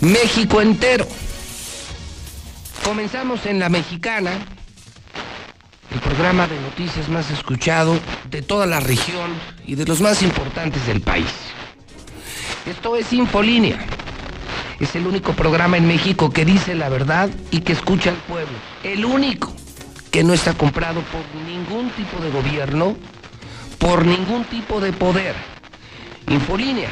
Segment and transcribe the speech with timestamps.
[0.00, 1.06] México entero.
[2.84, 4.30] Comenzamos en La Mexicana,
[5.92, 7.98] el programa de noticias más escuchado
[8.30, 9.32] de toda la región
[9.66, 11.26] y de los más importantes del país.
[12.64, 13.78] Esto es Infolínea.
[14.78, 18.56] Es el único programa en México que dice la verdad y que escucha al pueblo.
[18.84, 19.52] El único
[20.12, 22.96] que no está comprado por ningún tipo de gobierno,
[23.78, 25.34] por ningún tipo de poder.
[26.28, 26.90] Infolínea,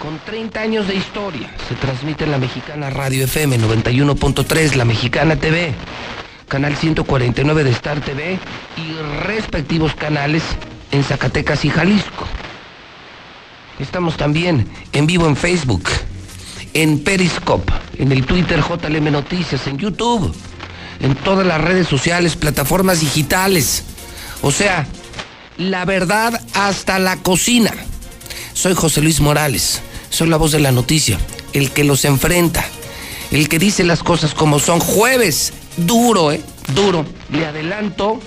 [0.00, 5.36] con 30 años de historia, se transmite en la Mexicana Radio FM 91.3, la Mexicana
[5.36, 5.72] TV,
[6.48, 8.38] canal 149 de Star TV
[8.76, 10.42] y respectivos canales
[10.92, 12.26] en Zacatecas y Jalisco.
[13.78, 15.88] Estamos también en vivo en Facebook,
[16.74, 20.34] en Periscope, en el Twitter JLM Noticias, en YouTube,
[21.00, 23.84] en todas las redes sociales, plataformas digitales.
[24.42, 24.86] O sea,
[25.58, 27.72] la verdad hasta la cocina.
[28.52, 31.18] Soy José Luis Morales, soy la voz de la noticia,
[31.52, 32.64] el que los enfrenta,
[33.30, 34.80] el que dice las cosas como son.
[34.80, 36.40] Jueves, duro, ¿eh?
[36.74, 37.04] Duro.
[37.30, 38.20] Le adelanto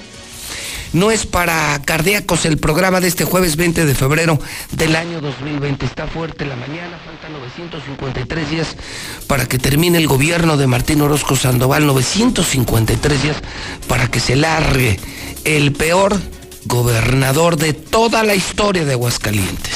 [0.92, 4.40] no es para cardíacos el programa de este jueves 20 de febrero
[4.72, 5.86] del año 2020.
[5.86, 8.76] Está fuerte la mañana, faltan 953 días
[9.28, 11.86] para que termine el gobierno de Martín Orozco Sandoval.
[11.86, 13.38] 953 días
[13.88, 15.00] para que se largue
[15.44, 16.20] el peor
[16.66, 19.76] gobernador de toda la historia de Aguascalientes.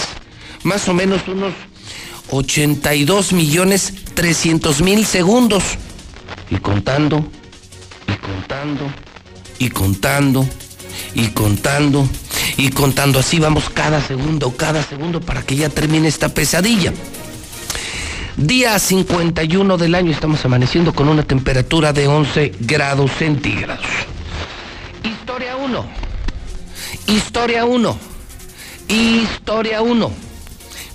[0.64, 1.54] Más o menos unos
[2.30, 5.64] 82 millones 300 mil segundos.
[6.50, 7.26] Y contando,
[8.08, 8.86] y contando,
[9.60, 10.48] y contando
[11.16, 12.08] y contando
[12.58, 13.20] y contando.
[13.20, 16.94] Así vamos cada segundo, cada segundo para que ya termine esta pesadilla.
[18.36, 23.86] Día 51 del año estamos amaneciendo con una temperatura de 11 grados centígrados.
[25.04, 25.86] Historia 1.
[27.08, 27.98] Historia 1.
[28.88, 30.33] Historia 1.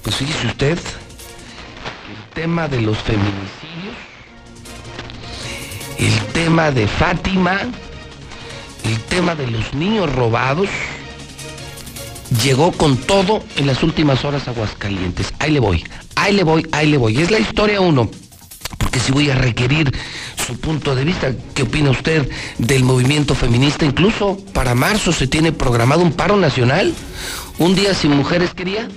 [0.02, 3.96] Pues fíjese usted, el tema de los feminicidios,
[5.98, 7.60] el tema de Fátima,
[8.84, 10.68] el tema de los niños robados
[12.42, 15.32] llegó con todo en las últimas horas a Aguascalientes.
[15.38, 15.84] Ahí le voy,
[16.14, 17.20] ahí le voy, ahí le voy.
[17.20, 18.10] Es la historia uno,
[18.78, 19.92] porque si voy a requerir
[20.46, 23.84] su punto de vista, ¿qué opina usted del movimiento feminista?
[23.84, 26.94] Incluso para marzo se tiene programado un paro nacional,
[27.58, 28.88] un día sin mujeres, ¿qué día?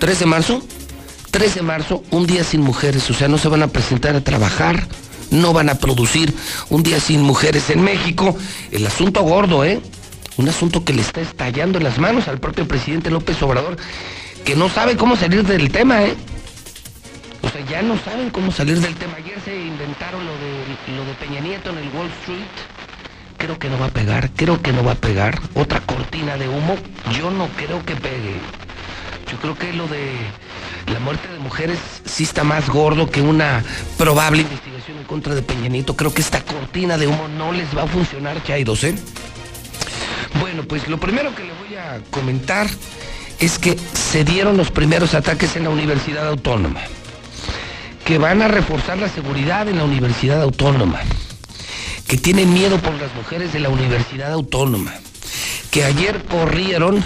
[0.00, 0.62] ¿3 de marzo?
[1.30, 4.22] 3 de marzo, un día sin mujeres, o sea, no se van a presentar a
[4.22, 4.88] trabajar
[5.30, 6.32] no van a producir
[6.70, 8.36] un día sin mujeres en México.
[8.70, 9.80] El asunto gordo, ¿eh?
[10.36, 13.76] Un asunto que le está estallando en las manos al propio presidente López Obrador,
[14.44, 16.14] que no sabe cómo salir del tema, ¿eh?
[17.42, 19.14] O sea, ya no saben cómo salir del tema.
[19.16, 22.44] Ayer se inventaron lo de, lo de Peña Nieto en el Wall Street.
[23.38, 25.40] Creo que no va a pegar, creo que no va a pegar.
[25.54, 26.76] Otra cortina de humo,
[27.18, 28.36] yo no creo que pegue.
[29.30, 30.12] Yo creo que lo de
[30.92, 33.64] la muerte de mujeres sí está más gordo que una
[33.98, 35.96] probable investigación en contra de Peñanito.
[35.96, 38.94] Creo que esta cortina de humo no les va a funcionar, Chairos, ¿eh?
[40.40, 42.68] Bueno, pues lo primero que le voy a comentar
[43.40, 46.80] es que se dieron los primeros ataques en la Universidad Autónoma,
[48.04, 51.00] que van a reforzar la seguridad en la Universidad Autónoma,
[52.06, 54.94] que tienen miedo por las mujeres de la Universidad Autónoma,
[55.70, 57.04] que ayer corrieron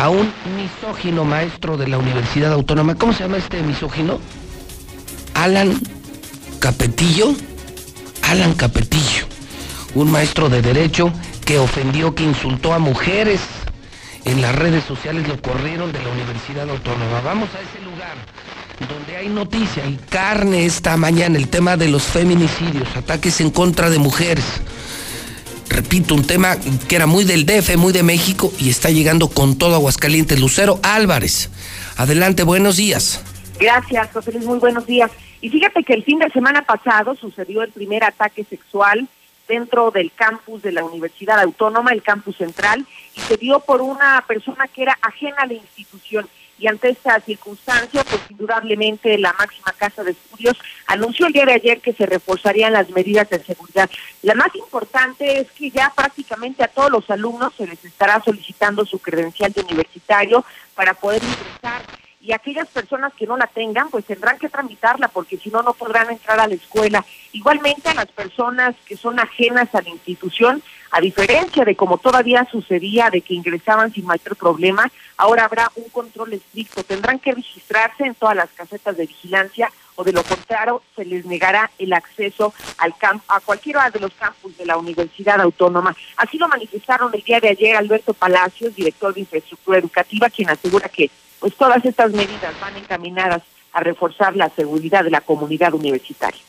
[0.00, 2.94] a un misógino maestro de la Universidad Autónoma.
[2.94, 4.18] ¿Cómo se llama este misógino?
[5.34, 5.78] Alan
[6.58, 7.34] Capetillo.
[8.22, 9.26] Alan Capetillo,
[9.94, 11.12] un maestro de derecho
[11.44, 13.40] que ofendió, que insultó a mujeres
[14.24, 17.20] en las redes sociales, lo corrieron de la Universidad Autónoma.
[17.22, 18.16] Vamos a ese lugar
[18.88, 23.90] donde hay noticia y carne esta mañana, el tema de los feminicidios, ataques en contra
[23.90, 24.44] de mujeres
[25.70, 26.56] repito, un tema
[26.88, 30.38] que era muy del DF, muy de México y está llegando con todo Aguascalientes.
[30.38, 31.48] Lucero Álvarez,
[31.96, 33.22] adelante, buenos días.
[33.58, 35.10] Gracias, José Luis, muy buenos días.
[35.40, 39.08] Y fíjate que el fin de semana pasado sucedió el primer ataque sexual
[39.48, 42.86] dentro del campus de la Universidad Autónoma, el campus central,
[43.16, 46.28] y se dio por una persona que era ajena a la institución.
[46.60, 51.54] Y ante esta circunstancia, pues indudablemente la máxima casa de estudios anunció el día de
[51.54, 53.88] ayer que se reforzarían las medidas de seguridad.
[54.22, 58.84] La más importante es que ya prácticamente a todos los alumnos se les estará solicitando
[58.84, 61.82] su credencial de universitario para poder ingresar
[62.20, 65.72] y aquellas personas que no la tengan, pues tendrán que tramitarla porque si no, no
[65.72, 67.04] podrán entrar a la escuela.
[67.32, 72.46] Igualmente a las personas que son ajenas a la institución, a diferencia de como todavía
[72.50, 76.84] sucedía de que ingresaban sin mayor problema, ahora habrá un control estricto.
[76.84, 81.24] Tendrán que registrarse en todas las casetas de vigilancia o de lo contrario se les
[81.24, 85.96] negará el acceso al camp a cualquiera de los campus de la Universidad Autónoma.
[86.16, 90.88] Así lo manifestaron el día de ayer Alberto Palacios, director de Infraestructura Educativa, quien asegura
[90.88, 91.10] que
[91.40, 93.42] pues todas estas medidas van encaminadas
[93.72, 96.40] a reforzar la seguridad de la comunidad universitaria.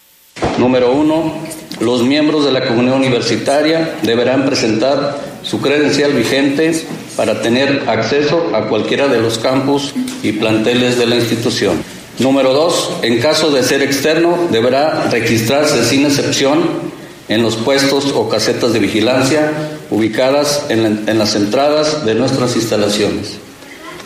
[0.57, 1.33] Número uno,
[1.79, 6.85] los miembros de la comunidad universitaria deberán presentar su credencial vigente
[7.15, 9.93] para tener acceso a cualquiera de los campus
[10.23, 11.81] y planteles de la institución.
[12.19, 16.91] Número dos, en caso de ser externo, deberá registrarse sin excepción
[17.29, 19.51] en los puestos o casetas de vigilancia
[19.89, 23.39] ubicadas en, en las entradas de nuestras instalaciones.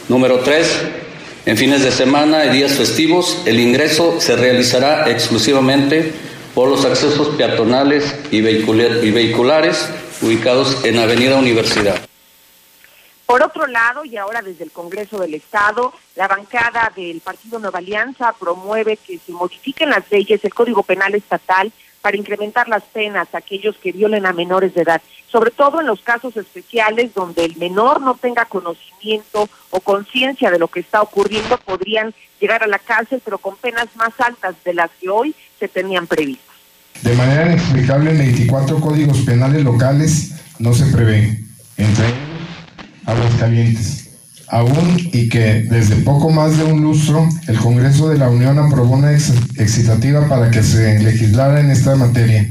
[0.07, 0.83] Número 3.
[1.47, 6.13] En fines de semana y días festivos, el ingreso se realizará exclusivamente
[6.53, 9.89] por los accesos peatonales y, vehiculares
[10.21, 11.99] ubicados en Avenida Universidad.
[13.25, 17.79] Por otro lado, y ahora desde el Congreso del Estado, la bancada del Partido Nueva
[17.79, 21.71] Alianza promueve que se modifiquen las leyes, el Código Penal Estatal,
[22.05, 25.87] para incrementar las penas a aquellos que violen a menores de edad, sobre todo en
[25.87, 31.01] los casos especiales donde el menor no tenga conocimiento o conciencia de lo que está
[31.01, 35.33] ocurriendo, podrían llegar a la cárcel, pero con penas más altas de las que hoy
[35.57, 36.55] se tenían previstas.
[37.01, 41.39] De manera inexplicable, en 24 códigos penales locales no se prevé,
[41.75, 42.19] entre ellos
[43.07, 44.04] Aguascalientes
[44.47, 48.95] aún y que desde poco más de un lustro el Congreso de la Unión aprobó
[48.95, 52.49] una excitativa para que se legislara en esta materia,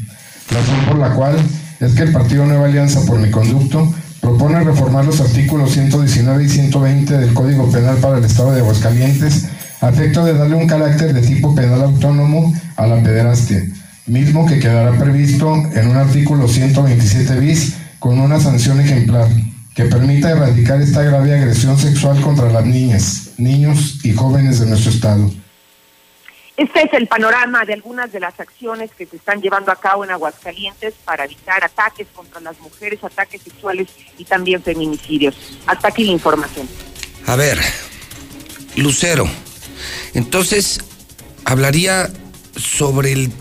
[0.50, 1.36] razón por la cual
[1.80, 6.48] es que el Partido Nueva Alianza por mi conducto propone reformar los artículos 119 y
[6.48, 9.46] 120 del Código Penal para el Estado de Aguascalientes
[9.80, 13.62] a efecto de darle un carácter de tipo penal autónomo a la pederastia,
[14.06, 19.28] mismo que quedará previsto en un artículo 127 bis con una sanción ejemplar
[19.74, 24.90] que permita erradicar esta grave agresión sexual contra las niñas, niños y jóvenes de nuestro
[24.92, 25.30] Estado.
[26.56, 30.04] Este es el panorama de algunas de las acciones que se están llevando a cabo
[30.04, 35.34] en Aguascalientes para evitar ataques contra las mujeres, ataques sexuales y también feminicidios.
[35.66, 36.68] Hasta aquí la información.
[37.26, 37.58] A ver,
[38.76, 39.28] Lucero,
[40.14, 40.78] entonces
[41.44, 42.08] hablaría
[42.56, 43.32] sobre el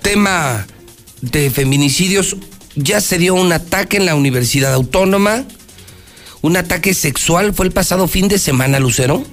[0.00, 0.66] tema
[1.20, 2.38] de feminicidios
[2.74, 5.44] ya se dio un ataque en la Universidad Autónoma.
[6.42, 9.24] Un ataque sexual fue el pasado fin de semana, Lucero.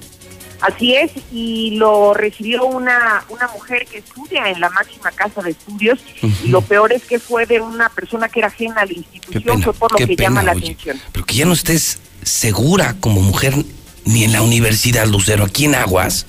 [0.60, 5.52] Así es, y lo recibió una, una mujer que estudia en la máxima casa de
[5.52, 6.00] estudios,
[6.42, 9.62] y lo peor es que fue de una persona que era ajena a la institución,
[9.62, 11.00] fue por lo que llama la atención.
[11.12, 13.54] Pero que ya no estés segura como mujer
[14.04, 16.26] ni en la universidad, Lucero, aquí en Aguas.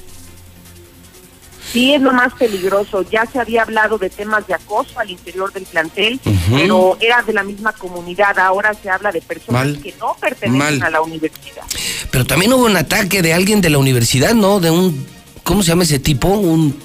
[1.72, 3.04] Sí, es lo más peligroso.
[3.10, 6.20] Ya se había hablado de temas de acoso al interior del plantel,
[6.52, 8.38] pero era de la misma comunidad.
[8.40, 11.64] Ahora se habla de personas que no pertenecen a la universidad.
[12.12, 14.60] Pero también hubo un ataque de alguien de la universidad, ¿no?
[14.60, 15.06] De un,
[15.44, 16.28] ¿cómo se llama ese tipo?
[16.30, 16.78] Un,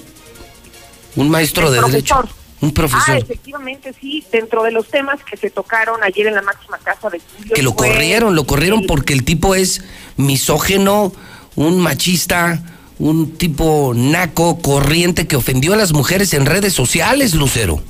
[1.15, 2.23] un maestro de derecho.
[2.61, 3.15] Un profesor.
[3.15, 7.09] Ah, efectivamente, sí, dentro de los temas que se tocaron ayer en la máxima casa
[7.09, 7.53] de estudios.
[7.53, 9.83] Que lo corrieron, lo corrieron porque el tipo es
[10.15, 11.11] misógeno,
[11.55, 12.61] un machista
[12.99, 17.81] un tipo naco, corriente, que ofendió a las mujeres en redes sociales, Lucero.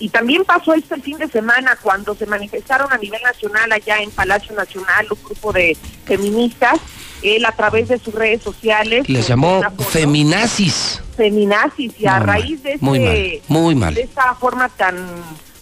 [0.00, 4.00] Y también pasó esto el fin de semana cuando se manifestaron a nivel nacional allá
[4.00, 6.78] en Palacio Nacional un grupo de feministas.
[7.20, 11.02] Él a través de sus redes sociales les llamó feminazis.
[11.16, 13.94] Feminazis y a raíz de, muy mal, muy mal.
[13.94, 14.96] de esta forma tan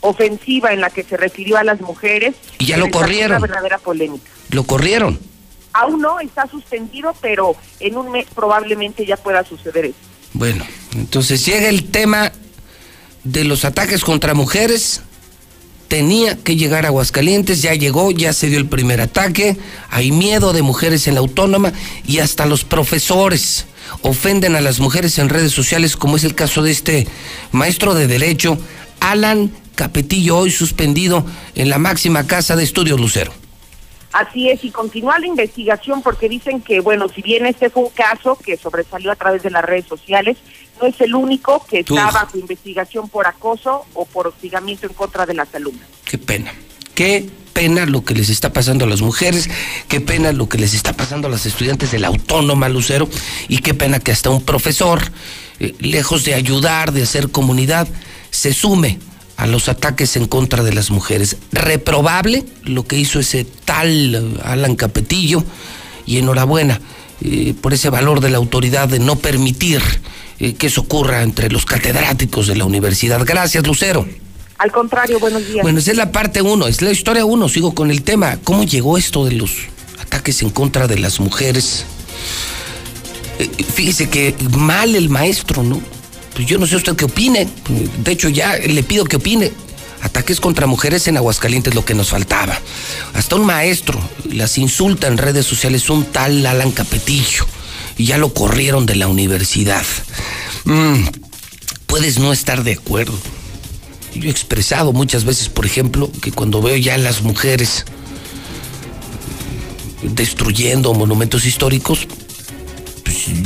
[0.00, 2.34] ofensiva en la que se refirió a las mujeres.
[2.58, 3.38] Y ya lo corrieron.
[3.38, 4.30] Una verdadera polémica.
[4.50, 5.18] Lo corrieron.
[5.78, 9.98] Aún no está suspendido, pero en un mes probablemente ya pueda suceder eso.
[10.32, 10.64] Bueno,
[10.94, 12.32] entonces llega el tema
[13.24, 15.02] de los ataques contra mujeres.
[15.88, 19.56] Tenía que llegar a Aguascalientes, ya llegó, ya se dio el primer ataque.
[19.90, 21.72] Hay miedo de mujeres en la autónoma
[22.06, 23.66] y hasta los profesores
[24.02, 27.06] ofenden a las mujeres en redes sociales, como es el caso de este
[27.52, 28.58] maestro de Derecho,
[29.00, 33.32] Alan Capetillo, hoy suspendido en la máxima casa de estudios Lucero.
[34.16, 37.90] Así es, y continúa la investigación porque dicen que, bueno, si bien este fue un
[37.90, 40.38] caso que sobresalió a través de las redes sociales,
[40.80, 45.26] no es el único que está bajo investigación por acoso o por hostigamiento en contra
[45.26, 45.86] de las alumnas.
[46.06, 46.50] Qué pena,
[46.94, 49.50] qué pena lo que les está pasando a las mujeres,
[49.86, 53.10] qué pena lo que les está pasando a las estudiantes de la Autónoma Lucero
[53.48, 55.02] y qué pena que hasta un profesor,
[55.60, 57.86] eh, lejos de ayudar, de hacer comunidad,
[58.30, 58.98] se sume
[59.36, 61.36] a los ataques en contra de las mujeres.
[61.52, 65.44] Reprobable lo que hizo ese tal Alan Capetillo
[66.06, 66.80] y enhorabuena.
[67.22, 69.80] eh, por ese valor de la autoridad de no permitir
[70.38, 73.24] eh, que eso ocurra entre los catedráticos de la universidad.
[73.24, 74.06] Gracias, Lucero.
[74.58, 75.62] Al contrario, buenos días.
[75.62, 78.38] Bueno, esa es la parte uno, es la historia uno, sigo con el tema.
[78.44, 79.52] ¿Cómo llegó esto de los
[80.00, 81.84] ataques en contra de las mujeres?
[83.38, 85.80] Eh, fíjese que mal el maestro, ¿no?
[86.36, 87.48] Pues yo no sé usted qué opine.
[88.04, 89.52] De hecho, ya le pido que opine.
[90.02, 92.60] Ataques contra mujeres en Aguascalientes, lo que nos faltaba.
[93.14, 93.98] Hasta un maestro
[94.30, 97.46] las insulta en redes sociales, un tal Alan Capetillo.
[97.98, 99.84] Y ya lo corrieron de la universidad.
[100.64, 101.06] Mm,
[101.86, 103.14] puedes no estar de acuerdo
[104.20, 107.84] yo he expresado muchas veces, por ejemplo, que cuando veo ya a las mujeres
[110.02, 112.06] destruyendo monumentos históricos,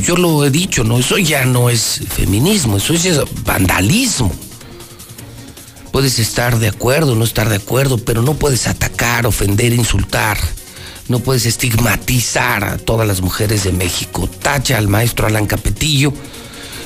[0.05, 0.99] yo lo he dicho, ¿no?
[0.99, 4.31] Eso ya no es feminismo, eso es vandalismo.
[5.91, 10.37] Puedes estar de acuerdo, no estar de acuerdo, pero no puedes atacar, ofender, insultar.
[11.09, 14.29] No puedes estigmatizar a todas las mujeres de México.
[14.41, 16.13] Tacha al maestro Alan Capetillo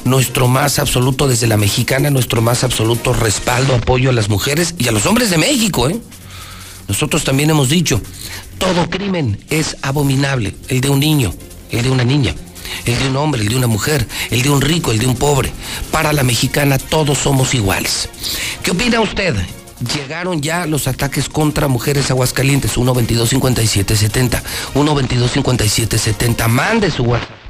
[0.06, 4.88] nuestro más absoluto desde la mexicana, nuestro más absoluto respaldo, apoyo a las mujeres y
[4.88, 5.90] a los hombres de México.
[5.90, 6.00] ¿eh?
[6.88, 8.02] Nosotros también hemos dicho,
[8.58, 11.34] todo crimen es abominable, el de un niño,
[11.72, 12.36] el de una niña,
[12.86, 15.16] el de un hombre, el de una mujer, el de un rico, el de un
[15.16, 15.52] pobre.
[15.92, 18.10] Para la mexicana todos somos iguales.
[18.64, 19.36] ¿Qué opina usted?
[19.96, 24.44] Llegaron ya los ataques contra mujeres aguascalientes, 122 57 70
[24.74, 27.46] 122 57 70 Mande su WhatsApp.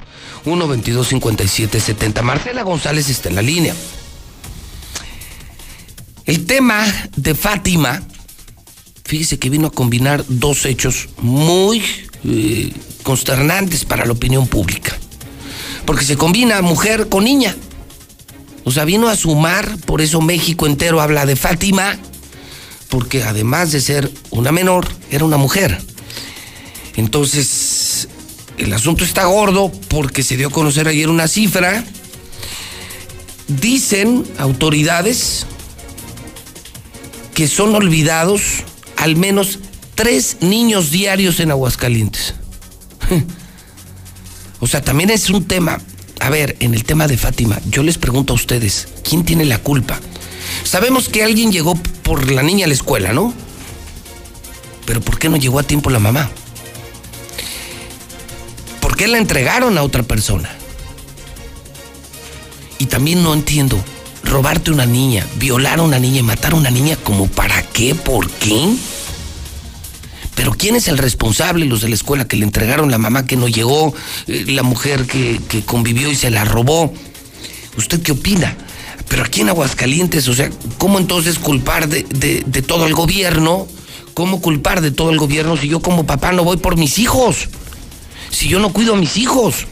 [0.46, 2.22] 122-5770.
[2.22, 3.76] Marcela González está en la línea.
[6.26, 8.02] El tema de Fátima,
[9.04, 11.84] fíjese que vino a combinar dos hechos muy
[12.24, 14.98] eh, consternantes para la opinión pública.
[15.86, 17.56] Porque se combina mujer con niña.
[18.64, 21.98] O sea, vino a sumar, por eso México entero habla de Fátima,
[22.90, 25.80] porque además de ser una menor, era una mujer.
[26.96, 28.08] Entonces,
[28.58, 31.84] el asunto está gordo porque se dio a conocer ayer una cifra.
[33.48, 35.46] Dicen autoridades
[37.36, 38.64] que son olvidados
[38.98, 39.60] al menos
[39.94, 42.34] tres niños diarios en Aguascalientes.
[44.66, 45.80] O sea, también es un tema.
[46.20, 49.60] A ver, en el tema de Fátima, yo les pregunto a ustedes, ¿quién tiene la
[49.60, 50.00] culpa?
[50.64, 53.32] Sabemos que alguien llegó por la niña a la escuela, ¿no?
[54.88, 56.32] Pero ¿por qué no llegó a tiempo la mamá?
[58.82, 60.50] ¿Por qué la entregaron a otra persona?
[62.80, 63.78] Y también no entiendo,
[64.24, 67.94] robarte una niña, violar a una niña y matar a una niña, ¿como para qué?
[67.94, 68.76] ¿Por qué?
[70.36, 71.66] Pero ¿quién es el responsable?
[71.66, 73.94] Los de la escuela que le entregaron la mamá que no llegó,
[74.28, 76.94] eh, la mujer que, convivió y se la robó.
[77.78, 78.58] ¿Usted qué opina?
[79.08, 83.68] Pero aquí en Aguascalientes, o sea, ¿cómo entonces culpar de, de todo el gobierno?
[84.14, 87.50] ¿Cómo culpar de todo el gobierno si yo como papá no voy por mis hijos?
[88.36, 89.66] si yo no cuido a mis hijos?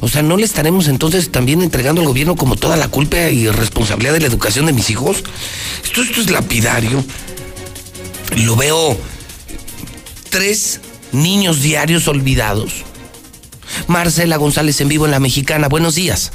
[0.00, 3.48] O sea, ¿no le estaremos entonces también entregando al gobierno como toda la culpa y
[3.48, 5.22] responsabilidad de la educación de mis hijos?
[5.84, 7.04] Esto, esto es lapidario.
[8.36, 8.96] Lo veo
[10.32, 10.80] tres
[11.12, 12.84] niños diarios olvidados.
[13.86, 15.68] Marcela González en vivo en La Mexicana.
[15.68, 16.32] Buenos días.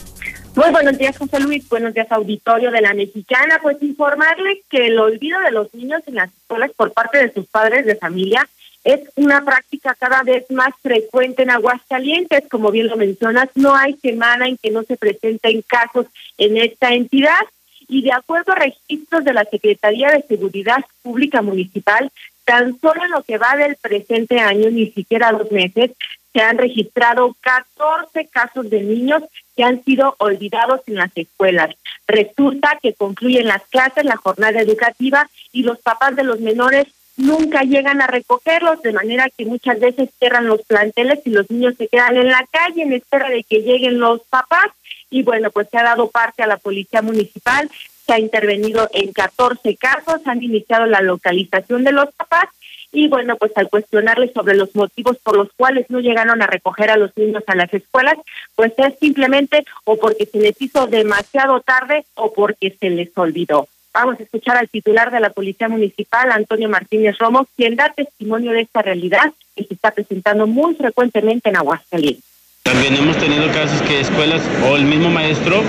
[0.56, 1.68] Muy buenos días, José Luis.
[1.68, 3.60] Buenos días, auditorio de La Mexicana.
[3.62, 7.48] Pues informarle que el olvido de los niños en las escuelas por parte de sus
[7.48, 8.48] padres de familia
[8.84, 12.44] es una práctica cada vez más frecuente en Aguascalientes.
[12.52, 16.06] Como bien lo mencionas, no hay semana en que no se presenten casos
[16.38, 17.42] en esta entidad.
[17.88, 22.12] Y de acuerdo a registros de la Secretaría de Seguridad Pública Municipal,
[22.48, 25.92] tan solo en lo que va del presente año, ni siquiera dos meses,
[26.32, 29.22] se han registrado 14 casos de niños
[29.58, 31.76] que han sido olvidados en las escuelas.
[32.08, 36.88] Resulta que concluyen las clases, la jornada educativa y los papás de los menores
[37.18, 41.76] nunca llegan a recogerlos, de manera que muchas veces cierran los planteles y los niños
[41.78, 44.70] se quedan en la calle en espera de que lleguen los papás.
[45.10, 47.70] Y bueno, pues se ha dado parte a la policía municipal,
[48.08, 52.48] se ha intervenido en 14 casos, han iniciado la localización de los papás
[52.92, 56.90] y bueno, pues al cuestionarles sobre los motivos por los cuales no llegaron a recoger
[56.90, 58.18] a los niños a las escuelas,
[58.56, 63.68] pues es simplemente o porque se les hizo demasiado tarde o porque se les olvidó.
[63.94, 68.52] Vamos a escuchar al titular de la Policía Municipal, Antonio Martínez Romo, quien da testimonio
[68.52, 72.37] de esta realidad que se está presentando muy frecuentemente en Aguascalientes.
[72.68, 75.64] También hemos tenido casos que escuelas o el mismo maestro,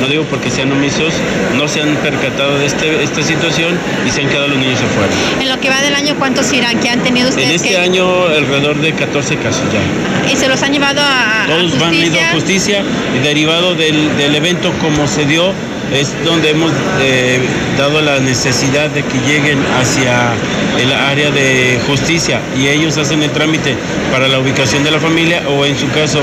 [0.00, 1.12] no digo porque sean omisos,
[1.56, 5.12] no se han percatado de este, esta situación y se han quedado los niños afuera.
[5.40, 7.48] En lo que va del año, ¿cuántos irán que han tenido ustedes?
[7.48, 10.32] En este año alrededor de 14 casos ya.
[10.32, 12.84] ¿Y se los han llevado a, Todos a van a ir a justicia
[13.16, 15.52] y derivado del, del evento como se dio,
[15.92, 17.38] es donde hemos eh,
[17.78, 20.32] dado la necesidad de que lleguen hacia
[20.80, 23.76] el área de justicia y ellos hacen el trámite
[24.10, 26.20] para la ubicación de la familia o en su caso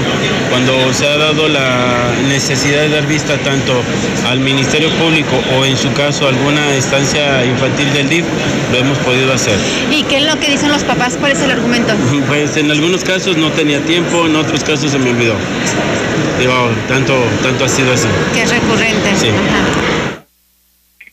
[0.50, 3.82] cuando se ha dado la necesidad de dar vista tanto
[4.28, 8.26] al Ministerio Público o en su caso alguna estancia infantil del DIF,
[8.72, 9.56] lo hemos podido hacer.
[9.90, 11.18] ¿Y qué es lo que dicen los papás?
[11.20, 11.94] ¿Cuál es el argumento?
[12.28, 15.36] Pues en algunos casos no tenía tiempo, en otros casos se me olvidó.
[16.42, 18.08] Digo, tanto, tanto ha sido así.
[18.34, 19.16] Que es recurrente.
[19.16, 19.28] Sí.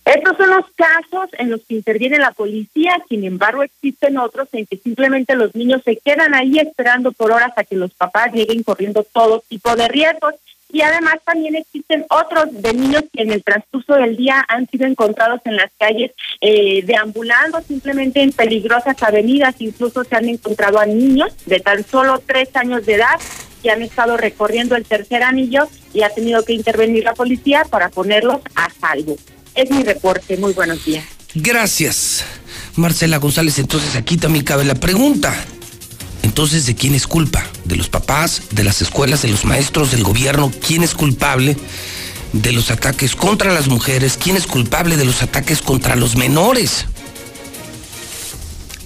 [0.06, 4.64] Estos son los casos en los que interviene la policía, sin embargo existen otros en
[4.64, 8.62] que simplemente los niños se quedan ahí esperando por horas a que los papás lleguen
[8.62, 10.32] corriendo todo tipo de riesgos.
[10.70, 14.86] Y además también existen otros de niños que en el transcurso del día han sido
[14.86, 19.54] encontrados en las calles eh, deambulando simplemente en peligrosas avenidas.
[19.60, 23.18] Incluso se han encontrado a niños de tan solo tres años de edad
[23.62, 27.88] que han estado recorriendo el tercer anillo y ha tenido que intervenir la policía para
[27.88, 29.16] ponerlos a salvo.
[29.54, 30.36] Es mi reporte.
[30.36, 31.04] Muy buenos días.
[31.34, 32.24] Gracias,
[32.76, 33.58] Marcela González.
[33.58, 35.34] Entonces aquí también cabe la pregunta.
[36.28, 37.42] Entonces, ¿de quién es culpa?
[37.64, 40.52] ¿De los papás, de las escuelas, de los maestros, del gobierno?
[40.64, 41.56] ¿Quién es culpable
[42.34, 44.18] de los ataques contra las mujeres?
[44.22, 46.84] ¿Quién es culpable de los ataques contra los menores?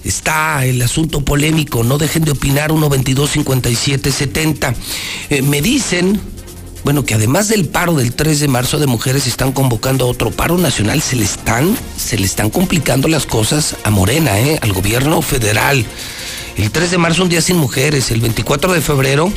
[0.04, 4.74] Está el asunto polémico, no dejen de opinar 122 57 70.
[5.30, 6.20] Eh, me dicen,
[6.84, 10.30] bueno, que además del paro del 3 de marzo de mujeres están convocando a otro
[10.30, 14.72] paro nacional, se le están se le están complicando las cosas a Morena, eh, al
[14.72, 15.84] gobierno federal.
[16.56, 19.32] El 3 de marzo un día sin mujeres, el 24 de febrero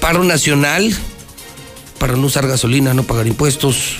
[0.00, 0.94] paro nacional
[1.98, 3.96] para no usar gasolina, no pagar impuestos,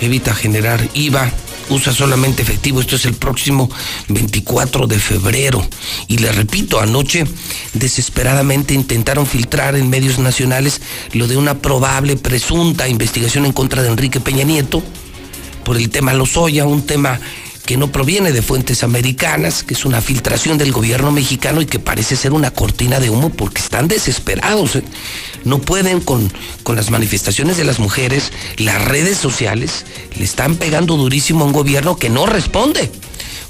[0.00, 1.30] evita generar IVA,
[1.68, 2.80] usa solamente efectivo.
[2.80, 3.70] Esto es el próximo
[4.08, 5.64] 24 de febrero.
[6.08, 7.24] Y le repito, anoche
[7.74, 10.80] desesperadamente intentaron filtrar en medios nacionales
[11.12, 14.82] lo de una probable, presunta investigación en contra de Enrique Peña Nieto
[15.64, 17.20] por el tema Lozoya, un tema
[17.66, 21.78] que no proviene de fuentes americanas, que es una filtración del gobierno mexicano y que
[21.78, 24.76] parece ser una cortina de humo porque están desesperados.
[24.76, 24.82] ¿eh?
[25.44, 26.32] No pueden con,
[26.64, 29.84] con las manifestaciones de las mujeres, las redes sociales
[30.16, 32.90] le están pegando durísimo a un gobierno que no responde,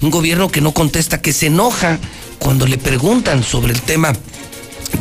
[0.02, 1.98] un gobierno que no contesta, que se enoja
[2.38, 4.12] cuando le preguntan sobre el tema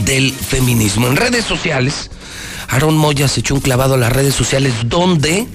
[0.06, 1.08] del feminismo.
[1.08, 2.12] En redes sociales,
[2.70, 5.48] Aaron Moya se echó un clavado a las redes sociales donde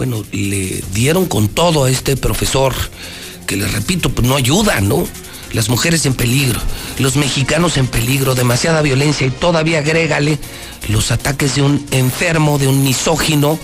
[0.00, 2.72] bueno, le dieron con todo a este profesor,
[3.46, 5.06] que le repito, pues no ayuda, ¿no?
[5.52, 6.58] Las mujeres en peligro,
[6.98, 10.38] los mexicanos en peligro, demasiada violencia y todavía agrégale
[10.88, 13.58] los ataques de un enfermo, de un misógino,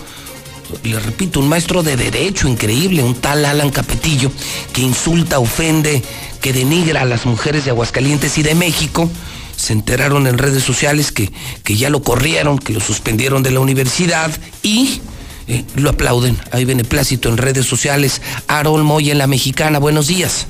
[0.83, 4.31] le repito, un maestro de derecho increíble, un tal Alan Capetillo,
[4.73, 6.03] que insulta, ofende,
[6.39, 9.09] que denigra a las mujeres de Aguascalientes y de México.
[9.55, 11.31] Se enteraron en redes sociales que,
[11.63, 14.29] que ya lo corrieron, que lo suspendieron de la universidad
[14.61, 15.01] y
[15.47, 16.35] eh, lo aplauden.
[16.51, 18.21] Hay beneplácito en redes sociales.
[18.47, 20.47] Arol Moya en la Mexicana, buenos días.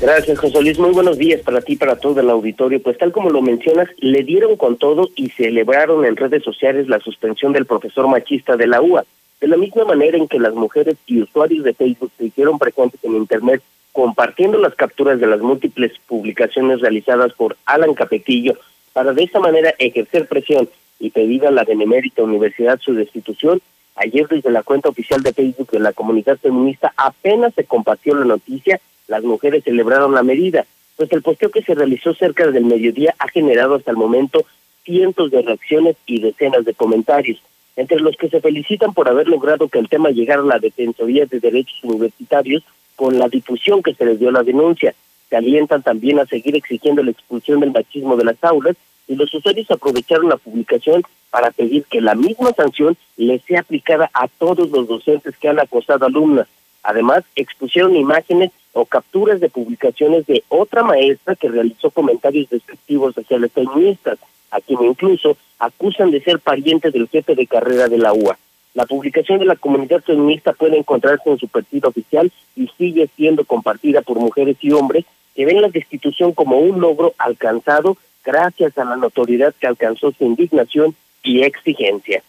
[0.00, 0.78] Gracias, José Luis.
[0.78, 2.80] Muy buenos días para ti, para todo el auditorio.
[2.80, 7.00] Pues tal como lo mencionas, le dieron con todo y celebraron en redes sociales la
[7.00, 9.04] suspensión del profesor machista de la UA.
[9.40, 13.02] De la misma manera en que las mujeres y usuarios de Facebook se hicieron presentes
[13.02, 18.56] en Internet compartiendo las capturas de las múltiples publicaciones realizadas por Alan Capetillo
[18.92, 20.68] para de esta manera ejercer presión
[21.00, 23.60] y pedir a la benemérita universidad su destitución,
[24.00, 28.24] Ayer desde la cuenta oficial de Facebook de la comunidad feminista apenas se compartió la
[28.24, 33.14] noticia, las mujeres celebraron la medida, pues el posteo que se realizó cerca del mediodía
[33.18, 34.44] ha generado hasta el momento
[34.84, 37.42] cientos de reacciones y decenas de comentarios,
[37.74, 41.26] entre los que se felicitan por haber logrado que el tema llegara a la Defensoría
[41.26, 42.62] de Derechos Universitarios
[42.94, 44.94] con la difusión que se les dio la denuncia.
[45.28, 48.76] Se alientan también a seguir exigiendo la expulsión del machismo de las aulas
[49.08, 54.10] y los usuarios aprovecharon la publicación para pedir que la misma sanción le sea aplicada
[54.14, 56.46] a todos los docentes que han acosado alumnas.
[56.82, 63.38] Además, expusieron imágenes o capturas de publicaciones de otra maestra que realizó comentarios despectivos hacia
[63.38, 64.18] las feministas,
[64.50, 68.38] a quien incluso acusan de ser parientes del jefe de carrera de la UA.
[68.74, 73.44] La publicación de la comunidad feminista puede encontrarse en su perfil oficial y sigue siendo
[73.44, 77.96] compartida por mujeres y hombres que ven la destitución como un logro alcanzado
[78.28, 82.22] gracias a la notoriedad que alcanzó su indignación y exigencia.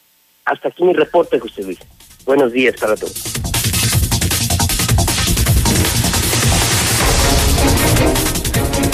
[0.46, 1.80] Hasta aquí mi reporte, José Luis.
[2.26, 3.22] Buenos días para todos.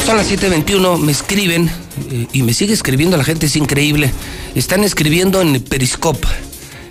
[0.03, 1.69] Son las 7:21, me escriben
[2.11, 4.11] eh, y me sigue escribiendo la gente, es increíble.
[4.55, 6.27] Están escribiendo en Periscope,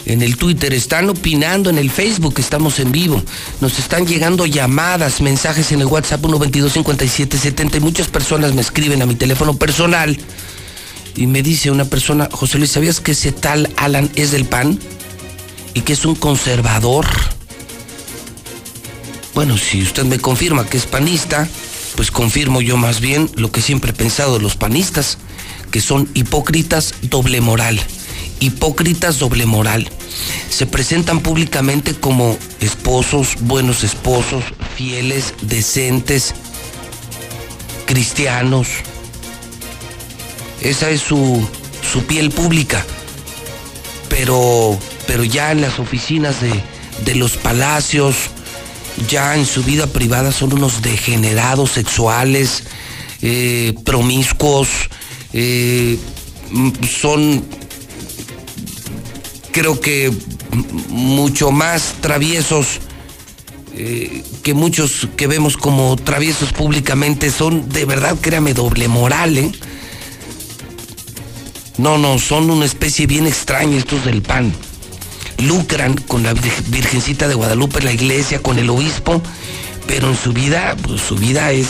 [0.07, 3.23] en el Twitter, están opinando en el Facebook, estamos en vivo.
[3.61, 9.07] Nos están llegando llamadas, mensajes en el WhatsApp 1225770 y muchas personas me escriben a
[9.07, 10.19] mi teléfono personal
[11.17, 14.79] y me dice una persona, José Luis, ¿sabías que ese tal Alan es del PAN?
[15.75, 17.07] y que es un conservador.
[19.35, 21.49] Bueno, si usted me confirma que es panista,
[21.97, 25.19] pues confirmo yo más bien lo que siempre he pensado de los panistas,
[25.73, 27.81] que son hipócritas doble moral.
[28.41, 29.89] Hipócritas doble moral.
[30.49, 34.45] Se presentan públicamente como esposos, buenos esposos,
[34.77, 36.35] fieles, decentes,
[37.87, 38.69] cristianos.
[40.61, 41.47] Esa es su,
[41.93, 42.85] su piel pública.
[44.09, 46.53] Pero, pero ya en las oficinas de,
[47.05, 48.15] de los palacios,
[49.09, 52.65] ya en su vida privada son unos degenerados sexuales,
[53.23, 54.69] eh, promiscuos,
[55.33, 55.99] eh,
[57.01, 57.45] son
[59.55, 60.13] creo que
[60.89, 62.81] mucho más traviesos
[63.77, 69.53] eh, que muchos que vemos como traviesos públicamente son de verdad, créame, doble moral, ¿eh?
[71.79, 74.53] No, no, son una especie bien extraña estos del PAN
[75.39, 79.23] lucran con la Virgencita de Guadalupe, la iglesia, con el obispo,
[79.87, 81.69] pero en su vida, pues su vida es,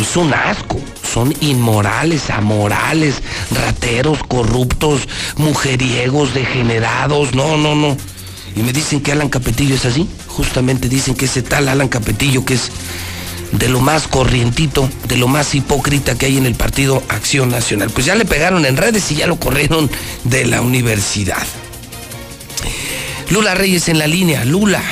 [0.00, 0.80] es un asco.
[1.02, 3.16] Son inmorales, amorales,
[3.50, 5.02] rateros, corruptos,
[5.36, 7.34] mujeriegos, degenerados.
[7.34, 7.96] No, no, no.
[8.56, 10.08] Y me dicen que Alan Capetillo es así.
[10.28, 12.70] Justamente dicen que ese tal Alan Capetillo que es
[13.52, 17.90] de lo más corrientito, de lo más hipócrita que hay en el partido Acción Nacional.
[17.90, 19.90] Pues ya le pegaron en redes y ya lo corrieron
[20.24, 21.46] de la universidad.
[23.30, 24.44] Lula Reyes en la línea.
[24.44, 24.82] Lula,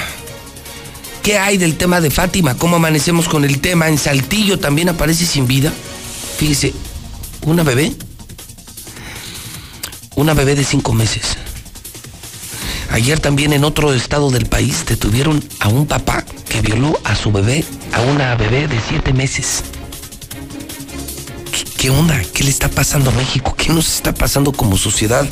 [1.23, 2.57] ¿qué hay del tema de Fátima?
[2.57, 3.89] ¿Cómo amanecemos con el tema?
[3.89, 5.73] En Saltillo también aparece sin vida.
[6.37, 6.75] Fíjese,
[7.47, 7.93] una bebé.
[10.17, 11.37] Una bebé de cinco meses.
[12.91, 17.33] Ayer también en otro estado del país detuvieron a un papá que violó a su
[17.33, 19.63] bebé, a una bebé de siete meses.
[21.79, 22.21] ¿Qué onda?
[22.35, 23.55] ¿Qué le está pasando a México?
[23.57, 25.27] ¿Qué nos está pasando como sociedad?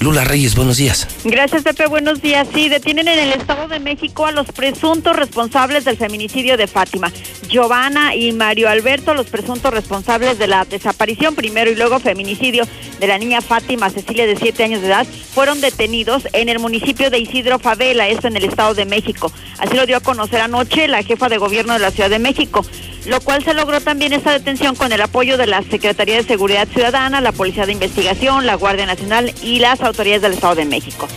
[0.00, 1.06] Lula Reyes, buenos días.
[1.24, 1.86] Gracias, Pepe.
[1.86, 2.46] Buenos días.
[2.52, 7.10] Sí, detienen en el Estado de México a los presuntos responsables del feminicidio de Fátima.
[7.48, 12.64] Giovanna y Mario Alberto, los presuntos responsables de la desaparición, primero y luego feminicidio
[13.00, 17.10] de la niña Fátima Cecilia de siete años de edad, fueron detenidos en el municipio
[17.10, 19.32] de Isidro Favela, esto en el Estado de México.
[19.58, 22.64] Así lo dio a conocer anoche la jefa de gobierno de la Ciudad de México
[23.06, 26.68] lo cual se logró también esta detención con el apoyo de la Secretaría de Seguridad
[26.68, 31.08] Ciudadana, la Policía de Investigación, la Guardia Nacional y las autoridades del Estado de México.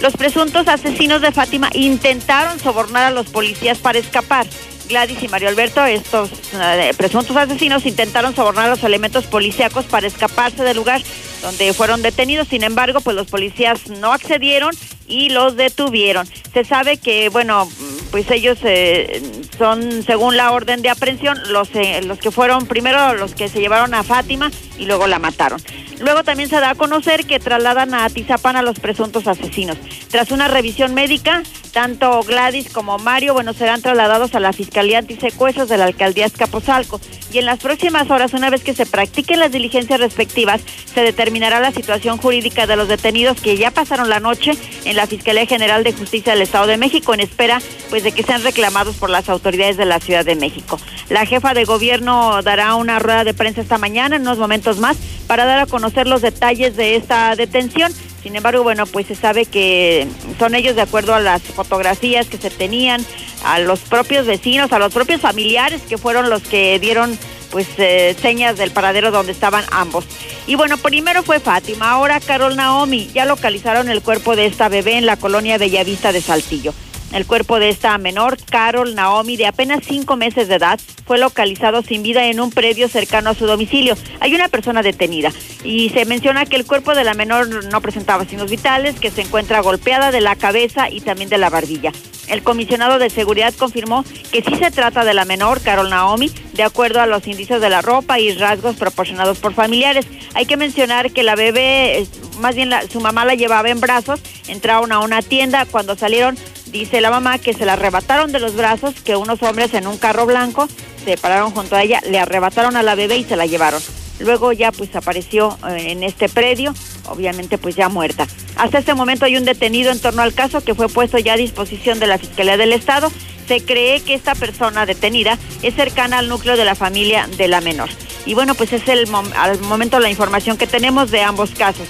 [0.00, 4.46] Los presuntos asesinos de Fátima intentaron sobornar a los policías para escapar.
[4.88, 10.06] Gladys y Mario Alberto, estos eh, presuntos asesinos, intentaron sobornar a los elementos policíacos para
[10.06, 11.02] escaparse del lugar
[11.46, 12.48] donde fueron detenidos.
[12.48, 14.74] Sin embargo, pues los policías no accedieron
[15.06, 16.26] y los detuvieron.
[16.52, 17.68] Se sabe que, bueno,
[18.10, 19.22] pues ellos eh,
[19.56, 23.60] son, según la orden de aprehensión, los, eh, los que fueron primero los que se
[23.60, 25.62] llevaron a Fátima y luego la mataron.
[26.00, 29.78] Luego también se da a conocer que trasladan a Atizapán a los presuntos asesinos.
[30.10, 35.68] Tras una revisión médica, tanto Gladys como Mario, bueno, serán trasladados a la Fiscalía Antisecuestros
[35.68, 37.00] de la Alcaldía Escapozalco.
[37.32, 40.60] Y en las próximas horas, una vez que se practiquen las diligencias respectivas,
[40.94, 41.02] se
[41.36, 44.52] determinará la situación jurídica de los detenidos que ya pasaron la noche
[44.86, 48.22] en la Fiscalía General de Justicia del Estado de México en espera pues de que
[48.22, 50.80] sean reclamados por las autoridades de la Ciudad de México.
[51.10, 54.96] La jefa de gobierno dará una rueda de prensa esta mañana en unos momentos más
[55.26, 57.92] para dar a conocer los detalles de esta detención.
[58.22, 62.38] Sin embargo, bueno, pues se sabe que son ellos de acuerdo a las fotografías que
[62.38, 63.04] se tenían,
[63.44, 67.18] a los propios vecinos, a los propios familiares que fueron los que dieron
[67.50, 70.04] pues eh, señas del paradero donde estaban ambos.
[70.46, 73.10] Y bueno, primero fue Fátima, ahora Carol Naomi.
[73.14, 76.72] Ya localizaron el cuerpo de esta bebé en la colonia Bellavista de Saltillo.
[77.16, 81.80] El cuerpo de esta menor, Carol Naomi, de apenas cinco meses de edad, fue localizado
[81.80, 83.96] sin vida en un predio cercano a su domicilio.
[84.20, 85.32] Hay una persona detenida
[85.64, 89.22] y se menciona que el cuerpo de la menor no presentaba signos vitales, que se
[89.22, 91.90] encuentra golpeada de la cabeza y también de la barbilla.
[92.28, 96.64] El comisionado de seguridad confirmó que sí se trata de la menor, Carol Naomi, de
[96.64, 100.06] acuerdo a los indicios de la ropa y rasgos proporcionados por familiares.
[100.34, 102.06] Hay que mencionar que la bebé,
[102.40, 107.00] más bien su mamá la llevaba en brazos, entraron a una tienda, cuando salieron Dice
[107.00, 110.26] la mamá que se la arrebataron de los brazos, que unos hombres en un carro
[110.26, 110.68] blanco
[111.04, 113.80] se pararon junto a ella, le arrebataron a la bebé y se la llevaron.
[114.18, 116.74] Luego ya pues apareció eh, en este predio,
[117.06, 118.26] obviamente pues ya muerta.
[118.56, 121.36] Hasta este momento hay un detenido en torno al caso que fue puesto ya a
[121.36, 123.12] disposición de la Fiscalía del Estado.
[123.46, 127.60] Se cree que esta persona detenida es cercana al núcleo de la familia de la
[127.60, 127.90] menor.
[128.24, 131.86] Y bueno, pues es el al momento la información que tenemos de ambos casos.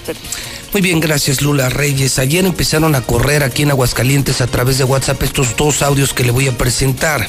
[0.73, 2.19] Muy bien, gracias Lula Reyes.
[2.19, 6.23] Ayer empezaron a correr aquí en Aguascalientes a través de WhatsApp estos dos audios que
[6.23, 7.27] le voy a presentar.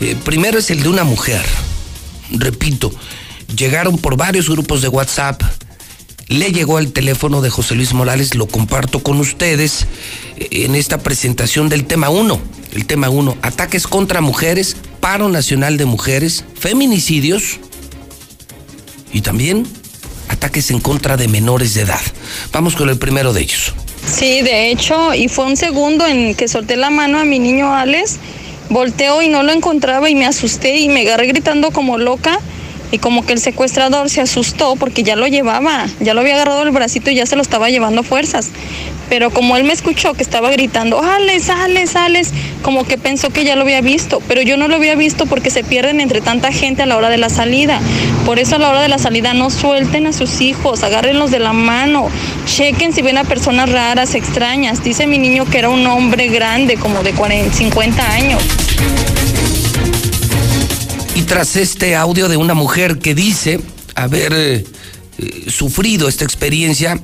[0.00, 1.44] Eh, primero es el de una mujer.
[2.30, 2.90] Repito,
[3.56, 5.42] llegaron por varios grupos de WhatsApp
[6.28, 9.86] le llegó al teléfono de José Luis Morales, lo comparto con ustedes
[10.36, 12.40] eh, en esta presentación del tema 1.
[12.72, 17.60] El tema 1, ataques contra mujeres, paro nacional de mujeres, feminicidios
[19.12, 19.66] y también
[20.28, 22.00] ataques en contra de menores de edad.
[22.52, 23.74] Vamos con el primero de ellos.
[24.06, 27.74] Sí, de hecho, y fue un segundo en que solté la mano a mi niño
[27.74, 28.16] Alex,
[28.70, 32.38] volteo y no lo encontraba y me asusté y me agarré gritando como loca
[32.92, 36.62] y como que el secuestrador se asustó porque ya lo llevaba, ya lo había agarrado
[36.62, 38.50] el bracito y ya se lo estaba llevando fuerzas.
[39.08, 43.44] Pero como él me escuchó que estaba gritando, Alex, Alex, Alex, como que pensó que
[43.44, 46.50] ya lo había visto, pero yo no lo había visto porque se pierden entre tanta
[46.52, 47.80] gente a la hora de la salida.
[48.24, 51.38] Por eso a la hora de la salida no suelten a sus hijos, agárrenlos de
[51.38, 52.08] la mano,
[52.46, 54.82] chequen si ven a personas raras, extrañas.
[54.82, 58.42] Dice mi niño que era un hombre grande, como de 40, 50 años.
[61.14, 63.60] Y tras este audio de una mujer que dice
[63.94, 64.64] haber eh,
[65.18, 67.00] eh, sufrido esta experiencia,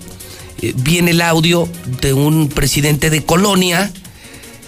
[0.77, 1.69] viene el audio
[2.01, 3.91] de un presidente de colonia.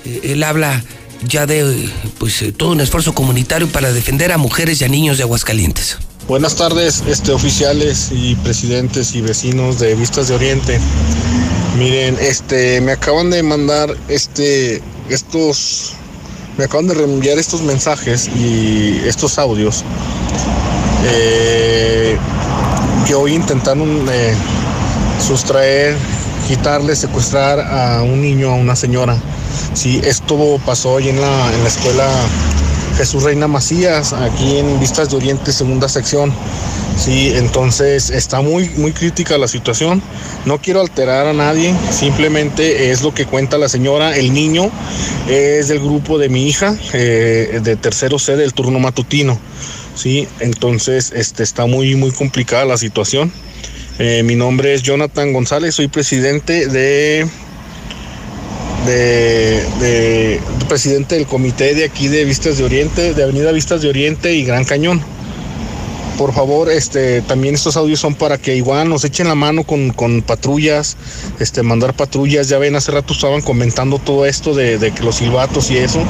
[0.05, 0.83] Eh, él habla
[1.27, 5.17] ya de pues eh, todo un esfuerzo comunitario para defender a mujeres y a niños
[5.17, 5.99] de Aguascalientes.
[6.27, 10.81] Buenas tardes, este, oficiales y presidentes y vecinos de Vistas de Oriente.
[11.79, 15.93] Miren, este, me acaban de mandar este, estos,
[16.57, 19.85] me acaban de reenviar estos mensajes y estos audios
[21.07, 22.17] eh,
[23.07, 24.35] que hoy intentaron eh,
[25.27, 25.97] sustraer,
[26.47, 29.17] quitarle, secuestrar a un niño, a una señora.
[29.73, 32.09] Sí, esto pasó hoy en la, en la escuela
[32.97, 36.33] Jesús Reina Macías, aquí en Vistas de Oriente, segunda sección.
[36.97, 40.01] Sí, entonces está muy, muy crítica la situación.
[40.45, 44.17] No quiero alterar a nadie, simplemente es lo que cuenta la señora.
[44.17, 44.71] El niño
[45.29, 49.39] es del grupo de mi hija, eh, de tercero C del turno matutino.
[49.97, 53.33] Sí, entonces este, está muy, muy complicada la situación.
[53.99, 57.29] Eh, mi nombre es Jonathan González, soy presidente de
[58.87, 63.89] de, de, presidente del comité de aquí de Vistas de Oriente, de Avenida Vistas de
[63.89, 65.01] Oriente y Gran Cañón.
[66.19, 69.91] Por favor, este, también estos audios son para que igual nos echen la mano con,
[69.91, 70.97] con patrullas,
[71.39, 72.49] este, mandar patrullas.
[72.49, 76.01] Ya ven, hace rato estaban comentando todo esto de, de que los silbatos y eso.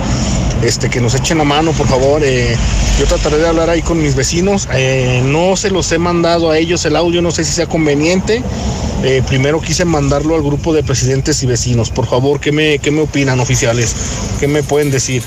[0.62, 2.22] Este, que nos echen la mano, por favor.
[2.24, 2.56] Eh,
[2.98, 4.68] yo trataré de hablar ahí con mis vecinos.
[4.72, 8.42] Eh, no se los he mandado a ellos el audio, no sé si sea conveniente.
[9.02, 11.90] Eh, primero quise mandarlo al grupo de presidentes y vecinos.
[11.90, 13.94] Por favor, ¿qué me, qué me opinan oficiales?
[14.40, 15.22] ¿Qué me pueden decir?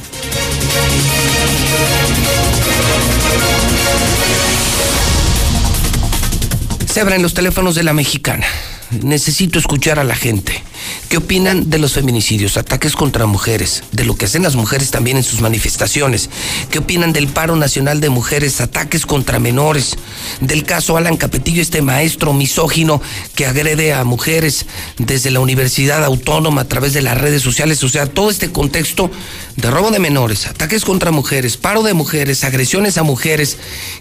[6.91, 8.47] Se abren los teléfonos de la mexicana.
[8.91, 10.63] Necesito escuchar a la gente.
[11.09, 15.17] ¿Qué opinan de los feminicidios, ataques contra mujeres, de lo que hacen las mujeres también
[15.17, 16.29] en sus manifestaciones?
[16.71, 19.97] ¿Qué opinan del paro nacional de mujeres, ataques contra menores?
[20.39, 23.01] Del caso Alan Capetillo, este maestro misógino
[23.35, 24.65] que agrede a mujeres
[24.97, 27.83] desde la Universidad Autónoma a través de las redes sociales.
[27.83, 29.11] O sea, todo este contexto
[29.57, 33.57] de robo de menores, ataques contra mujeres, paro de mujeres, agresiones a mujeres.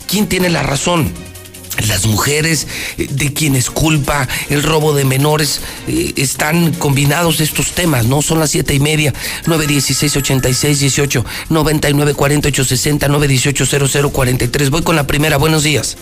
[0.06, 1.12] ¿Quién tiene la razón?
[1.88, 2.66] Las mujeres
[2.98, 8.22] eh, de quienes culpa el robo de menores eh, están combinados estos temas, ¿no?
[8.22, 9.12] Son las siete y media,
[9.46, 13.86] nueve dieciséis ochenta y seis dieciocho, noventa y nueve cuarenta ocho sesenta, nueve dieciocho cero
[13.90, 14.70] cero cuarenta y tres.
[14.70, 15.96] Voy con la primera, buenos días.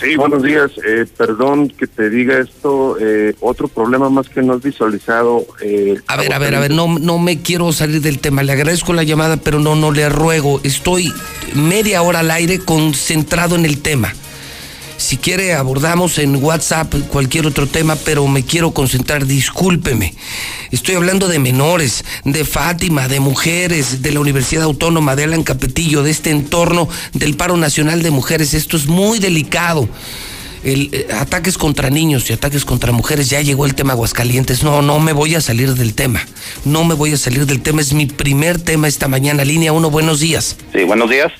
[0.00, 0.70] Sí, buenos días.
[0.86, 2.96] Eh, perdón que te diga esto.
[3.00, 5.46] Eh, otro problema más que no has visualizado.
[5.62, 8.42] Eh, A ver, a ver, a ver, no, no me quiero salir del tema.
[8.42, 10.60] Le agradezco la llamada, pero no, no le ruego.
[10.64, 11.12] Estoy
[11.54, 14.12] media hora al aire concentrado en el tema.
[14.96, 20.14] Si quiere abordamos en WhatsApp cualquier otro tema, pero me quiero concentrar, discúlpeme.
[20.70, 26.02] Estoy hablando de menores, de Fátima, de mujeres, de la Universidad Autónoma, de Alan Capetillo,
[26.02, 28.54] de este entorno del paro nacional de mujeres.
[28.54, 29.86] Esto es muy delicado.
[30.64, 34.62] El, eh, ataques contra niños y ataques contra mujeres, ya llegó el tema Aguascalientes.
[34.62, 36.26] No, no me voy a salir del tema.
[36.64, 37.82] No me voy a salir del tema.
[37.82, 39.44] Es mi primer tema esta mañana.
[39.44, 40.56] Línea 1, buenos días.
[40.72, 41.32] Sí, buenos días.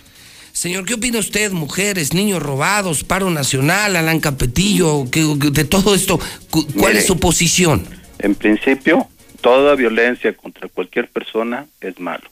[0.57, 1.53] Señor, ¿qué opina usted?
[1.53, 7.01] Mujeres, niños robados, paro nacional, Alan Capetillo, que, de todo esto, cu- ¿cuál Mire.
[7.01, 7.87] es su posición?
[8.21, 9.07] En principio,
[9.43, 12.25] toda violencia contra cualquier persona es malo.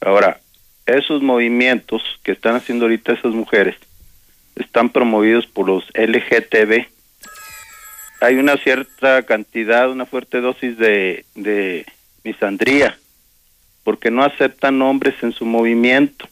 [0.00, 0.38] Ahora,
[0.86, 3.74] esos movimientos que están haciendo ahorita esas mujeres
[4.54, 6.86] están promovidos por los LGTB.
[8.20, 11.84] Hay una cierta cantidad, una fuerte dosis de, de
[12.22, 12.96] misandría,
[13.82, 16.28] porque no aceptan hombres en su movimiento.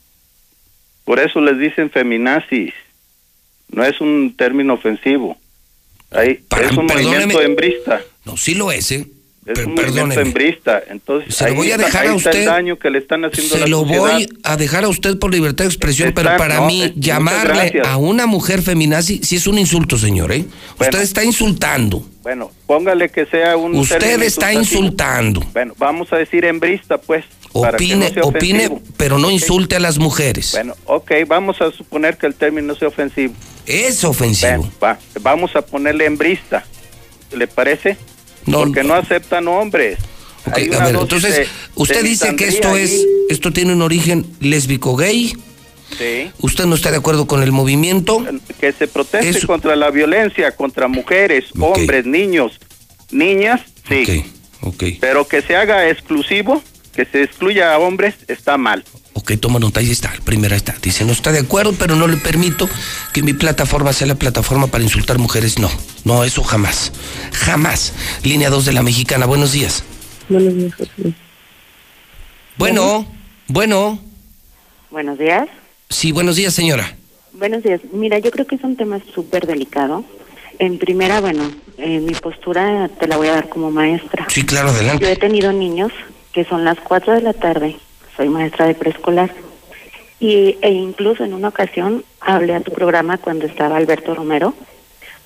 [1.05, 2.73] Por eso les dicen feminazis.
[3.71, 5.37] No es un término ofensivo.
[6.11, 7.13] Ahí, Para- es un perdóneme.
[7.35, 8.01] movimiento hembrista.
[8.25, 9.07] No, sí lo es, ¿eh?
[9.47, 10.23] Es un movimiento perdóneme.
[10.23, 10.83] hembrista.
[10.89, 12.35] Entonces, Se lo voy a está- dejar a usted.
[12.41, 14.01] el daño que le están haciendo a Se la lo sociedad.
[14.01, 16.93] voy a dejar a usted por libertad de expresión, Está- pero para no, mí eh,
[16.97, 20.45] llamarle a una mujer feminazi sí es un insulto, señor, ¿eh?
[20.79, 22.07] Usted está insultando.
[22.23, 25.41] Bueno, póngale que sea un Usted está insultando.
[25.53, 27.25] Bueno, vamos a decir hembrista, pues.
[27.55, 30.53] Opine, no opine, pero no insulte a las mujeres.
[30.53, 33.35] Bueno, ok, vamos a suponer que el término sea ofensivo.
[33.67, 34.51] Es ofensivo.
[34.59, 36.65] Bueno, va, vamos a ponerle hembrista.
[37.33, 37.97] ¿Le parece?
[38.51, 39.99] Porque no aceptan hombres.
[40.47, 42.83] Ok, Hay a una ver, dosis entonces, de- usted de dice que esto ahí.
[42.83, 45.33] es, esto tiene un origen lésbico gay.
[45.99, 46.31] Sí.
[46.41, 48.25] ¿Usted no está de acuerdo con el movimiento?
[48.59, 52.59] Que se proteste contra la violencia, contra mujeres, hombres, niños,
[53.11, 54.25] niñas, sí.
[55.01, 56.63] Pero que se haga exclusivo,
[56.95, 58.85] que se excluya a hombres, está mal.
[59.15, 60.75] Ok, toma nota, ahí está, primera está.
[60.83, 62.69] Dice, no está de acuerdo, pero no le permito
[63.13, 65.59] que mi plataforma sea la plataforma para insultar mujeres.
[65.59, 65.71] No,
[66.05, 66.93] no, eso jamás.
[67.33, 67.93] Jamás.
[68.25, 69.85] Línea 2 de la mexicana, buenos días.
[70.29, 71.13] Buenos días, José.
[72.57, 73.07] Bueno,
[73.49, 73.99] bueno.
[74.91, 75.49] Buenos días.
[75.89, 76.97] Sí, buenos días, señora.
[77.33, 77.81] Buenos días.
[77.93, 80.05] Mira, yo creo que es un tema súper delicado.
[80.59, 84.27] En primera, bueno, eh, mi postura te la voy a dar como maestra.
[84.29, 85.11] Sí, claro, Yo adelante.
[85.13, 85.93] he tenido niños
[86.33, 87.77] que son las 4 de la tarde,
[88.17, 89.31] soy maestra de preescolar,
[90.21, 94.55] y, e incluso en una ocasión hablé a tu programa cuando estaba Alberto Romero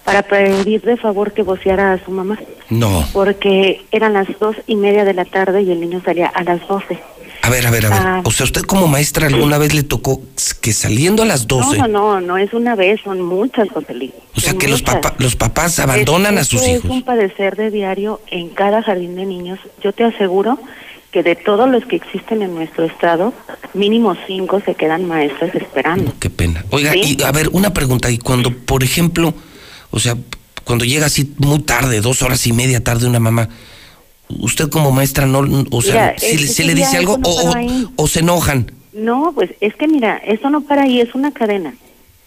[0.05, 2.39] para pedir de favor que voceara a su mamá,
[2.71, 3.05] No.
[3.13, 6.67] porque eran las dos y media de la tarde y el niño salía a las
[6.69, 6.99] 12.
[7.43, 7.99] A ver, a ver, a ver.
[8.01, 8.21] Ah.
[8.25, 10.21] O sea, usted como maestra alguna vez le tocó
[10.61, 14.13] que saliendo a las 12, No, no, no, es una vez, son muchas, José Luis.
[14.37, 16.85] o sea, que los, papá- los papás abandonan a Es- sus esto hijos.
[16.87, 19.59] Es un padecer de diario en cada jardín de niños.
[19.83, 20.59] Yo te aseguro
[21.13, 23.33] que de todos los que existen en nuestro estado,
[23.75, 26.13] mínimo cinco se quedan maestras esperando.
[26.21, 26.65] Qué pena.
[26.71, 27.17] Oiga, ¿Sí?
[27.19, 28.11] y a ver, una pregunta.
[28.11, 29.33] Y cuando, por ejemplo,
[29.91, 30.17] o sea,
[30.65, 33.49] cuando llega así muy tarde, dos horas y media tarde una mamá,
[34.29, 35.41] ¿usted como maestra no,
[35.71, 37.53] o sea, Mira, si, le- si dice algo no o,
[37.97, 38.73] o- se enojan?
[38.93, 41.75] No, pues es que mira, eso no para ahí, es una cadena.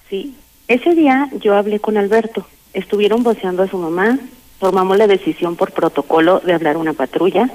[0.10, 0.36] Sí.
[0.68, 4.20] Ese día yo hablé con Alberto, estuvieron voceando a su mamá,
[4.60, 7.50] tomamos la decisión por protocolo de hablar a una patrulla.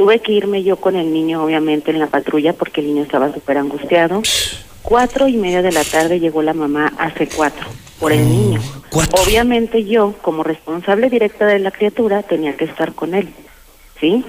[0.00, 3.34] Tuve que irme yo con el niño, obviamente, en la patrulla porque el niño estaba
[3.34, 4.22] súper angustiado.
[4.80, 7.66] Cuatro y media de la tarde llegó la mamá hace cuatro
[7.98, 8.62] por el niño.
[9.22, 13.28] Obviamente yo, como responsable directa de la criatura, tenía que estar con él,
[14.00, 14.24] ¿sí?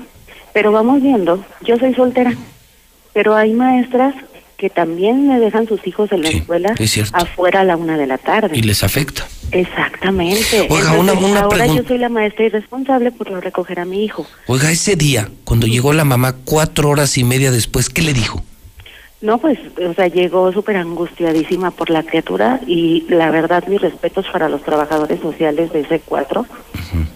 [0.51, 2.35] Pero vamos viendo, yo soy soltera,
[3.13, 4.13] pero hay maestras
[4.61, 8.05] que también me dejan sus hijos en la escuela es afuera a la una de
[8.05, 8.55] la tarde.
[8.55, 9.27] Y les afecta.
[9.51, 10.67] Exactamente.
[10.69, 11.81] Oiga, una- una ahora pregunta.
[11.81, 14.27] yo soy la maestra irresponsable por no recoger a mi hijo.
[14.45, 18.43] Oiga, ese día, cuando llegó la mamá cuatro horas y media después, ¿qué le dijo?
[19.21, 24.25] No, pues, o sea, llegó súper angustiadísima por la criatura y la verdad, mis respetos
[24.31, 26.45] para los trabajadores sociales de ese cuatro,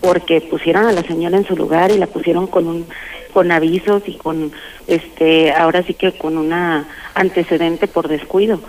[0.01, 2.85] porque pusieron a la señora en su lugar y la pusieron con un
[3.33, 4.53] con avisos y con,
[4.87, 8.61] este, ahora sí que con una antecedente por descuido.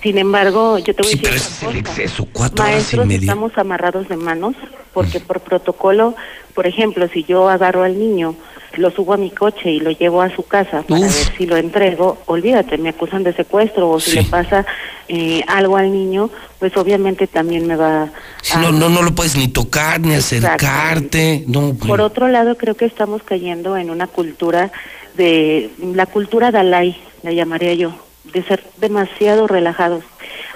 [0.00, 1.78] Sin embargo, yo te voy a decir Pero ese es el cosa.
[2.02, 3.20] exceso, cuatro horas y Maestros media.
[3.20, 4.54] estamos amarrados de manos
[4.92, 6.14] porque por protocolo,
[6.54, 8.36] por ejemplo, si yo agarro al niño,
[8.76, 11.14] lo subo a mi coche y lo llevo a su casa para Uf.
[11.14, 14.64] ver si lo entrego, olvídate, me acusan de secuestro o si le pasa
[15.08, 18.10] eh, algo al niño, pues obviamente también me va
[18.42, 21.44] Si no, no, no lo puedes ni tocar, ni acercarte.
[21.46, 24.70] No, por otro lado, creo que estamos cayendo en una cultura
[25.16, 27.92] de la cultura Dalai, la llamaría yo,
[28.32, 30.04] de ser demasiado relajados.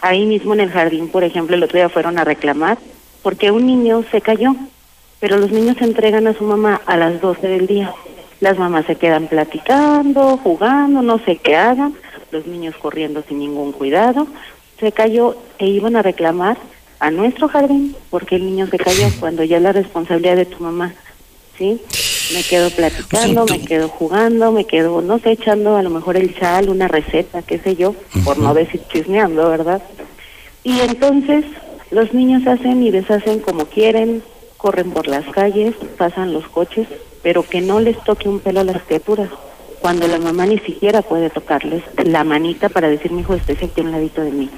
[0.01, 2.79] Ahí mismo en el jardín, por ejemplo, el otro día fueron a reclamar
[3.23, 4.55] porque un niño se cayó,
[5.21, 7.93] pero los niños se entregan a su mamá a las 12 del día.
[8.41, 11.95] Las mamás se quedan platicando, jugando, no sé qué hagan,
[12.31, 14.27] los niños corriendo sin ningún cuidado.
[14.79, 16.59] Se cayó e iban a reclamar
[16.99, 20.63] a nuestro jardín porque el niño se cayó cuando ya es la responsabilidad de tu
[20.63, 20.95] mamá.
[21.57, 21.81] ¿Sí?
[22.35, 26.37] Me quedo platicando, me quedo jugando, me quedo, no sé, echando a lo mejor el
[26.39, 29.81] chal, una receta, qué sé yo, por no decir chismeando, ¿verdad?
[30.65, 31.45] Y entonces
[31.91, 34.23] los niños hacen y deshacen como quieren,
[34.57, 36.87] corren por las calles, pasan los coches,
[37.23, 39.29] pero que no les toque un pelo a las criaturas,
[39.81, 43.81] cuando la mamá ni siquiera puede tocarles la manita para decir, mi hijo, estés aquí
[43.81, 44.51] a un ladito de mí.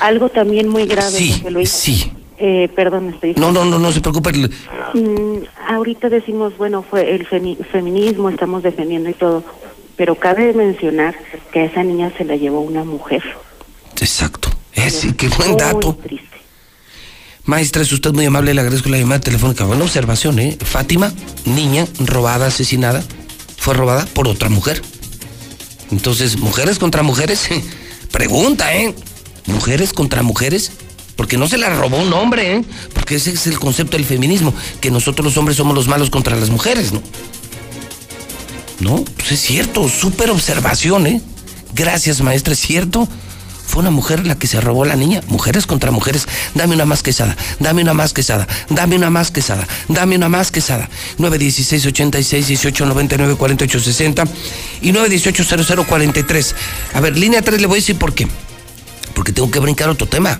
[0.00, 1.70] Algo también muy grave, Sí, José Luis.
[1.70, 2.12] sí.
[2.36, 3.34] Eh, perdón, estoy...
[3.34, 4.32] No, no, no, no se preocupe.
[4.32, 9.44] Mm, ahorita decimos, bueno, fue el femi- feminismo, estamos defendiendo y todo,
[9.96, 11.14] pero cabe mencionar
[11.52, 13.22] que a esa niña se la llevó una mujer.
[14.00, 14.48] Exacto.
[14.72, 15.94] Ese, qué buen Muy dato.
[16.02, 16.36] triste.
[17.46, 19.64] Maestra, es usted muy amable, le agradezco la llamada telefónica.
[19.64, 20.56] Buena observación, ¿eh?
[20.64, 21.12] Fátima,
[21.44, 23.02] niña robada, asesinada,
[23.58, 24.80] fue robada por otra mujer.
[25.90, 27.48] Entonces, mujeres contra mujeres,
[28.10, 28.94] pregunta, ¿eh?
[29.46, 30.72] Mujeres contra mujeres,
[31.16, 32.64] Porque no se la robó un hombre, ¿eh?
[32.92, 36.34] Porque ese es el concepto del feminismo, que nosotros los hombres somos los malos contra
[36.34, 37.02] las mujeres, ¿no?
[38.80, 41.20] No, pues es cierto, súper observación, ¿eh?
[41.74, 43.06] Gracias, maestra, es cierto.
[43.66, 45.20] Fue una mujer la que se robó la niña.
[45.28, 46.26] Mujeres contra mujeres.
[46.54, 47.36] Dame una más quesada.
[47.58, 48.46] Dame una más quesada.
[48.68, 49.66] Dame una más quesada.
[49.88, 50.88] Dame una más quesada.
[51.18, 54.24] 916 86 18 99 48 60
[54.82, 56.54] y 918 0043.
[56.94, 58.28] A ver, línea 3 le voy a decir por qué.
[59.14, 60.38] Porque tengo que brincar otro tema.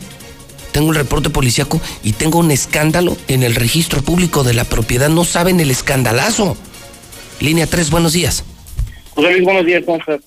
[0.72, 5.08] Tengo un reporte policíaco y tengo un escándalo en el registro público de la propiedad.
[5.08, 6.56] No saben el escandalazo.
[7.40, 8.44] Línea 3, buenos días.
[9.14, 10.20] José Luis, buenos días, ¿cómo estás?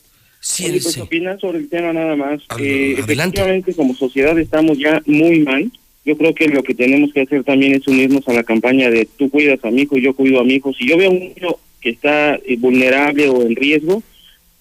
[0.47, 1.01] Sí, Oye, pues sí.
[1.01, 2.41] opinar sobre el tema nada más.
[2.57, 3.37] Eh, adelante.
[3.37, 5.69] efectivamente, como sociedad estamos ya muy mal.
[6.05, 9.05] Yo creo que lo que tenemos que hacer también es unirnos a la campaña de
[9.17, 10.71] tú cuidas a mi hijo yo cuido a mi hijo.
[10.73, 14.01] Si yo veo un niño que está eh, vulnerable o en riesgo,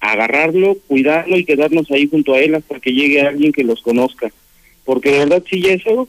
[0.00, 4.32] agarrarlo, cuidarlo y quedarnos ahí junto a él hasta que llegue alguien que los conozca.
[4.84, 6.08] Porque de verdad sí ya es algo,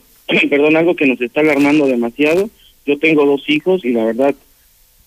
[0.50, 2.50] perdón, algo que nos está alarmando demasiado.
[2.84, 4.34] Yo tengo dos hijos y la verdad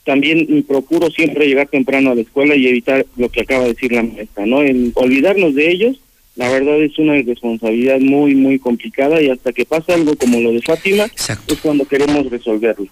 [0.06, 3.91] también procuro siempre llegar temprano a la escuela y evitar lo que acaba de decir
[3.91, 4.62] la maestra, ¿no?
[4.62, 5.99] El olvidarnos de ellos,
[6.36, 10.52] la verdad es una responsabilidad muy, muy complicada y hasta que pasa algo como lo
[10.54, 12.88] de Fátima, es cuando queremos resolverlo.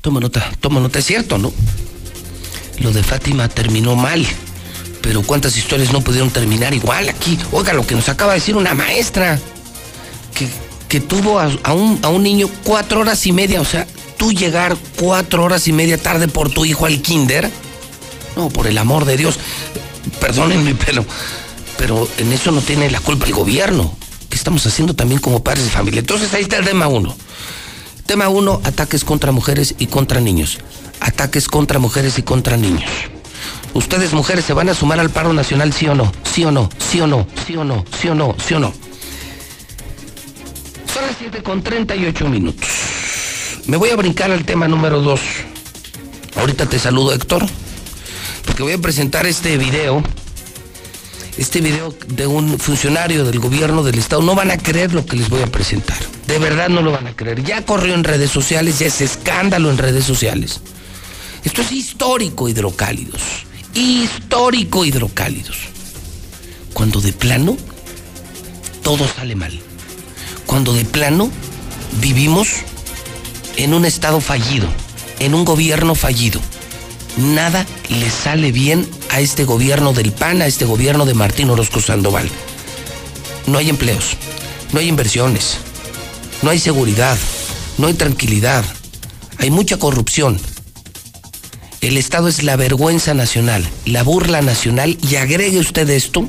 [0.00, 1.52] Toma nota, toma nota, es cierto, ¿no?
[2.82, 4.26] Lo de Fátima terminó mal,
[5.02, 7.38] pero ¿cuántas historias no pudieron terminar igual aquí?
[7.52, 9.38] Oiga, lo que nos acaba de decir una maestra,
[10.36, 10.46] que,
[10.88, 13.86] que tuvo a, a un, a un niño cuatro horas y media, o sea,
[14.24, 17.50] tú llegar cuatro horas y media tarde por tu hijo al kinder,
[18.36, 19.38] no, por el amor de Dios,
[20.18, 21.04] perdónenme, pero,
[21.76, 23.94] pero en eso no tiene la culpa el gobierno.
[24.30, 26.00] ¿Qué estamos haciendo también como padres de familia?
[26.00, 27.14] Entonces ahí está el tema uno.
[28.06, 30.56] Tema uno, ataques contra mujeres y contra niños.
[31.00, 32.90] Ataques contra mujeres y contra niños.
[33.74, 36.10] ¿Ustedes mujeres se van a sumar al paro nacional, sí o no?
[36.32, 36.70] ¿Sí o no?
[36.78, 37.26] ¿Sí o no?
[37.46, 37.84] ¿Sí o no?
[38.00, 38.34] ¿Sí o no?
[38.42, 38.72] ¿Sí o no?
[40.94, 42.70] Son las 7 con 38 minutos.
[43.66, 45.20] Me voy a brincar al tema número 2.
[46.36, 47.46] Ahorita te saludo, Héctor,
[48.44, 50.02] porque voy a presentar este video.
[51.38, 54.22] Este video de un funcionario del gobierno del estado.
[54.22, 55.96] No van a creer lo que les voy a presentar.
[56.26, 57.42] De verdad no lo van a creer.
[57.42, 60.60] Ya corrió en redes sociales, ya es escándalo en redes sociales.
[61.42, 63.22] Esto es histórico, hidrocálidos.
[63.72, 65.56] Histórico, hidrocálidos.
[66.74, 67.56] Cuando de plano
[68.82, 69.58] todo sale mal.
[70.44, 71.30] Cuando de plano
[72.00, 72.48] vivimos
[73.56, 74.66] en un estado fallido,
[75.18, 76.40] en un gobierno fallido.
[77.16, 81.80] Nada le sale bien a este gobierno del PAN, a este gobierno de Martín Orozco
[81.80, 82.28] Sandoval.
[83.46, 84.16] No hay empleos,
[84.72, 85.58] no hay inversiones,
[86.42, 87.16] no hay seguridad,
[87.78, 88.64] no hay tranquilidad,
[89.38, 90.40] hay mucha corrupción.
[91.80, 96.28] El Estado es la vergüenza nacional, la burla nacional y agregue usted esto,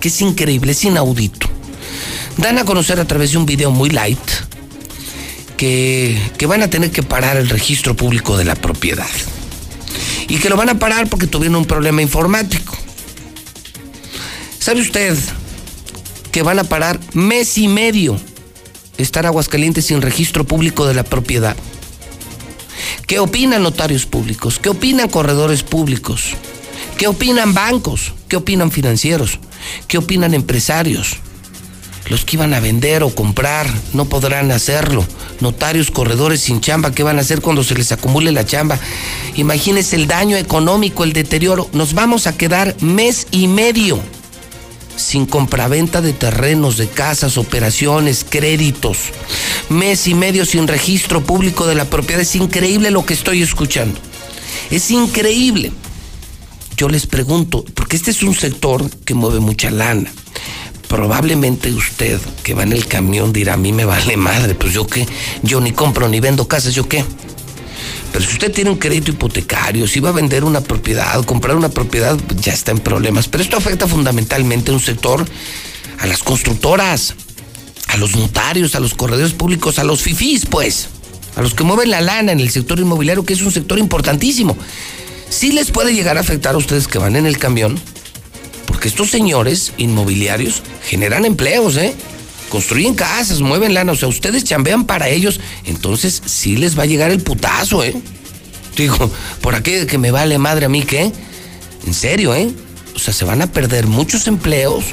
[0.00, 1.48] que es increíble, es inaudito.
[2.38, 4.18] Dan a conocer a través de un video muy light,
[5.62, 9.06] que, van a tener que parar el registro público de la propiedad.
[10.26, 12.76] Y que lo van a parar porque tuvieron un problema informático.
[14.58, 15.16] ¿Sabe usted
[16.32, 18.18] que van a parar mes y medio
[18.98, 21.56] estar Aguascalientes sin registro público de la propiedad?
[23.06, 24.58] ¿Qué opinan notarios públicos?
[24.58, 26.30] ¿Qué opinan corredores públicos?
[26.98, 28.14] ¿Qué opinan bancos?
[28.26, 29.38] ¿Qué opinan financieros?
[29.86, 31.18] ¿Qué opinan empresarios?
[32.08, 35.06] Los que iban a vender o comprar no podrán hacerlo.
[35.40, 38.78] Notarios, corredores sin chamba, ¿qué van a hacer cuando se les acumule la chamba?
[39.36, 41.68] Imagínense el daño económico, el deterioro.
[41.72, 44.00] Nos vamos a quedar mes y medio
[44.96, 48.98] sin compraventa de terrenos, de casas, operaciones, créditos.
[49.68, 52.20] Mes y medio sin registro público de la propiedad.
[52.20, 53.98] Es increíble lo que estoy escuchando.
[54.70, 55.72] Es increíble.
[56.76, 60.12] Yo les pregunto, porque este es un sector que mueve mucha lana
[60.92, 64.86] probablemente usted que va en el camión dirá, a mí me vale madre, pues yo
[64.86, 65.08] qué,
[65.42, 67.02] yo ni compro ni vendo casas, yo qué.
[68.12, 71.70] Pero si usted tiene un crédito hipotecario, si va a vender una propiedad, comprar una
[71.70, 73.26] propiedad, ya está en problemas.
[73.26, 75.24] Pero esto afecta fundamentalmente a un sector,
[75.98, 77.14] a las constructoras,
[77.88, 80.88] a los notarios, a los corredores públicos, a los fifís, pues,
[81.36, 84.58] a los que mueven la lana en el sector inmobiliario, que es un sector importantísimo.
[85.30, 87.80] Sí les puede llegar a afectar a ustedes que van en el camión,
[88.82, 91.94] porque estos señores inmobiliarios generan empleos, ¿eh?
[92.48, 96.86] Construyen casas, mueven lana, o sea, ustedes chambean para ellos, entonces sí les va a
[96.86, 97.94] llegar el putazo, ¿eh?
[98.76, 99.08] Digo,
[99.40, 101.12] por aquí que me vale madre a mí, ¿qué?
[101.86, 102.50] En serio, ¿eh?
[102.96, 104.86] O sea, se van a perder muchos empleos,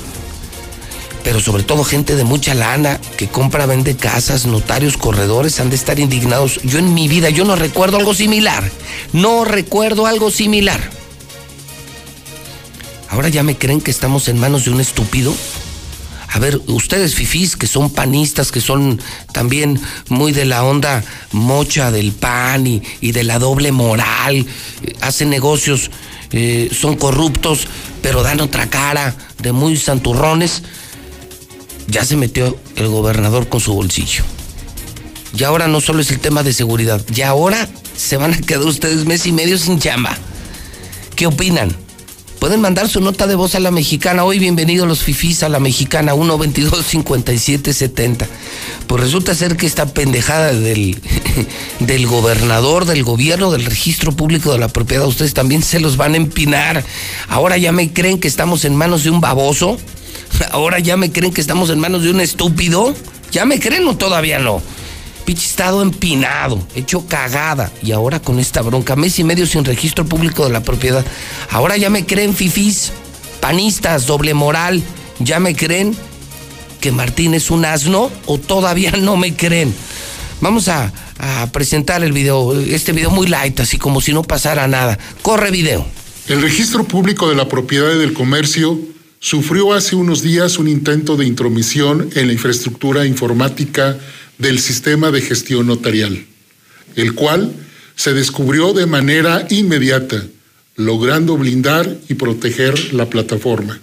[1.23, 5.77] pero sobre todo gente de mucha lana que compra, vende casas, notarios, corredores, han de
[5.77, 6.61] estar indignados.
[6.61, 8.69] Yo en mi vida, yo no recuerdo algo similar.
[9.13, 10.98] No recuerdo algo similar.
[13.09, 15.35] Ahora ya me creen que estamos en manos de un estúpido.
[16.31, 19.01] A ver, ustedes fifís que son panistas, que son
[19.33, 24.45] también muy de la onda mocha del pan y, y de la doble moral,
[25.01, 25.89] hacen negocios,
[26.31, 27.67] eh, son corruptos,
[28.03, 30.61] pero dan otra cara de muy santurrones.
[31.87, 34.23] Ya se metió el gobernador con su bolsillo.
[35.35, 38.63] Y ahora no solo es el tema de seguridad, ya ahora se van a quedar
[38.63, 40.15] ustedes mes y medio sin chamba.
[41.15, 41.75] ¿Qué opinan?
[42.39, 44.23] Pueden mandar su nota de voz a la mexicana.
[44.23, 48.25] Hoy bienvenidos los fifís a la mexicana 122-5770.
[48.87, 50.97] Pues resulta ser que esta pendejada del,
[51.81, 56.13] del gobernador, del gobierno, del registro público de la propiedad, ustedes también se los van
[56.13, 56.85] a empinar.
[57.27, 59.77] Ahora ya me creen que estamos en manos de un baboso.
[60.51, 62.95] Ahora ya me creen que estamos en manos de un estúpido.
[63.33, 64.61] ¿Ya me creen o todavía no?
[65.29, 67.71] Pinche estado empinado, hecho cagada.
[67.83, 71.05] Y ahora con esta bronca, mes y medio sin registro público de la propiedad.
[71.51, 72.91] Ahora ya me creen fifís,
[73.39, 74.81] panistas, doble moral.
[75.19, 75.95] ¿Ya me creen
[76.81, 79.71] que Martín es un asno o todavía no me creen?
[80.41, 84.67] Vamos a, a presentar el video, este video muy light, así como si no pasara
[84.67, 84.97] nada.
[85.21, 85.85] Corre video.
[86.27, 88.79] El registro público de la propiedad y del comercio
[89.19, 93.97] sufrió hace unos días un intento de intromisión en la infraestructura informática
[94.37, 96.25] del sistema de gestión notarial,
[96.95, 97.53] el cual
[97.95, 100.25] se descubrió de manera inmediata,
[100.77, 103.79] logrando blindar y proteger la plataforma.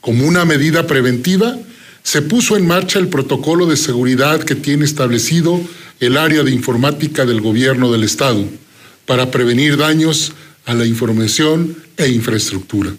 [0.00, 1.56] Como una medida preventiva,
[2.02, 5.60] se puso en marcha el protocolo de seguridad que tiene establecido
[6.00, 8.44] el área de informática del gobierno del Estado
[9.06, 10.32] para prevenir daños
[10.64, 12.92] a la información e infraestructura.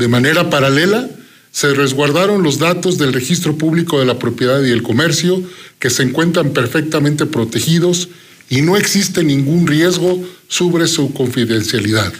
[0.00, 1.10] De manera paralela,
[1.52, 5.42] se resguardaron los datos del registro público de la propiedad y el comercio
[5.78, 8.08] que se encuentran perfectamente protegidos
[8.48, 12.14] y no existe ningún riesgo sobre su confidencialidad.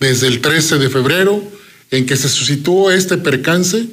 [0.00, 1.40] Desde el 13 de febrero,
[1.92, 3.86] en que se suscitó este percance,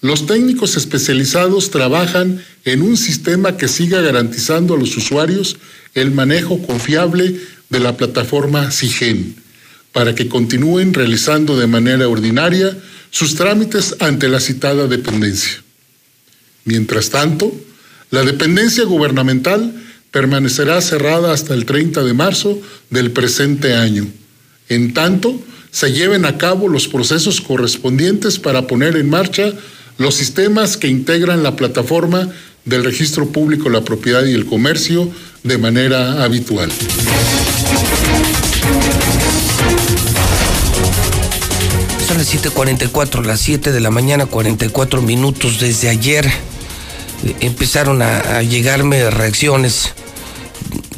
[0.00, 5.58] los técnicos especializados trabajan en un sistema que siga garantizando a los usuarios
[5.92, 9.39] el manejo confiable de la plataforma SIGEN
[9.92, 12.76] para que continúen realizando de manera ordinaria
[13.10, 15.62] sus trámites ante la citada dependencia.
[16.64, 17.52] Mientras tanto,
[18.10, 19.72] la dependencia gubernamental
[20.10, 22.60] permanecerá cerrada hasta el 30 de marzo
[22.90, 24.06] del presente año,
[24.68, 29.52] en tanto se lleven a cabo los procesos correspondientes para poner en marcha
[29.98, 32.28] los sistemas que integran la plataforma
[32.64, 35.10] del registro público la propiedad y el comercio
[35.42, 36.70] de manera habitual.
[42.06, 46.26] Son las 7:44, las 7 de la mañana, 44 minutos desde ayer.
[46.26, 49.92] eh, Empezaron a, llegarme reacciones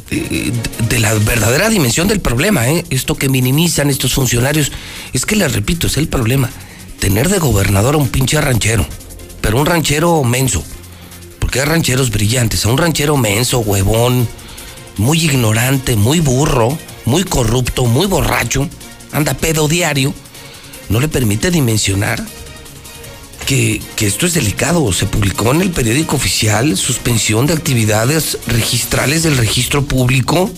[0.09, 0.51] eh,
[0.89, 2.83] de la verdadera dimensión del problema, ¿eh?
[2.89, 4.71] Esto que minimizan estos funcionarios.
[5.13, 6.49] Es que les repito, es el problema.
[6.99, 8.85] Tener de gobernador a un pinche ranchero,
[9.41, 10.63] pero un ranchero menso.
[11.37, 14.27] Porque hay rancheros brillantes, a un ranchero menso, huevón,
[14.97, 18.67] muy ignorante, muy burro, muy corrupto, muy borracho,
[19.11, 20.13] anda pedo diario,
[20.89, 22.23] no le permite dimensionar
[23.45, 24.91] que, que, esto es delicado.
[24.93, 30.49] Se publicó en el periódico oficial suspensión de actividades registrales del registro público.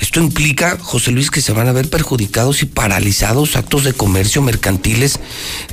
[0.00, 4.42] Esto implica, José Luis, que se van a ver perjudicados y paralizados actos de comercio
[4.42, 5.20] mercantiles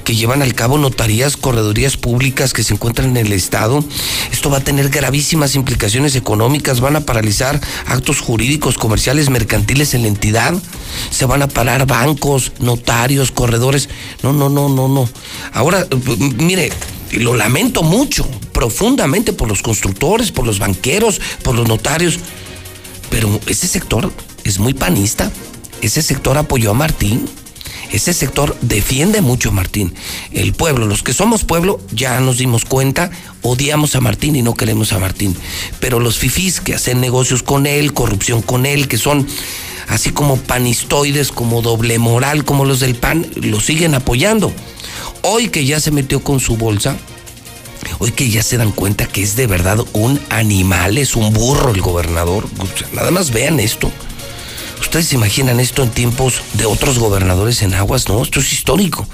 [0.03, 3.83] que llevan al cabo notarías, corredorías públicas que se encuentran en el Estado.
[4.31, 10.03] Esto va a tener gravísimas implicaciones económicas, van a paralizar actos jurídicos, comerciales, mercantiles en
[10.03, 10.53] la entidad.
[11.09, 13.89] Se van a parar bancos, notarios, corredores.
[14.23, 15.09] No, no, no, no, no.
[15.53, 15.87] Ahora,
[16.37, 16.71] mire,
[17.13, 22.19] lo lamento mucho, profundamente por los constructores, por los banqueros, por los notarios.
[23.09, 24.11] Pero ese sector
[24.43, 25.31] es muy panista.
[25.81, 27.27] Ese sector apoyó a Martín.
[27.91, 29.93] Ese sector defiende mucho a Martín.
[30.31, 33.09] El pueblo, los que somos pueblo, ya nos dimos cuenta,
[33.41, 35.35] odiamos a Martín y no queremos a Martín.
[35.79, 39.27] Pero los fifís que hacen negocios con él, corrupción con él, que son
[39.87, 44.53] así como panistoides, como doble moral, como los del PAN, lo siguen apoyando.
[45.23, 46.95] Hoy que ya se metió con su bolsa,
[47.99, 51.71] Hoy que ya se dan cuenta que es de verdad un animal, es un burro
[51.71, 52.45] el gobernador.
[52.93, 53.91] Nada más vean esto.
[54.79, 59.07] Ustedes se imaginan esto en tiempos de otros gobernadores en aguas, no, esto es histórico.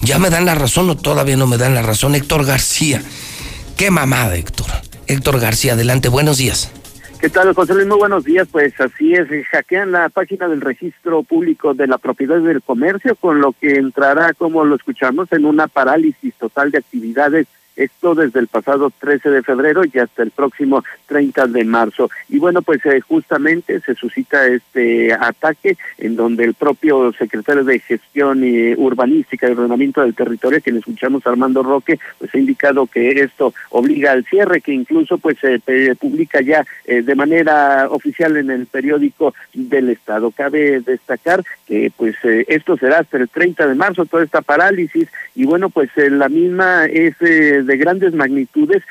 [0.00, 2.14] Ya me dan la razón o todavía no me dan la razón.
[2.14, 3.02] Héctor García.
[3.76, 4.66] Qué mamada, Héctor.
[5.06, 6.70] Héctor García, adelante, buenos días.
[7.20, 7.86] ¿Qué tal, José Luis?
[7.86, 8.48] Muy buenos días.
[8.50, 13.42] Pues así es, hackean la página del registro público de la propiedad del comercio, con
[13.42, 17.46] lo que entrará, como lo escuchamos, en una parálisis total de actividades
[17.76, 22.10] Esto desde el pasado 13 de febrero y hasta el próximo 30 de marzo.
[22.28, 27.78] Y bueno, pues eh, justamente se suscita este ataque en donde el propio secretario de
[27.78, 33.10] Gestión y Urbanística y Ordenamiento del Territorio, quien escuchamos Armando Roque, pues ha indicado que
[33.20, 35.60] esto obliga al cierre, que incluso pues se
[35.96, 40.30] publica ya eh, de manera oficial en el periódico del Estado.
[40.30, 45.08] Cabe destacar que pues eh, esto será hasta el 30 de marzo, toda esta parálisis,
[45.34, 47.14] y bueno, pues la misma es
[47.70, 48.82] de grandes magnitudes,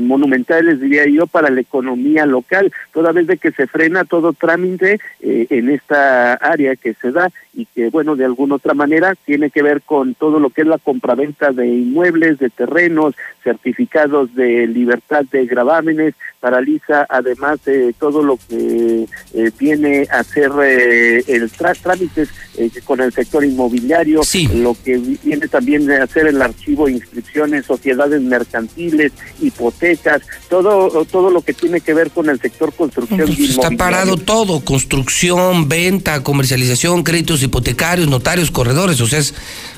[0.00, 5.00] monumentales diría yo, para la economía local, toda vez de que se frena todo trámite
[5.20, 9.62] en esta área que se da y que, bueno, de alguna otra manera tiene que
[9.62, 15.24] ver con todo lo que es la compraventa de inmuebles, de terrenos, certificados de libertad
[15.30, 22.28] de gravámenes, paraliza además de todo lo que eh, viene a hacer eh, el trámites
[22.58, 24.20] eh, con el sector inmobiliario,
[24.54, 31.42] lo que viene también a hacer el archivo inscripciones, sociedades mercantiles, hipotecas, todo todo lo
[31.42, 33.30] que tiene que ver con el sector construcción.
[33.30, 39.34] Está parado todo, construcción, venta, comercialización, créditos hipotecarios, notarios, corredores, o sea, es,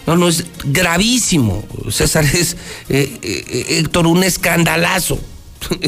[0.06, 1.64] no, no, es gravísimo.
[1.90, 2.56] César es,
[2.88, 5.18] eh, eh, Héctor, un escandalazo.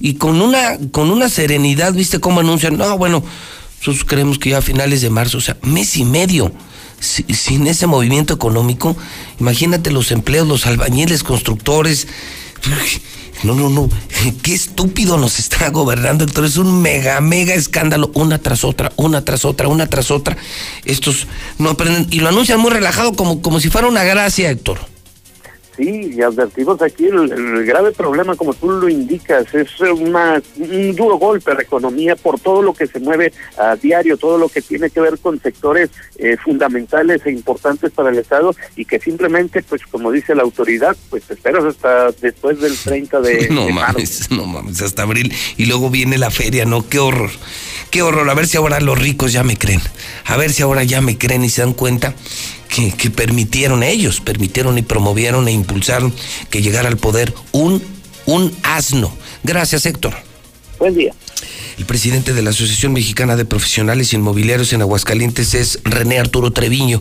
[0.00, 2.76] y con una, con una serenidad, ¿viste cómo anuncian?
[2.76, 3.22] No, bueno,
[3.78, 6.52] nosotros creemos que ya a finales de marzo, o sea, mes y medio.
[7.00, 8.96] Sin ese movimiento económico,
[9.38, 12.08] imagínate los empleos, los albañiles, constructores,
[13.42, 13.88] no, no, no.
[14.42, 16.44] Qué estúpido nos está gobernando, Héctor.
[16.44, 20.36] Es un mega, mega escándalo, una tras otra, una tras otra, una tras otra.
[20.84, 21.26] Estos
[21.58, 24.95] no aprenden y lo anuncian muy relajado, como, como si fuera una gracia, Héctor.
[25.76, 31.18] Sí, y advertimos aquí el, grave problema, como tú lo indicas, es una, un duro
[31.18, 34.62] golpe a la economía por todo lo que se mueve a diario, todo lo que
[34.62, 39.62] tiene que ver con sectores eh, fundamentales e importantes para el Estado y que simplemente,
[39.62, 44.46] pues como dice la autoridad, pues esperas hasta después del 30 de, no mames, No
[44.46, 46.88] mames, hasta abril y luego viene la feria, ¿no?
[46.88, 47.30] Qué horror,
[47.90, 48.30] qué horror.
[48.30, 49.82] A ver si ahora los ricos ya me creen,
[50.24, 52.14] a ver si ahora ya me creen y se dan cuenta
[52.68, 56.12] que, permitieron ellos, permitieron y promovieron e impulsaron
[56.50, 57.82] que llegara al poder un,
[58.26, 59.12] un asno.
[59.42, 60.14] Gracias, Héctor.
[60.78, 61.12] Buen día.
[61.78, 67.00] El presidente de la Asociación Mexicana de Profesionales Inmobiliarios en Aguascalientes es René Arturo Treviño.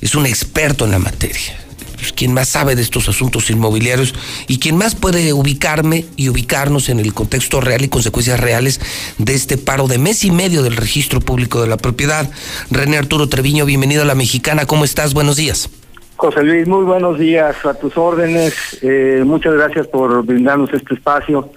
[0.00, 1.61] Es un experto en la materia.
[2.02, 4.12] Pues, quien más sabe de estos asuntos inmobiliarios
[4.48, 8.80] y quien más puede ubicarme y ubicarnos en el contexto real y consecuencias reales
[9.18, 12.28] de este paro de mes y medio del registro público de la propiedad.
[12.72, 15.14] René Arturo Treviño, bienvenido a la Mexicana, ¿cómo estás?
[15.14, 15.70] Buenos días.
[16.16, 18.80] José Luis, muy buenos días a tus órdenes.
[18.82, 21.50] Eh, muchas gracias por brindarnos este espacio.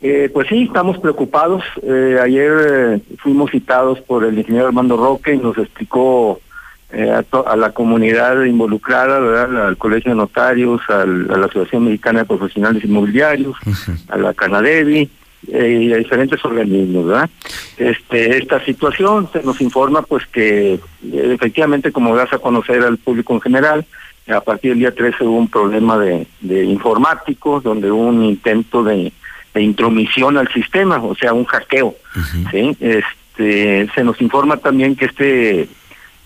[0.00, 1.62] Eh, pues sí, estamos preocupados.
[1.84, 6.40] Eh, ayer fuimos citados por el ingeniero Armando Roque y nos explicó
[6.92, 9.66] eh, a, la comunidad involucrada, ¿verdad?
[9.66, 13.56] al Colegio de Notarios, a la Asociación Mexicana de Profesionales Inmobiliarios,
[14.08, 15.10] a la Canadevi
[15.48, 17.06] eh, y a diferentes organismos.
[17.06, 17.30] ¿verdad?
[17.76, 22.98] Este, esta situación se nos informa pues que eh, efectivamente, como das a conocer al
[22.98, 23.84] público en general,
[24.28, 28.82] a partir del día 13 hubo un problema de, de informáticos, donde hubo un intento
[28.82, 29.12] de,
[29.54, 31.94] de intromisión al sistema, o sea, un hackeo.
[32.50, 32.76] ¿sí?
[32.80, 35.68] este, se nos informa también que este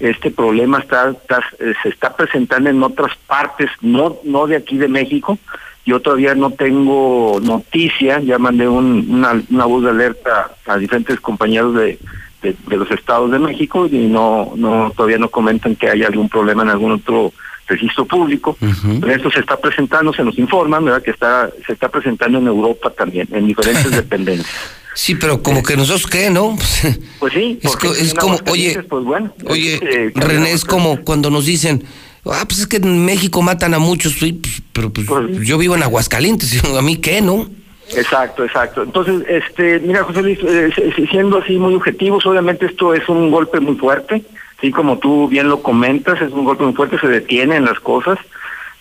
[0.01, 4.89] este problema está, eh, se está presentando en otras partes, no, no de aquí de
[4.89, 5.39] México.
[5.85, 11.75] Yo todavía no tengo noticia, ya mandé una, una voz de alerta a diferentes compañeros
[11.75, 11.99] de,
[12.43, 16.63] de, los estados de México y no, no todavía no comentan que haya algún problema
[16.63, 17.33] en algún otro
[17.67, 18.57] registro público.
[19.01, 21.03] Pero esto se está presentando, se nos informan, ¿verdad?
[21.03, 24.78] Que está se está presentando en Europa también, en diferentes dependencias.
[24.99, 26.57] Sí, pero como que nosotros qué, ¿no?
[27.21, 31.85] Pues sí, es, como, oye, pues bueno, oye, René, es como cuando nos dicen,
[32.25, 34.35] ah, pues es que en México matan a muchos, pues,
[34.73, 37.49] pero pues, pues yo vivo en Aguascalientes, a mí qué, ¿no?
[37.97, 38.83] Exacto, exacto.
[38.83, 40.71] Entonces, este, mira, José Luis, eh,
[41.09, 44.25] siendo así muy objetivos, obviamente esto es un golpe muy fuerte,
[44.61, 48.19] sí, como tú bien lo comentas, es un golpe muy fuerte, se detienen las cosas.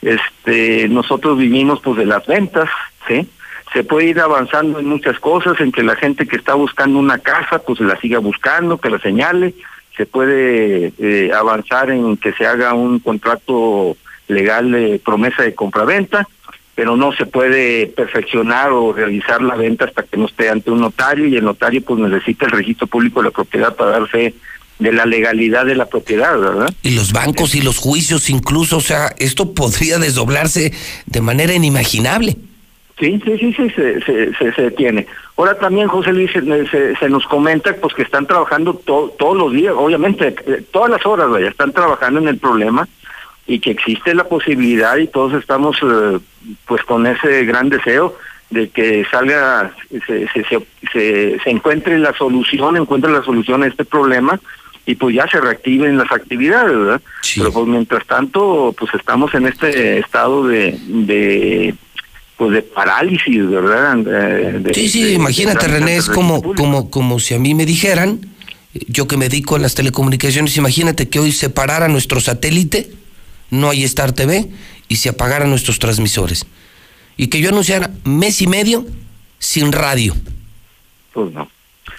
[0.01, 2.69] Este, nosotros vivimos pues de las ventas,
[3.07, 3.27] ¿sí?
[3.73, 7.19] Se puede ir avanzando en muchas cosas, en que la gente que está buscando una
[7.19, 9.53] casa, pues la siga buscando, que la señale,
[9.95, 13.97] se puede eh, avanzar en que se haga un contrato
[14.27, 16.27] legal de promesa de compraventa,
[16.75, 20.79] pero no se puede perfeccionar o realizar la venta hasta que no esté ante un
[20.79, 24.35] notario y el notario pues necesita el registro público de la propiedad para dar fe
[24.77, 26.71] de la legalidad de la propiedad, ¿verdad?
[26.83, 30.71] Y los bancos y los juicios incluso, o sea, esto podría desdoblarse
[31.07, 32.37] de manera inimaginable.
[32.99, 35.05] Sí, sí, sí, sí, se, se, se, detiene.
[35.37, 39.73] Ahora también, José Luis, se, se, nos comenta pues que están trabajando todos los días,
[39.77, 42.87] obviamente, eh, todas las horas, vaya, están trabajando en el problema.
[43.45, 46.19] y que existe la posibilidad y todos estamos eh,
[46.65, 48.17] pues con ese gran deseo
[48.49, 49.71] de que salga,
[50.05, 50.43] se, se,
[50.91, 54.39] se, se, encuentre la solución, encuentre la solución a este problema
[54.85, 57.01] y pues ya se reactiven las actividades, ¿verdad?
[57.35, 61.75] Pero pues mientras tanto, pues estamos en este estado de, de
[62.37, 63.97] pues de parálisis, ¿verdad?
[63.97, 68.19] De, sí, sí, imagínate, René, es como, como, como si a mí me dijeran,
[68.87, 72.91] yo que me dedico a las telecomunicaciones, imagínate que hoy se parara nuestro satélite,
[73.49, 74.49] no hay Star TV,
[74.87, 76.45] y se apagaran nuestros transmisores
[77.17, 78.85] y que yo anunciara mes y medio
[79.39, 80.15] sin radio.
[81.13, 81.49] Pues no.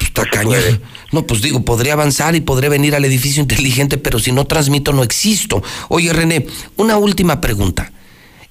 [0.01, 0.81] Está cañón.
[1.11, 4.93] No, pues digo, podría avanzar y podría venir al edificio inteligente, pero si no transmito,
[4.93, 5.63] no existo.
[5.89, 7.91] Oye, René, una última pregunta.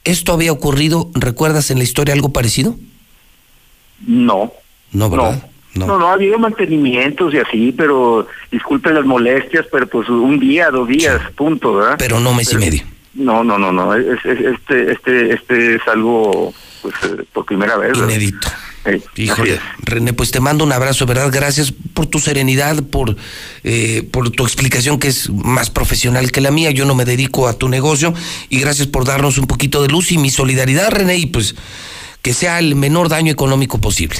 [0.04, 2.76] ¿Esto había ocurrido, recuerdas en la historia algo parecido?
[4.06, 4.52] No.
[4.92, 5.44] No, ¿verdad?
[5.76, 5.86] No.
[5.86, 10.72] No, no, ha habido mantenimientos y así, pero disculpen las molestias, pero pues un día,
[10.72, 11.96] dos días, punto, ¿verdad?
[12.00, 12.84] Pero no mes y medio.
[13.14, 13.94] No, no, no, no.
[13.94, 17.98] Es, este, este, este es algo, pues, eh, por primera vez.
[17.98, 18.48] Inédito.
[19.16, 21.30] Híjole, René, pues te mando un abrazo, ¿verdad?
[21.32, 23.16] Gracias por tu serenidad, por,
[23.64, 26.72] eh, por tu explicación que es más profesional que la mía.
[26.72, 28.14] Yo no me dedico a tu negocio
[28.50, 31.56] y gracias por darnos un poquito de luz y mi solidaridad, René, y pues
[32.22, 34.20] que sea el menor daño económico posible.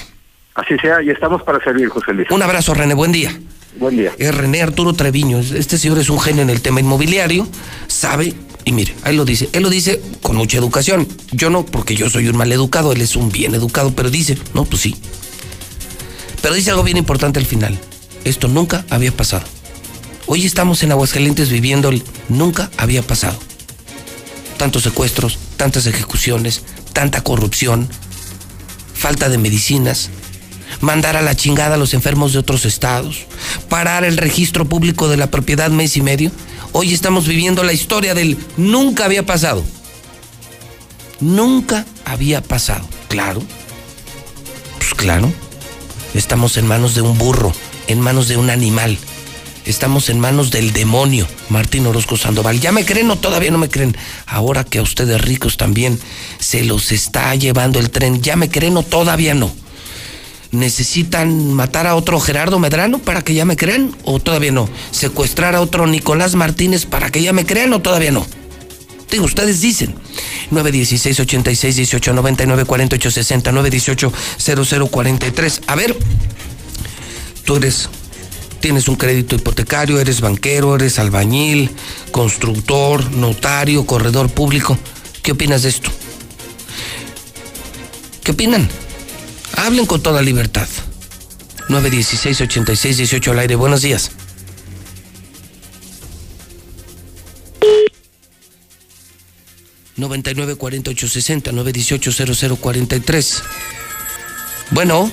[0.56, 2.30] Así sea, y estamos para servir, José Luis.
[2.32, 3.38] Un abrazo, René, buen día.
[3.76, 4.12] Buen día.
[4.18, 5.40] Es René Arturo Treviño.
[5.40, 7.48] Este señor es un genio en el tema inmobiliario,
[7.88, 8.34] sabe
[8.68, 11.08] y mire, ahí lo dice, él lo dice con mucha educación.
[11.32, 14.38] Yo no, porque yo soy un mal educado, él es un bien educado, pero dice,
[14.54, 14.98] no, pues sí.
[16.42, 17.80] Pero dice algo bien importante al final.
[18.26, 19.46] Esto nunca había pasado.
[20.26, 23.40] Hoy estamos en Aguascalientes viviendo el nunca había pasado.
[24.58, 27.88] Tantos secuestros, tantas ejecuciones, tanta corrupción,
[28.94, 30.10] falta de medicinas,
[30.82, 33.28] mandar a la chingada a los enfermos de otros estados,
[33.70, 36.32] parar el registro público de la propiedad mes y medio.
[36.72, 39.64] Hoy estamos viviendo la historia del nunca había pasado.
[41.20, 42.88] Nunca había pasado.
[43.08, 43.42] Claro.
[44.78, 45.32] Pues claro.
[46.14, 47.52] Estamos en manos de un burro,
[47.88, 48.98] en manos de un animal.
[49.66, 52.62] Estamos en manos del demonio, Martín Orozco Sandoval.
[52.62, 53.98] ¿Ya me creen o todavía no me creen?
[54.26, 56.00] Ahora que a ustedes ricos también
[56.40, 59.52] se los está llevando el tren, ¿ya me creen o todavía no?
[60.52, 64.70] ¿Necesitan matar a otro Gerardo Medrano para que ya me crean o todavía no?
[64.92, 68.26] ¿Secuestrar a otro Nicolás Martínez para que ya me crean o todavía no?
[69.12, 69.96] Digo, ustedes dicen.
[70.52, 74.14] 916 86 18 99 48 60 918
[74.90, 75.62] 0043.
[75.68, 75.98] A ver,
[77.44, 77.90] tú eres
[78.60, 81.70] tienes un crédito hipotecario, eres banquero, eres albañil,
[82.12, 84.78] constructor, notario, corredor público.
[85.22, 85.90] ¿Qué opinas de esto?
[88.24, 88.68] ¿Qué opinan?
[89.58, 90.68] Hablen con toda libertad.
[91.68, 93.56] 916-86-18 al aire.
[93.56, 94.12] Buenos días.
[99.98, 103.44] ...99 48 60 918 0043.
[104.70, 105.12] Bueno.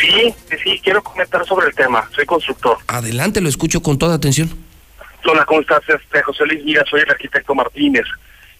[0.00, 2.08] Sí, sí, quiero comentar sobre el tema.
[2.14, 2.78] Soy constructor.
[2.86, 4.50] Adelante, lo escucho con toda atención.
[5.26, 6.64] Hola, ¿cómo estás, este, José Luis?
[6.64, 8.06] Mira, soy el arquitecto Martínez.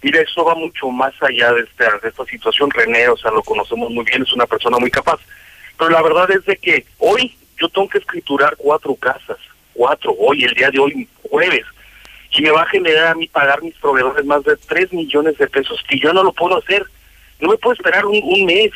[0.04, 2.70] Mira, esto va mucho más allá de, este, de esta situación.
[2.70, 5.18] René, o sea, lo conocemos muy bien, es una persona muy capaz.
[5.78, 9.38] Pero la verdad es de que hoy yo tengo que escriturar cuatro casas,
[9.72, 11.64] cuatro, hoy, el día de hoy, jueves.
[12.32, 15.46] Y me va a generar a mí pagar mis proveedores más de tres millones de
[15.46, 16.84] pesos que yo no lo puedo hacer.
[17.40, 18.72] No me puedo esperar un, un mes,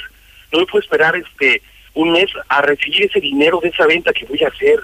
[0.51, 1.61] no me puedo esperar este
[1.93, 4.81] un mes a recibir ese dinero de esa venta que voy a hacer.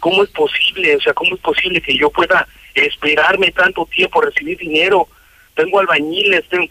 [0.00, 0.94] ¿Cómo es posible?
[0.96, 5.08] O sea, ¿cómo es posible que yo pueda esperarme tanto tiempo a recibir dinero?
[5.56, 6.68] Tengo albañiles, tengo,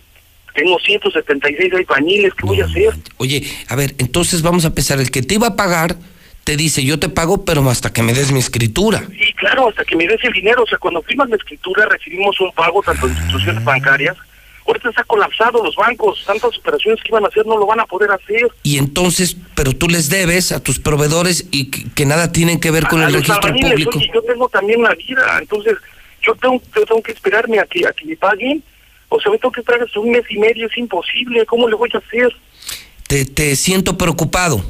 [0.53, 2.93] tengo 176 albañiles, ¿qué voy a hacer?
[3.17, 4.99] Oye, a ver, entonces vamos a empezar.
[4.99, 5.97] El que te iba a pagar
[6.45, 9.03] te dice, yo te pago, pero hasta que me des mi escritura.
[9.11, 10.63] Sí, claro, hasta que me des el dinero.
[10.63, 14.15] O sea, cuando firmas la escritura recibimos un pago tanto de instituciones bancarias.
[14.67, 17.85] Ahorita está colapsado los bancos, tantas operaciones que iban a hacer no lo van a
[17.85, 18.47] poder hacer.
[18.63, 22.87] Y entonces, pero tú les debes a tus proveedores y que, nada tienen que ver
[22.87, 23.99] con el registro público.
[24.11, 25.77] yo tengo también la vida, entonces
[26.21, 28.63] yo tengo, tengo que esperarme a que, a que me paguen
[29.09, 31.45] o sea, me tengo que esperar hasta un mes y medio, es imposible.
[31.45, 32.35] ¿Cómo le voy a hacer?
[33.07, 34.63] Te, te siento preocupado.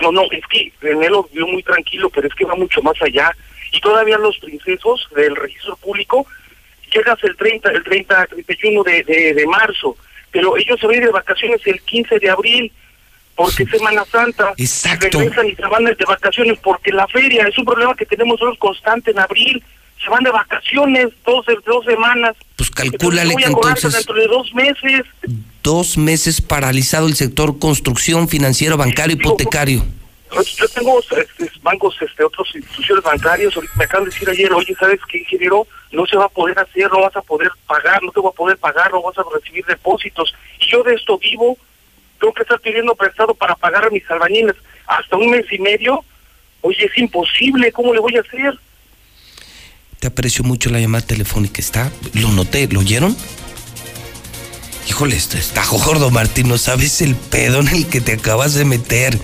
[0.00, 3.00] No, no, es que René lo vio muy tranquilo, pero es que va mucho más
[3.02, 3.34] allá.
[3.72, 6.26] Y todavía los princesos del registro público
[6.92, 9.96] llegas el 30, el 30, 31 de, de, de marzo,
[10.30, 12.72] pero ellos se van de vacaciones el 15 de abril
[13.36, 14.52] porque es Semana Santa.
[14.56, 15.18] Exacto.
[15.18, 18.58] Regresan y se van de vacaciones porque la feria es un problema que tenemos nosotros
[18.58, 19.62] constante en abril
[20.02, 22.36] se van de vacaciones dos, dos semanas.
[22.56, 23.92] Pues calcúlale que entonces...
[23.92, 25.02] Dentro de dos meses.
[25.62, 29.84] Dos meses paralizado el sector construcción, financiero, bancario, hipotecario.
[30.32, 35.00] yo tengo este, bancos, este, otras instituciones bancarias, me acaban de decir ayer, oye, ¿sabes
[35.10, 35.66] qué, ingeniero?
[35.92, 38.36] No se va a poder hacer, no vas a poder pagar, no te voy a
[38.36, 40.34] poder pagar, no vas a recibir depósitos.
[40.60, 41.58] Y yo de esto vivo,
[42.18, 46.02] tengo que estar pidiendo prestado para pagar a mis albañiles hasta un mes y medio.
[46.62, 48.58] Oye, es imposible, ¿cómo le voy a hacer?
[50.00, 51.92] Te aprecio mucho la llamada telefónica, ¿está?
[52.14, 53.14] Lo noté, ¿lo oyeron?
[54.88, 58.64] Híjole, esto está gordo, Martín, no sabes el pedo en el que te acabas de
[58.64, 59.20] meter.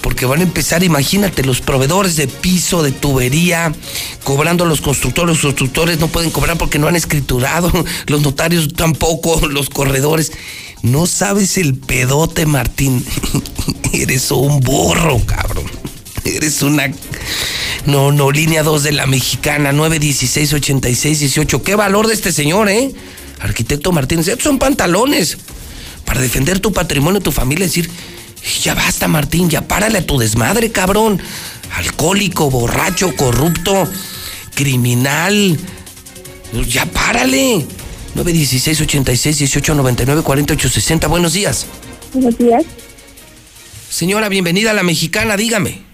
[0.00, 3.72] Porque van a empezar, imagínate, los proveedores de piso, de tubería,
[4.24, 5.36] cobrando a los constructores.
[5.36, 7.70] Los constructores no pueden cobrar porque no han escriturado.
[8.06, 10.32] Los notarios tampoco, los corredores.
[10.82, 13.04] No sabes el pedote, Martín.
[13.92, 15.85] Eres un burro, cabrón.
[16.34, 16.90] Eres una.
[17.86, 21.62] No, no, línea 2 de la mexicana, 916 86 18.
[21.62, 22.92] ¿Qué valor de este señor, eh?
[23.40, 25.38] Arquitecto Martínez, estos son pantalones
[26.04, 27.90] para defender tu patrimonio, tu familia, decir,
[28.62, 31.20] ya basta Martín, ya párale a tu desmadre, cabrón.
[31.74, 33.88] Alcohólico, borracho, corrupto,
[34.54, 35.58] criminal.
[36.68, 37.66] Ya párale.
[38.14, 41.08] 916 86 18 99 48 60.
[41.08, 41.66] Buenos días.
[42.14, 42.64] Buenos días.
[43.90, 45.85] Señora, bienvenida a la mexicana, dígame.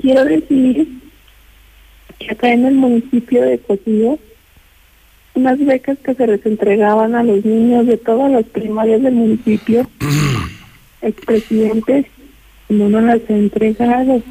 [0.00, 0.88] Quiero decir
[2.18, 4.18] que acá en el municipio de Cotillo
[5.34, 9.88] unas becas que se les entregaban a los niños de todas las primarias del municipio,
[11.02, 12.06] expresidentes,
[12.68, 14.22] no nos las ha entregado.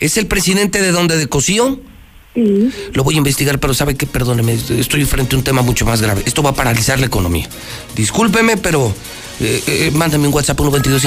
[0.00, 1.80] ¿Es el presidente de donde de Cosío?
[2.34, 2.70] Sí.
[2.92, 6.02] Lo voy a investigar, pero sabe que, perdóneme, estoy frente a un tema mucho más
[6.02, 6.22] grave.
[6.26, 7.48] Esto va a paralizar la economía.
[7.94, 8.92] Discúlpeme, pero
[9.40, 11.04] eh, eh, mándame un WhatsApp 122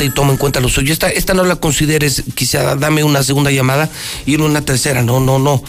[0.00, 0.92] y toma en cuenta lo suyo.
[0.92, 3.90] Esta, esta no la consideres, quizá dame una segunda llamada
[4.26, 5.02] y una tercera.
[5.02, 5.62] No, no, no.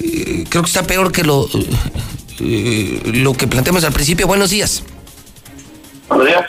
[0.00, 1.48] Eh, creo que está peor que lo,
[2.38, 4.26] lo que planteamos al principio.
[4.26, 4.82] Buenos días.
[6.08, 6.44] Buenos días.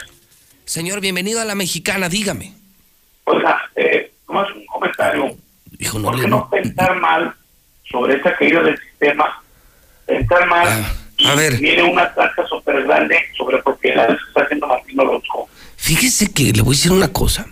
[0.65, 2.53] Señor, bienvenido a la mexicana, dígame.
[3.25, 5.37] Oiga, eh, ¿cómo es un comentario?
[5.79, 7.35] Hijo, no ¿Por qué no pensar mal
[7.89, 9.41] sobre esta caída del sistema?
[10.05, 10.67] Pensar mal.
[10.67, 11.57] Ah, a ver.
[11.57, 15.49] Viene una tasa súper grande sobre propiedades que está haciendo Martín Orozco.
[15.77, 17.47] Fíjese que le voy a decir una cosa.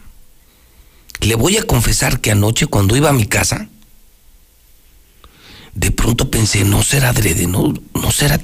[1.22, 3.68] Le voy a confesar que anoche cuando iba a mi casa,
[5.74, 8.40] de pronto pensé, no será adrede, no, no será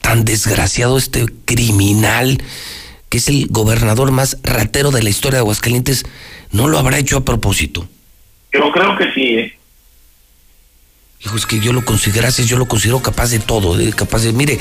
[0.00, 2.42] tan desgraciado este criminal
[3.12, 6.06] que es el gobernador más ratero de la historia de Aguascalientes,
[6.50, 7.86] no lo habrá hecho a propósito.
[8.52, 9.58] Yo creo que sí, ¿eh?
[11.24, 14.58] Hijo, es que yo lo considero, yo lo considero capaz de todo, capaz de, mire,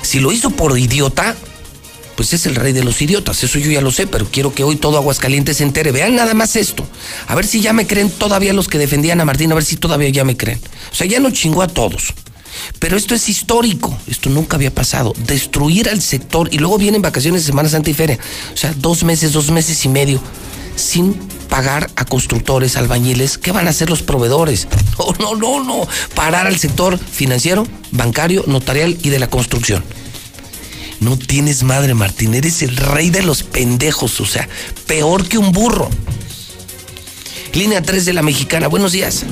[0.00, 1.36] si lo hizo por idiota,
[2.16, 4.64] pues es el rey de los idiotas, eso yo ya lo sé, pero quiero que
[4.64, 5.92] hoy todo Aguascalientes se entere.
[5.92, 6.86] Vean nada más esto,
[7.26, 9.76] a ver si ya me creen todavía los que defendían a Martín, a ver si
[9.76, 10.60] todavía ya me creen.
[10.90, 12.14] O sea, ya no chingó a todos.
[12.78, 15.12] Pero esto es histórico, esto nunca había pasado.
[15.26, 18.18] Destruir al sector y luego vienen vacaciones de Semana Santa y Feria.
[18.52, 20.20] O sea, dos meses, dos meses y medio
[20.78, 21.14] sin
[21.48, 23.38] pagar a constructores, albañiles.
[23.38, 24.68] ¿Qué van a hacer los proveedores?
[24.98, 25.88] No, no, no, no.
[26.14, 29.84] Parar al sector financiero, bancario, notarial y de la construcción.
[31.00, 32.34] No tienes madre, Martín.
[32.34, 34.20] Eres el rey de los pendejos.
[34.20, 34.48] O sea,
[34.86, 35.88] peor que un burro.
[37.54, 38.68] Línea 3 de la Mexicana.
[38.68, 39.24] Buenos días.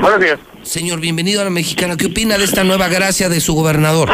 [0.00, 0.38] Buenos días.
[0.62, 1.96] Señor, bienvenido a la Mexicana.
[1.96, 4.10] ¿Qué opina de esta nueva gracia de su gobernador?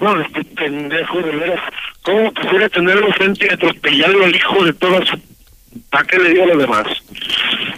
[0.00, 1.60] No, este pendejo, de veras.
[2.02, 5.18] ¿Cómo quisiera tenerlo frente y atropellarlo al hijo de toda su...
[5.94, 6.86] ¿Para qué le dio a los demás?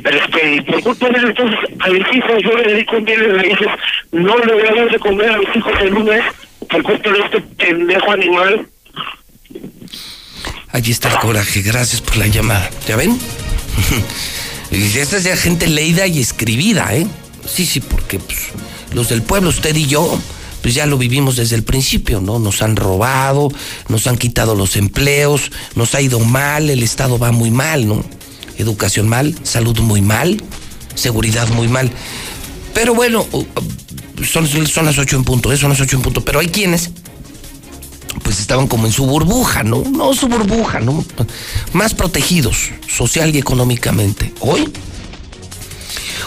[0.03, 3.69] Este, por culpa de entonces, a mis hijos yo le dedico bien de raíces.
[4.11, 6.23] No le voy a dar de comer a mis hijos el lunes
[6.67, 8.67] por culpa de este pendejo animal.
[10.73, 11.61] Allí está el coraje.
[11.61, 12.71] Gracias por la llamada.
[12.89, 13.19] ¿Ya ven?
[14.71, 17.07] y esta es ya gente leída y escribida, ¿eh?
[17.47, 18.49] Sí, sí, porque pues,
[18.95, 20.19] los del pueblo, usted y yo,
[20.67, 22.41] pues ya lo vivimos desde el principio, ¿no?
[22.41, 23.53] Nos han robado,
[23.89, 28.05] nos han quitado los empleos, nos ha ido mal, el Estado va muy mal, ¿no?
[28.59, 30.43] Educación mal, salud muy mal,
[30.97, 31.93] seguridad muy mal.
[32.75, 33.25] Pero bueno,
[34.29, 35.57] son, son las ocho en punto, ¿eh?
[35.57, 36.91] son las ocho en punto, pero hay quienes
[38.25, 39.85] pues estaban como en su burbuja, ¿no?
[39.85, 41.05] No su burbuja, ¿no?
[41.75, 44.35] Más protegidos social y económicamente.
[44.41, 44.69] Hoy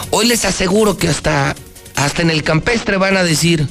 [0.08, 1.54] Hoy les aseguro que hasta,
[1.94, 3.68] hasta en el campestre van a decir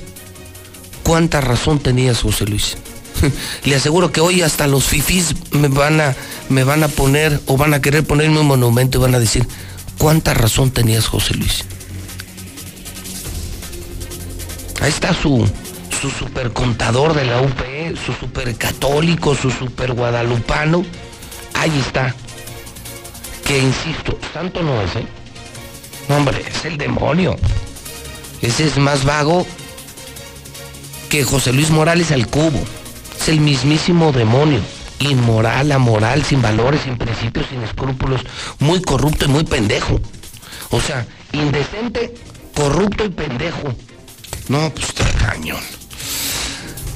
[1.10, 2.78] cuánta razón tenías, José Luis.
[3.66, 6.16] Le aseguro que hoy hasta los fifís me van a,
[6.50, 9.48] me van a poner o van a querer ponerme un monumento y van a decir
[9.98, 11.66] cuánta razón tenías, José Luis.
[14.82, 15.50] Ahí está su,
[16.00, 20.86] su super contador de la UPE, su super católico, su super guadalupano.
[21.56, 22.14] Ahí está.
[23.48, 25.08] Que insisto, tanto no es, ¿eh?
[26.08, 27.36] hombre, es el demonio.
[28.44, 29.48] Ese es más vago
[31.10, 32.64] que José Luis Morales al cubo.
[33.20, 34.62] Es el mismísimo demonio.
[35.00, 38.22] inmoral, amoral, sin valores, sin principios, sin escrúpulos,
[38.60, 40.00] muy corrupto y muy pendejo.
[40.72, 42.14] O sea, indecente,
[42.54, 43.74] corrupto y pendejo.
[44.50, 45.62] No, pues está cañón.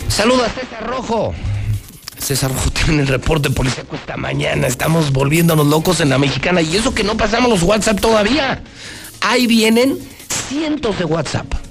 [0.09, 1.33] Saluda a César Rojo.
[2.19, 4.67] César Rojo tiene el reporte policíaco esta mañana.
[4.67, 6.61] Estamos volviéndonos locos en la mexicana.
[6.61, 8.63] Y eso que no pasamos los WhatsApp todavía.
[9.21, 9.97] Ahí vienen
[10.49, 11.62] cientos de WhatsApp.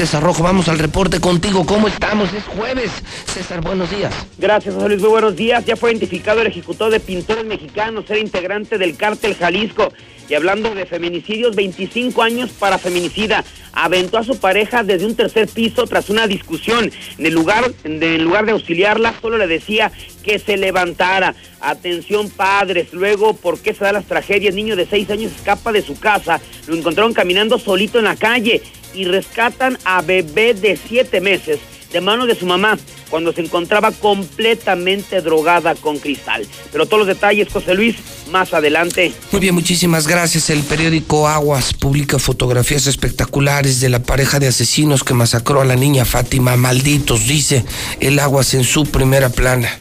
[0.00, 1.66] César Rojo, vamos al reporte contigo.
[1.66, 2.32] ¿Cómo estamos?
[2.32, 2.90] Es jueves.
[3.26, 4.14] César, buenos días.
[4.38, 5.02] Gracias, José Luis.
[5.02, 5.62] Muy buenos días.
[5.66, 9.92] Ya fue identificado el ejecutor de pintores mexicanos, era integrante del cártel Jalisco.
[10.26, 13.44] Y hablando de feminicidios, 25 años para feminicida.
[13.74, 16.90] Aventó a su pareja desde un tercer piso tras una discusión.
[17.18, 19.92] En lugar, lugar de auxiliarla, solo le decía
[20.22, 21.34] que se levantara.
[21.60, 22.94] Atención padres.
[22.94, 24.54] Luego, ¿por qué se dan las tragedias?
[24.54, 26.40] Niño de 6 años escapa de su casa.
[26.68, 28.62] Lo encontraron caminando solito en la calle
[28.94, 31.60] y rescatan a bebé de 7 meses
[31.92, 32.78] de mano de su mamá
[33.08, 36.46] cuando se encontraba completamente drogada con cristal.
[36.70, 37.96] Pero todos los detalles, José Luis,
[38.30, 39.12] más adelante.
[39.32, 40.50] Muy bien, muchísimas gracias.
[40.50, 45.74] El periódico Aguas publica fotografías espectaculares de la pareja de asesinos que masacró a la
[45.76, 46.56] niña Fátima.
[46.56, 47.64] Malditos, dice
[47.98, 49.76] el Aguas en su primera plana.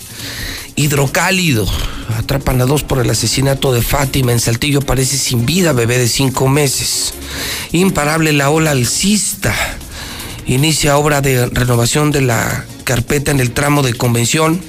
[0.80, 1.68] Hidrocálido.
[2.16, 4.32] Atrapan a dos por el asesinato de Fátima.
[4.32, 7.14] En Saltillo aparece sin vida bebé de cinco meses.
[7.74, 9.54] Imparable la ola alcista
[10.48, 14.62] inicia obra de renovación de la carpeta en el tramo de convención,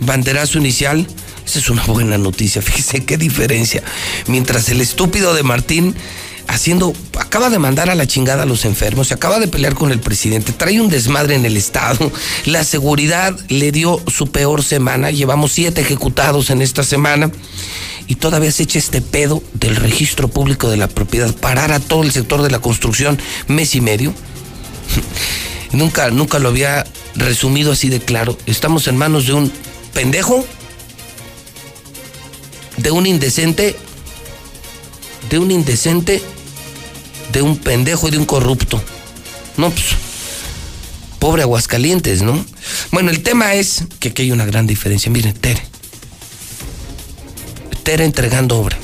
[0.00, 1.06] banderazo inicial.
[1.46, 3.84] Esa es una buena noticia, fíjese qué diferencia.
[4.26, 5.94] Mientras el estúpido de Martín
[6.48, 9.92] haciendo, acaba de mandar a la chingada a los enfermos, se acaba de pelear con
[9.92, 12.12] el presidente, trae un desmadre en el Estado,
[12.44, 17.30] la seguridad le dio su peor semana, llevamos siete ejecutados en esta semana
[18.06, 22.02] y todavía se echa este pedo del registro público de la propiedad, parar a todo
[22.02, 23.18] el sector de la construcción
[23.48, 24.12] mes y medio.
[25.72, 26.84] nunca, nunca lo había
[27.14, 28.36] resumido así de claro.
[28.46, 29.52] Estamos en manos de un
[29.94, 30.44] pendejo,
[32.76, 33.76] de un indecente,
[35.32, 36.22] de un indecente,
[37.32, 38.82] de un pendejo y de un corrupto.
[39.56, 39.86] No, pues,
[41.18, 42.44] pobre Aguascalientes, ¿no?
[42.90, 45.10] Bueno, el tema es que aquí hay una gran diferencia.
[45.10, 45.62] Miren, Tere.
[47.82, 48.78] Tere entregando obra.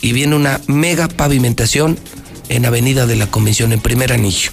[0.00, 1.96] Y viene una mega pavimentación
[2.48, 4.50] en Avenida de la Convención, en primer anillo.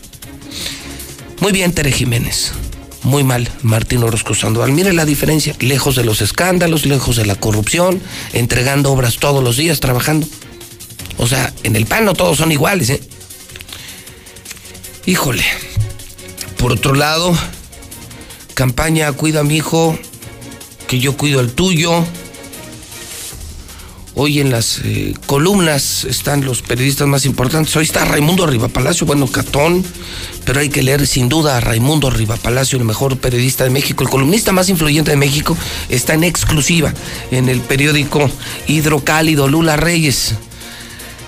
[1.39, 2.51] Muy bien, Tere Jiménez.
[3.01, 4.73] Muy mal, Martín Orozco Sandoval.
[4.73, 5.55] Mire la diferencia.
[5.59, 7.99] Lejos de los escándalos, lejos de la corrupción,
[8.34, 10.28] entregando obras todos los días, trabajando.
[11.18, 13.01] O sea, en el PAN no todos son iguales, ¿eh?
[15.05, 15.43] Híjole.
[16.57, 17.38] Por otro lado,
[18.55, 19.97] campaña Cuida a mi hijo,
[20.88, 22.03] que yo cuido al tuyo.
[24.18, 27.76] Hoy en las eh, columnas están los periodistas más importantes.
[27.76, 29.84] Hoy está Raimundo Palacio, bueno, Catón,
[30.45, 32.11] pero hay que leer sin duda a Raimundo
[32.41, 35.57] Palacio, el mejor periodista de México, el columnista más influyente de México,
[35.89, 36.93] está en exclusiva
[37.30, 38.30] en el periódico
[38.68, 40.36] Hidrocálido Lula Reyes.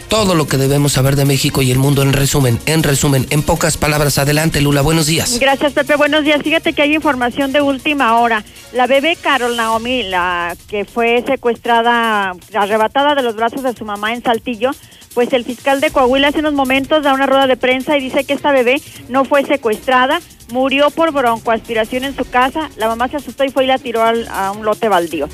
[0.09, 3.43] Todo lo que debemos saber de México y el mundo en resumen, en resumen, en
[3.43, 4.17] pocas palabras.
[4.17, 5.37] Adelante, Lula, buenos días.
[5.37, 6.41] Gracias, Pepe, buenos días.
[6.41, 8.45] Fíjate que hay información de última hora.
[8.71, 14.13] La bebé Carol Naomi, la que fue secuestrada, arrebatada de los brazos de su mamá
[14.13, 14.71] en Saltillo,
[15.13, 18.23] pues el fiscal de Coahuila hace unos momentos da una rueda de prensa y dice
[18.23, 20.21] que esta bebé no fue secuestrada,
[20.53, 24.03] murió por broncoaspiración en su casa, la mamá se asustó y fue y la tiró
[24.03, 25.27] a un lote baldío.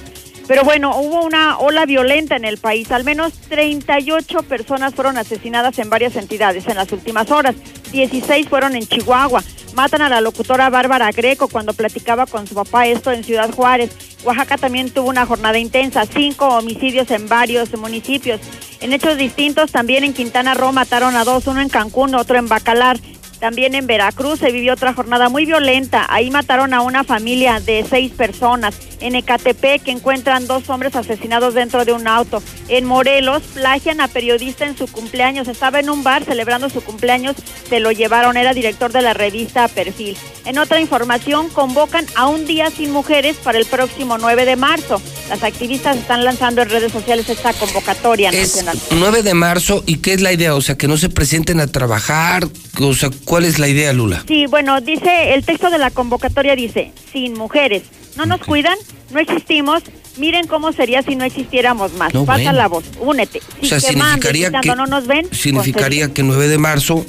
[0.48, 2.92] Pero bueno, hubo una ola violenta en el país.
[2.92, 7.56] Al menos 38 personas fueron asesinadas en varias entidades en las últimas horas.
[7.92, 9.44] 16 fueron en Chihuahua.
[9.76, 13.92] Matan a la locutora Bárbara Greco cuando platicaba con su papá esto en Ciudad Juárez.
[14.24, 18.40] Oaxaca también tuvo una jornada intensa, cinco homicidios en varios municipios.
[18.82, 22.48] En hechos distintos, también en Quintana Roo mataron a dos, uno en Cancún, otro en
[22.48, 23.00] Bacalar.
[23.40, 26.06] También en Veracruz se vivió otra jornada muy violenta.
[26.08, 28.76] Ahí mataron a una familia de seis personas.
[29.04, 32.42] En Ecatepec encuentran dos hombres asesinados dentro de un auto.
[32.70, 35.50] En Morelos plagian a periodista en su cumpleaños.
[35.50, 37.36] Estaba en un bar celebrando su cumpleaños.
[37.70, 38.38] Se lo llevaron.
[38.38, 40.18] Era director de la revista Perfil.
[40.46, 45.02] En otra información convocan a un día sin mujeres para el próximo 9 de marzo.
[45.30, 49.84] Las activistas están lanzando en redes sociales esta convocatoria es 9 de marzo.
[49.86, 50.56] ¿Y qué es la idea?
[50.56, 52.48] O sea, que no se presenten a trabajar.
[52.80, 54.24] O sea, ¿Cuál es la idea, Lula?
[54.28, 57.84] Sí, bueno, dice, el texto de la convocatoria dice, sin mujeres,
[58.16, 58.78] no nos cuidan,
[59.12, 59.84] no existimos,
[60.18, 62.14] miren cómo sería si no existiéramos más.
[62.26, 63.42] Pasa la voz, únete.
[63.62, 67.06] o sea, significaría que, no nos ven, significaría pues, que 9 de marzo,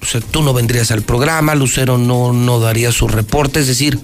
[0.00, 3.98] o sea, tú no vendrías al programa, Lucero no, no daría su reporte, es decir,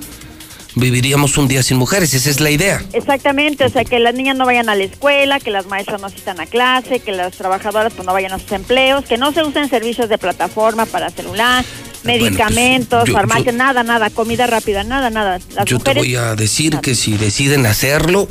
[0.78, 2.82] viviríamos un día sin mujeres, esa es la idea.
[2.92, 6.06] Exactamente, o sea, que las niñas no vayan a la escuela, que las maestras no
[6.06, 9.42] asistan a clase, que las trabajadoras pues no vayan a sus empleos, que no se
[9.42, 11.64] usen servicios de plataforma para celular,
[12.04, 15.38] medicamentos, yo- farmacia, nada, nada, comida rápida, nada, nada.
[15.54, 18.28] Las Yo te voy a decir que si deciden hacerlo,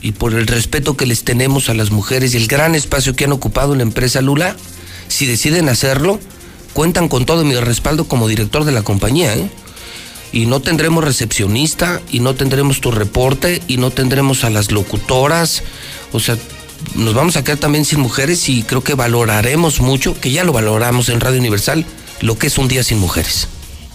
[0.00, 3.24] y por el respeto que les tenemos a las mujeres y el gran espacio que
[3.24, 4.56] han ocupado en la empresa Lula,
[5.08, 6.20] si deciden hacerlo,
[6.72, 9.50] cuentan con todo mi respaldo como director de la compañía, ¿eh?
[10.30, 15.62] Y no tendremos recepcionista, y no tendremos tu reporte, y no tendremos a las locutoras.
[16.12, 16.36] O sea,
[16.94, 20.52] nos vamos a quedar también sin mujeres y creo que valoraremos mucho, que ya lo
[20.52, 21.86] valoramos en Radio Universal,
[22.20, 23.48] lo que es un día sin mujeres.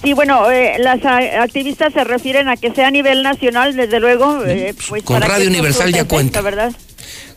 [0.03, 4.43] Sí, bueno, eh, las activistas se refieren a que sea a nivel nacional, desde luego.
[4.45, 6.41] eh, pues, con Radio Universal ya cuenta.
[6.41, 6.73] ¿verdad?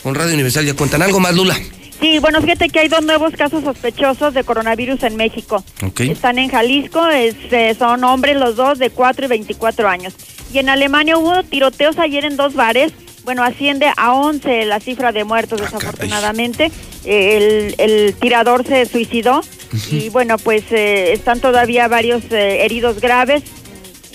[0.03, 1.57] Con Radio Universal ya cuentan algo más, Lula.
[2.01, 5.65] Sí, bueno, fíjate que hay dos nuevos casos sospechosos de coronavirus en México.
[5.83, 6.01] Ok.
[6.01, 10.15] Están en Jalisco, es, eh, son hombres los dos de 4 y 24 años.
[10.53, 12.93] Y en Alemania hubo tiroteos ayer en dos bares.
[13.27, 16.71] Bueno, asciende a 11 la cifra de muertos, desafortunadamente.
[17.05, 19.43] Eh, el, el tirador se suicidó
[19.91, 23.43] y bueno, pues eh, están todavía varios eh, heridos graves.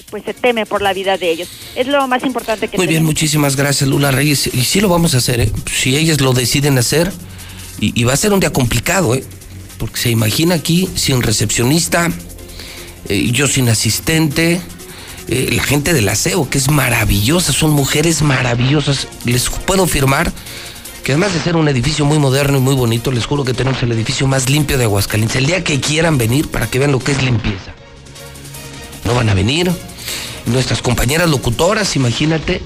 [0.09, 1.49] Pues se teme por la vida de ellos.
[1.75, 4.47] Es lo más importante que Muy bien, muchísimas gracias, Lula Reyes.
[4.47, 5.51] Y sí lo vamos a hacer, ¿eh?
[5.69, 7.11] Si ellas lo deciden hacer,
[7.81, 9.25] y, y va a ser un día complicado, ¿eh?
[9.77, 12.09] Porque se imagina aquí sin recepcionista,
[13.09, 14.61] eh, yo sin asistente,
[15.33, 19.07] eh, la gente del aseo, que es maravillosa, son mujeres maravillosas.
[19.23, 20.29] Les puedo firmar
[21.05, 23.81] que además de ser un edificio muy moderno y muy bonito, les juro que tenemos
[23.81, 25.37] el edificio más limpio de Aguascalientes.
[25.37, 27.73] El día que quieran venir para que vean lo que es limpieza.
[29.05, 29.71] No van a venir.
[30.47, 32.61] Nuestras compañeras locutoras, imagínate,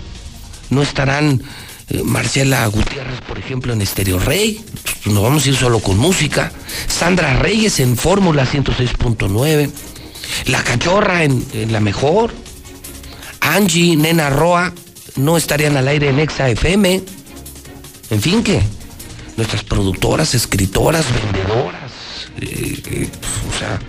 [0.72, 1.44] no estarán
[1.90, 4.66] eh, Marcela Gutiérrez, por ejemplo, en Estéreo Rey.
[5.04, 6.52] Pues nos vamos a ir solo con música.
[6.88, 9.70] Sandra Reyes en Fórmula 106.9.
[10.48, 12.34] La Cachorra en La Mejor.
[13.46, 14.74] Angie, Nena Roa,
[15.18, 17.04] no estarían al aire en Exa FM.
[18.10, 18.62] En fin, que
[19.38, 21.92] nuestras productoras, escritoras, vendedoras,
[22.42, 23.10] eh, eh,
[23.48, 23.80] o sea,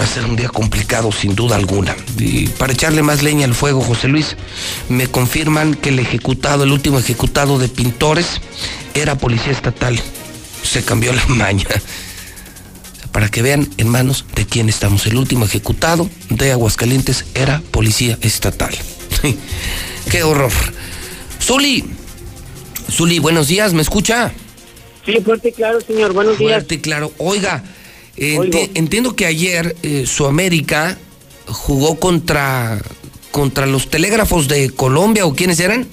[0.00, 1.94] va a ser un día complicado sin duda alguna.
[2.18, 4.36] Y para echarle más leña al fuego, José Luis,
[4.88, 8.40] me confirman que el ejecutado, el último ejecutado de pintores,
[8.94, 10.00] era policía estatal.
[10.62, 11.66] Se cambió la maña.
[13.18, 15.04] Para que vean en manos de quién estamos.
[15.08, 18.72] El último ejecutado de Aguascalientes era policía estatal.
[20.08, 20.52] Qué horror.
[21.42, 21.82] Zuli,
[22.88, 24.32] Zuli, buenos días, ¿me escucha?
[25.04, 26.12] Sí, fuerte y claro, señor.
[26.12, 26.52] Buenos días.
[26.52, 27.12] Fuerte y claro.
[27.18, 27.64] Oiga,
[28.16, 30.96] enti- entiendo que ayer eh, Suamérica
[31.48, 32.80] jugó contra,
[33.32, 35.88] contra los telégrafos de Colombia o quiénes eran?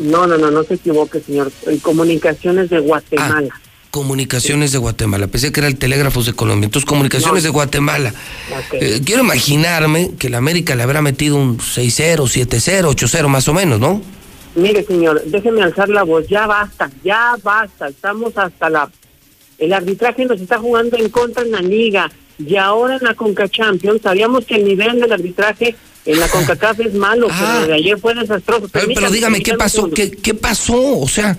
[0.00, 1.52] No, no, no, no se equivoque, señor.
[1.68, 3.54] En comunicaciones de Guatemala.
[3.96, 5.26] Comunicaciones de Guatemala.
[5.26, 6.66] Pensé que era el Telégrafos de Colombia.
[6.66, 7.46] Entonces, Comunicaciones No.
[7.46, 8.12] de Guatemala.
[8.72, 13.54] Eh, quiero imaginarme que la América le habrá metido un 6-0, 7-0, 8-0 más o
[13.54, 14.02] menos, ¿no?
[14.54, 16.26] Mire, señor, déjeme alzar la voz.
[16.28, 17.88] Ya basta, ya basta.
[17.88, 18.90] Estamos hasta la...
[19.56, 22.10] El arbitraje nos está jugando en contra en la liga.
[22.38, 25.74] Y ahora en la Conca Champions, sabíamos que el nivel del arbitraje
[26.04, 28.66] en la CONCACAF es malo, pero de ayer fue desastroso.
[28.66, 28.70] Ah.
[28.72, 29.88] Pero, pero dígame, ¿qué pasó?
[29.88, 30.98] ¿Qué, qué pasó?
[30.98, 31.34] O sea,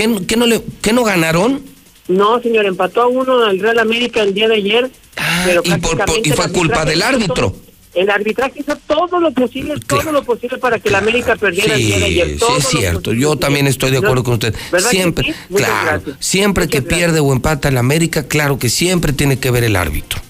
[0.00, 1.62] ¿qué, qué no, le, ¿qué no ganaron?
[2.08, 4.90] No, señor, empató a uno al Real América el día de ayer.
[5.44, 7.54] pero Ah, y por- por- y fue culpa del árbitro.
[7.92, 11.80] El arbitraje hizo todo lo posible, todo lo posible para que el América perdiera el
[11.84, 12.38] día de ayer.
[12.38, 13.12] Sí, es cierto.
[13.12, 14.54] Yo también estoy de acuerdo con usted.
[14.70, 15.34] ¿Verdad que Siempre, sí?
[15.48, 19.64] Muchas claro, siempre que pierde o empata el América, claro que siempre tiene que ver
[19.64, 20.20] el árbitro.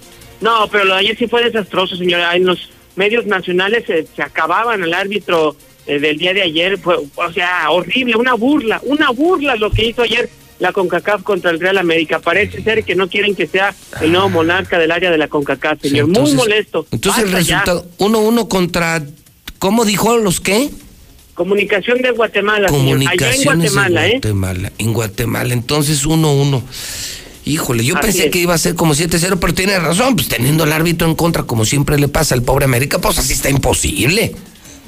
[0.41, 2.35] No, pero lo de ayer sí fue desastroso, señora.
[2.35, 5.55] En los medios nacionales eh, se acababan al árbitro
[5.99, 6.79] del día de ayer.
[6.79, 10.29] Fue, o sea, horrible, una burla, una burla lo que hizo ayer
[10.59, 12.19] la CONCACAF contra el Real América.
[12.21, 15.81] Parece ser que no quieren que sea el nuevo monarca del área de la CONCACAF,
[15.81, 16.07] señor.
[16.09, 16.87] entonces- Muy molesto.
[16.91, 19.03] Entonces el resultado, 1-1 contra,
[19.59, 20.69] ¿cómo dijo los qué?
[21.35, 22.99] Comunicación de Guatemala, señor.
[22.99, 24.11] Allá en Comunicaciones Guatemala, de ¿eh?
[24.13, 24.73] Guatemala.
[24.77, 26.63] En Guatemala, entonces 1-1.
[27.47, 28.31] Híjole, yo Así pensé es.
[28.31, 31.45] que iba a ser como 7-0, pero tiene razón, pues teniendo al árbitro en contra,
[31.45, 34.35] como siempre le pasa al pobre América, pues así está imposible.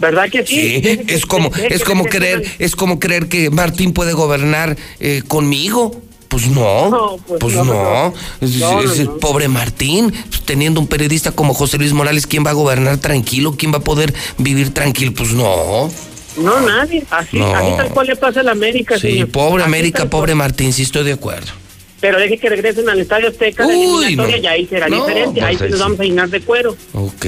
[0.02, 0.82] ¿Verdad que sí?
[0.82, 6.02] Sí, es como, es como creer, es como creer que Martín puede gobernar eh, conmigo.
[6.28, 7.62] Pues no, No, pues, pues no.
[7.64, 12.50] no, no, es pobre Martín, pues, teniendo un periodista como José Luis Morales, ¿quién va
[12.50, 13.54] a gobernar tranquilo?
[13.56, 15.12] ¿Quién va a poder vivir tranquilo?
[15.14, 15.90] Pues no.
[16.38, 17.04] No, nadie.
[17.10, 19.28] Así, así tal cual le pasa a la América, Sí, señor.
[19.28, 21.52] pobre Así América, pobre Martín, sí estoy de acuerdo.
[22.00, 24.42] Pero deje que regresen al Estadio Azteca de Uy, eliminatoria no.
[24.42, 25.40] y ahí será No, diferente.
[25.40, 25.84] pues ahí sí ahí nos sí.
[25.84, 26.76] vamos a llenar de cuero.
[26.94, 27.26] Ok.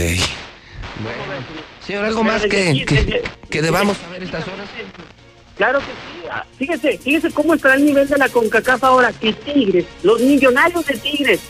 [1.86, 4.68] Señor, ¿algo más que, que, que debamos saber estas horas?
[5.56, 6.28] Claro que sí.
[6.30, 9.12] Ah, Fíjese, fíjese cómo está el nivel de la CONCACAF ahora.
[9.12, 11.40] Que Tigres, los millonarios de Tigres,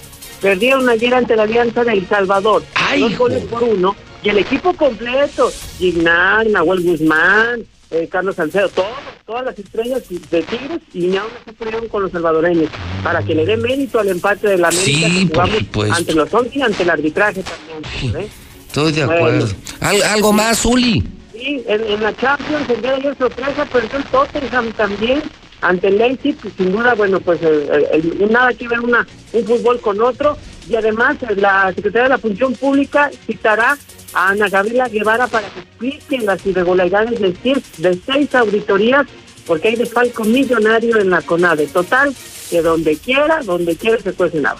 [0.43, 2.62] perdieron ayer ante la Alianza de El Salvador.
[2.98, 3.97] dos goles por uno.
[4.23, 8.89] Y el equipo completo, Gignac, Nahuel Guzmán, eh, Carlos Salcedo, todos
[9.27, 12.69] todas las estrellas de Tigres y ni aún así pudieron con los salvadoreños,
[13.02, 16.32] para que le dé mérito al empate de la América Sí, que jugamos ante los
[16.35, 18.24] 11 y ante el arbitraje también.
[18.24, 18.28] ¿eh?
[18.74, 19.20] Estoy de Bueno.
[19.26, 19.48] acuerdo.
[19.78, 21.01] Al- algo más, Uli.
[21.32, 25.22] Sí, en, en la Champions el día de ayer sorpresa, perdió el Tottenham también
[25.60, 29.44] ante el Leipzig, sin duda, bueno, pues el- el- el- nada que ver una, un
[29.46, 30.36] fútbol con otro,
[30.68, 33.78] y además eh, la Secretaría de la Función Pública citará
[34.12, 39.06] a Ana Gabriela Guevara para que explique las irregularidades de, seis- de seis auditorías,
[39.46, 41.68] porque hay desfalco millonario en la CONADE.
[41.68, 42.12] Total,
[42.51, 44.56] que donde quiera, donde quiera se cuece nada.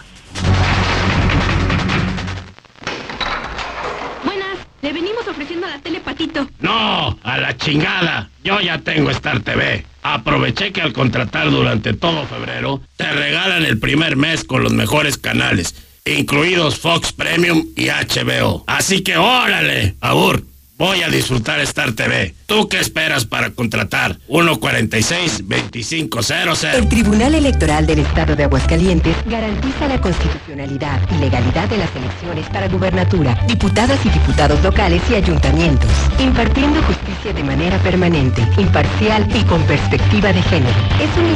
[4.85, 6.47] Le venimos ofreciendo la tele Patito.
[6.61, 8.29] No, a la chingada.
[8.45, 9.87] Yo ya tengo Star TV.
[10.03, 15.17] Aproveché que al contratar durante todo febrero, te regalan el primer mes con los mejores
[15.17, 15.75] canales,
[16.05, 18.65] incluidos Fox Premium y HBO.
[18.67, 20.45] Así que órale, Abur,
[20.77, 22.35] voy a disfrutar Star TV.
[22.47, 24.19] ¿Tú qué esperas para contratar?
[24.29, 26.75] 146-2500.
[26.75, 32.47] El Tribunal Electoral del Estado de Aguascalientes garantiza la constitucionalidad y legalidad de las elecciones
[32.51, 39.43] para gubernatura, diputadas y diputados locales y ayuntamientos, impartiendo justicia de manera permanente, imparcial y
[39.45, 40.77] con perspectiva de género.
[41.01, 41.31] Es una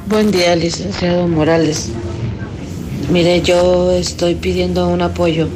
[0.08, 1.90] Buen día, licenciado Morales.
[3.10, 5.48] Mire, yo estoy pidiendo un apoyo.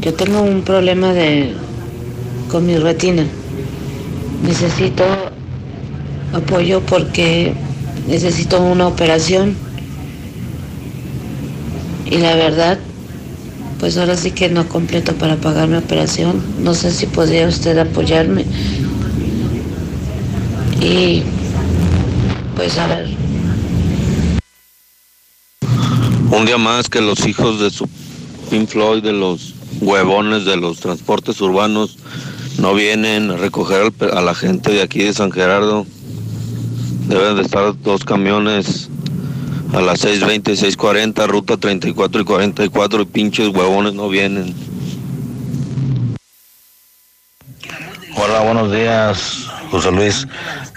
[0.00, 1.54] Yo tengo un problema de
[2.50, 3.26] con mi retina.
[4.42, 5.04] Necesito
[6.32, 7.52] apoyo porque
[8.08, 9.56] necesito una operación.
[12.06, 12.78] Y la verdad,
[13.78, 16.42] pues ahora sí que no completo para pagar mi operación.
[16.62, 18.44] No sé si podría usted apoyarme.
[20.80, 21.22] Y
[22.56, 23.23] pues a ver,
[26.34, 27.88] Un día más que los hijos de su
[28.50, 31.96] Pink Floyd, de los huevones de los transportes urbanos,
[32.58, 35.86] no vienen a recoger a la gente de aquí de San Gerardo.
[37.06, 38.88] Deben de estar dos camiones
[39.74, 44.56] a las 6.20 y 6.40, ruta 34 y 44 y pinches huevones no vienen.
[48.16, 50.26] Hola, buenos días, José Luis.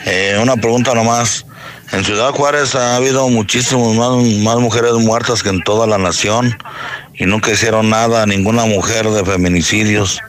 [0.06, 1.48] Eh, una pregunta nomás.
[1.92, 6.58] En Ciudad Juárez ha habido muchísimas más, mujeres muertas que en toda la nación
[7.14, 10.20] y nunca hicieron nada a ninguna mujer de feminicidios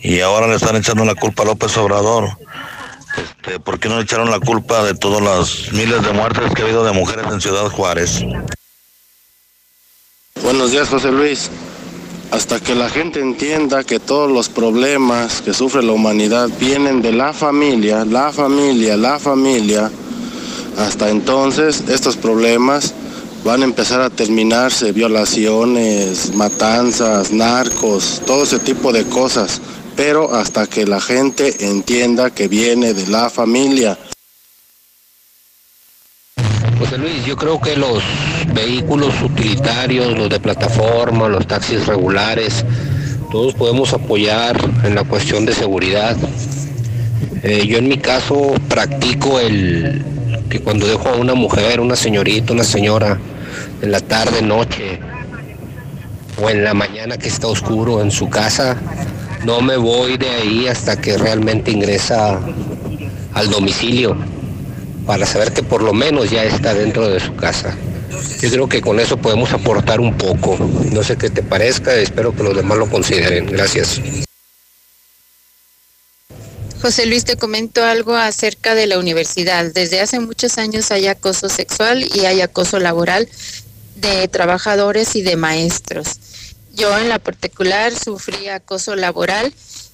[0.00, 2.28] y ahora le están echando la culpa a López Obrador.
[3.16, 6.62] Este, ¿Por qué no le echaron la culpa de todas las miles de muertes que
[6.62, 8.22] ha habido de mujeres en Ciudad Juárez?
[10.42, 11.50] Buenos días, José Luis.
[12.30, 17.12] Hasta que la gente entienda que todos los problemas que sufre la humanidad vienen de
[17.12, 19.90] la familia, la familia, la familia,
[20.78, 22.94] hasta entonces estos problemas
[23.44, 29.60] van a empezar a terminarse, violaciones, matanzas, narcos, todo ese tipo de cosas,
[29.96, 33.98] pero hasta que la gente entienda que viene de la familia.
[36.78, 38.02] José Luis, yo creo que los
[38.54, 42.64] vehículos utilitarios, los de plataforma, los taxis regulares,
[43.30, 46.16] todos podemos apoyar en la cuestión de seguridad.
[47.42, 50.04] Eh, yo en mi caso practico el,
[50.50, 53.18] que cuando dejo a una mujer, una señorita, una señora,
[53.80, 54.98] en la tarde, noche,
[56.42, 58.76] o en la mañana que está oscuro en su casa,
[59.44, 62.40] no me voy de ahí hasta que realmente ingresa
[63.32, 64.16] al domicilio,
[65.06, 67.74] para saber que por lo menos ya está dentro de su casa.
[68.42, 70.58] Yo creo que con eso podemos aportar un poco.
[70.92, 73.46] No sé qué te parezca, espero que los demás lo consideren.
[73.46, 74.00] Gracias.
[76.80, 79.66] José Luis, te comento algo acerca de la universidad.
[79.66, 83.28] Desde hace muchos años hay acoso sexual y hay acoso laboral
[83.96, 86.16] de trabajadores y de maestros.
[86.72, 89.52] Yo en la particular sufrí acoso laboral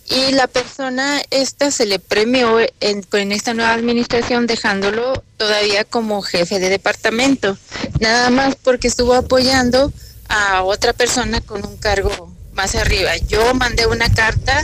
[0.08, 6.22] y la persona esta se le premió en, en esta nueva administración dejándolo todavía como
[6.22, 7.58] jefe de departamento,
[7.98, 9.92] nada más porque estuvo apoyando
[10.28, 13.16] a otra persona con un cargo más arriba.
[13.16, 14.62] Yo mandé una carta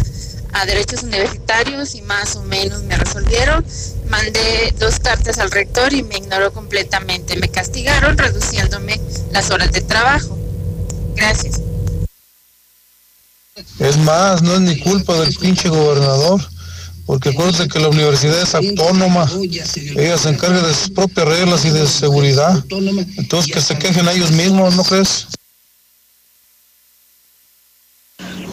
[0.52, 3.64] a derechos universitarios y más o menos me resolvieron.
[4.08, 7.36] Mandé dos cartas al rector y me ignoró completamente.
[7.36, 9.00] Me castigaron reduciéndome
[9.32, 10.38] las horas de trabajo.
[11.16, 11.60] Gracias.
[13.78, 16.40] Es más, no es ni culpa del pinche gobernador,
[17.06, 19.30] porque acuérdate que la universidad es autónoma,
[19.96, 22.64] ella se encarga de sus propias reglas y de seguridad,
[23.18, 25.26] entonces que se quejen a ellos mismos, ¿no crees?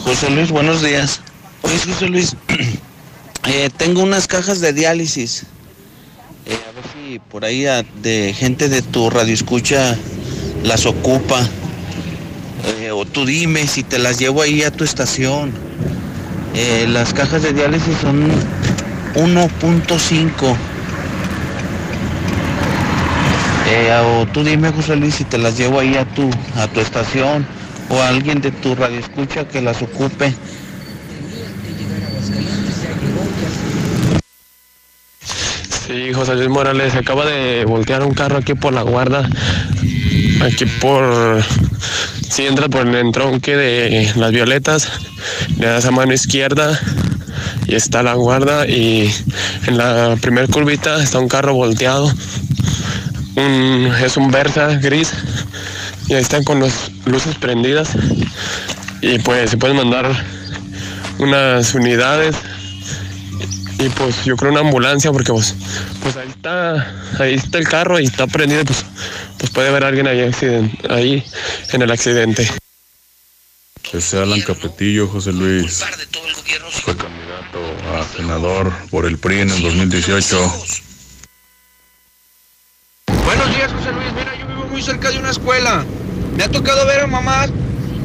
[0.04, 1.20] José Luis, buenos días.
[1.62, 2.36] Oye, José Luis,
[3.48, 5.44] eh, tengo unas cajas de diálisis.
[6.46, 7.64] Eh, a ver si por ahí
[8.02, 9.96] de gente de tu radio escucha
[10.62, 11.40] las ocupa.
[12.78, 15.52] Eh, o tú dime si te las llevo ahí a tu estación.
[16.88, 18.28] las cajas de diálisis son
[19.14, 20.56] 1.5.
[24.02, 27.46] o tú dime, José Luis, si te las llevo ahí a tu, a tu estación
[27.88, 30.34] o a alguien de tu radio escucha que las ocupe.
[35.86, 39.28] Sí, José Luis Morales, acaba de voltear un carro aquí por la guarda,
[40.40, 41.42] aquí por,
[42.28, 44.88] si entra por el entronque de las violetas,
[45.58, 46.78] le das a mano izquierda
[47.66, 49.12] y está la guarda y
[49.66, 52.12] en la primer curvita está un carro volteado,
[53.36, 55.12] es un Versa gris
[56.08, 57.90] y ahí están con las luces prendidas
[59.00, 60.39] y pues se pueden mandar
[61.20, 62.34] unas unidades
[63.78, 65.54] y pues yo creo una ambulancia porque pues,
[66.02, 68.84] pues ahí está ahí está el carro y está prendido pues
[69.38, 70.30] pues puede haber alguien ahí,
[70.90, 71.24] ahí
[71.72, 72.50] en el accidente.
[73.92, 75.82] Ese Alan Capetillo José Luis.
[76.84, 77.60] Fue candidato
[77.96, 80.52] a senador por el PRI en el 2018
[83.30, 84.12] buenos días José Luis.
[84.12, 85.84] Mira yo vivo muy cerca de una escuela.
[86.36, 87.50] Me ha tocado ver a mamás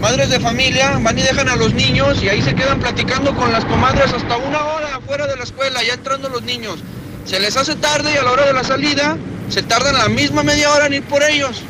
[0.06, 3.52] madres de familia van y dejan a los niños y ahí se quedan platicando con
[3.52, 6.77] las comadres hasta una hora afuera de la escuela, ya entrando los niños.
[7.26, 9.18] Se les hace tarde y a la hora de la salida
[9.49, 11.64] se tardan la misma media hora en ir por ellos.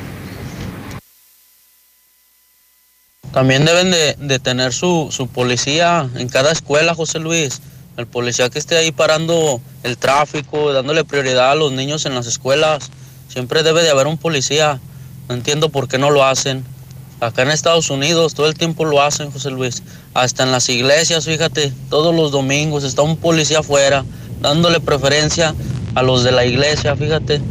[3.31, 7.61] También deben de, tener su, su policía en cada escuela, José Luis.
[7.95, 12.27] El policía que esté ahí parando el tráfico, dándole prioridad a los niños en las
[12.27, 12.91] escuelas.
[13.29, 14.81] Siempre debe de haber un policía.
[15.29, 16.74] No entiendo por qué no lo hacen.
[17.19, 19.83] Acá en Estados Unidos todo el tiempo lo hacen, José Luis.
[20.13, 24.03] Hasta en las iglesias, fíjate, todos los domingos está un policía afuera
[24.41, 25.55] dándole preferencia
[25.95, 27.41] a los de la iglesia, fíjate.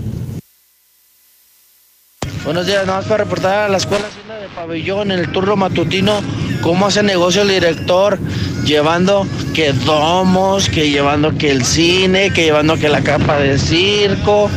[2.45, 5.57] Buenos días, nada más para reportar a la escuela Hacienda de Pabellón en el turno
[5.57, 6.21] matutino
[6.65, 8.19] cómo hace negocio el director.
[8.65, 14.51] llevando que domos, que llevando que el cine, que llevando que la capa de circo,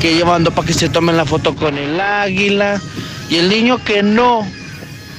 [0.00, 2.80] que llevando para que se tomen la foto con el águila.
[3.28, 4.46] Y el niño que no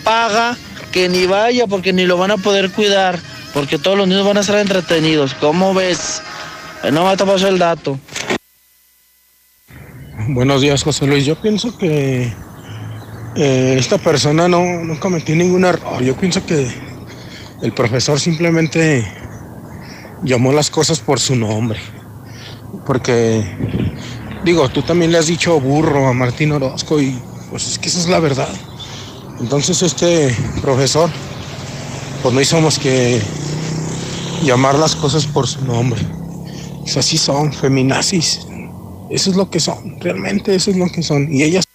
[0.04, 0.56] paga,
[0.92, 3.20] que ni vaya porque ni lo van a poder cuidar,
[3.54, 5.34] porque todos los niños van a estar entretenidos.
[5.34, 6.22] ¿Cómo ves?
[6.92, 8.00] No me pasó el dato.
[10.30, 11.26] Buenos días, José Luis.
[11.26, 12.34] Yo pienso que
[13.36, 16.02] eh, esta persona no, no cometió ningún error.
[16.02, 16.72] Yo pienso que
[17.62, 19.06] el profesor simplemente
[20.24, 21.80] llamó las cosas por su nombre.
[22.86, 23.44] Porque,
[24.44, 28.00] digo, tú también le has dicho burro a Martín Orozco y pues es que esa
[28.00, 28.50] es la verdad.
[29.40, 31.10] Entonces este profesor,
[32.24, 33.22] pues no hizo más que
[34.44, 36.02] llamar las cosas por su nombre.
[36.82, 38.42] Pues así son, feminazis.
[39.10, 41.32] Eso es lo que son, realmente eso es lo que son.
[41.34, 41.66] Y ellas...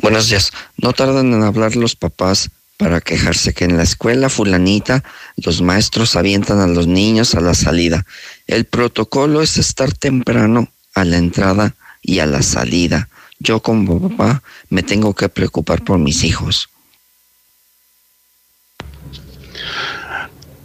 [0.00, 0.52] Buenos días.
[0.76, 5.02] No tardan en hablar los papás para quejarse que en la escuela fulanita
[5.36, 8.06] los maestros avientan a los niños a la salida.
[8.46, 13.08] El protocolo es estar temprano a la entrada y a la salida.
[13.40, 16.68] Yo como papá me tengo que preocupar por mis hijos.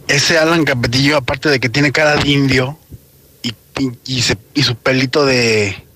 [0.08, 2.78] Ese Alan Capetillo, aparte de que tiene cara de indio
[3.42, 3.54] y,
[4.06, 4.22] y,
[4.54, 5.86] y su pelito de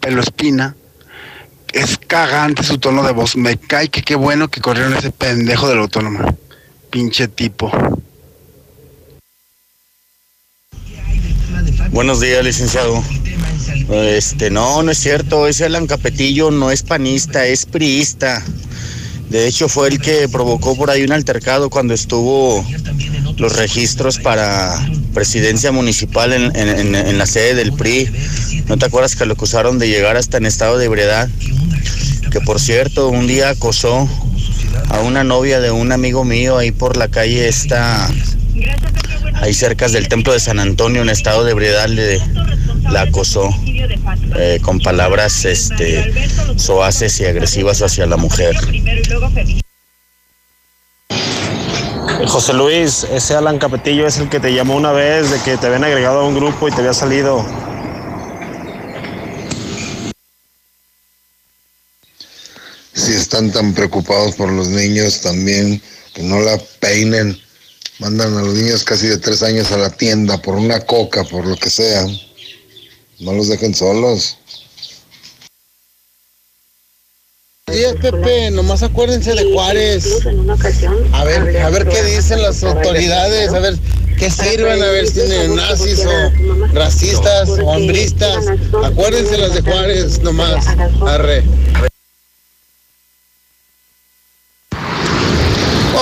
[0.00, 0.74] pelo espina,
[1.72, 3.36] es cagante su tono de voz.
[3.36, 6.38] Me cae que qué bueno que corrieron ese pendejo del autónomo.
[6.90, 7.70] Pinche tipo.
[11.90, 13.02] Buenos días, licenciado.
[13.90, 15.46] Este, no, no es cierto.
[15.46, 18.44] Ese Alan Capetillo no es panista, es priista.
[19.30, 22.64] De hecho, fue el que provocó por ahí un altercado cuando estuvo
[23.36, 24.78] los registros para
[25.14, 28.10] presidencia municipal en, en, la sede del PRI.
[28.66, 31.28] ¿No te acuerdas que lo acusaron de llegar hasta en estado de ebriedad?
[32.30, 34.08] Que por cierto, un día acosó
[34.88, 38.08] a una novia de un amigo mío ahí por la calle esta,
[39.34, 42.20] ahí cerca del templo de San Antonio, en estado de ebriedad, le,
[42.90, 43.48] la acosó
[44.36, 48.56] eh, con palabras este, soaces y agresivas hacia la mujer.
[52.26, 55.66] José Luis, ese Alan Capetillo es el que te llamó una vez de que te
[55.66, 57.46] habían agregado a un grupo y te había salido.
[62.92, 65.80] Si están tan preocupados por los niños también,
[66.12, 67.38] que no la peinen.
[67.98, 71.46] Mandan a los niños casi de tres años a la tienda por una coca, por
[71.46, 72.06] lo que sea.
[73.18, 74.38] No los dejen solos.
[77.78, 78.50] días, Pepe.
[78.50, 80.06] Nomás acuérdense de Juárez.
[81.12, 83.78] A ver, a ver qué dicen las autoridades, a ver
[84.18, 88.46] qué sirven, a ver si tienen nazis o racistas o hombristas.
[88.84, 90.66] Acuérdense las de Juárez, nomás.
[91.06, 91.44] Arre.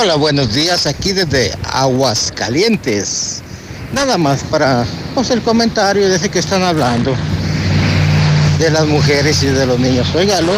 [0.06, 0.86] Hola, buenos días.
[0.86, 3.42] Aquí desde Aguascalientes.
[3.92, 4.84] Nada más para
[5.16, 7.12] pues, el comentario de ese que están hablando
[8.60, 10.06] de las mujeres y de los niños.
[10.14, 10.52] Óigalo.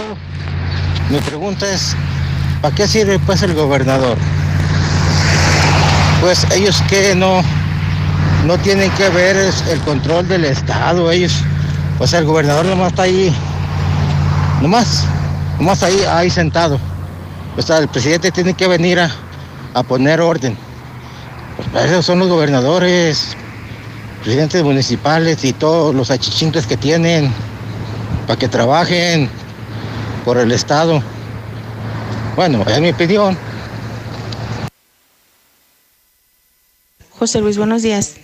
[1.09, 1.97] Mi pregunta es,
[2.61, 4.19] ¿para qué sirve pues el gobernador?
[6.21, 7.41] Pues ellos que no,
[8.45, 9.35] no tienen que ver
[9.71, 11.33] el control del Estado, ellos,
[11.99, 13.35] o sea, el gobernador nomás está ahí,
[14.61, 15.05] nomás,
[15.59, 16.79] nomás ahí, ahí sentado.
[17.57, 19.11] O sea, el presidente tiene que venir a,
[19.75, 20.57] a poner orden.
[21.57, 23.37] Pues para eso son los gobernadores,
[24.23, 27.33] presidentes municipales y todos los achichintes que tienen,
[28.27, 29.29] para que trabajen
[30.25, 31.03] por el Estado.
[32.37, 33.37] Bueno, es mi opinión.
[37.19, 38.15] José Luis, buenos días.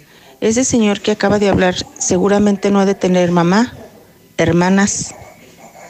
[0.40, 3.72] Ese señor que acaba de hablar seguramente no ha de tener mamá,
[4.36, 5.14] hermanas,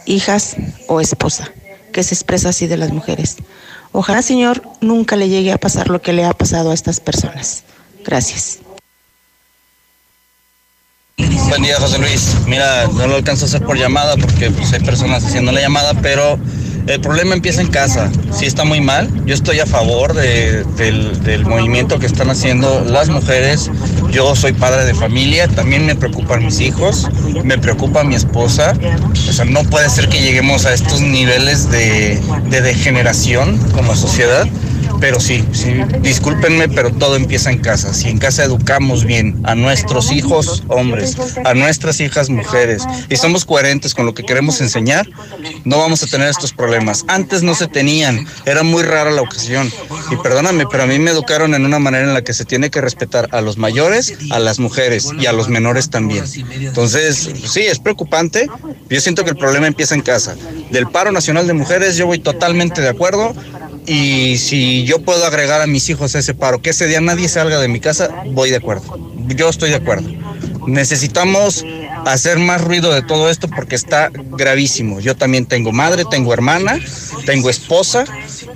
[0.07, 0.57] hijas
[0.87, 1.51] o esposa,
[1.93, 3.37] que se expresa así de las mujeres.
[3.97, 7.62] Ojalá, señor, nunca le llegue a pasar lo que le ha pasado a estas personas.
[8.05, 8.59] Gracias.
[11.16, 12.35] Buen día, José Luis.
[12.49, 15.95] Mira, no lo alcanzo a hacer por llamada porque pues, hay personas haciendo la llamada,
[16.03, 16.41] pero
[16.86, 18.11] el problema empieza en casa.
[18.32, 19.09] Sí está muy mal.
[19.24, 23.70] Yo estoy a favor de, del, del, movimiento que están haciendo las mujeres.
[24.11, 27.09] Yo soy padre de familia, también me preocupan mis hijos,
[27.43, 28.74] me preocupa mi esposa.
[29.28, 32.20] O sea, no puede ser que lleguemos a estos niveles de,
[32.51, 34.47] de degeneración como sociedad.
[35.01, 37.93] Pero sí, sí, discúlpenme, pero todo empieza en casa.
[37.93, 43.45] Si en casa educamos bien a nuestros hijos hombres, a nuestras hijas mujeres, y somos
[43.45, 45.07] coherentes con lo que queremos enseñar,
[45.65, 47.05] no vamos a tener estos problemas.
[47.09, 49.71] Antes no se tenían, era muy rara la ocasión.
[50.11, 52.71] Y perdóname, pero a mí me educaron en una manera en la que se tiene
[52.71, 56.25] que respetar a los mayores, a las mujeres y a los menores también.
[56.59, 58.49] Entonces, sí, es preocupante.
[58.89, 60.37] Yo siento que el problema empieza en casa.
[60.71, 63.35] Del paro nacional de mujeres yo voy totalmente de acuerdo
[63.86, 67.61] y si yo puedo agregar a mis hijos ese paro, que ese día nadie salga
[67.61, 68.98] de mi casa, voy de acuerdo.
[69.28, 70.09] Yo estoy de acuerdo.
[70.66, 71.65] Necesitamos
[72.06, 75.01] hacer más ruido de todo esto porque está gravísimo.
[75.01, 76.78] Yo también tengo madre, tengo hermana,
[77.27, 78.05] tengo esposa,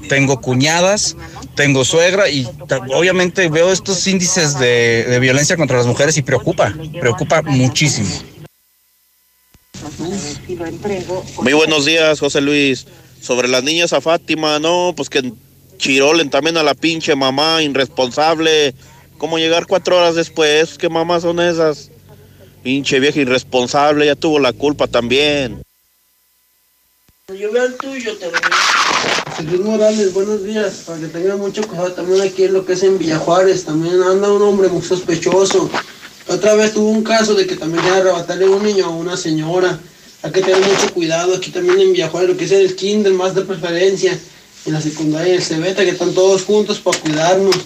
[0.08, 1.16] tengo cuñadas,
[1.54, 2.48] tengo suegra y
[2.94, 8.10] obviamente veo estos índices de, de violencia contra las mujeres y preocupa, preocupa muchísimo.
[11.42, 12.86] Muy buenos días, José Luis.
[13.20, 15.32] Sobre las niñas a Fátima, no, pues que
[15.76, 18.74] chirolen también a la pinche mamá, irresponsable.
[19.18, 20.78] ¿Cómo llegar cuatro horas después?
[20.78, 21.90] ¿Qué mamás son esas?
[22.62, 25.62] Pinche vieja irresponsable, ya tuvo la culpa también.
[27.28, 28.42] Yo veo el tuyo también.
[29.50, 30.84] Luis Morales, buenos días.
[30.86, 33.64] Para que tengan mucho cuidado también aquí en lo que es en Villa Juárez.
[33.64, 35.70] También anda un hombre muy sospechoso.
[36.26, 39.78] Otra vez tuvo un caso de que también quería arrebatarle un niño a una señora.
[40.28, 43.14] Hay que tener mucho cuidado aquí también en Villa Juárez, lo que es el kinder
[43.14, 44.18] más de preferencia.
[44.66, 47.56] En la secundaria el Cebeta, que están todos juntos para cuidarnos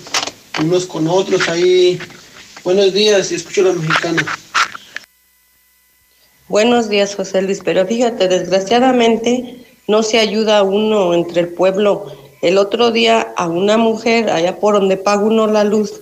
[0.63, 1.99] unos con otros ahí.
[2.63, 4.25] Buenos días y escucho la mexicana.
[6.47, 12.15] Buenos días, José Luis, pero fíjate, desgraciadamente no se ayuda a uno entre el pueblo.
[12.43, 15.95] El otro día a una mujer, allá por donde paga uno la luz,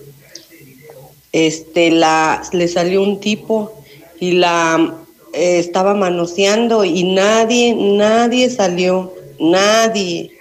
[1.32, 3.82] este, la, le salió un tipo
[4.20, 4.98] y la
[5.32, 10.32] eh, estaba manoseando y nadie, nadie salió, nadie.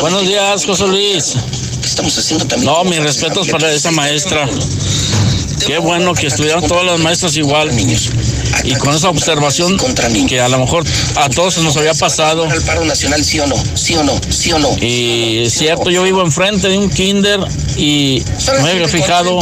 [0.00, 1.34] Buenos días, José Luis.
[1.84, 2.72] Estamos haciendo también.
[2.72, 4.48] No, mis respetos para esa maestra.
[5.66, 7.70] Qué bueno que estudiaron todas las maestras igual.
[8.64, 9.76] Y con esa observación
[10.28, 10.84] que a lo mejor
[11.16, 12.44] a todos nos había pasado.
[12.50, 13.56] ¿El paro nacional sí o no?
[13.74, 14.20] ¿Sí o no?
[14.28, 14.76] ¿Sí o no?
[14.80, 17.40] Y es cierto, yo vivo enfrente de un kinder
[17.76, 18.22] y
[18.62, 19.38] me había fijado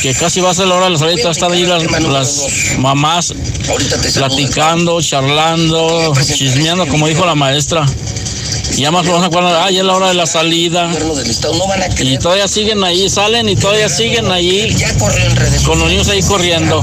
[0.00, 2.46] que casi va a ser la hora de la salida, están ahí las, las
[2.78, 3.34] mamás
[4.14, 7.86] platicando, charlando, chismeando, como dijo la maestra.
[8.76, 10.90] Y ya más o menos acuerdan, ah, ya es la hora de la salida.
[11.98, 14.74] Y todavía siguen ahí, salen y todavía siguen ahí
[15.64, 16.82] con los niños ahí corriendo.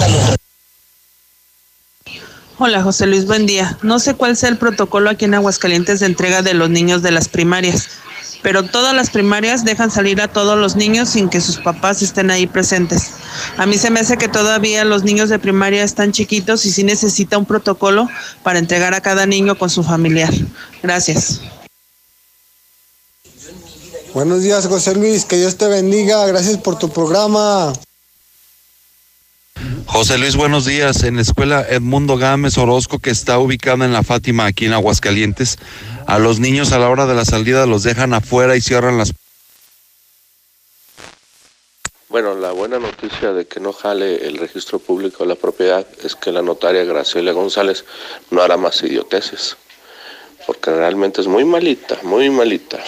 [2.61, 3.77] Hola José Luis, buen día.
[3.83, 7.11] No sé cuál sea el protocolo aquí en Aguascalientes de entrega de los niños de
[7.11, 7.87] las primarias,
[8.41, 12.29] pero todas las primarias dejan salir a todos los niños sin que sus papás estén
[12.29, 13.11] ahí presentes.
[13.55, 16.83] A mí se me hace que todavía los niños de primaria están chiquitos y sí
[16.83, 18.09] necesita un protocolo
[18.43, 20.33] para entregar a cada niño con su familiar.
[20.83, 21.39] Gracias.
[24.13, 26.25] Buenos días, José Luis, que Dios te bendiga.
[26.27, 27.71] Gracias por tu programa.
[29.85, 31.03] José Luis, buenos días.
[31.03, 35.57] En la escuela Edmundo Gámez Orozco, que está ubicada en la Fátima, aquí en Aguascalientes,
[36.05, 39.13] a los niños a la hora de la salida los dejan afuera y cierran las
[42.09, 46.15] Bueno, la buena noticia de que no jale el registro público de la propiedad es
[46.15, 47.85] que la notaria Graciela González
[48.31, 49.57] no hará más idioteces,
[50.47, 52.79] porque realmente es muy malita, muy malita.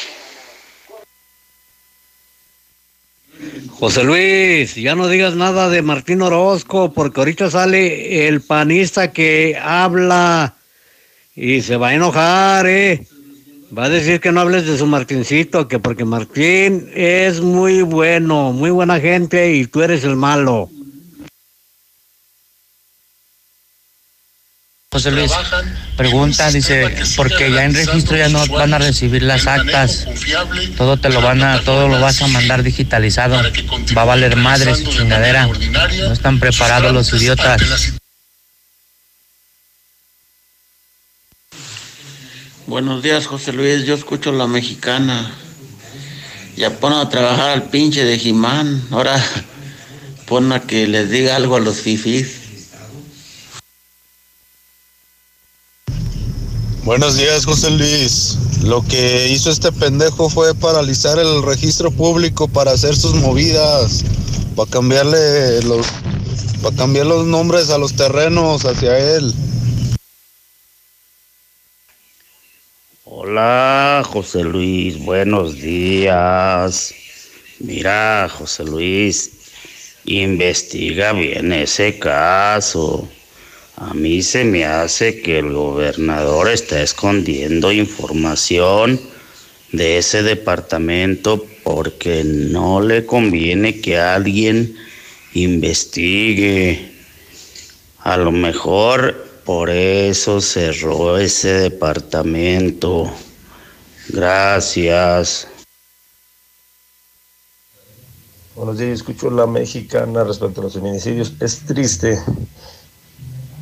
[3.81, 9.57] José Luis, ya no digas nada de Martín Orozco, porque ahorita sale el panista que
[9.59, 10.53] habla
[11.35, 13.07] y se va a enojar, ¿eh?
[13.75, 18.53] Va a decir que no hables de su Martincito, que porque Martín es muy bueno,
[18.53, 20.69] muy buena gente y tú eres el malo.
[24.93, 25.31] José Luis
[25.95, 30.05] pregunta, dice, porque ya en registro ya no van a recibir las actas,
[30.75, 33.41] todo te lo van a, todo lo vas a mandar digitalizado,
[33.95, 37.93] va a valer madre su chingadera, no están preparados los idiotas.
[42.67, 43.85] Buenos días, José Luis.
[43.85, 45.31] Yo escucho la mexicana.
[46.57, 48.81] Ya ponen a trabajar al pinche de Jimán.
[48.91, 49.23] Ahora
[50.27, 52.40] pon a que les diga algo a los fifís.
[56.83, 58.39] Buenos días, José Luis.
[58.63, 64.03] Lo que hizo este pendejo fue paralizar el registro público para hacer sus movidas,
[64.55, 65.85] para cambiarle los,
[66.63, 69.31] para cambiar los nombres a los terrenos hacia él.
[73.05, 76.95] Hola, José Luis, buenos días.
[77.59, 79.29] Mira, José Luis,
[80.05, 83.07] investiga bien ese caso.
[83.81, 89.01] A mí se me hace que el gobernador está escondiendo información
[89.71, 94.75] de ese departamento porque no le conviene que alguien
[95.33, 96.91] investigue.
[98.01, 103.11] A lo mejor por eso cerró ese departamento.
[104.09, 105.47] Gracias.
[108.55, 111.33] Buenos días, escucho la mexicana respecto a los feminicidios.
[111.39, 112.19] Es triste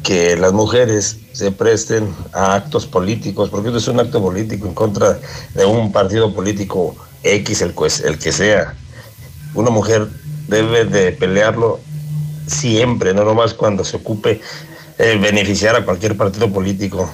[0.03, 4.73] que las mujeres se presten a actos políticos, porque esto es un acto político en
[4.73, 5.19] contra
[5.53, 8.75] de un partido político X, el, que sea.
[9.53, 10.07] Una mujer
[10.47, 11.79] debe de pelearlo
[12.47, 14.41] siempre, no nomás cuando se ocupe
[14.97, 17.09] eh, beneficiar a cualquier partido político.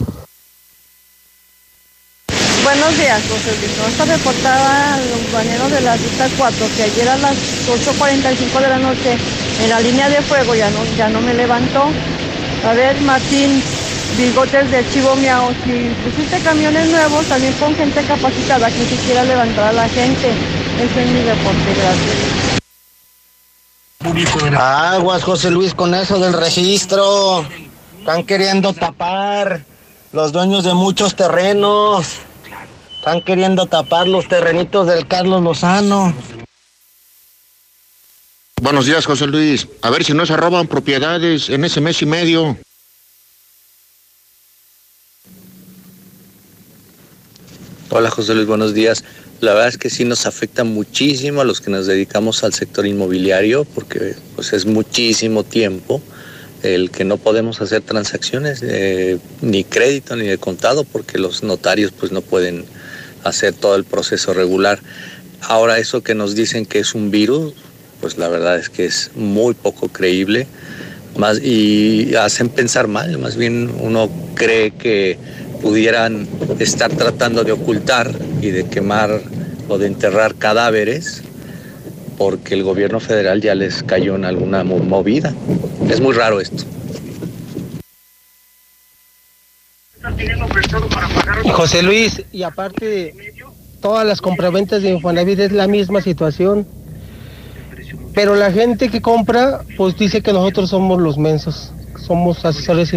[2.63, 3.77] Buenos días, José Luis.
[3.77, 7.35] No está reportada al compañero de la ruta 4 que ayer a las
[7.67, 9.17] 8.45 de la noche
[9.61, 11.89] en la línea de fuego ya no, ya no me levantó.
[12.65, 13.61] A ver, Martín,
[14.17, 15.53] bigotes de chivo miau.
[15.63, 20.31] Si pusiste camiones nuevos, también con gente capacitada que siquiera levantar a la gente.
[20.81, 22.25] Ese es mi reporte, gracias.
[24.57, 27.45] Aguas, José Luis, con eso del registro.
[27.99, 29.61] Están queriendo tapar
[30.11, 32.17] los dueños de muchos terrenos.
[32.97, 36.13] Están queriendo tapar los terrenitos del Carlos Lozano.
[38.61, 39.68] Buenos días, José Luis.
[39.82, 42.57] A ver si no se roban propiedades en ese mes y medio.
[47.90, 49.03] Hola, José Luis, buenos días.
[49.41, 52.88] La verdad es que sí nos afecta muchísimo a los que nos dedicamos al sector
[52.88, 56.02] inmobiliario porque pues es muchísimo tiempo
[56.64, 58.64] el que no podemos hacer transacciones
[59.41, 62.65] ni crédito ni de contado porque los notarios pues no pueden
[63.26, 64.80] hacer todo el proceso regular.
[65.41, 67.53] Ahora eso que nos dicen que es un virus,
[68.01, 70.47] pues la verdad es que es muy poco creíble
[71.17, 75.17] más, y hacen pensar mal, más bien uno cree que
[75.61, 76.27] pudieran
[76.59, 78.11] estar tratando de ocultar
[78.41, 79.22] y de quemar
[79.67, 81.23] o de enterrar cadáveres
[82.17, 85.34] porque el gobierno federal ya les cayó en alguna movida.
[85.89, 86.63] Es muy raro esto.
[91.51, 93.13] José Luis, y aparte,
[93.81, 96.67] todas las compraventas de Infonavit es la misma situación.
[98.15, 101.71] Pero la gente que compra, pues dice que nosotros somos los mensos.
[101.99, 102.91] Somos asesores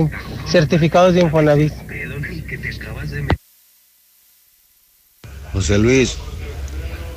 [0.46, 1.72] certificados de Infonavit.
[5.52, 6.16] José Luis,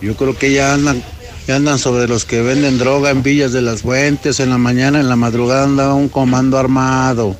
[0.02, 1.04] yo creo que ya andan,
[1.48, 4.40] ya andan sobre los que venden droga en Villas de las Fuentes.
[4.40, 7.36] En la mañana, en la madrugada andaba un comando armado.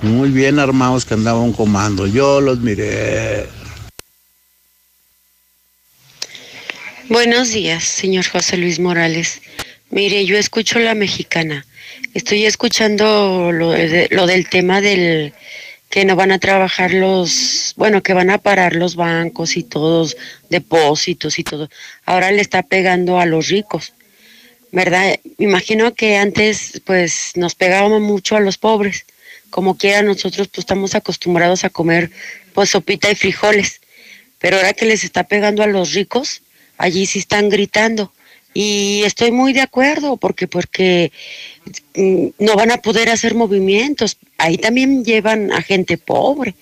[0.00, 2.06] Muy bien armados que andaba un comando.
[2.06, 3.46] Yo los miré.
[7.10, 9.42] Buenos días, señor José Luis Morales.
[9.94, 11.64] Mire, yo escucho la mexicana.
[12.14, 13.76] Estoy escuchando lo,
[14.10, 15.32] lo, del tema del
[15.88, 20.16] que no van a trabajar los, bueno, que van a parar los bancos y todos,
[20.50, 21.68] depósitos y todo.
[22.06, 23.92] Ahora le está pegando a los ricos,
[24.72, 25.14] ¿verdad?
[25.38, 29.06] Imagino que antes, pues, nos pegábamos mucho a los pobres.
[29.50, 32.10] Como quiera, nosotros pues estamos acostumbrados a comer,
[32.52, 33.80] pues, sopita y frijoles.
[34.40, 36.42] Pero ahora que les está pegando a los ricos,
[36.78, 38.12] allí sí están gritando
[38.54, 41.10] y estoy muy de acuerdo porque porque
[41.96, 44.16] mm, no van a poder hacer movimientos.
[44.38, 46.54] Ahí también llevan a gente pobre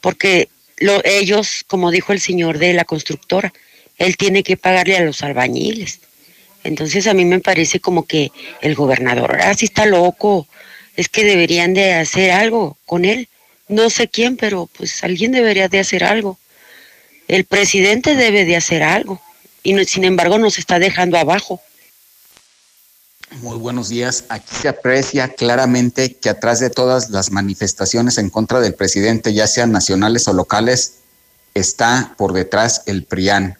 [0.00, 0.48] porque
[0.78, 3.52] lo, ellos como dijo el señor de la constructora
[3.98, 6.00] él tiene que pagarle a los albañiles.
[6.64, 10.48] Entonces a mí me parece como que el gobernador ahora sí está loco.
[10.96, 13.28] Es que deberían de hacer algo con él.
[13.68, 16.38] No sé quién pero pues alguien debería de hacer algo.
[17.28, 19.22] El presidente debe de hacer algo
[19.62, 21.60] y sin embargo nos está dejando abajo.
[23.42, 24.24] Muy buenos días.
[24.28, 29.46] Aquí se aprecia claramente que atrás de todas las manifestaciones en contra del presidente, ya
[29.46, 30.94] sean nacionales o locales,
[31.54, 33.56] está por detrás el PRIAN.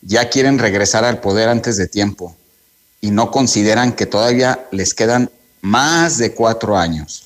[0.00, 2.36] Ya quieren regresar al poder antes de tiempo
[3.00, 5.30] y no consideran que todavía les quedan
[5.60, 7.24] más de cuatro años.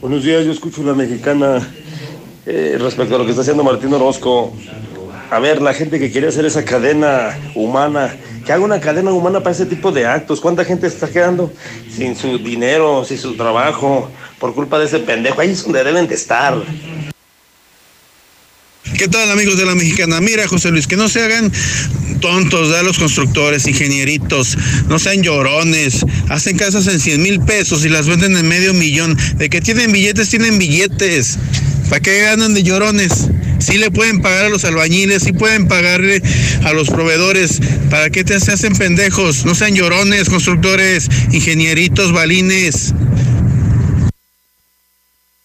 [0.00, 1.72] Buenos días, yo escucho la mexicana
[2.46, 4.52] eh, respecto a lo que está haciendo Martín Orozco
[5.32, 8.14] a ver, la gente que quiere hacer esa cadena humana,
[8.44, 10.42] que haga una cadena humana para ese tipo de actos.
[10.42, 11.50] ¿Cuánta gente está quedando
[11.90, 15.40] sin su dinero, sin su trabajo, por culpa de ese pendejo?
[15.40, 16.62] Ahí es donde deben de estar.
[18.98, 20.20] ¿Qué tal amigos de la mexicana?
[20.20, 21.50] Mira José Luis, que no se hagan
[22.20, 27.88] tontos, de los constructores, ingenieritos, no sean llorones, hacen casas en 100 mil pesos y
[27.88, 29.16] las venden en medio millón.
[29.36, 31.38] De que tienen billetes, tienen billetes.
[31.88, 33.28] ¿Para qué ganan de llorones?
[33.62, 36.22] Sí le pueden pagar a los albañiles, sí pueden pagarle
[36.64, 37.60] a los proveedores.
[37.90, 39.44] ¿Para qué te hacen pendejos?
[39.44, 42.94] No sean llorones, constructores, ingenieritos, balines.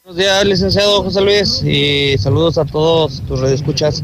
[0.03, 4.03] Buenos días, licenciado José Luis, y saludos a todos tus redescuchas.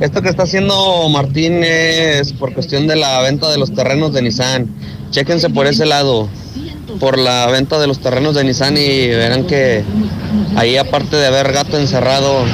[0.00, 4.22] Esto que está haciendo Martín es por cuestión de la venta de los terrenos de
[4.22, 4.72] Nissan.
[5.10, 6.28] Chéquense por ese lado,
[7.00, 9.82] por la venta de los terrenos de Nissan y verán que
[10.54, 12.44] ahí aparte de haber gato encerrado,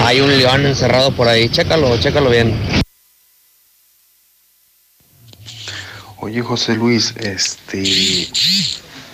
[0.00, 1.48] hay un león encerrado por ahí.
[1.48, 2.54] Chécalo, chécalo bien.
[6.20, 8.28] Oye, José Luis, este.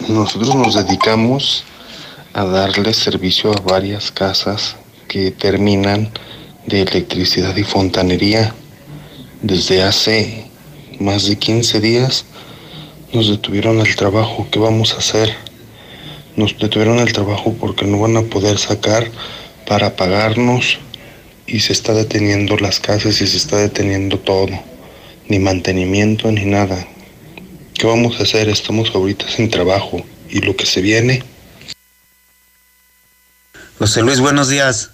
[0.09, 1.65] Nosotros nos dedicamos
[2.33, 4.77] a darle servicio a varias casas
[5.09, 6.11] que terminan
[6.67, 8.55] de electricidad y fontanería.
[9.43, 10.51] Desde hace
[10.99, 12.25] más de 15 días
[13.13, 14.47] nos detuvieron el trabajo.
[14.51, 15.37] ¿Qué vamos a hacer?
[16.37, 19.11] Nos detuvieron el trabajo porque no van a poder sacar
[19.67, 20.79] para pagarnos
[21.47, 24.51] y se está deteniendo las casas y se está deteniendo todo.
[25.29, 26.87] Ni mantenimiento ni nada.
[27.75, 28.49] ¿Qué vamos a hacer?
[28.49, 31.23] Estamos ahorita sin trabajo y lo que se viene.
[33.79, 34.91] José Luis, buenos días.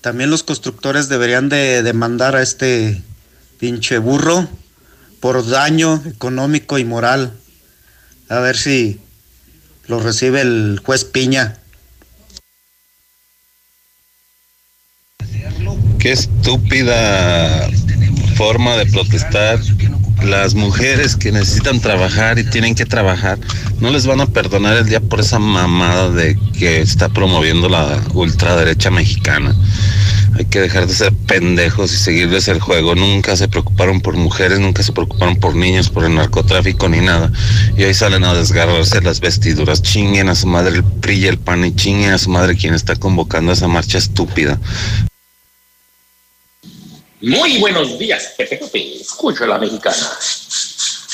[0.00, 3.02] También los constructores deberían de demandar a este
[3.58, 4.48] pinche burro
[5.20, 7.32] por daño económico y moral.
[8.28, 9.00] A ver si
[9.86, 11.58] lo recibe el juez Piña.
[16.06, 17.68] Qué estúpida
[18.36, 19.58] forma de protestar.
[20.22, 23.40] Las mujeres que necesitan trabajar y tienen que trabajar,
[23.80, 28.00] no les van a perdonar el día por esa mamada de que está promoviendo la
[28.14, 29.56] ultraderecha mexicana.
[30.38, 32.94] Hay que dejar de ser pendejos y seguirles el juego.
[32.94, 37.32] Nunca se preocuparon por mujeres, nunca se preocuparon por niños, por el narcotráfico ni nada.
[37.76, 39.82] Y ahí salen a desgarrarse las vestiduras.
[39.82, 43.50] Chinguen a su madre el el PAN y chinguen a su madre quien está convocando
[43.50, 44.60] esa marcha estúpida.
[47.20, 49.00] Muy buenos días, Pepe Pepe.
[49.00, 49.96] Escucho a la mexicana.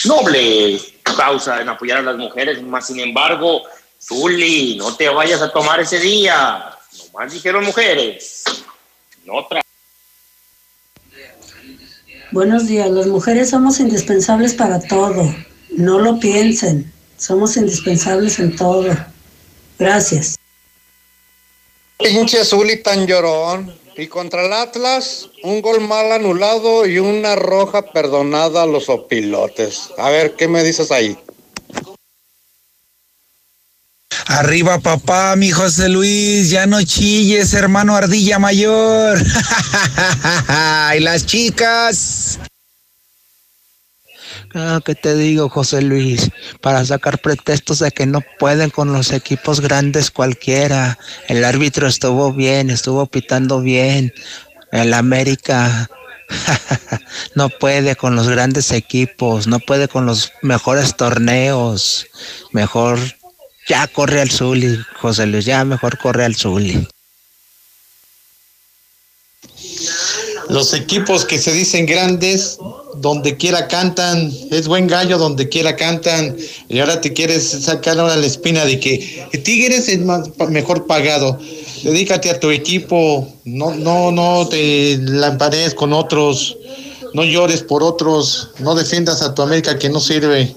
[0.05, 0.81] Noble
[1.17, 3.63] causa en apoyar a las mujeres, más sin embargo,
[4.01, 6.77] Zuli, no te vayas a tomar ese día.
[7.13, 8.43] Nomás dijeron mujeres.
[9.25, 9.63] No tra
[12.33, 15.33] Buenos días, las mujeres somos indispensables para todo.
[15.71, 18.97] No lo piensen, somos indispensables en todo.
[19.79, 20.37] Gracias.
[21.99, 23.82] Pinche Zuli tan llorón.
[23.97, 29.91] Y contra el Atlas, un gol mal anulado y una roja perdonada a los opilotes.
[29.99, 31.17] A ver, ¿qué me dices ahí?
[34.27, 39.19] Arriba papá, mi José Luis, ya no chilles, hermano Ardilla Mayor.
[40.97, 42.39] y las chicas.
[44.55, 46.31] Ah, ¿Qué te digo, José Luis?
[46.61, 50.99] Para sacar pretextos de que no pueden con los equipos grandes cualquiera.
[51.29, 54.13] El árbitro estuvo bien, estuvo pitando bien.
[54.71, 55.89] El América
[57.35, 62.07] no puede con los grandes equipos, no puede con los mejores torneos.
[62.53, 62.99] Mejor
[63.69, 66.89] ya corre al Zuli, José Luis, ya mejor corre al Zuli.
[70.53, 72.59] Los equipos que se dicen grandes,
[72.97, 76.37] donde quiera cantan, es buen gallo donde quiera cantan,
[76.69, 81.39] y ahora te quieres sacar ahora la espina de que Tigres es más, mejor pagado.
[81.83, 86.57] Dedícate a tu equipo, no, no, no te lampares con otros,
[87.15, 90.55] no llores por otros, no defiendas a tu América que no sirve.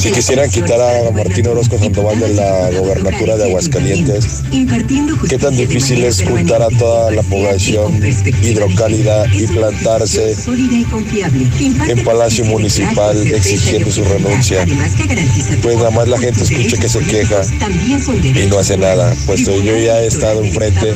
[0.00, 4.42] Si quisieran quitar a Martín Orozco Sandoval de la gobernatura de Aguascalientes,
[5.28, 8.00] ¿qué tan difícil es juntar a toda la población
[8.42, 10.34] hidrocálida y plantarse
[11.88, 14.66] en Palacio Municipal exigiendo su renuncia?
[15.62, 17.42] Pues nada más la gente escucha que se queja
[18.22, 19.14] y no hace nada.
[19.26, 20.94] Pues yo ya he estado enfrente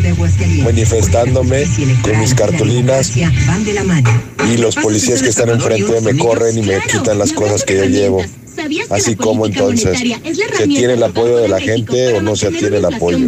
[0.63, 1.65] manifestándome
[2.03, 7.33] con mis cartulinas y los policías que están enfrente me corren y me quitan las
[7.33, 8.08] cosas que yo llevo.
[8.91, 12.85] Así como entonces, ¿se tiene el apoyo de la gente o no se tiene el
[12.85, 13.19] apoyo?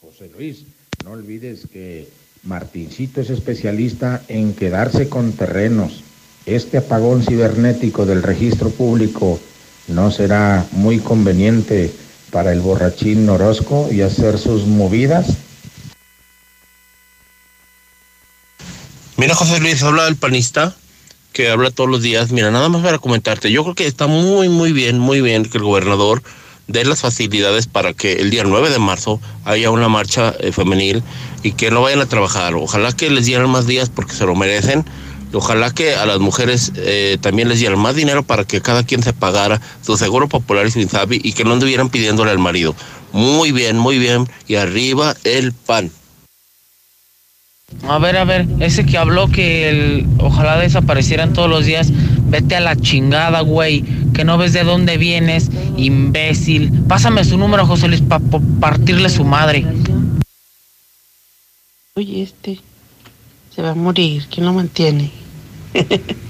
[0.00, 0.58] José Luis,
[1.04, 2.08] no olvides que
[2.44, 6.02] Martincito es especialista en quedarse con terrenos.
[6.46, 9.38] Este apagón cibernético del registro público
[9.88, 11.92] no será muy conveniente
[12.30, 15.26] para el borrachín Norosco y hacer sus movidas.
[19.16, 20.76] Mira, José Luis, habla del panista
[21.38, 22.32] que habla todos los días.
[22.32, 25.58] Mira, nada más para comentarte, yo creo que está muy, muy bien, muy bien que
[25.58, 26.20] el gobernador
[26.66, 31.00] dé las facilidades para que el día 9 de marzo haya una marcha eh, femenil
[31.44, 32.56] y que no vayan a trabajar.
[32.56, 34.84] Ojalá que les dieran más días porque se lo merecen.
[35.32, 39.04] Ojalá que a las mujeres eh, también les dieran más dinero para que cada quien
[39.04, 42.74] se pagara su seguro popular y su INSABI y que no anduvieran pidiéndole al marido.
[43.12, 44.28] Muy bien, muy bien.
[44.48, 45.92] Y arriba el pan.
[47.86, 51.90] A ver, a ver, ese que habló que el, ojalá desaparecieran todos los días,
[52.24, 53.84] vete a la chingada, güey,
[54.14, 56.72] que no ves de dónde vienes, imbécil.
[56.88, 58.24] Pásame su número, José Luis, para
[58.60, 59.64] partirle su madre.
[61.94, 62.60] Oye, este
[63.54, 65.10] se va a morir, ¿quién lo mantiene?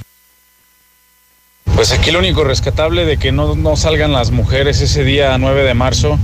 [1.75, 5.63] Pues aquí lo único rescatable de que no, no salgan las mujeres ese día 9
[5.63, 6.19] de marzo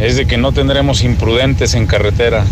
[0.00, 2.44] es de que no tendremos imprudentes en carretera.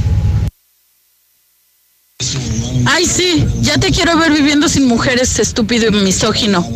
[2.86, 6.68] Ay, sí, ya te quiero ver viviendo sin mujeres, estúpido y misógino.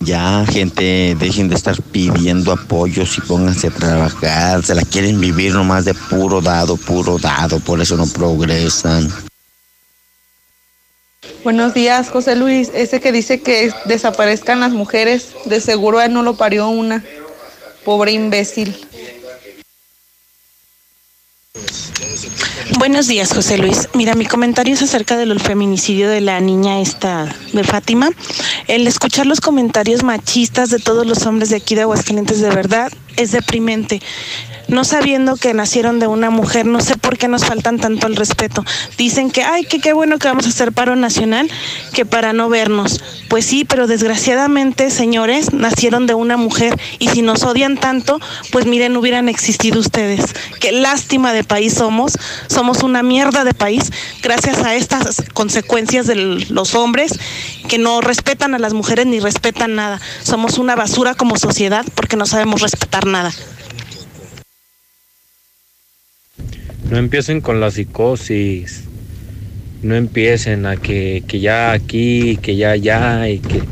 [0.00, 4.64] Ya, gente, dejen de estar pidiendo apoyos y pónganse a trabajar.
[4.64, 9.10] Se la quieren vivir nomás de puro dado, puro dado, por eso no progresan.
[11.42, 12.70] Buenos días, José Luis.
[12.74, 17.04] Ese que dice que desaparezcan las mujeres, de seguro a él no lo parió una.
[17.84, 18.76] Pobre imbécil.
[22.78, 23.88] Buenos días, José Luis.
[23.94, 28.10] Mira, mi comentario es acerca del feminicidio de la niña esta de Fátima.
[28.66, 32.92] El escuchar los comentarios machistas de todos los hombres de aquí de Aguascalientes de verdad
[33.16, 34.00] es deprimente
[34.68, 38.16] no sabiendo que nacieron de una mujer, no sé por qué nos faltan tanto el
[38.16, 38.64] respeto.
[38.96, 41.50] Dicen que, ay, que qué bueno que vamos a hacer paro nacional,
[41.92, 43.02] que para no vernos.
[43.28, 48.20] Pues sí, pero desgraciadamente, señores, nacieron de una mujer y si nos odian tanto,
[48.52, 50.24] pues miren, hubieran existido ustedes.
[50.60, 53.90] Qué lástima de país somos, somos una mierda de país
[54.22, 57.18] gracias a estas consecuencias de los hombres
[57.68, 60.00] que no respetan a las mujeres ni respetan nada.
[60.22, 63.32] Somos una basura como sociedad porque no sabemos respetar nada.
[66.84, 68.84] No empiecen con la psicosis.
[69.82, 73.62] No empiecen a que, que ya aquí, que ya allá y que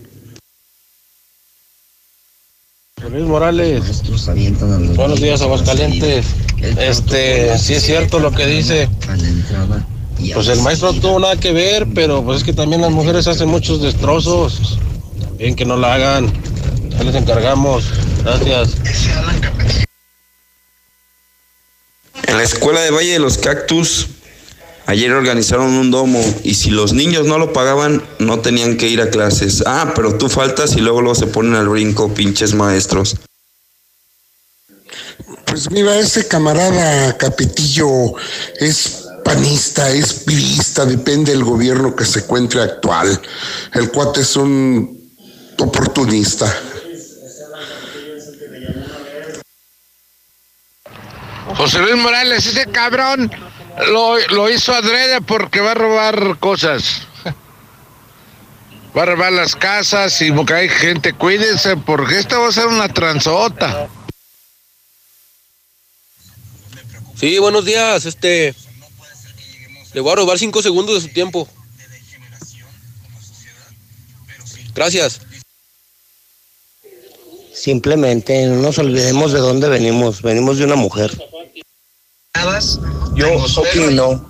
[3.11, 3.83] Luis Morales,
[4.95, 6.25] buenos días Aguascalientes.
[6.79, 8.87] Este, sí es cierto lo que dice.
[10.33, 13.27] Pues el maestro no tuvo nada que ver, pero pues es que también las mujeres
[13.27, 14.79] hacen muchos destrozos.
[15.37, 16.31] Bien que no la hagan.
[16.91, 17.83] Ya les encargamos.
[18.23, 18.77] Gracias.
[22.27, 24.07] En la escuela de Valle de los Cactus,
[24.85, 29.01] ayer organizaron un domo y si los niños no lo pagaban, no tenían que ir
[29.01, 29.63] a clases.
[29.65, 33.15] Ah, pero tú faltas y luego, luego se ponen al brinco, pinches maestros.
[35.45, 38.13] Pues mira, ese camarada Capetillo
[38.59, 43.21] es panista, es pirista, depende del gobierno que se encuentre actual.
[43.73, 45.11] El cuate es un
[45.57, 46.53] oportunista.
[51.57, 53.31] José Luis Morales, ese cabrón
[53.87, 57.07] lo, lo hizo adrede porque va a robar cosas.
[58.95, 62.67] Va a robar las casas y porque hay gente, cuídense, porque esta va a ser
[62.67, 63.89] una transota.
[67.15, 68.05] Sí, buenos días.
[68.05, 68.53] Este.
[69.93, 71.47] Le voy a robar cinco segundos de su tiempo.
[74.75, 75.21] Gracias.
[77.51, 80.21] Simplemente no nos olvidemos de dónde venimos.
[80.21, 81.11] Venimos de una mujer.
[83.15, 84.29] Yo opino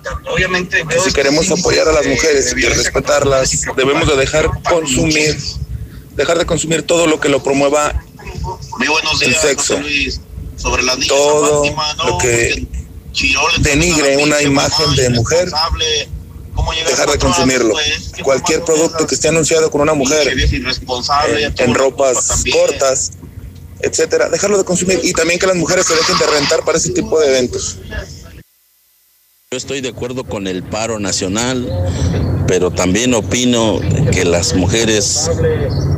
[0.88, 5.36] que si queremos apoyar a las mujeres y respetarlas, debemos de dejar consumir,
[6.16, 8.02] dejar de consumir todo lo que lo promueva
[9.20, 9.78] el sexo.
[11.06, 11.64] todo
[12.06, 12.66] lo que
[13.58, 15.50] denigre una imagen de mujer
[16.86, 17.74] dejar de consumirlo.
[18.22, 23.12] Cualquier producto que esté anunciado con una mujer en, en ropas cortas,
[23.80, 26.90] etcétera, dejarlo de consumir y también que las mujeres se dejen de rentar para ese
[26.90, 27.78] tipo de eventos.
[29.50, 31.66] Yo estoy de acuerdo con el paro nacional,
[32.46, 33.80] pero también opino
[34.12, 35.30] que las mujeres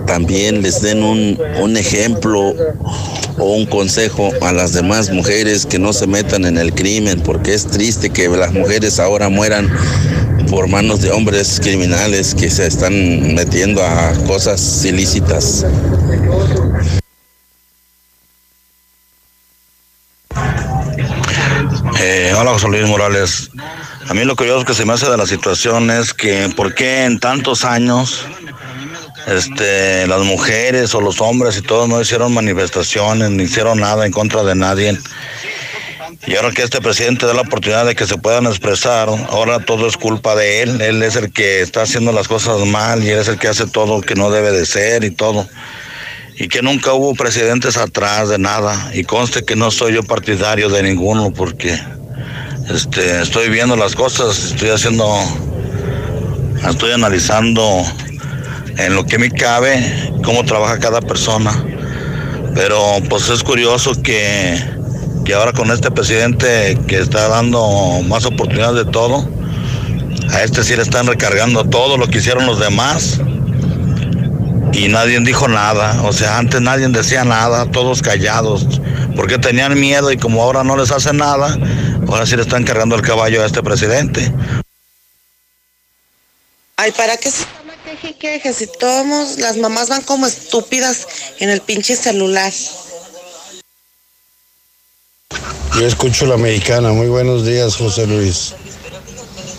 [0.07, 2.55] también les den un, un, ejemplo
[3.39, 7.55] o un consejo a las demás mujeres que no se metan en el crimen, porque
[7.55, 9.69] es triste que las mujeres ahora mueran
[10.49, 15.65] por manos de hombres criminales que se están metiendo a cosas ilícitas.
[22.13, 23.53] Eh, hola José Luis Morales.
[24.09, 27.05] A mí lo curioso que se me hace de la situación es que por qué
[27.05, 28.27] en tantos años
[29.29, 34.11] este, las mujeres o los hombres y todos no hicieron manifestaciones, ni hicieron nada en
[34.11, 34.99] contra de nadie.
[36.27, 39.87] Y ahora que este presidente da la oportunidad de que se puedan expresar, ahora todo
[39.87, 40.81] es culpa de él.
[40.81, 43.69] Él es el que está haciendo las cosas mal y él es el que hace
[43.69, 45.47] todo lo que no debe de ser y todo.
[46.35, 48.91] Y que nunca hubo presidentes atrás de nada.
[48.95, 51.79] Y conste que no soy yo partidario de ninguno porque
[52.75, 55.07] este, estoy viendo las cosas, estoy haciendo,
[56.69, 57.85] estoy analizando
[58.79, 61.53] en lo que me cabe cómo trabaja cada persona.
[62.55, 64.59] Pero pues es curioso que,
[65.25, 69.29] que ahora con este presidente que está dando más oportunidades de todo,
[70.31, 73.21] a este sí le están recargando todo lo que hicieron los demás
[74.73, 76.03] y nadie dijo nada.
[76.05, 78.81] O sea, antes nadie decía nada, todos callados,
[79.21, 81.59] porque tenían miedo y como ahora no les hace nada,
[82.09, 84.33] ahora sí le están cargando el caballo a este presidente.
[86.79, 88.55] Ay, ¿para qué se llama queje y queje?
[88.55, 91.07] Si todos las mamás van como estúpidas
[91.39, 92.51] en el pinche celular.
[95.79, 96.93] Yo escucho la mexicana.
[96.93, 98.55] Muy buenos días, José Luis.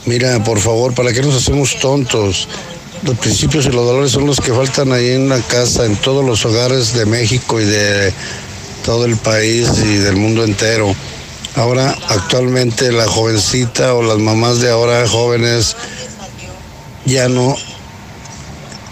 [0.08, 2.48] Mira, por favor, ¿para qué nos hacemos tontos?
[3.04, 6.26] Los principios y los valores son los que faltan ahí en la casa, en todos
[6.26, 8.12] los hogares de México y de
[8.84, 10.94] todo el país y del mundo entero.
[11.56, 15.76] Ahora, actualmente, la jovencita o las mamás de ahora jóvenes
[17.06, 17.56] ya no,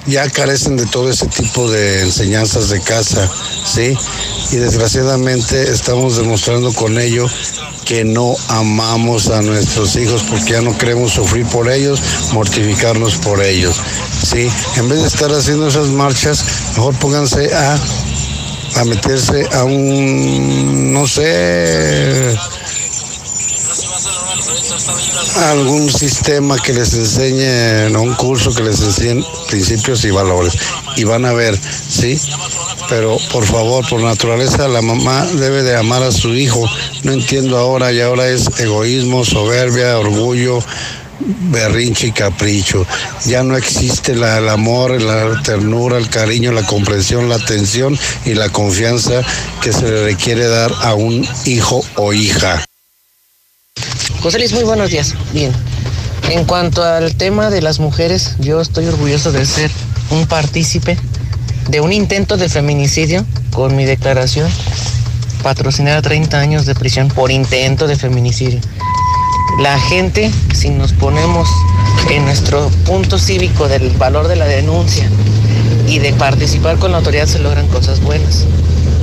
[0.08, 3.30] ya carecen de todo ese tipo de enseñanzas de casa,
[3.66, 3.98] ¿sí?
[4.52, 7.28] Y desgraciadamente estamos demostrando con ello
[7.86, 12.02] que no amamos a nuestros hijos porque ya no queremos sufrir por ellos,
[12.34, 13.78] mortificarnos por ellos,
[14.24, 14.50] ¿sí?
[14.76, 16.44] En vez de estar haciendo esas marchas,
[16.76, 17.80] mejor pónganse a,
[18.76, 22.38] a meterse a un, no sé,
[25.48, 30.54] algún sistema que les enseñe, un curso que les enseñe principios y valores.
[30.96, 32.20] Y van a ver, ¿sí?
[32.90, 36.66] Pero por favor, por naturaleza, la mamá debe de amar a su hijo.
[37.04, 40.60] No entiendo ahora, y ahora es egoísmo, soberbia, orgullo,
[41.20, 42.86] berrinche y capricho.
[43.26, 48.50] Ya no existe el amor, la ternura, el cariño, la comprensión, la atención y la
[48.50, 49.22] confianza
[49.62, 52.64] que se le requiere dar a un hijo o hija.
[54.22, 55.16] José Luis, muy buenos días.
[55.34, 55.52] Bien.
[56.30, 59.72] En cuanto al tema de las mujeres, yo estoy orgulloso de ser
[60.12, 60.98] un partícipe
[61.70, 64.50] de un intento de feminicidio con mi declaración
[65.44, 68.60] patrocinar 30 años de prisión por intento de feminicidio.
[69.60, 71.50] La gente, si nos ponemos
[72.10, 75.10] en nuestro punto cívico del valor de la denuncia
[75.86, 78.46] y de participar con la autoridad, se logran cosas buenas.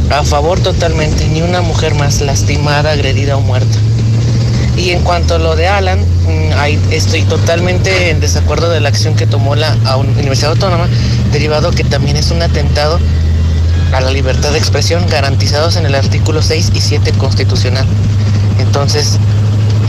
[0.08, 3.78] A favor totalmente, ni una mujer más lastimada, agredida o muerta.
[4.78, 5.98] Y en cuanto a lo de Alan,
[6.56, 10.88] ahí estoy totalmente en desacuerdo de la acción que tomó la Universidad Autónoma,
[11.32, 12.98] derivado que también es un atentado
[13.92, 17.84] a la libertad de expresión garantizados en el artículo 6 y 7 constitucional.
[18.58, 19.18] Entonces,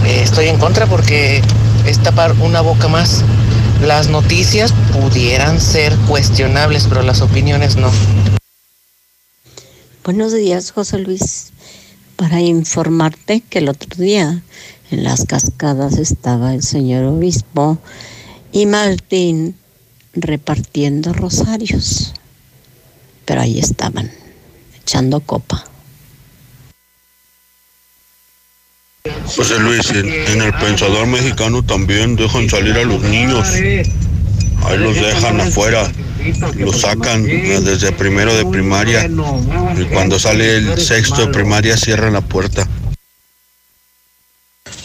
[0.08, 1.42] eh, estoy en contra porque
[1.86, 3.24] es tapar una boca más.
[3.86, 7.92] Las noticias pudieran ser cuestionables, pero las opiniones no.
[10.04, 11.52] Buenos días, José Luis.
[12.16, 14.42] Para informarte que el otro día
[14.90, 17.78] en las cascadas estaba el señor obispo
[18.54, 19.56] y Martín
[20.14, 22.14] repartiendo rosarios.
[23.26, 24.10] Pero ahí estaban,
[24.82, 25.66] echando copa.
[29.26, 33.48] José Luis, en, el pensador mexicano también dejan salir a los niños.
[33.50, 35.92] Ahí los dejan afuera,
[36.56, 39.10] los sacan desde primero de primaria.
[39.78, 42.68] Y cuando sale el sexto de primaria cierran la puerta.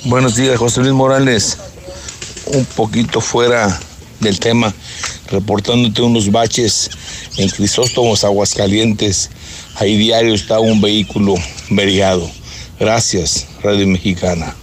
[0.05, 1.59] Buenos días, José Luis Morales.
[2.47, 3.79] Un poquito fuera
[4.21, 4.75] del tema,
[5.31, 6.91] reportándote unos baches
[7.37, 9.31] en Crisóstomos, Aguascalientes.
[9.77, 11.35] Ahí diario está un vehículo
[11.71, 12.31] veriado.
[12.83, 14.57] Gracias, Radio Mexicana.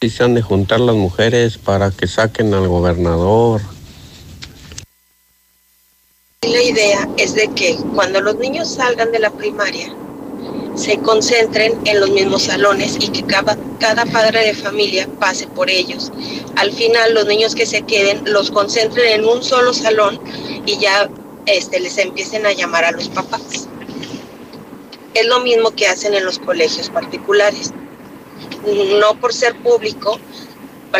[0.00, 3.62] Y se han de juntar las mujeres para que saquen al gobernador.
[6.42, 9.92] La idea es de que cuando los niños salgan de la primaria,
[10.76, 15.68] se concentren en los mismos salones y que cada, cada padre de familia pase por
[15.68, 16.12] ellos.
[16.54, 20.20] Al final, los niños que se queden los concentren en un solo salón
[20.64, 21.10] y ya
[21.46, 23.65] este, les empiecen a llamar a los papás.
[25.16, 27.72] Es lo mismo que hacen en los colegios particulares.
[29.00, 30.20] No por ser público,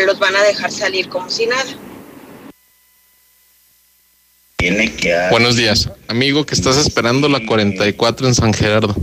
[0.07, 1.67] los van a dejar salir como si nada.
[5.31, 8.97] Buenos días, amigo que estás esperando la 44 en San Gerardo.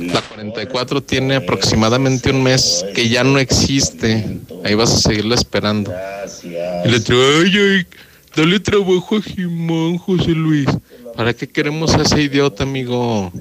[0.00, 4.38] La 44 tiene aproximadamente un mes que ya no existe.
[4.64, 5.94] Ahí vas a seguirla esperando.
[6.44, 7.86] Y le ay,
[8.36, 10.68] dale trabajo a Jimón, José Luis.
[11.18, 13.32] ¿Para qué queremos a ese idiota, amigo?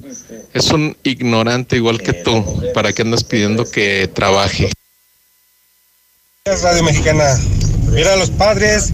[0.52, 2.44] Es un ignorante igual que tú.
[2.74, 4.72] ¿Para qué andas pidiendo que trabaje?
[6.44, 7.40] Radio Mexicana.
[7.92, 8.92] Mira, los padres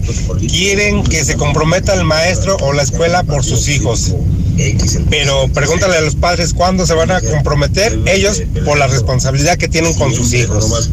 [0.50, 4.14] quieren que se comprometa el maestro o la escuela por sus hijos.
[5.08, 9.68] Pero pregúntale a los padres cuándo se van a comprometer ellos por la responsabilidad que
[9.68, 10.92] tienen con sus hijos.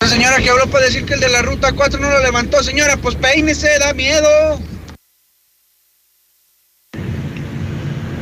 [0.00, 2.64] La señora que habló para decir que el de la ruta 4 no lo levantó,
[2.64, 4.58] señora, pues peínese, da miedo.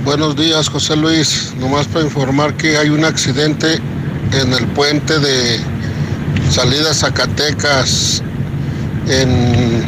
[0.07, 1.53] Buenos días, José Luis.
[1.59, 3.81] Nomás para informar que hay un accidente
[4.31, 5.59] en el puente de
[6.49, 8.23] salida Zacatecas
[9.09, 9.85] en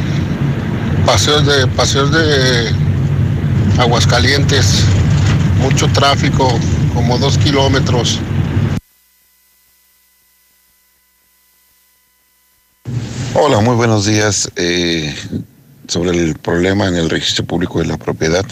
[1.06, 2.74] paseos de paseos de
[3.78, 4.82] Aguascalientes.
[5.60, 6.48] Mucho tráfico,
[6.94, 8.18] como dos kilómetros.
[13.34, 14.50] Hola, muy buenos días.
[14.56, 15.14] Eh,
[15.86, 18.44] sobre el problema en el registro público de la propiedad,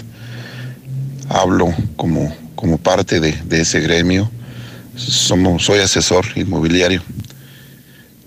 [1.29, 4.31] hablo como, como parte de, de ese gremio.
[4.97, 7.03] Somos, soy asesor inmobiliario.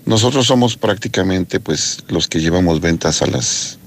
[0.06, 3.78] Nosotros somos prácticamente pues los que llevamos ventas a las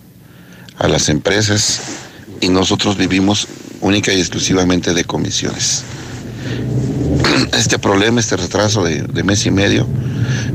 [0.79, 1.79] a las empresas
[2.41, 3.47] y nosotros vivimos
[3.81, 5.83] única y exclusivamente de comisiones.
[7.53, 9.87] Este problema, este retraso de, de mes y medio,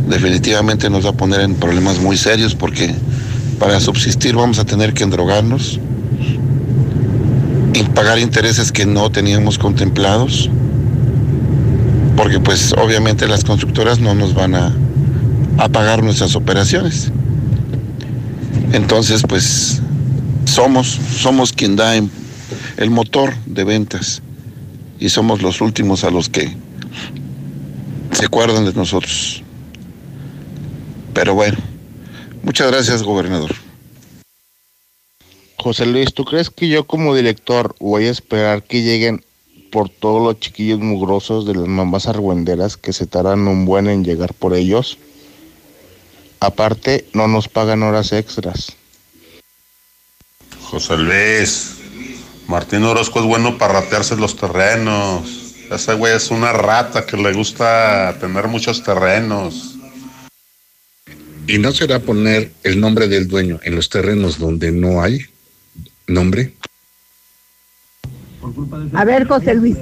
[0.08, 2.94] definitivamente nos va a poner en problemas muy serios porque
[3.58, 5.80] para subsistir vamos a tener que endrogarnos
[7.94, 10.50] pagar intereses que no teníamos contemplados,
[12.16, 14.74] porque pues obviamente las constructoras no nos van a,
[15.58, 17.10] a pagar nuestras operaciones.
[18.72, 19.80] Entonces, pues
[20.44, 24.22] somos, somos quien da el motor de ventas
[24.98, 26.56] y somos los últimos a los que
[28.12, 29.42] se acuerdan de nosotros.
[31.14, 31.58] Pero bueno,
[32.42, 33.67] muchas gracias, gobernador.
[35.60, 39.24] José Luis, ¿tú crees que yo como director voy a esperar que lleguen
[39.72, 44.04] por todos los chiquillos mugrosos de las mamás argüenderas que se tardan un buen en
[44.04, 44.98] llegar por ellos?
[46.38, 48.72] Aparte, no nos pagan horas extras.
[50.62, 51.74] José Luis,
[52.46, 55.56] Martín Orozco es bueno para ratearse los terrenos.
[55.72, 59.74] Ese güey es una rata que le gusta tener muchos terrenos.
[61.48, 65.26] ¿Y no será poner el nombre del dueño en los terrenos donde no hay
[66.08, 66.54] nombre?
[68.94, 69.76] A ver, José Luis,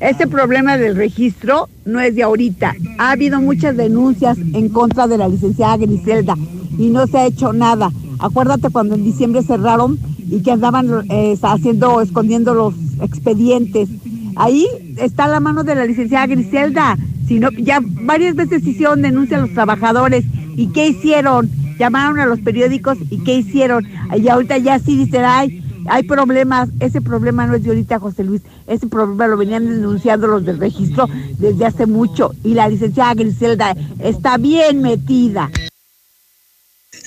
[0.00, 2.74] este problema del registro no es de ahorita.
[2.98, 6.36] Ha habido muchas denuncias en contra de la licenciada Griselda
[6.78, 7.90] y no se ha hecho nada.
[8.18, 13.88] Acuérdate cuando en diciembre cerraron y que andaban eh, haciendo, escondiendo los expedientes.
[14.36, 14.66] Ahí
[14.96, 16.98] está la mano de la licenciada Griselda.
[17.26, 20.24] Si ya varias veces hicieron denuncia a los trabajadores.
[20.56, 21.48] ¿Y qué hicieron?
[21.78, 23.86] Llamaron a los periódicos y ¿qué hicieron?
[24.16, 28.24] Y ahorita ya sí dicen, ay, hay problemas, ese problema no es de ahorita, José
[28.24, 31.08] Luis, ese problema lo venían denunciando los del registro
[31.38, 35.50] desde hace mucho y la licenciada Griselda está bien metida.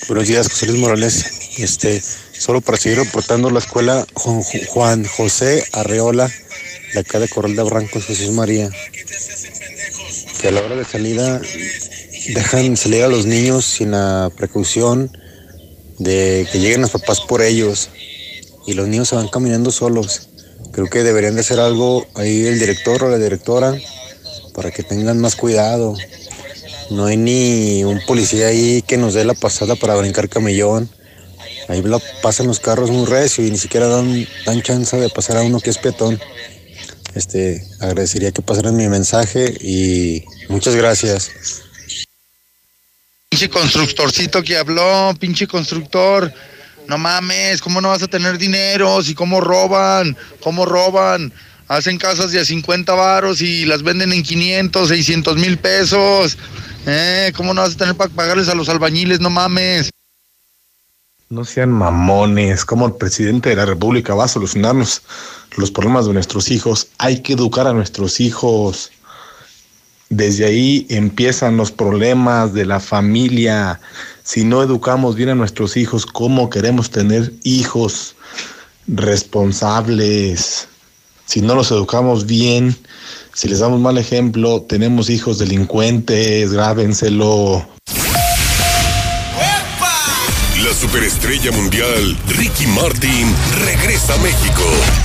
[0.08, 1.58] Buenos días, José Luis Morales.
[1.58, 6.30] Este, solo para seguir reportando la escuela Juan José Arreola,
[6.92, 8.70] de acá de Corral de Barrancos, Jesús María,
[10.40, 11.40] que a la hora de salida
[12.34, 15.10] dejan salir a los niños sin la precaución
[15.98, 17.90] de que lleguen los papás por ellos
[18.66, 20.28] y los niños se van caminando solos.
[20.72, 23.76] Creo que deberían de hacer algo ahí el director o la directora
[24.54, 25.94] para que tengan más cuidado.
[26.90, 30.88] No hay ni un policía ahí que nos dé la pasada para brincar camellón.
[31.68, 31.82] Ahí
[32.22, 35.60] pasan los carros muy recio y ni siquiera dan, dan chance de pasar a uno
[35.60, 36.20] que es peatón.
[37.14, 41.30] Este, agradecería que pasaran mi mensaje y muchas gracias.
[43.28, 46.32] Pinche constructorcito que habló, pinche constructor.
[46.88, 49.02] No mames, ¿cómo no vas a tener dinero?
[49.02, 51.32] Si cómo roban, cómo roban.
[51.66, 56.36] Hacen casas de a 50 varos y las venden en 500, 600 mil pesos.
[56.86, 59.20] Eh, ¿cómo no vas a tener para pagarles a los albañiles?
[59.20, 59.90] No mames.
[61.30, 62.66] No sean mamones.
[62.66, 65.02] Como el presidente de la República va a solucionarnos
[65.56, 66.88] los problemas de nuestros hijos.
[66.98, 68.92] Hay que educar a nuestros hijos.
[70.10, 73.80] Desde ahí empiezan los problemas de la familia.
[74.24, 78.16] Si no educamos bien a nuestros hijos, ¿cómo queremos tener hijos
[78.86, 80.66] responsables?
[81.26, 82.74] Si no los educamos bien,
[83.34, 87.73] si les damos mal ejemplo, tenemos hijos delincuentes, grábenselo.
[90.64, 93.34] La superestrella mundial Ricky Martin
[93.66, 94.62] regresa a México.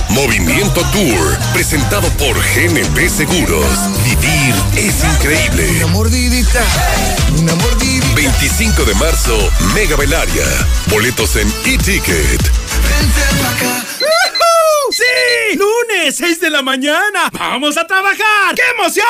[0.08, 3.66] Movimiento Tour, presentado por GNP Seguros.
[4.02, 5.68] Vivir es increíble.
[5.84, 6.64] Una mordidita,
[7.36, 8.06] una mordidita.
[8.14, 9.36] 25 de marzo,
[9.74, 10.46] Mega Belaria.
[10.88, 12.40] Boletos en e-ticket.
[14.90, 15.56] ¡Sí!
[15.56, 17.30] ¡Lunes, 6 de la mañana!
[17.32, 18.54] ¡Vamos a trabajar!
[18.56, 19.06] ¡Qué emoción!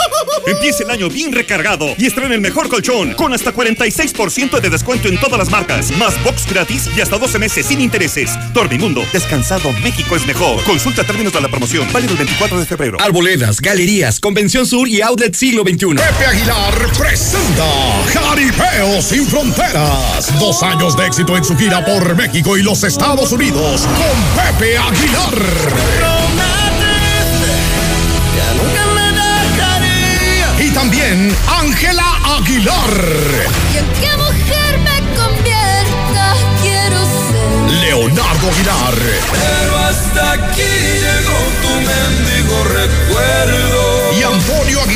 [0.46, 5.08] Empieza el año bien recargado y estrena el mejor colchón con hasta 46% de descuento
[5.08, 5.90] en todas las marcas.
[5.92, 8.30] Más box gratis y hasta 12 meses sin intereses.
[8.52, 10.62] Dormimundo, descansado México es mejor.
[10.64, 11.90] Consulta términos de la promoción.
[11.92, 12.98] Válido el 24 de febrero.
[13.00, 15.94] Arboledas, galerías, Convención Sur y Outlet Siglo XXI.
[15.94, 17.64] Pepe Aguilar presenta
[18.12, 20.38] Jaripeo sin Fronteras.
[20.38, 24.76] Dos años de éxito en su gira por México y los Estados Unidos con Pepe
[24.76, 25.21] Aguilar.
[30.58, 32.04] Y también Ángela
[32.36, 32.90] Aguilar.
[33.72, 36.34] ¿Y en qué mujer me convierta?
[36.62, 37.80] Quiero ser.
[37.80, 38.94] Leonardo Aguilar.
[39.32, 44.01] Pero hasta aquí llegó tu mendigo recuerdo.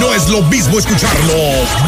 [0.00, 1.34] No es lo mismo escucharlo,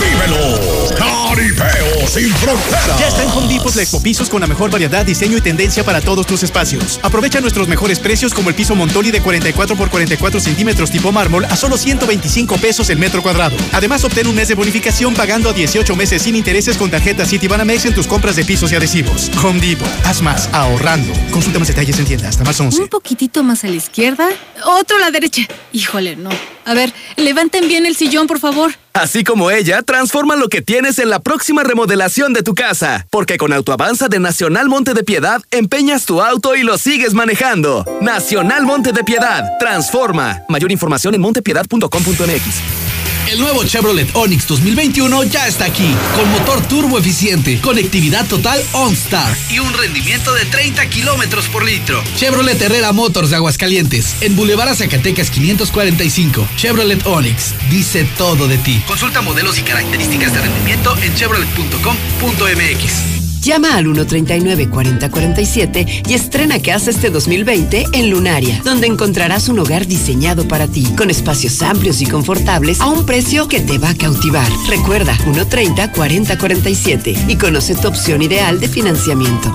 [0.01, 0.89] vívelo.
[0.97, 2.99] Caripeo sin fronteras.
[2.99, 5.85] Ya está en Home Depot la Expo Pisos con la mejor variedad, diseño y tendencia
[5.85, 6.99] para todos tus espacios.
[7.03, 11.45] Aprovecha nuestros mejores precios como el piso Montoli de 44 por 44 centímetros tipo mármol
[11.45, 13.57] a solo 125 pesos el metro cuadrado.
[13.73, 17.85] Además, obtén un mes de bonificación pagando a 18 meses sin intereses con tarjeta Citibanamex
[17.85, 19.31] en tus compras de pisos y adhesivos.
[19.43, 21.13] Home Depot, haz más, ahorrando.
[21.31, 22.83] Consulta más detalles en tienda hasta más 11.
[22.83, 24.29] Un poquitito más a la izquierda,
[24.65, 25.43] otro a la derecha.
[25.73, 26.31] Híjole, no.
[26.69, 28.73] A ver, levanten bien el sillón, por favor.
[28.93, 33.07] Así como ella, transforma lo que tienes en la próxima remodelación de tu casa.
[33.09, 37.87] Porque con Autoavanza de Nacional Monte de Piedad, empeñas tu auto y lo sigues manejando.
[38.03, 40.43] Nacional Monte de Piedad, transforma.
[40.51, 42.88] Mayor información en montepiedad.com.mx.
[43.29, 49.37] El nuevo Chevrolet Onix 2021 ya está aquí, con motor turbo eficiente, conectividad total OnStar
[49.51, 52.03] y un rendimiento de 30 kilómetros por litro.
[52.17, 56.49] Chevrolet Herrera Motors de Aguascalientes, en Boulevard Zacatecas 545.
[56.57, 58.83] Chevrolet Onix, dice todo de ti.
[58.87, 63.28] Consulta modelos y características de rendimiento en chevrolet.com.mx.
[63.43, 70.47] Llama al 139-4047 y estrena casa este 2020 en Lunaria, donde encontrarás un hogar diseñado
[70.49, 74.49] para ti, con espacios amplios y confortables a un precio que te va a cautivar.
[74.69, 79.53] Recuerda, 130-4047 y conoce tu opción ideal de financiamiento.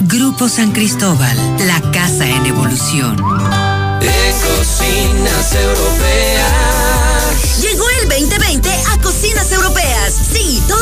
[0.00, 3.16] Grupo San Cristóbal, la casa en evolución.
[3.16, 6.72] De cocinas europeas.
[7.62, 10.12] Llegó el 2020 a Cocinas Europeas.
[10.32, 10.81] Sí, todas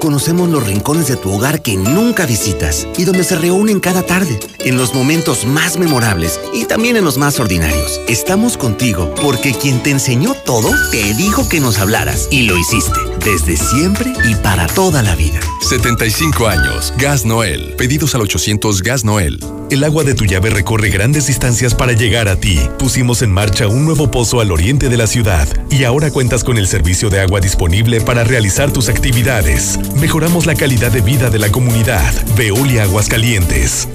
[0.00, 4.38] Conocemos los rincones de tu hogar que nunca visitas y donde se reúnen cada tarde,
[4.60, 8.00] en los momentos más memorables y también en los más ordinarios.
[8.08, 12.98] Estamos contigo porque quien te enseñó todo te dijo que nos hablaras y lo hiciste
[13.24, 15.40] desde siempre y para toda la vida.
[15.68, 16.94] 75 años.
[16.96, 17.74] Gas Noel.
[17.76, 19.38] Pedidos al 800 Gas Noel.
[19.70, 22.58] El agua de tu llave recorre grandes distancias para llegar a ti.
[22.78, 26.56] Pusimos en marcha un nuevo pozo al oriente de la ciudad y ahora cuentas con
[26.56, 29.78] el servicio de agua disponible para realizar tus actividades.
[29.96, 32.12] Mejoramos la calidad de vida de la comunidad.
[32.36, 33.88] Veolia Aguascalientes.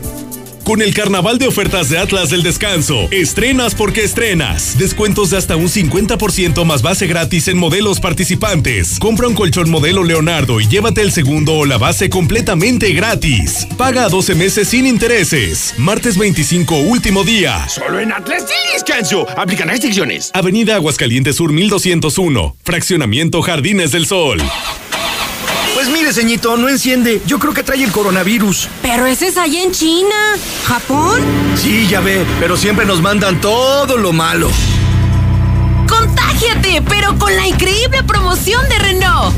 [0.64, 4.78] Con el carnaval de ofertas de Atlas del Descanso, estrenas porque estrenas.
[4.78, 8.98] Descuentos de hasta un 50% más base gratis en modelos participantes.
[8.98, 13.68] Compra un colchón modelo Leonardo y llévate el segundo o la base completamente gratis.
[13.78, 15.74] Paga a 12 meses sin intereses.
[15.78, 17.68] Martes 25, último día.
[17.68, 19.28] Solo en Atlas del Descanso.
[19.38, 20.32] Aplican restricciones.
[20.34, 22.56] Avenida Aguascalientes Sur 1201.
[22.64, 24.41] Fraccionamiento Jardines del Sol.
[26.04, 27.22] Mire, ceñito, no enciende.
[27.26, 28.68] Yo creo que trae el coronavirus.
[28.82, 30.36] Pero ese es allá en China.
[30.68, 31.22] ¿Japón?
[31.56, 34.52] Sí, ya ve, pero siempre nos mandan todo lo malo.
[35.88, 36.84] ¡Contágiate!
[36.90, 39.34] Pero con la increíble promoción de Renault.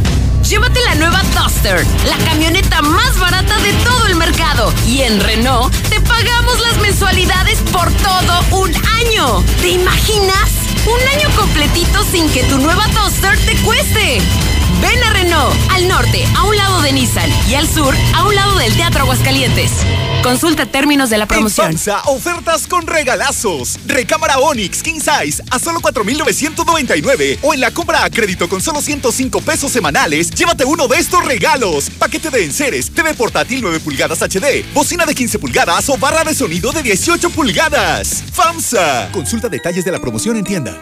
[0.50, 4.74] Llévate la nueva Duster, la camioneta más barata de todo el mercado.
[4.88, 9.44] Y en Renault te pagamos las mensualidades por todo un año.
[9.62, 10.50] ¿Te imaginas?
[10.88, 14.20] Un año completito sin que tu nueva Duster te cueste.
[14.82, 18.36] Ven a Renault, al norte, a un lado de Nissan, y al sur, a un
[18.36, 19.72] lado del Teatro Aguascalientes.
[20.24, 21.68] Consulta términos de la promoción.
[21.68, 23.80] FAMSA, ofertas con regalazos.
[23.86, 27.40] Recámara Onix King Size a solo 4,999.
[27.44, 31.24] O en la compra a crédito con solo 105 pesos semanales, llévate uno de estos
[31.24, 31.90] regalos.
[31.92, 36.34] Paquete de enseres, TV portátil 9 pulgadas HD, bocina de 15 pulgadas o barra de
[36.34, 38.24] sonido de 18 pulgadas.
[38.34, 39.10] FAMSA.
[39.12, 40.82] Consulta detalles de la promoción en tienda.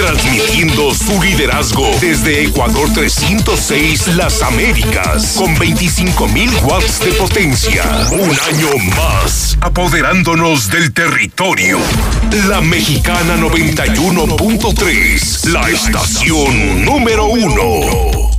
[0.00, 7.82] Transmitiendo su liderazgo desde Ecuador 306 Las Américas con 25.000 watts de potencia.
[8.10, 11.78] Un año más, apoderándonos del territorio.
[12.48, 18.30] La Mexicana 91.3, la estación número uno.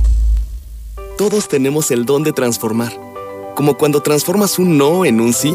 [1.16, 2.92] Todos tenemos el don de transformar.
[3.54, 5.54] Como cuando transformas un no en un sí.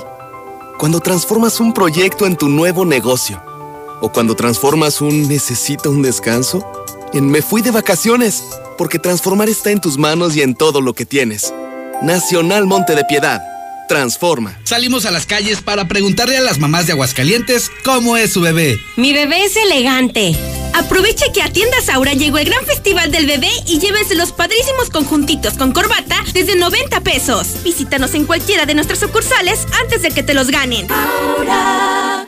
[0.77, 3.56] Cuando transformas un proyecto en tu nuevo negocio.
[4.01, 6.65] O cuando transformas un necesito un descanso
[7.13, 8.43] en me fui de vacaciones.
[8.77, 11.53] Porque transformar está en tus manos y en todo lo que tienes.
[12.01, 13.41] Nacional Monte de Piedad.
[13.87, 14.59] Transforma.
[14.65, 18.77] Salimos a las calles para preguntarle a las mamás de Aguascalientes cómo es su bebé.
[18.97, 20.35] Mi bebé es elegante.
[20.73, 24.91] Aproveche que a Tiendas Aura llegó el gran festival del bebé y llévese los padrísimos
[24.91, 27.63] conjuntitos con corbata desde 90 pesos.
[27.63, 30.87] Visítanos en cualquiera de nuestras sucursales antes de que te los ganen.
[30.91, 32.27] Aura,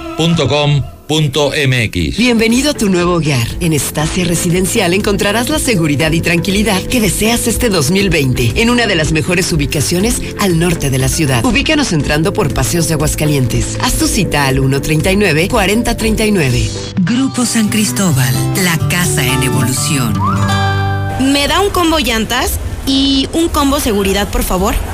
[2.17, 3.45] Bienvenido a tu nuevo hogar.
[3.59, 8.95] En Estacia Residencial encontrarás la seguridad y tranquilidad que deseas este 2020 en una de
[8.95, 11.43] las mejores ubicaciones al norte de la ciudad.
[11.43, 13.77] Ubícanos entrando por Paseos de Aguascalientes.
[13.81, 16.69] Haz tu cita al 139-4039.
[17.01, 18.33] Grupo San Cristóbal,
[18.63, 20.13] la casa en evolución.
[21.31, 24.73] ¿Me da un combo llantas y un combo seguridad, por favor?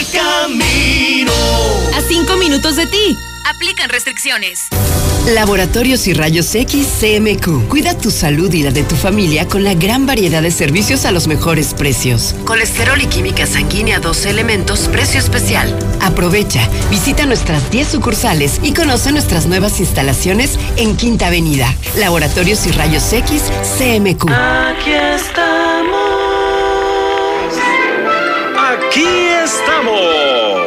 [0.00, 1.32] El camino.
[1.94, 3.18] A 5 minutos de ti.
[3.44, 4.68] Aplican restricciones.
[5.26, 7.68] Laboratorios y Rayos X CMQ.
[7.68, 11.10] Cuida tu salud y la de tu familia con la gran variedad de servicios a
[11.10, 12.34] los mejores precios.
[12.46, 15.78] Colesterol y química sanguínea 12 elementos, precio especial.
[16.00, 21.74] Aprovecha, visita nuestras 10 sucursales y conoce nuestras nuevas instalaciones en Quinta Avenida.
[21.98, 23.42] Laboratorios y Rayos X
[23.76, 24.30] CMQ.
[24.30, 25.99] Aquí estamos.
[28.90, 29.06] Aquí
[29.44, 30.59] estamos.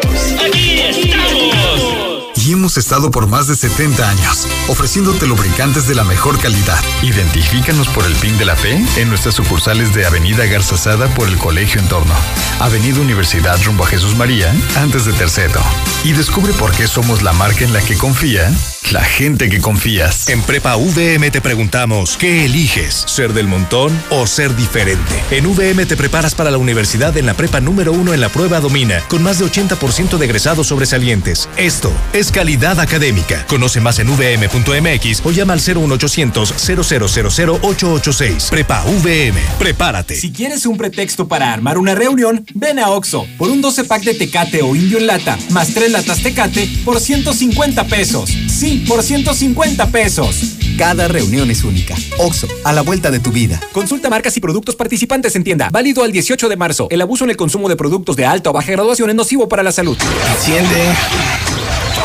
[2.63, 6.81] Hemos estado por más de 70 años, ofreciéndote lubricantes de la mejor calidad.
[7.01, 11.27] Identifícanos por el PIN de la P en nuestras sucursales de Avenida Garza Sada por
[11.27, 12.13] el Colegio Entorno,
[12.61, 15.59] Avenida Universidad rumbo a Jesús María, antes de Terceto.
[16.05, 18.49] Y descubre por qué somos la marca en la que confía
[18.91, 20.29] la gente que confías.
[20.29, 23.03] En Prepa VM te preguntamos, ¿qué eliges?
[23.07, 25.23] ¿Ser del montón o ser diferente?
[25.31, 28.59] En VM te preparas para la universidad en la prepa número uno en la prueba
[28.59, 31.49] Domina, con más de 80% de egresados sobresalientes.
[31.57, 33.45] Esto es calidad académica.
[33.47, 38.47] Conoce más en vm.mx o llama al 01800 0000 886.
[38.49, 39.39] Prepa VM.
[39.57, 40.15] Prepárate.
[40.15, 44.03] Si quieres un pretexto para armar una reunión, ven a Oxo por un 12 pack
[44.03, 48.29] de Tecate o Indio en lata, más 3 latas Tecate por 150 pesos.
[48.47, 50.57] Sí, por 150 pesos.
[50.77, 51.95] Cada reunión es única.
[52.17, 53.59] Oxo, a la vuelta de tu vida.
[53.71, 55.69] Consulta marcas y productos participantes en tienda.
[55.71, 56.87] Válido al 18 de marzo.
[56.89, 59.63] El abuso en el consumo de productos de alta o baja graduación es nocivo para
[59.63, 59.97] la salud.
[60.35, 60.93] Enciende.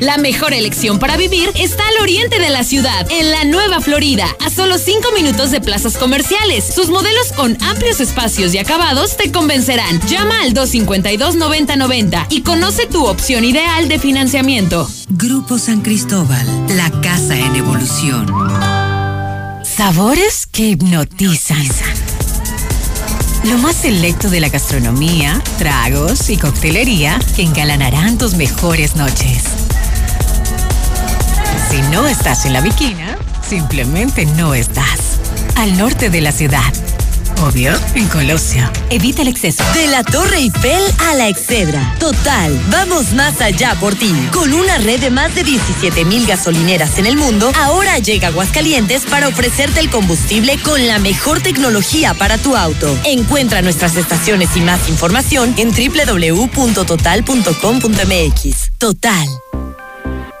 [0.00, 4.26] La mejor elección para vivir está al oriente de la ciudad, en la Nueva Florida,
[4.44, 6.64] a solo 5 minutos de plazas comerciales.
[6.64, 9.98] Sus modelos con amplios espacios y acabados te convencerán.
[10.06, 14.86] Llama al 252-9090 y conoce tu opción ideal de financiamiento.
[15.08, 16.46] Grupo San Cristóbal,
[16.76, 18.26] la casa en evolución.
[19.64, 21.66] Sabores que hipnotizan.
[23.44, 29.44] Lo más selecto de la gastronomía, tragos y coctelería que engalanarán tus mejores noches.
[31.70, 33.16] Si no estás en la Viquina,
[33.46, 35.18] simplemente no estás.
[35.56, 36.72] Al norte de la ciudad.
[37.42, 38.70] Obvio, en Colosio.
[38.90, 39.62] Evita el exceso.
[39.74, 41.94] De la Torre Eiffel a la Excedra.
[41.98, 44.12] Total, vamos más allá por ti.
[44.32, 49.04] Con una red de más de 17 mil gasolineras en el mundo, ahora llega Aguascalientes
[49.04, 52.96] para ofrecerte el combustible con la mejor tecnología para tu auto.
[53.04, 58.70] Encuentra nuestras estaciones y más información en www.total.com.mx.
[58.78, 59.26] Total.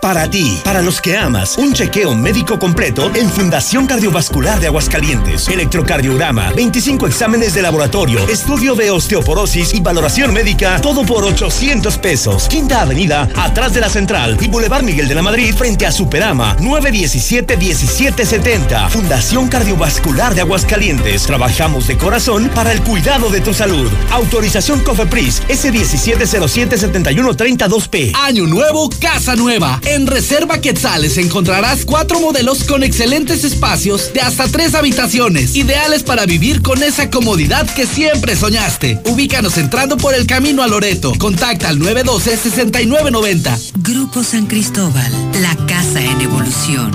[0.06, 5.48] Para ti, para los que amas, un chequeo médico completo en Fundación Cardiovascular de Aguascalientes.
[5.48, 12.46] Electrocardiograma, 25 exámenes de laboratorio, estudio de osteoporosis y valoración médica, todo por 800 pesos.
[12.46, 16.56] Quinta Avenida, atrás de la Central y Boulevard Miguel de la Madrid, frente a Superama,
[16.58, 18.88] 917-1770.
[18.90, 21.24] Fundación Cardiovascular de Aguascalientes.
[21.24, 23.90] Trabajamos de corazón para el cuidado de tu salud.
[24.12, 28.12] Autorización COFEPRIS, S1707-7132P.
[28.14, 29.80] Año nuevo, casa nueva.
[29.96, 36.26] En Reserva Quetzales encontrarás cuatro modelos con excelentes espacios de hasta tres habitaciones, ideales para
[36.26, 39.00] vivir con esa comodidad que siempre soñaste.
[39.06, 41.14] Ubícanos entrando por el camino a Loreto.
[41.16, 43.72] Contacta al 912-6990.
[43.76, 45.10] Grupo San Cristóbal,
[45.40, 46.92] la casa en evolución.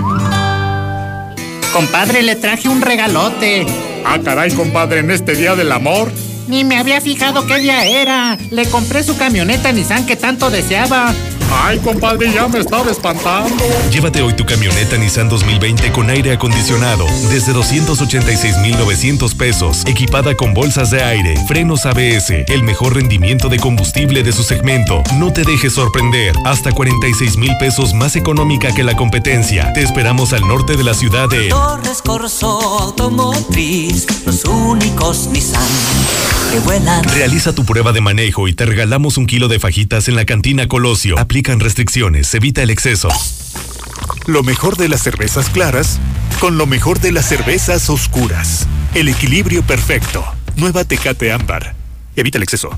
[1.73, 3.65] Compadre, le traje un regalote.
[4.05, 6.11] Ah, caray, compadre, en este día del amor.
[6.51, 8.37] Ni me había fijado qué día era.
[8.49, 11.13] Le compré su camioneta Nissan que tanto deseaba.
[11.63, 13.63] Ay, compadre, ya me estaba espantando.
[13.89, 20.91] Llévate hoy tu camioneta Nissan 2020 con aire acondicionado desde 286,900 pesos, equipada con bolsas
[20.91, 25.03] de aire, frenos ABS, el mejor rendimiento de combustible de su segmento.
[25.19, 29.71] No te dejes sorprender, hasta 46 mil pesos más económica que la competencia.
[29.73, 36.59] Te esperamos al norte de la ciudad de Torres Corso Automotriz, los únicos Nissan que
[36.59, 37.03] vuelan.
[37.03, 40.67] Realiza tu prueba de manejo y te regalamos un kilo de fajitas en la cantina
[40.67, 41.17] Colosio.
[41.19, 43.09] Aplican restricciones, evita el exceso.
[44.27, 45.99] Lo mejor de las cervezas claras
[46.39, 48.67] con lo mejor de las cervezas oscuras.
[48.95, 50.25] El equilibrio perfecto.
[50.55, 51.75] Nueva Tecate Ámbar.
[52.15, 52.77] Evita el exceso.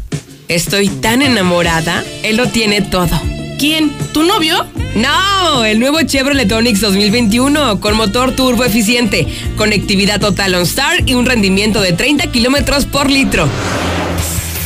[0.50, 2.04] Estoy tan enamorada.
[2.24, 3.20] Él lo tiene todo.
[3.58, 3.92] ¿Quién?
[4.14, 4.66] ¿Tu novio?
[4.96, 11.26] No, el nuevo Chevrolet Onix 2021 con motor turbo eficiente, conectividad total OnStar y un
[11.26, 13.48] rendimiento de 30 kilómetros por litro.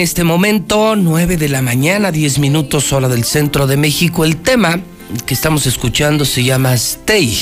[0.00, 4.24] en este momento, 9 de la mañana, 10 minutos hora del centro de México.
[4.24, 4.80] El tema
[5.26, 7.36] que estamos escuchando se llama Stay.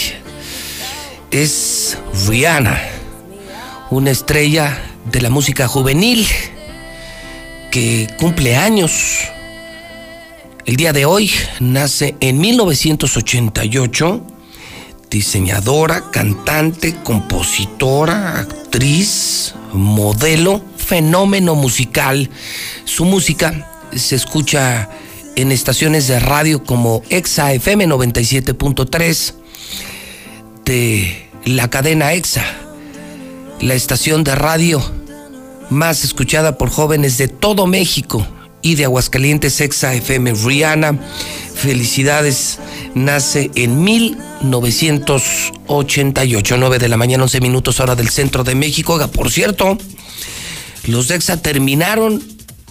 [1.30, 2.80] Es Rihanna,
[3.90, 6.26] una estrella de la música juvenil
[7.70, 9.20] que cumple años.
[10.66, 11.30] El día de hoy
[11.60, 14.20] nace en 1988,
[15.08, 22.28] diseñadora, cantante, compositora, actriz, modelo, fenómeno musical.
[22.86, 24.88] Su música se escucha
[25.36, 29.34] en estaciones de radio como EXA FM 97.3
[30.64, 32.42] de la cadena EXA,
[33.60, 34.82] la estación de radio
[35.68, 38.26] más escuchada por jóvenes de todo México
[38.62, 40.32] y de Aguascalientes EXA FM.
[40.32, 40.98] Rihanna,
[41.54, 42.60] felicidades,
[42.94, 48.98] nace en 1988, 9 de la mañana, 11 minutos hora del centro de México.
[49.12, 49.76] Por cierto,
[50.88, 52.22] los EXA terminaron.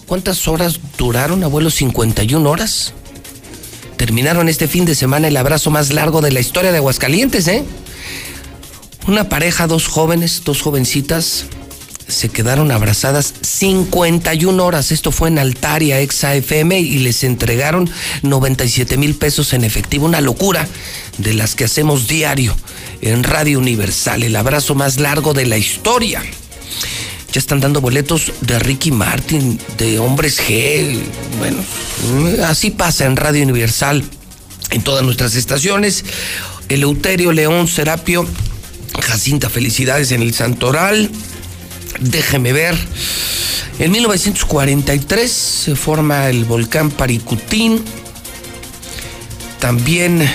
[0.06, 1.70] ¿Cuántas horas duraron, abuelo?
[1.70, 2.94] 51 horas.
[3.96, 7.64] Terminaron este fin de semana el abrazo más largo de la historia de Aguascalientes, ¿eh?
[9.06, 11.46] Una pareja, dos jóvenes, dos jovencitas,
[12.08, 14.92] se quedaron abrazadas 51 horas.
[14.92, 17.88] Esto fue en Altaria, Exa FM, y les entregaron
[18.22, 20.06] 97 mil pesos en efectivo.
[20.06, 20.66] Una locura
[21.18, 22.56] de las que hacemos diario
[23.02, 24.22] en Radio Universal.
[24.22, 26.22] El abrazo más largo de la historia.
[27.38, 30.98] Están dando boletos de Ricky Martin, de Hombres G.
[31.38, 31.58] Bueno,
[32.44, 34.02] así pasa en Radio Universal,
[34.72, 36.04] en todas nuestras estaciones.
[36.68, 38.26] Eleuterio León Serapio,
[39.00, 41.12] Jacinta, felicidades en el Santoral.
[42.00, 42.76] Déjeme ver.
[43.78, 47.84] En 1943 se forma el volcán Paricutín.
[49.60, 50.28] También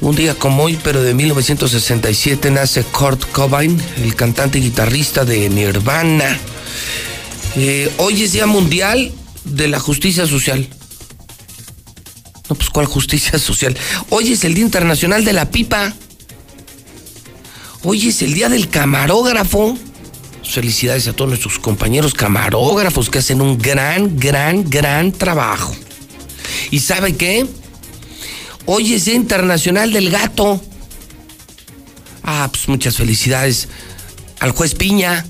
[0.00, 5.48] un día como hoy, pero de 1967, nace Kurt Cobain, el cantante y guitarrista de
[5.48, 6.38] Nirvana.
[7.56, 9.12] Eh, hoy es Día Mundial
[9.44, 10.68] de la Justicia Social.
[12.48, 13.76] No, pues ¿cuál justicia social?
[14.10, 15.92] Hoy es el Día Internacional de la Pipa.
[17.82, 19.76] Hoy es el Día del Camarógrafo.
[20.48, 25.76] Felicidades a todos nuestros compañeros camarógrafos que hacen un gran, gran, gran trabajo.
[26.70, 27.46] ¿Y sabe qué?
[28.70, 30.60] Hoy es Internacional del Gato.
[32.22, 33.66] Ah, pues muchas felicidades
[34.40, 35.24] al juez Piña,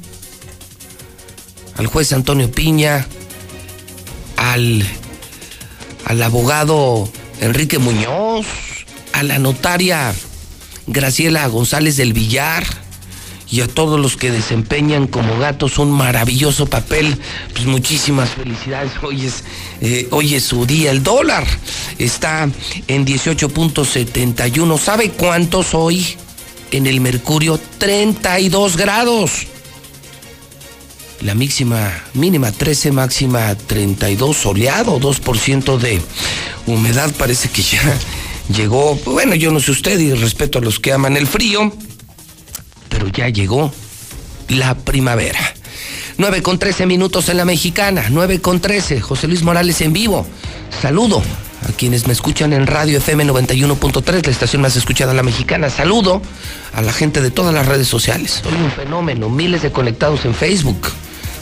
[1.76, 3.06] al juez Antonio Piña,
[4.36, 4.84] al,
[6.04, 7.08] al abogado
[7.40, 8.44] Enrique Muñoz,
[9.12, 10.12] a la notaria
[10.88, 12.66] Graciela González del Villar
[13.50, 17.16] y a todos los que desempeñan como gatos un maravilloso papel.
[17.52, 18.92] Pues muchísimas felicidades.
[19.02, 19.44] Hoy es,
[19.80, 20.90] eh, hoy es su día.
[20.90, 21.46] El dólar
[21.98, 22.48] está
[22.88, 24.78] en 18.71.
[24.78, 26.06] ¿Sabe cuántos hoy?
[26.70, 29.46] En el Mercurio, 32 grados.
[31.22, 36.00] La máxima, mínima 13, máxima 32, soleado, 2% de
[36.66, 37.10] humedad.
[37.16, 37.80] Parece que ya
[38.54, 38.96] llegó.
[39.06, 41.72] Bueno, yo no sé usted y respeto a los que aman el frío
[43.18, 43.72] ya llegó
[44.48, 45.40] la primavera.
[46.18, 50.24] 9 con 13 minutos en la mexicana, 9 con 13, José Luis Morales en vivo.
[50.80, 51.20] Saludo
[51.68, 55.68] a quienes me escuchan en Radio FM 91.3, la estación más escuchada la mexicana.
[55.68, 56.22] Saludo
[56.72, 58.40] a la gente de todas las redes sociales.
[58.42, 60.88] Soy un fenómeno, miles de conectados en Facebook,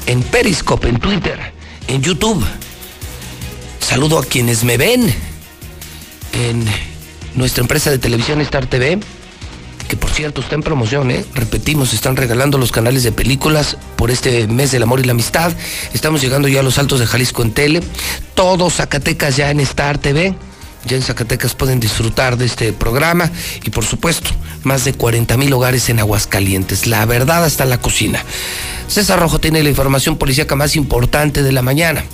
[0.06, 1.38] en Periscope, en Twitter,
[1.88, 2.42] en YouTube.
[3.80, 5.14] Saludo a quienes me ven
[6.32, 6.64] en
[7.34, 8.98] nuestra empresa de televisión Star TV
[9.88, 11.24] que por cierto está en promoción, ¿eh?
[11.34, 15.52] repetimos, están regalando los canales de películas por este mes del amor y la amistad.
[15.92, 17.82] Estamos llegando ya a los altos de Jalisco en tele.
[18.34, 20.34] Todos Zacatecas ya en Star TV.
[20.86, 23.30] Ya en Zacatecas pueden disfrutar de este programa
[23.64, 24.30] y por supuesto,
[24.62, 26.86] más de 40 mil hogares en Aguascalientes.
[26.86, 28.24] La verdad hasta la cocina.
[28.86, 32.04] César Rojo tiene la información policíaca más importante de la mañana.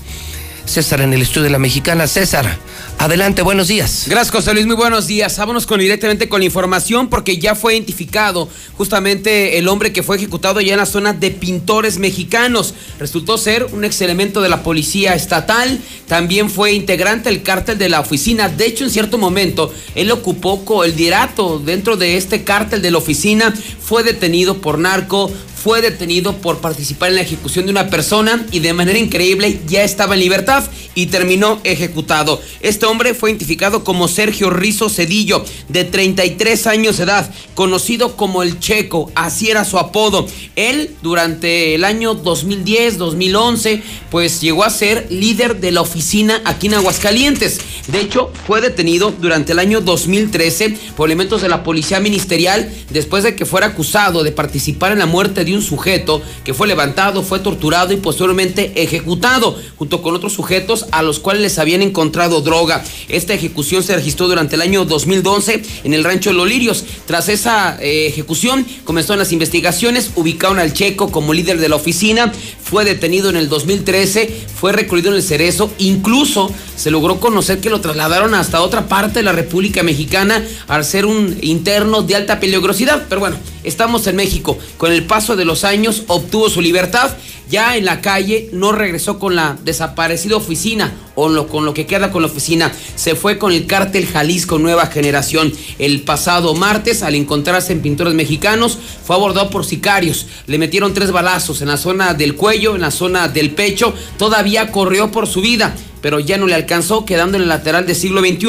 [0.64, 2.06] César en el estudio de la mexicana.
[2.06, 2.56] César,
[2.98, 4.05] adelante, buenos días.
[4.06, 5.36] Gracias, José Luis, muy buenos días.
[5.36, 10.16] Vámonos con directamente con la información porque ya fue identificado justamente el hombre que fue
[10.16, 12.74] ejecutado allá en la zona de pintores mexicanos.
[12.98, 17.89] Resultó ser un ex elemento de la policía estatal, también fue integrante del cártel de
[17.89, 18.48] la oficina.
[18.48, 22.98] De hecho, en cierto momento, él ocupó el liderato dentro de este cártel de la
[22.98, 25.31] oficina, fue detenido por narco,
[25.62, 29.84] fue detenido por participar en la ejecución de una persona y de manera increíble ya
[29.84, 30.64] estaba en libertad
[30.94, 32.40] y terminó ejecutado.
[32.60, 38.43] Este hombre fue identificado como Sergio Rizo Cedillo, de 33 años de edad, conocido como
[38.43, 40.26] el Checo, así era su apodo.
[40.56, 46.66] Él, durante el año 2010, 2011, pues llegó a ser líder de la oficina aquí
[46.66, 47.60] en Aguascalientes.
[47.86, 53.22] De hecho, fue detenido durante el año 2013 por elementos de la policía ministerial después
[53.22, 57.22] de que fuera acusado de participar en la muerte de un sujeto que fue levantado,
[57.22, 62.40] fue torturado y posteriormente ejecutado, junto con otros sujetos a los cuales les habían encontrado
[62.40, 62.84] droga.
[63.08, 66.84] Esta ejecución se registró durante el año 2012 en el rancho Los Lirios.
[67.06, 72.32] Tras esa eh, ejecución, comenzaron las investigaciones, ubicaron al checo como líder de la oficina,
[72.62, 77.70] fue detenido en el 2013, fue recluido en el Cerezo, incluso se logró conocer que
[77.70, 82.40] lo trasladaron hasta otra parte de la República Mexicana al ser un interno de alta
[82.40, 83.06] peligrosidad.
[83.08, 84.59] Pero bueno, estamos en México.
[84.76, 87.16] Con el paso de los años obtuvo su libertad.
[87.51, 91.86] Ya en la calle no regresó con la desaparecida oficina o lo, con lo que
[91.86, 92.73] queda con la oficina.
[92.97, 95.52] Se fue con el cártel Jalisco Nueva Generación.
[95.78, 100.27] El pasado martes, al encontrarse en Pintores Mexicanos, fue abordado por sicarios.
[100.47, 103.94] Le metieron tres balazos en la zona del cuello, en la zona del pecho.
[104.19, 107.94] Todavía corrió por su vida pero ya no le alcanzó, quedando en el lateral del
[107.94, 108.47] siglo XXI.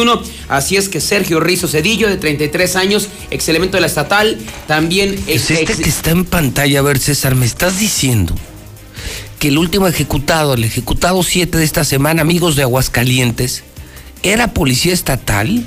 [0.49, 5.13] Así es que Sergio Rizo Cedillo, de 33 años, ex elemento de la estatal, también
[5.27, 8.33] es este que está en pantalla, a ver, César, me estás diciendo
[9.43, 13.65] que el último ejecutado, el ejecutado 7 de esta semana, amigos de Aguascalientes,
[14.21, 15.65] era policía estatal,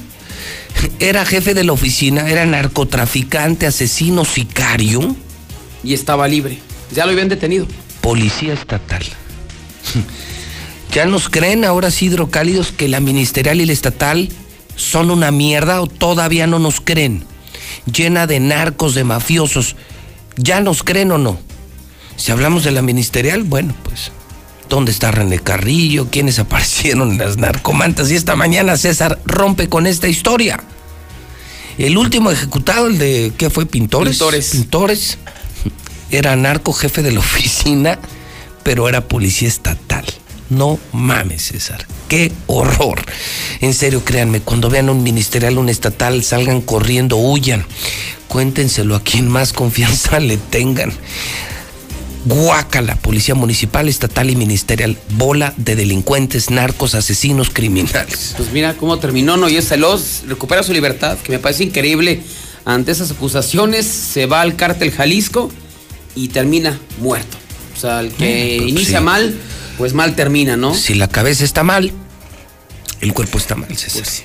[0.98, 5.15] era jefe de la oficina, era narcotraficante, asesino, sicario.
[5.85, 6.59] Y estaba libre.
[6.94, 7.66] Ya lo habían detenido.
[8.01, 9.05] Policía estatal.
[10.94, 14.31] ¿Ya nos creen ahora sí hidrocálidos que la ministerial y la estatal
[14.74, 17.24] son una mierda o todavía no nos creen?
[17.85, 19.77] Llena de narcos, de mafiosos.
[20.36, 21.39] ¿Ya nos creen o no?
[22.16, 24.10] Si hablamos de la ministerial, bueno, pues,
[24.68, 26.09] ¿dónde está René Carrillo?
[26.10, 28.10] ¿Quiénes aparecieron en las narcomantas?
[28.10, 30.60] Y esta mañana César rompe con esta historia.
[31.78, 33.66] El último ejecutado, el de, ¿qué fue?
[33.66, 34.16] Pintores.
[34.16, 34.51] Pintores.
[34.51, 35.18] Pintores.
[36.10, 37.98] Era narco jefe de la oficina,
[38.62, 40.05] pero era policía estatal.
[40.48, 41.84] No mames, César.
[42.09, 43.05] Qué horror.
[43.60, 47.66] En serio, créanme, cuando vean un ministerial, un estatal, salgan corriendo, huyan.
[48.28, 50.93] Cuéntenselo a quien más confianza le tengan.
[52.27, 54.98] Guácala, policía municipal, estatal y ministerial.
[55.11, 58.35] Bola de delincuentes, narcos, asesinos, criminales.
[58.36, 59.48] Pues mira cómo terminó, ¿no?
[59.48, 62.20] Y es celoso, recupera su libertad, que me parece increíble.
[62.65, 65.53] Ante esas acusaciones, se va al cártel Jalisco
[66.16, 67.36] y termina muerto.
[67.77, 69.05] O sea, el que pues inicia sí.
[69.05, 69.35] mal,
[69.78, 70.74] pues mal termina, ¿no?
[70.74, 71.93] Si la cabeza está mal,
[73.03, 74.03] el cuerpo está mal, César.
[74.03, 74.24] Pues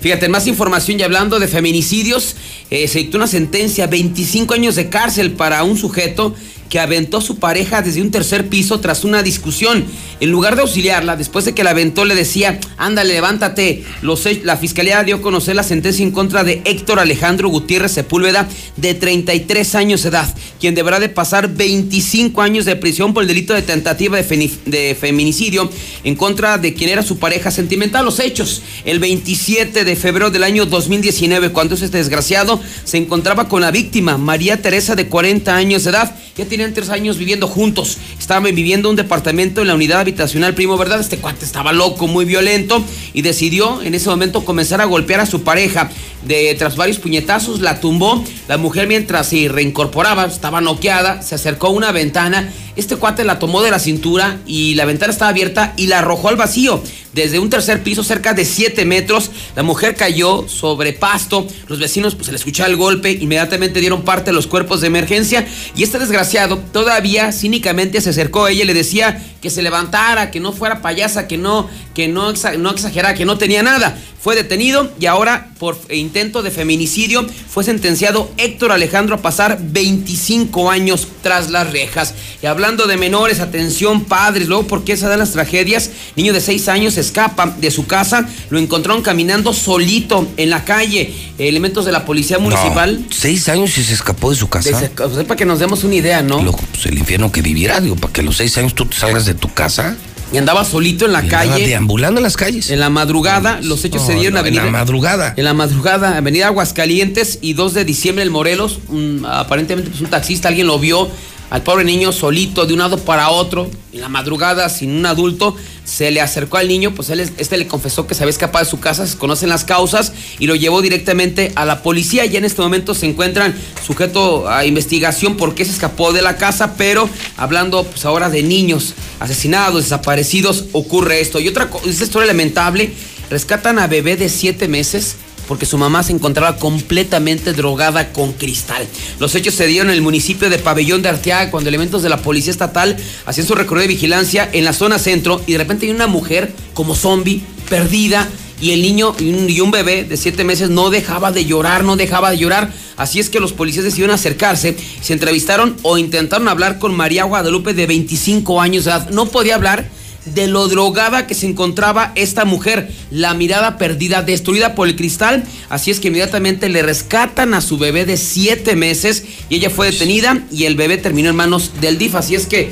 [0.00, 2.34] Fíjate, más información y hablando de feminicidios,
[2.70, 6.34] eh, se dictó una sentencia, 25 años de cárcel para un sujeto
[6.72, 9.84] que aventó a su pareja desde un tercer piso tras una discusión.
[10.20, 13.84] En lugar de auxiliarla, después de que la aventó, le decía, ándale, levántate.
[14.00, 18.48] Los, la fiscalía dio a conocer la sentencia en contra de Héctor Alejandro Gutiérrez Sepúlveda,
[18.78, 23.28] de 33 años de edad, quien deberá de pasar 25 años de prisión por el
[23.28, 25.70] delito de tentativa de, de feminicidio
[26.04, 28.06] en contra de quien era su pareja sentimental.
[28.06, 33.60] Los hechos, el 27 de febrero del año 2019, cuando este desgraciado se encontraba con
[33.60, 36.16] la víctima, María Teresa, de 40 años de edad.
[36.36, 37.98] Ya tenían tres años viviendo juntos.
[38.18, 40.98] Estaban viviendo en un departamento en la unidad habitacional Primo, ¿verdad?
[40.98, 42.82] Este cuate estaba loco, muy violento
[43.12, 45.90] y decidió en ese momento comenzar a golpear a su pareja.
[46.26, 48.24] De, tras varios puñetazos, la tumbó.
[48.48, 52.50] La mujer, mientras se reincorporaba, estaba noqueada, se acercó a una ventana.
[52.74, 56.28] Este cuate la tomó de la cintura y la ventana estaba abierta y la arrojó
[56.30, 56.82] al vacío.
[57.12, 61.46] Desde un tercer piso, cerca de 7 metros, la mujer cayó sobre pasto.
[61.68, 64.86] Los vecinos, pues se le escuchaba el golpe, inmediatamente dieron parte a los cuerpos de
[64.86, 65.46] emergencia.
[65.76, 70.30] Y este desgraciado todavía cínicamente se acercó a ella y le decía que se levantara,
[70.30, 73.98] que no fuera payasa, que no, que no, exa- no exagerara, que no tenía nada.
[74.22, 80.70] Fue detenido y ahora, por intento de feminicidio, fue sentenciado Héctor Alejandro a pasar 25
[80.70, 82.14] años tras las rejas.
[82.40, 85.90] Y hablando de menores, atención, padres, luego, ¿por qué se dan las tragedias?
[86.14, 91.12] Niño de 6 años escapa de su casa, lo encontraron caminando solito en la calle.
[91.38, 93.00] Elementos de la policía municipal.
[93.00, 94.88] No, seis años y se escapó de su casa.
[94.94, 96.40] Para que nos demos una idea, ¿no?
[96.40, 98.96] Loco, pues el infierno que viviera, digo, para que a los seis años tú te
[98.96, 99.96] salgas de tu casa.
[100.32, 101.66] Y andaba solito en la Y calle.
[101.66, 102.70] deambulando en las calles.
[102.70, 105.34] En la madrugada, los hechos No, se dieron no, en en la madrugada.
[105.36, 108.78] En la madrugada, Avenida Aguascalientes y 2 de diciembre en Morelos.
[108.88, 111.08] un- aparentemente, pues un taxista, alguien lo vio
[111.50, 113.70] al pobre niño solito de un lado para otro.
[113.92, 115.54] En la madrugada, sin un adulto,
[115.84, 116.94] se le acercó al niño.
[116.94, 119.48] Pues él, es- este le confesó que se había escapado de su casa, se conocen
[119.48, 122.24] las causas y lo llevó directamente a la policía.
[122.26, 123.54] Ya en este momento se encuentran
[123.84, 128.42] sujeto a investigación por qué se escapó de la casa, pero hablando pues ahora de
[128.42, 131.40] niños asesinados, desaparecidos, ocurre esto.
[131.40, 132.92] Y otra co- esta historia lamentable
[133.30, 135.16] rescatan a bebé de siete meses
[135.52, 138.88] porque su mamá se encontraba completamente drogada con cristal.
[139.18, 142.22] Los hechos se dieron en el municipio de Pabellón de Arteaga cuando elementos de la
[142.22, 145.92] policía estatal hacían su recorrido de vigilancia en la zona centro y de repente hay
[145.92, 148.26] una mujer como zombie, perdida,
[148.62, 152.30] y el niño y un, bebé de siete meses no dejaba de llorar, no dejaba
[152.30, 152.72] de llorar.
[152.96, 157.74] Así es que los policías decidieron acercarse, se entrevistaron o intentaron hablar con María Guadalupe
[157.74, 159.10] de 25 años de edad.
[159.10, 159.86] No podía hablar
[160.24, 165.44] de lo drogada que se encontraba esta mujer, la mirada perdida, destruida por el cristal.
[165.68, 169.90] Así es que inmediatamente le rescatan a su bebé de siete meses y ella fue
[169.90, 172.14] detenida y el bebé terminó en manos del DIF.
[172.14, 172.70] Así es que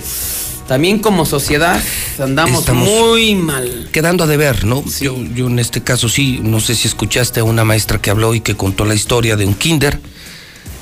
[0.69, 1.83] también como sociedad
[2.21, 3.89] andamos Estamos muy mal.
[3.91, 4.85] Quedando a deber, ¿no?
[5.01, 8.35] Yo, yo en este caso sí, no sé si escuchaste a una maestra que habló
[8.35, 9.99] y que contó la historia de un kinder.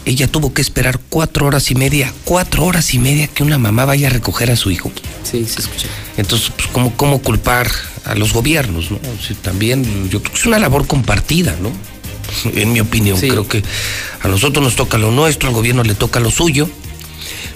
[0.08, 3.84] Ella tuvo que esperar cuatro horas y media, cuatro horas y media que una mamá
[3.84, 4.90] vaya a recoger a su hijo.
[5.22, 5.86] Sí, se escucha.
[6.16, 7.70] Entonces, pues, ¿cómo, cómo culpar
[8.06, 8.98] a los gobiernos, no?
[9.42, 11.70] También, yo creo que es una labor compartida, ¿no?
[12.58, 13.62] En mi opinión, creo que
[14.22, 16.70] a nosotros nos toca lo nuestro, al gobierno le toca lo suyo.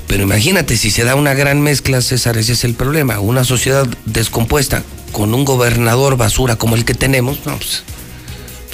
[0.06, 3.18] Pero imagínate, si se da una gran mezcla, César, ese es el problema.
[3.18, 7.82] Una sociedad descompuesta con un gobernador basura como el que tenemos, no, pues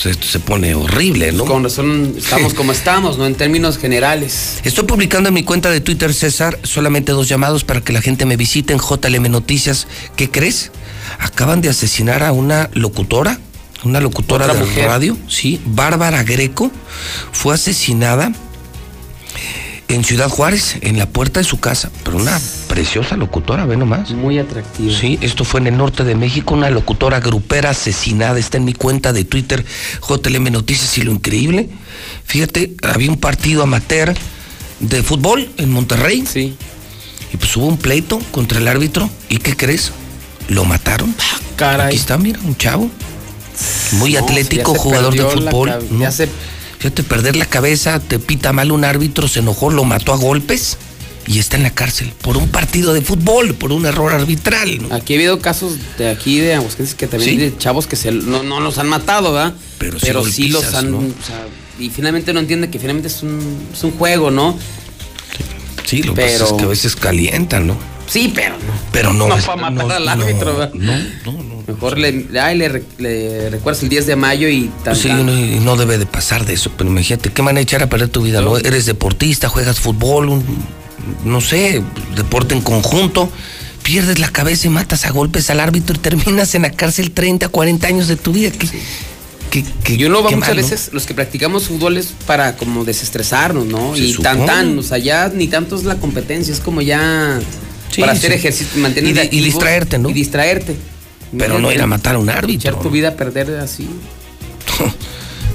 [0.07, 1.44] esto se pone horrible, ¿no?
[1.44, 3.27] Con razón estamos como estamos, ¿no?
[3.27, 4.60] En términos generales.
[4.65, 8.25] Estoy publicando en mi cuenta de Twitter, César, solamente dos llamados para que la gente
[8.25, 9.86] me visite en JLM Noticias.
[10.17, 10.70] ¿Qué crees?
[11.18, 13.39] Acaban de asesinar a una locutora,
[13.85, 14.86] una locutora ¿Otra de mujer?
[14.86, 16.70] radio, sí, Bárbara Greco,
[17.33, 18.33] fue asesinada
[19.89, 21.91] en Ciudad Juárez, en la puerta de su casa.
[22.05, 24.10] Pero una preciosa locutora, ve nomás.
[24.10, 24.92] Muy atractiva.
[24.94, 28.39] Sí, esto fue en el norte de México, una locutora grupera asesinada.
[28.39, 29.65] Está en mi cuenta de Twitter,
[30.07, 30.97] JLM Noticias.
[30.99, 31.68] Y lo increíble,
[32.25, 34.15] fíjate, había un partido amateur
[34.81, 36.25] de fútbol en Monterrey.
[36.31, 36.55] Sí.
[37.33, 39.08] Y pues hubo un pleito contra el árbitro.
[39.28, 39.92] ¿Y qué crees?
[40.49, 41.15] Lo mataron.
[41.57, 41.89] caray.
[41.89, 42.91] Aquí está, mira, un chavo.
[43.92, 45.75] Muy No, atlético, jugador de fútbol.
[45.91, 46.00] ¿no?
[46.00, 46.28] ya se-
[46.79, 50.77] Fíjate, perder la cabeza, te pita mal un árbitro, se enojó, lo mató a golpes
[51.27, 54.89] y está en la cárcel por un partido de fútbol, por un error arbitral.
[54.89, 54.95] ¿no?
[54.95, 57.37] Aquí ha habido casos de aquí de Aguascalientes que también Sí.
[57.37, 59.55] de chavos que se, no, no los han matado, ¿verdad?
[59.79, 60.91] Pero sí sí golpizas, los han.
[60.93, 60.99] ¿no?
[60.99, 61.47] o sea,
[61.81, 64.57] y finalmente no entiende que finalmente es un, es un juego, ¿no?
[65.85, 67.77] Sí, lo que pasa Pero- es que a veces calientan, ¿no?
[68.07, 68.73] Sí, pero no.
[68.93, 69.29] Pero no.
[69.29, 70.73] No para matar al árbitro, ¿verdad?
[70.75, 71.58] No, no, no.
[71.69, 75.27] Mejor le, ay, le, le recuerdas el 10 de mayo y tan, Sí, tan.
[75.27, 77.89] no, y no debe de pasar de eso, pero imagínate, ¿qué van a echar a
[77.89, 78.41] perder tu vida?
[78.41, 78.57] ¿no?
[78.57, 80.45] Eres deportista, juegas fútbol, un,
[81.25, 81.83] no sé,
[82.17, 83.31] deporte en conjunto,
[83.83, 87.49] pierdes la cabeza y matas a golpes al árbitro y terminas en la cárcel 30,
[87.49, 88.51] 40 años de tu vida.
[88.51, 88.67] ¿Qué,
[89.51, 90.63] qué- qué- Y uno va qué muchas mal, ¿no?
[90.63, 93.95] veces, los que practicamos fútbol es para como desestresarnos, ¿no?
[93.95, 94.47] Se y tan supone.
[94.47, 97.39] tan, o sea, ya ni tanto es la competencia, es como ya
[97.91, 98.19] Sí, para sí.
[98.19, 100.09] hacer ejercicio, mantener Y di- y distraerte, ¿no?
[100.11, 100.77] Y distraerte.
[101.37, 102.71] Pero no ir a matar a un árbitro.
[102.71, 103.89] Echar tu vida a perder así.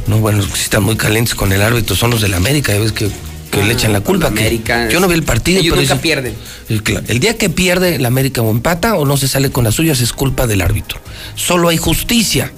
[0.05, 2.73] No, bueno, los que sí están muy calientes con el árbitro son los del América,
[2.73, 3.09] ya ves que,
[3.49, 4.27] que le echan la culpa.
[4.27, 6.35] América yo no vi el partido, Ellos pero nunca dicen- pierden.
[6.67, 9.63] El, cla- el día que pierde el América o empata o no se sale con
[9.63, 10.99] las suyas es culpa del árbitro.
[11.35, 12.51] Solo hay justicia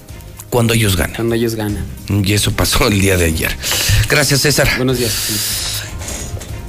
[0.50, 1.14] cuando ellos ganan.
[1.14, 1.84] Cuando ellos ganan.
[2.08, 3.56] Y eso pasó el día de ayer.
[4.08, 4.68] Gracias, César.
[4.76, 5.12] Buenos días.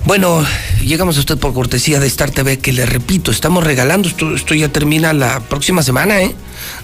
[0.08, 0.42] Bueno,
[0.82, 4.70] llegamos a usted por cortesía de Star TV, que le repito, estamos regalando, esto, ya
[4.70, 6.34] termina la próxima semana, ¿eh?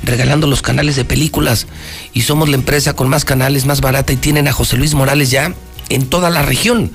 [0.03, 1.65] Regalando los canales de películas.
[2.11, 5.31] Y somos la empresa con más canales, más barata, y tienen a José Luis Morales
[5.31, 5.53] ya
[5.87, 6.91] en toda la región.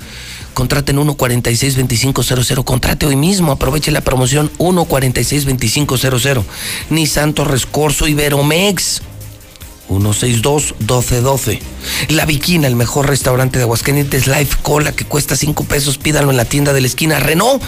[0.52, 6.44] Contraten 146-2500, contrate hoy mismo, aproveche la promoción 146-2500.
[6.90, 9.00] Ni Santo Rescorso Iberomex.
[9.88, 11.60] 162-1212.
[12.10, 16.36] La Viquina, el mejor restaurante de Aguascalientes, Life Cola, que cuesta 5 pesos, pídalo en
[16.36, 17.18] la tienda de la esquina.
[17.18, 17.62] Renault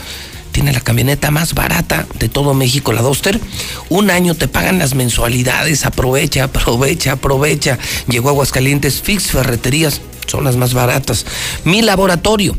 [0.52, 3.40] tiene la camioneta más barata de todo México, la Duster.
[3.88, 7.78] Un año te pagan las mensualidades, aprovecha, aprovecha, aprovecha.
[8.08, 11.26] Llegó Aguascalientes, Fix Ferreterías, son las más baratas.
[11.64, 12.56] Mi laboratorio,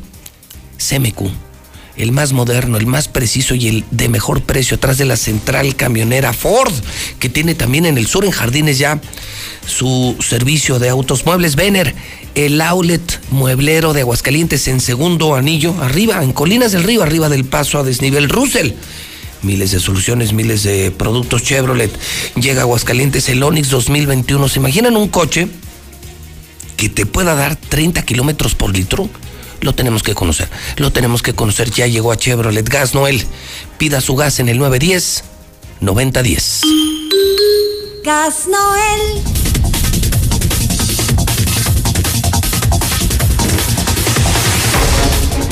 [0.77, 1.50] CMQ
[1.97, 5.75] el más moderno, el más preciso y el de mejor precio atrás de la central
[5.75, 6.73] camionera Ford,
[7.19, 8.99] que tiene también en el sur, en Jardines ya,
[9.65, 11.93] su servicio de autos muebles Vener,
[12.35, 17.45] el outlet mueblero de Aguascalientes en segundo anillo, arriba, en Colinas del Río, arriba del
[17.45, 18.71] paso a desnivel Russell.
[19.43, 21.91] Miles de soluciones, miles de productos Chevrolet.
[22.35, 24.47] Llega a Aguascalientes el Onix 2021.
[24.47, 25.47] ¿Se imaginan un coche
[26.77, 29.09] que te pueda dar 30 kilómetros por litro?
[29.61, 30.49] Lo tenemos que conocer.
[30.77, 31.71] Lo tenemos que conocer.
[31.71, 33.25] Ya llegó a Chevrolet Gas Noel.
[33.77, 35.23] Pida su gas en el 910
[35.79, 36.61] 9010.
[38.03, 39.23] Gas Noel.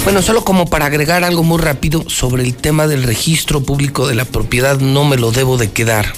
[0.03, 4.15] Bueno, solo como para agregar algo muy rápido sobre el tema del registro público de
[4.15, 6.13] la propiedad, no me lo debo de quedar.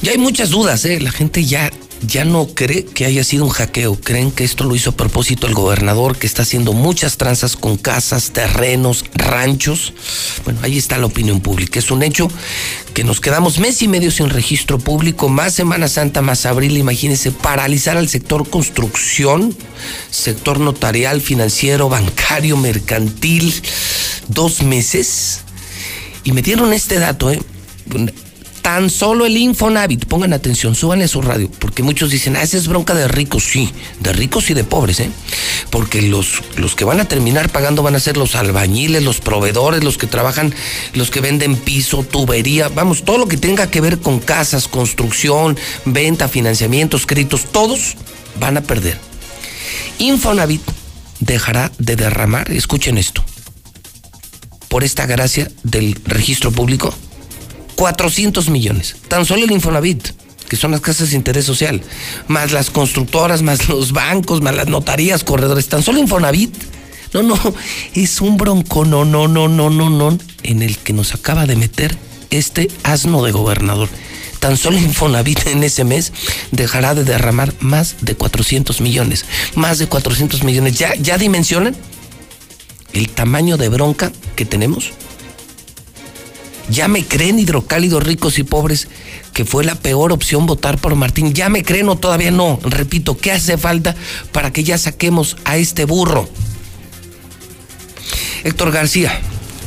[0.00, 1.00] Ya hay muchas dudas, ¿eh?
[1.00, 1.72] La gente ya,
[2.06, 3.96] ya no cree que haya sido un hackeo.
[4.00, 7.76] Creen que esto lo hizo a propósito el gobernador, que está haciendo muchas tranzas con
[7.76, 9.92] casas, terrenos, ranchos.
[10.44, 11.78] Bueno, ahí está la opinión pública.
[11.78, 12.30] Es un hecho
[12.94, 16.76] que nos quedamos mes y medio sin registro público, más Semana Santa, más abril.
[16.76, 19.56] Imagínense, paralizar al sector construcción,
[20.10, 23.54] sector notarial, financiero, bancario, mercantil.
[24.28, 25.40] Dos meses.
[26.24, 27.40] Y me dieron este dato, ¿eh?
[28.68, 32.58] Tan solo el Infonavit, pongan atención, suban a su radio, porque muchos dicen, ah, esa
[32.58, 35.10] es bronca de ricos, sí, de ricos y de pobres, ¿eh?
[35.70, 39.82] Porque los, los que van a terminar pagando van a ser los albañiles, los proveedores,
[39.82, 40.54] los que trabajan,
[40.92, 45.56] los que venden piso, tubería, vamos, todo lo que tenga que ver con casas, construcción,
[45.86, 47.96] venta, financiamientos, créditos, todos
[48.38, 48.98] van a perder.
[49.98, 50.60] Infonavit
[51.20, 53.24] dejará de derramar, escuchen esto,
[54.68, 56.94] por esta gracia del registro público,
[57.78, 58.96] 400 millones.
[59.06, 60.08] Tan solo el Infonavit,
[60.48, 61.80] que son las casas de interés social,
[62.26, 66.52] más las constructoras, más los bancos, más las notarías, corredores, tan solo Infonavit.
[67.14, 67.38] No, no,
[67.94, 71.54] es un bronco, no, no, no, no, no, no, en el que nos acaba de
[71.54, 71.96] meter
[72.30, 73.88] este asno de gobernador.
[74.40, 76.12] Tan solo Infonavit en ese mes
[76.50, 79.24] dejará de derramar más de 400 millones.
[79.54, 80.76] Más de 400 millones.
[80.76, 81.76] ¿Ya, ya dimensionan
[82.92, 84.92] el tamaño de bronca que tenemos?
[86.70, 88.88] Ya me creen hidrocálidos ricos y pobres
[89.32, 91.32] que fue la peor opción votar por Martín.
[91.32, 92.58] Ya me creen o todavía no.
[92.62, 93.96] Repito, ¿qué hace falta
[94.32, 96.28] para que ya saquemos a este burro?
[98.44, 99.18] Héctor García.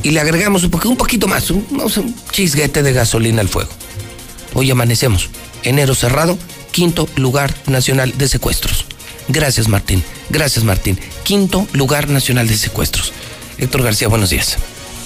[0.02, 3.70] Y le agregamos un, poquito, más, un, un chisguete de gasolina al fuego.
[4.54, 5.30] Hoy amanecemos.
[5.62, 6.36] Enero cerrado,
[6.72, 8.86] quinto lugar nacional de secuestros.
[9.28, 10.98] Gracias Martín, gracias Martín.
[11.22, 13.12] Quinto lugar nacional de secuestros.
[13.58, 14.58] Héctor García, buenos días.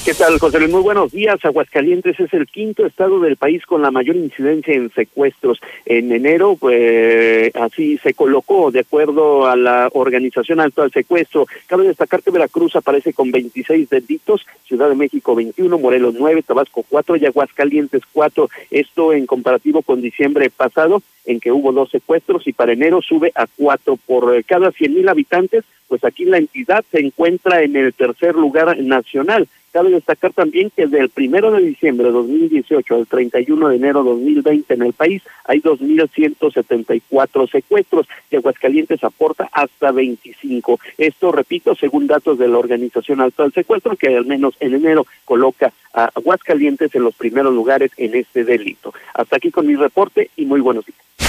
[0.06, 0.70] ¿Qué tal, José Luis?
[0.70, 1.44] Muy buenos días.
[1.44, 5.58] Aguascalientes es el quinto estado del país con la mayor incidencia en secuestros.
[5.84, 11.48] En enero, pues así se colocó de acuerdo a la Organización Alto al Secuestro.
[11.66, 16.84] Cabe destacar que Veracruz aparece con 26 delitos, Ciudad de México 21, Morelos 9, Tabasco
[16.88, 18.48] 4 y Aguascalientes 4.
[18.70, 23.32] Esto en comparativo con diciembre pasado, en que hubo dos secuestros y para enero sube
[23.34, 25.64] a 4 por cada 100 mil habitantes.
[25.88, 29.48] Pues aquí la entidad se encuentra en el tercer lugar nacional.
[29.76, 34.02] Cabe destacar también que desde el primero de diciembre de 2018 al 31 de enero
[34.02, 40.80] de 2020 en el país hay 2.174 secuestros y Aguascalientes aporta hasta 25.
[40.96, 45.06] Esto, repito, según datos de la Organización Alto del Secuestro, que al menos en enero
[45.26, 48.94] coloca a Aguascalientes en los primeros lugares en este delito.
[49.12, 51.25] Hasta aquí con mi reporte y muy buenos días.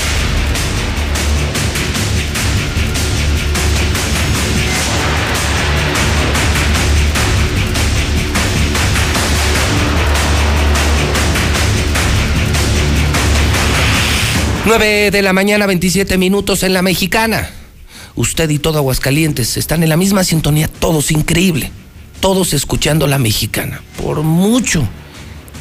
[14.67, 17.49] Nueve de la mañana, 27 minutos en la mexicana.
[18.17, 21.71] Usted y todo Aguascalientes están en la misma sintonía, todos increíble.
[22.19, 23.81] Todos escuchando la mexicana.
[23.95, 24.85] Por mucho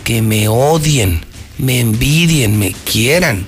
[0.02, 1.20] que me odien,
[1.56, 3.46] me envidien, me quieran,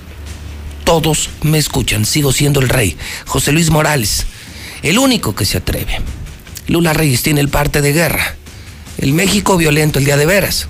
[0.85, 2.05] todos me escuchan.
[2.05, 2.95] Sigo siendo el rey.
[3.25, 4.27] José Luis Morales,
[4.81, 5.99] el único que se atreve.
[6.67, 8.37] Lula Reyes tiene el parte de guerra.
[8.97, 10.69] El México violento el día de veras.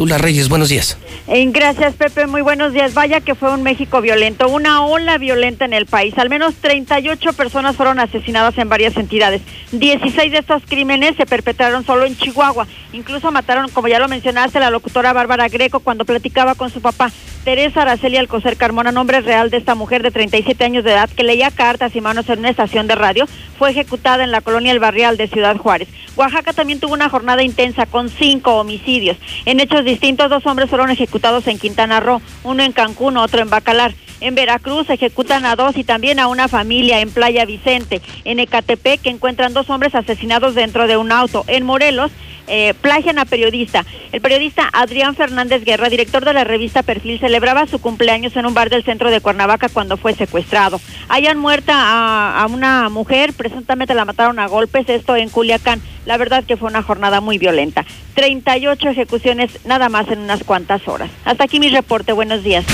[0.00, 0.96] Lula Reyes, buenos días.
[1.26, 2.26] Gracias, Pepe.
[2.26, 2.94] Muy buenos días.
[2.94, 6.16] Vaya que fue un México violento, una ola violenta en el país.
[6.16, 9.42] Al menos 38 personas fueron asesinadas en varias entidades.
[9.72, 12.66] 16 de estos crímenes se perpetraron solo en Chihuahua.
[12.94, 17.12] Incluso mataron, como ya lo mencionaste, la locutora Bárbara Greco cuando platicaba con su papá.
[17.44, 21.22] Teresa Araceli Alcocer Carmona, nombre real de esta mujer de 37 años de edad que
[21.22, 23.26] leía cartas y manos en una estación de radio,
[23.58, 25.88] fue ejecutada en la colonia El Barrial de Ciudad Juárez.
[26.16, 29.16] Oaxaca también tuvo una jornada intensa con cinco homicidios.
[29.46, 33.50] En hechos distintos, dos hombres fueron ejecutados en Quintana Roo, uno en Cancún, otro en
[33.50, 33.92] Bacalar.
[34.20, 38.00] En Veracruz ejecutan a dos y también a una familia en Playa Vicente.
[38.24, 41.44] En Ecatepec encuentran dos hombres asesinados dentro de un auto.
[41.48, 42.12] En Morelos
[42.50, 43.86] eh, plagian a periodista.
[44.12, 48.54] El periodista Adrián Fernández Guerra, director de la revista Perfil, celebraba su cumpleaños en un
[48.54, 50.80] bar del centro de Cuernavaca cuando fue secuestrado.
[51.08, 55.80] Hayan muerta a, a una mujer, presuntamente la mataron a golpes, esto en Culiacán.
[56.06, 57.84] La verdad que fue una jornada muy violenta.
[58.14, 61.10] 38 ejecuciones nada más en unas cuantas horas.
[61.24, 62.12] Hasta aquí mi reporte.
[62.12, 62.64] Buenos días.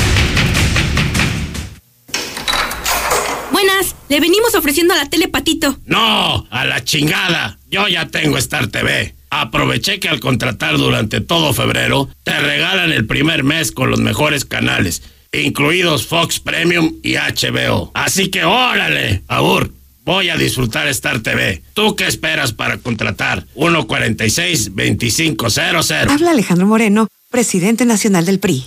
[3.56, 5.78] Buenas, le venimos ofreciendo a la tele Patito.
[5.86, 7.58] No, a la chingada.
[7.70, 9.14] Yo ya tengo Star TV.
[9.30, 14.44] Aproveché que al contratar durante todo febrero te regalan el primer mes con los mejores
[14.44, 15.00] canales,
[15.32, 17.92] incluidos Fox Premium y HBO.
[17.94, 19.72] Así que órale, Abur,
[20.04, 21.62] voy a disfrutar Star TV.
[21.72, 23.46] ¿Tú qué esperas para contratar?
[23.54, 26.10] 146-2500.
[26.10, 28.66] Habla Alejandro Moreno, presidente nacional del PRI.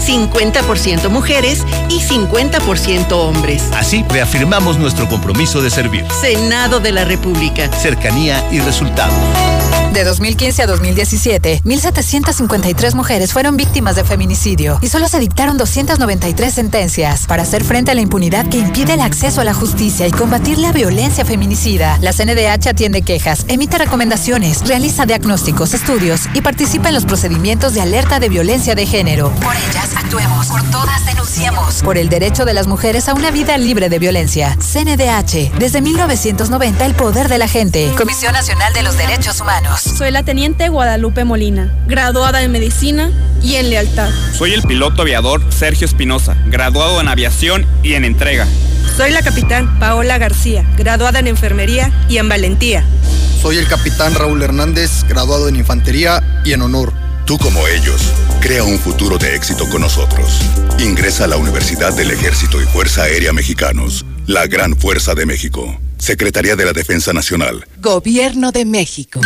[0.00, 3.62] 50% mujeres y 50% hombres.
[3.74, 6.04] Así reafirmamos nuestro compromiso de servir.
[6.20, 7.70] Senado de la República.
[7.72, 9.14] Cercanía y resultados.
[9.92, 16.54] De 2015 a 2017, 1.753 mujeres fueron víctimas de feminicidio y solo se dictaron 293
[16.54, 17.26] sentencias.
[17.26, 20.58] Para hacer frente a la impunidad que impide el acceso a la justicia y combatir
[20.58, 26.94] la violencia feminicida, la CNDH atiende quejas, emite recomendaciones, realiza diagnósticos, estudios y participa en
[26.94, 29.32] los procedimientos de alerta de violencia de género.
[29.42, 30.46] Por ellas, actuemos.
[30.48, 31.82] Por todas, denunciemos.
[31.82, 34.56] Por el derecho de las mujeres a una vida libre de violencia.
[34.56, 37.92] CNDH, desde 1990, el poder de la gente.
[37.96, 39.80] Comisión Nacional de los Derechos Humanos.
[39.80, 43.10] Soy la teniente Guadalupe Molina, graduada en medicina
[43.42, 44.10] y en lealtad.
[44.36, 48.46] Soy el piloto aviador Sergio Espinosa, graduado en aviación y en entrega.
[48.96, 52.84] Soy la capitán Paola García, graduada en enfermería y en valentía.
[53.40, 56.92] Soy el capitán Raúl Hernández, graduado en infantería y en honor.
[57.26, 60.40] Tú como ellos, crea un futuro de éxito con nosotros.
[60.78, 65.78] Ingresa a la Universidad del Ejército y Fuerza Aérea Mexicanos, la Gran Fuerza de México.
[65.98, 67.66] Secretaría de la Defensa Nacional.
[67.80, 69.20] Gobierno de México.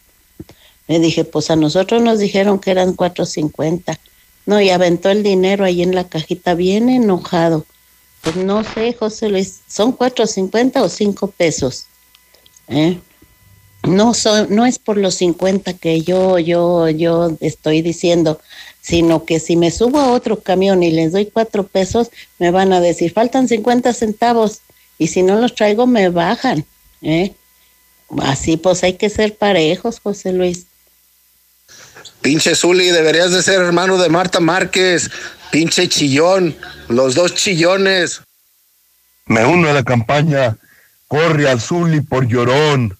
[0.88, 3.98] Le dije, pues a nosotros nos dijeron que eran 4.50.
[4.46, 7.64] No, y aventó el dinero ahí en la cajita bien enojado.
[8.22, 11.86] Pues no sé, José Luis, ¿son 4.50 o 5 pesos?
[12.68, 12.98] ¿Eh?
[13.86, 18.40] No, son, no es por los 50 que yo, yo, yo estoy diciendo,
[18.84, 22.70] sino que si me subo a otro camión y les doy 4 pesos, me van
[22.74, 24.60] a decir, faltan 50 centavos,
[24.98, 26.66] y si no los traigo, me bajan.
[27.00, 27.32] ¿eh?
[28.22, 30.66] Así pues hay que ser parejos, José Luis.
[32.20, 35.10] Pinche Zuli, deberías de ser hermano de Marta Márquez.
[35.50, 36.54] Pinche chillón,
[36.88, 38.20] los dos chillones.
[39.24, 40.58] Me uno a la campaña.
[41.08, 42.96] Corre al Zuli por llorón.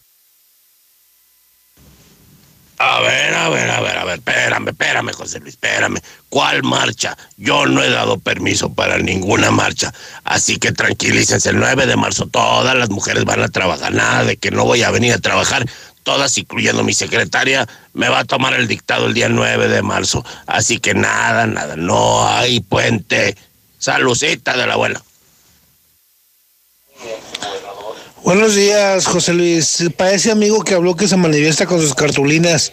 [2.79, 6.01] A ver, a ver, a ver, a espérame, espérame, José Luis, espérame.
[6.29, 7.17] ¿Cuál marcha?
[7.37, 9.93] Yo no he dado permiso para ninguna marcha.
[10.25, 13.93] Así que tranquilícense, el 9 de marzo todas las mujeres van a trabajar.
[13.93, 15.67] Nada de que no voy a venir a trabajar.
[16.03, 20.25] Todas, incluyendo mi secretaria, me va a tomar el dictado el día 9 de marzo.
[20.47, 23.37] Así que nada, nada, no hay puente.
[23.79, 25.03] Salucita de la abuela.
[28.25, 29.85] Buenos días, José Luis.
[29.99, 32.73] Para ese amigo que habló que se manifiesta con sus cartulinas,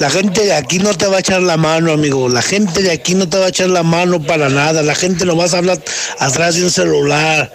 [0.00, 2.30] la gente de aquí no te va a echar la mano, amigo.
[2.30, 4.82] La gente de aquí no te va a echar la mano para nada.
[4.82, 5.78] La gente no vas a hablar
[6.18, 7.52] atrás de un celular.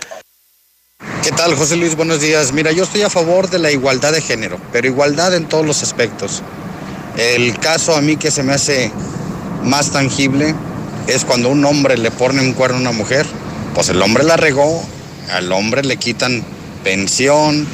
[1.23, 1.95] ¿Qué tal, José Luis?
[1.95, 2.53] Buenos días.
[2.53, 5.81] Mira, yo estoy a favor de la igualdad de género, pero igualdad en todos los
[5.81, 6.43] aspectos.
[7.17, 8.91] El caso a mí que se me hace
[9.63, 10.53] más tangible
[11.07, 13.25] es cuando un hombre le pone un cuerno a una mujer,
[13.73, 14.87] pues el hombre la regó,
[15.31, 16.45] al hombre le quitan
[16.83, 17.65] pensión,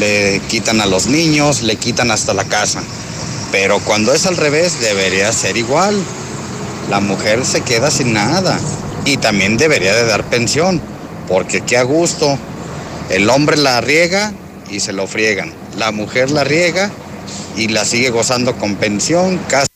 [0.00, 2.82] le quitan a los niños, le quitan hasta la casa.
[3.52, 5.94] Pero cuando es al revés, debería ser igual.
[6.88, 8.58] La mujer se queda sin nada
[9.04, 10.80] y también debería de dar pensión,
[11.28, 12.38] porque qué a gusto.
[13.10, 14.32] El hombre la riega
[14.70, 15.52] y se lo friegan.
[15.76, 16.90] La mujer la riega
[17.54, 19.38] y la sigue gozando con pensión.
[19.48, 19.68] Casi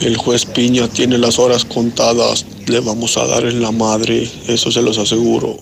[0.00, 2.44] El juez Piña tiene las horas contadas.
[2.66, 5.60] Le vamos a dar en la madre, eso se los aseguro.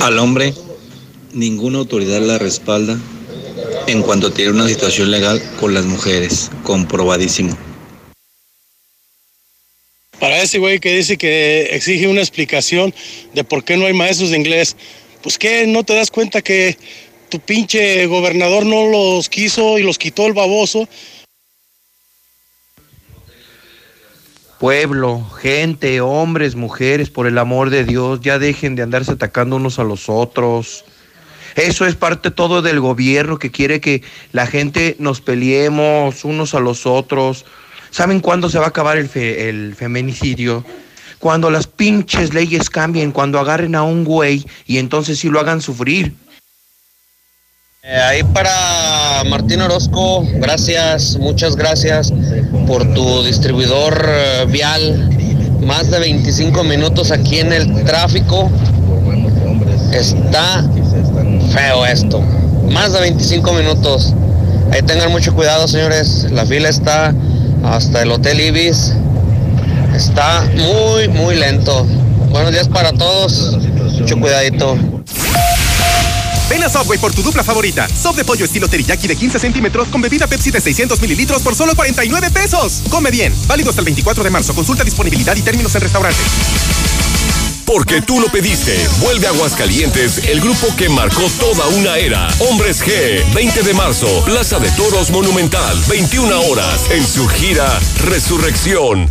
[0.00, 0.54] Al hombre,
[1.32, 2.96] ninguna autoridad la respalda
[3.88, 7.56] en cuanto tiene una situación legal con las mujeres, comprobadísimo.
[10.20, 12.92] Para ese güey que dice que exige una explicación
[13.34, 14.76] de por qué no hay maestros de inglés,
[15.22, 16.76] pues que no te das cuenta que
[17.30, 20.88] tu pinche gobernador no los quiso y los quitó el baboso.
[24.58, 29.78] Pueblo, gente, hombres, mujeres, por el amor de Dios, ya dejen de andarse atacando unos
[29.78, 30.84] a los otros.
[31.58, 36.60] Eso es parte todo del gobierno que quiere que la gente nos peleemos unos a
[36.60, 37.44] los otros.
[37.90, 40.64] ¿Saben cuándo se va a acabar el, fe- el feminicidio?
[41.18, 45.60] Cuando las pinches leyes cambien, cuando agarren a un güey y entonces sí lo hagan
[45.60, 46.14] sufrir.
[47.82, 52.12] Eh, ahí para Martín Orozco, gracias, muchas gracias
[52.68, 55.10] por tu distribuidor eh, vial.
[55.66, 58.48] Más de 25 minutos aquí en el tráfico.
[59.92, 60.62] Está
[61.52, 62.20] feo esto.
[62.70, 64.14] Más de 25 minutos.
[64.72, 66.26] Ahí tengan mucho cuidado, señores.
[66.30, 67.14] La fila está
[67.64, 68.92] hasta el Hotel Ibis.
[69.94, 71.84] Está muy, muy lento.
[72.30, 73.56] Buenos días para todos.
[73.98, 74.76] Mucho cuidadito.
[76.48, 77.86] Ven a Subway por tu dupla favorita.
[77.88, 81.54] Sop de pollo estilo teriyaki de 15 centímetros con bebida Pepsi de 600 mililitros por
[81.54, 82.82] solo 49 pesos.
[82.88, 83.34] Come bien.
[83.46, 84.54] Válido hasta el 24 de marzo.
[84.54, 86.18] Consulta disponibilidad y términos en restaurante.
[87.68, 88.74] Porque tú lo pediste.
[88.98, 92.26] Vuelve a Aguascalientes el grupo que marcó toda una era.
[92.48, 99.06] Hombres G, 20 de marzo, Plaza de Toros Monumental, 21 horas, en su gira Resurrección.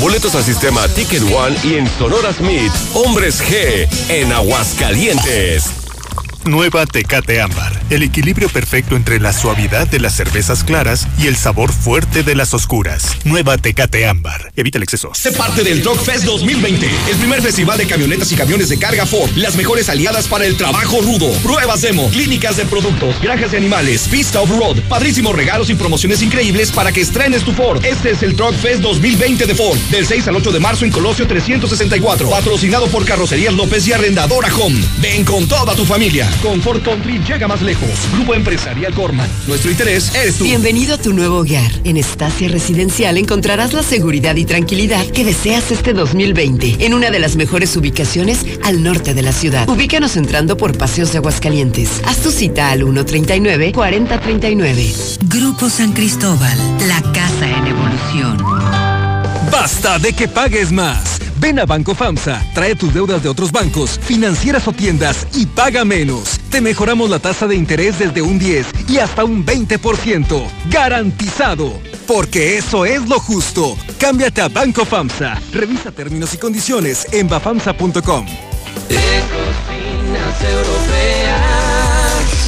[0.00, 2.72] Boletos al sistema Ticket One y en Sonora Smith.
[2.94, 5.85] Hombres G, en Aguascalientes.
[6.46, 7.80] Nueva Tecate Ámbar.
[7.90, 12.34] El equilibrio perfecto entre la suavidad de las cervezas claras y el sabor fuerte de
[12.34, 13.16] las oscuras.
[13.24, 14.52] Nueva Tecate Ámbar.
[14.54, 15.10] Evita el exceso.
[15.14, 19.06] Sé parte del Truck Fest 2020, el primer festival de camionetas y camiones de carga
[19.06, 23.58] Ford, las mejores aliadas para el trabajo rudo, pruebas demo, clínicas de productos, granjas de
[23.58, 27.84] animales, pista off-road, padrísimos regalos y promociones increíbles para que estrenes tu Ford.
[27.84, 30.92] Este es el Truck Fest 2020 de Ford, del 6 al 8 de marzo en
[30.92, 34.80] Colosio 364, patrocinado por Carrocerías López y Arrendadora Home.
[35.00, 36.30] Ven con toda tu familia.
[36.42, 37.88] Con Ford Country llega más lejos.
[38.12, 39.28] Grupo Empresarial Gorman.
[39.46, 40.44] Nuestro interés eres tú.
[40.44, 41.70] Bienvenido a tu nuevo hogar.
[41.84, 47.18] En Estacia Residencial encontrarás la seguridad y tranquilidad que deseas este 2020 en una de
[47.18, 49.68] las mejores ubicaciones al norte de la ciudad.
[49.68, 52.02] Ubícanos entrando por Paseos de Aguascalientes.
[52.04, 55.18] Haz tu cita al 139-4039.
[55.28, 58.36] Grupo San Cristóbal, la casa en evolución.
[59.50, 61.15] Basta de que pagues más.
[61.38, 65.84] Ven a Banco FAMSA, trae tus deudas de otros bancos, financieras o tiendas y paga
[65.84, 66.40] menos.
[66.50, 70.48] Te mejoramos la tasa de interés desde un 10 y hasta un 20%.
[70.70, 71.80] Garantizado.
[72.06, 73.76] Porque eso es lo justo.
[73.98, 75.40] Cámbiate a Banco FAMSA.
[75.52, 78.26] Revisa términos y condiciones en bafamsa.com.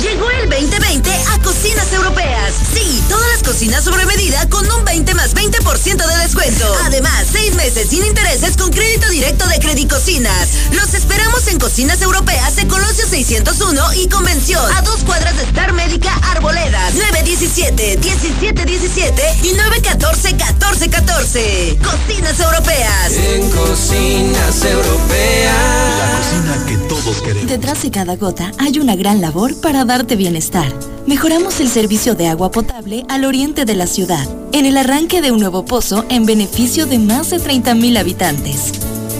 [0.02, 2.37] Llegó el 2020 a Cocinas Europeas.
[2.74, 6.64] Sí, todas las cocinas sobre medida con un 20 más 20% de descuento.
[6.84, 10.48] Además, seis meses sin intereses con crédito directo de Credicocinas.
[10.72, 14.64] Los esperamos en Cocinas Europeas de Colosio 601 y Convención.
[14.76, 16.94] A dos cuadras de Star Médica Arboledas.
[16.94, 21.78] 917 1717 y 914 1414.
[21.82, 23.12] Cocinas Europeas.
[23.12, 25.54] En Cocinas Europeas.
[25.98, 27.48] La cocina que todos queremos.
[27.48, 30.72] Detrás de cada gota hay una gran labor para darte bienestar.
[31.06, 32.67] Mejoramos el servicio de agua potable
[33.08, 36.98] al oriente de la ciudad, en el arranque de un nuevo pozo en beneficio de
[36.98, 38.72] más de 30.000 habitantes.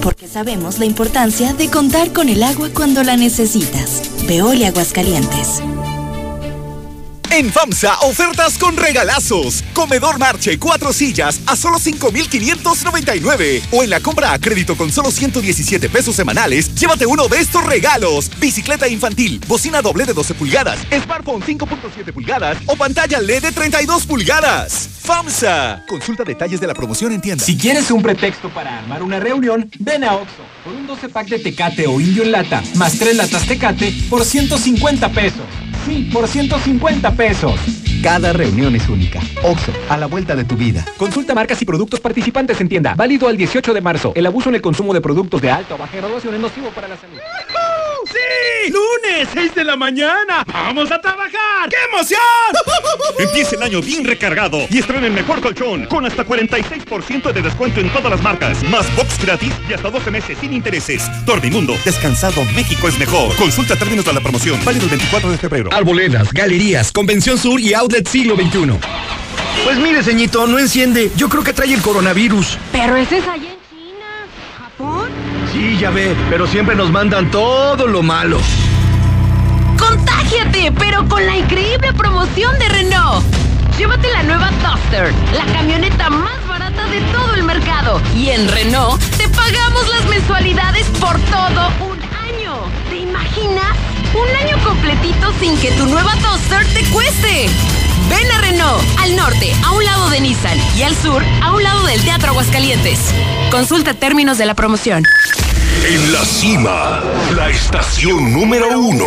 [0.03, 4.03] Porque sabemos la importancia de contar con el agua cuando la necesitas.
[4.29, 5.61] Veolia Aguascalientes.
[7.31, 9.63] En FAMSA, ofertas con regalazos.
[9.75, 13.63] Comedor Marche, cuatro sillas a solo 5,599.
[13.71, 17.65] O en la compra a crédito con solo 117 pesos semanales, llévate uno de estos
[17.67, 18.31] regalos.
[18.41, 24.07] Bicicleta infantil, bocina doble de 12 pulgadas, smartphone 5.7 pulgadas o pantalla LED de 32
[24.07, 24.89] pulgadas.
[25.03, 25.85] FAMSA.
[25.87, 27.45] Consulta detalles de la promoción en tienda.
[27.45, 31.29] Si quieres un pretexto para armar una reunión, ven a Oxxo por un 12 pack
[31.29, 35.68] de Tecate o Indio en lata, más 3 latas Tecate por 150 pesos.
[35.89, 37.55] Sí, por 150 pesos.
[38.03, 39.21] Cada reunión es única.
[39.43, 40.85] Oxo, a la vuelta de tu vida.
[40.99, 42.95] Consulta marcas y productos participantes en tienda.
[42.95, 44.13] Válido al 18 de marzo.
[44.15, 45.99] El abuso en el consumo de productos de alta o baja
[46.39, 47.17] nocivo para la salud.
[48.39, 48.73] ¡Sí!
[48.73, 50.45] ¡Lunes, 6 de la mañana!
[50.47, 51.69] ¡Vamos a trabajar!
[51.71, 52.21] ¡Qué emoción!
[53.19, 57.81] Empieza el año bien recargado y estrena el mejor colchón con hasta 46% de descuento
[57.81, 58.63] en todas las marcas.
[58.65, 61.09] Más box gratis y hasta 12 meses sin intereses.
[61.25, 63.35] Dormimundo, descansado México es mejor.
[63.37, 65.71] Consulta términos de la promoción, válido el 24 de febrero.
[65.73, 68.79] Arboledas, galerías, Convención Sur y Outlet Siglo XXI.
[69.65, 71.11] Pues mire, ceñito, no enciende.
[71.17, 72.59] Yo creo que trae el coronavirus.
[72.73, 73.48] Pero ese es allá.
[75.59, 78.39] Sí, ya ve, pero siempre nos mandan todo lo malo.
[79.77, 80.71] ¡Contágiate!
[80.79, 83.27] Pero con la increíble promoción de Renault.
[83.77, 88.01] Llévate la nueva Duster, la camioneta más barata de todo el mercado.
[88.15, 92.55] Y en Renault te pagamos las mensualidades por todo un año.
[92.89, 93.77] ¿Te imaginas?
[94.15, 97.49] Un año completito sin que tu nueva Duster te cueste.
[98.09, 101.63] Ven a Renault, al norte, a un lado de Nissan, y al sur, a un
[101.63, 102.99] lado del Teatro Aguascalientes.
[103.51, 105.05] Consulta términos de la promoción.
[105.87, 107.03] En la cima,
[107.37, 109.05] la estación número uno.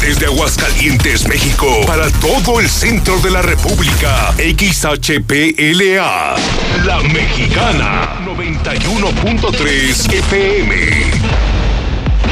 [0.00, 4.32] Desde Aguascalientes, México, para todo el centro de la República.
[4.38, 6.36] XHPLA.
[6.84, 8.20] La Mexicana.
[8.24, 11.53] 91.3 FM.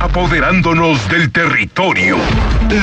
[0.00, 2.18] Apoderándonos del territorio.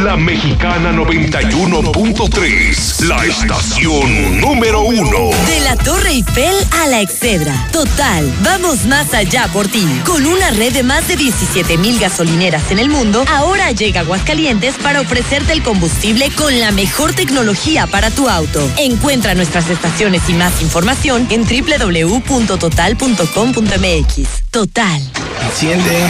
[0.03, 3.05] La Mexicana 91.3.
[3.05, 5.29] La estación número uno.
[5.47, 7.67] De la Torre Eiffel a la Excedra.
[7.71, 9.85] Total, vamos más allá por ti.
[10.05, 14.75] Con una red de más de 17 mil gasolineras en el mundo, ahora llega Aguascalientes
[14.75, 18.69] para ofrecerte el combustible con la mejor tecnología para tu auto.
[18.77, 24.27] Encuentra nuestras estaciones y más información en www.total.com.mx.
[24.51, 25.01] Total.
[25.45, 26.09] Enciende.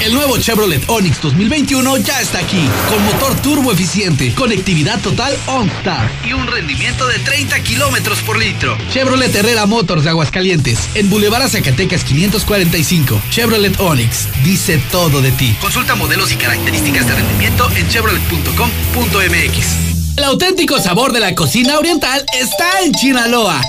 [0.00, 6.10] El nuevo Chevrolet Onix 2021 ya está aquí, con motor turbo eficiente, conectividad total OnStar
[6.24, 8.78] y un rendimiento de 30 kilómetros por litro.
[8.90, 13.20] Chevrolet Herrera Motors de Aguascalientes, en Boulevard Zacatecas 545.
[13.28, 15.54] Chevrolet Onix, dice todo de ti.
[15.60, 20.16] Consulta modelos y características de rendimiento en chevrolet.com.mx.
[20.16, 23.60] El auténtico sabor de la cocina oriental está en Chinaloa.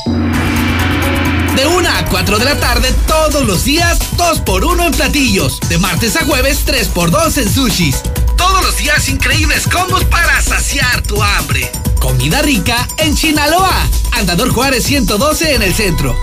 [1.55, 5.59] De 1 a 4 de la tarde todos los días, 2 por 1 en platillos.
[5.69, 8.01] De martes a jueves, 3 por 2 en sushis.
[8.37, 11.69] Todos los días increíbles combos para saciar tu hambre.
[11.99, 13.87] Comida rica en Chinaloa.
[14.11, 16.15] Andador Juárez 112 en el centro.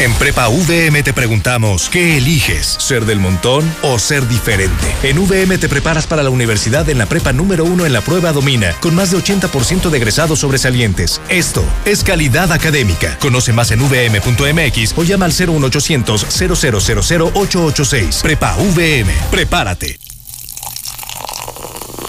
[0.00, 2.76] En Prepa VM te preguntamos, ¿qué eliges?
[2.78, 4.86] ¿Ser del montón o ser diferente?
[5.02, 8.30] En VM te preparas para la universidad en la prepa número uno en la prueba
[8.32, 11.20] Domina, con más de 80% de egresados sobresalientes.
[11.28, 13.18] Esto es calidad académica.
[13.18, 16.54] Conoce más en vm.mx o llama al 01800 000
[17.34, 18.20] 886.
[18.22, 19.12] Prepa VM.
[19.32, 20.07] Prepárate.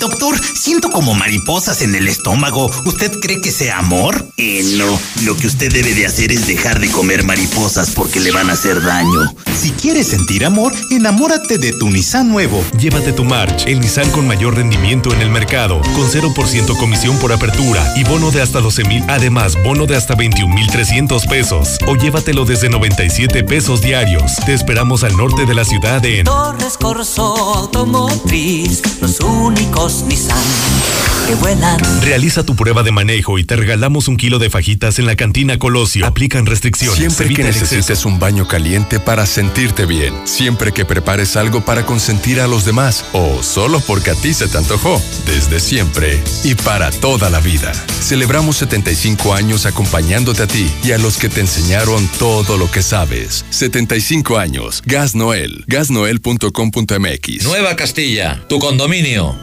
[0.00, 2.70] Doctor, siento como mariposas en el estómago.
[2.86, 4.26] ¿Usted cree que sea amor?
[4.36, 4.98] Eh, no.
[5.24, 8.54] Lo que usted debe de hacer es dejar de comer mariposas porque le van a
[8.54, 9.32] hacer daño.
[9.60, 12.64] Si quieres sentir amor, enamórate de tu Nissan nuevo.
[12.78, 17.32] Llévate tu March, el Nissan con mayor rendimiento en el mercado, con 0% comisión por
[17.32, 21.78] apertura y bono de hasta 12 mil, además bono de hasta 21 mil 300 pesos.
[21.86, 24.36] O llévatelo desde 97 pesos diarios.
[24.46, 30.38] Te esperamos al norte de la ciudad en Torres Corso Automotriz, los únicos Nissan
[31.26, 31.78] que vuelan.
[32.02, 35.58] Realiza tu prueba de manejo y te regalamos un kilo de fajitas en la cantina
[35.58, 36.06] Colosio.
[36.06, 36.96] Aplican restricciones.
[36.96, 40.14] Siempre que necesites un baño caliente para sentirte bien.
[40.24, 43.04] Siempre que prepares algo para consentir a los demás.
[43.12, 45.00] O solo porque a ti se te antojó.
[45.26, 47.72] Desde siempre y para toda la vida.
[48.00, 52.82] Celebramos 75 años acompañándote a ti y a los que te enseñaron todo lo que
[52.82, 53.44] sabes.
[53.50, 54.82] 75 años.
[54.86, 55.64] Gas Noel.
[55.66, 57.44] Gasnoel.com.mx.
[57.44, 59.36] Nueva Castilla, tu condominio.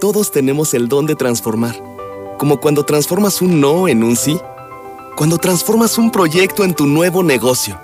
[0.00, 1.80] Todos tenemos el don de transformar.
[2.38, 4.36] Como cuando transformas un no en un sí.
[5.16, 7.80] Cuando transformas un proyecto en tu nuevo negocio.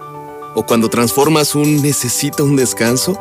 [0.56, 3.16] O cuando transformas un necesito un descanso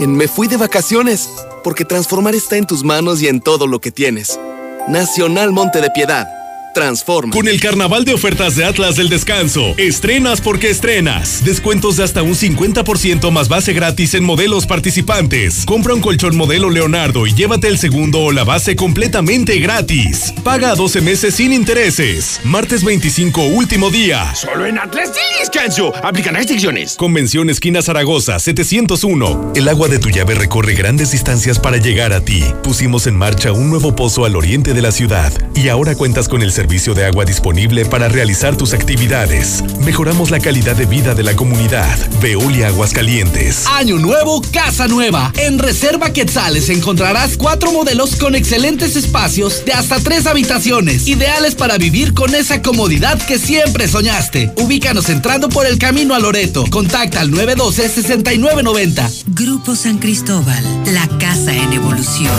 [0.00, 1.30] en me fui de vacaciones.
[1.62, 4.40] Porque transformar está en tus manos y en todo lo que tienes.
[4.88, 6.41] Nacional Monte de Piedad
[6.72, 7.32] transforma.
[7.32, 11.44] Con el carnaval de ofertas de Atlas del Descanso, estrenas porque estrenas.
[11.44, 15.64] Descuentos de hasta un 50% más base gratis en modelos participantes.
[15.66, 20.32] Compra un colchón modelo Leonardo y llévate el segundo o la base completamente gratis.
[20.42, 22.40] Paga a 12 meses sin intereses.
[22.44, 24.34] Martes 25, último día.
[24.34, 25.92] Solo en Atlas del Descanso.
[26.02, 26.96] Aplican restricciones.
[26.96, 29.52] Convención Esquina Zaragoza, 701.
[29.54, 32.42] El agua de tu llave recorre grandes distancias para llegar a ti.
[32.62, 36.42] Pusimos en marcha un nuevo pozo al oriente de la ciudad y ahora cuentas con
[36.42, 39.62] el servicio de agua disponible para realizar tus actividades.
[39.84, 41.98] Mejoramos la calidad de vida de la comunidad.
[42.20, 43.66] Veolia Aguascalientes.
[43.66, 45.32] Año nuevo, casa nueva.
[45.36, 51.78] En Reserva Quetzales encontrarás cuatro modelos con excelentes espacios de hasta tres habitaciones, ideales para
[51.78, 54.52] vivir con esa comodidad que siempre soñaste.
[54.56, 56.64] Ubícanos entrando por el camino a Loreto.
[56.70, 59.24] Contacta al 912-6990.
[59.26, 62.32] Grupo San Cristóbal, la casa en evolución.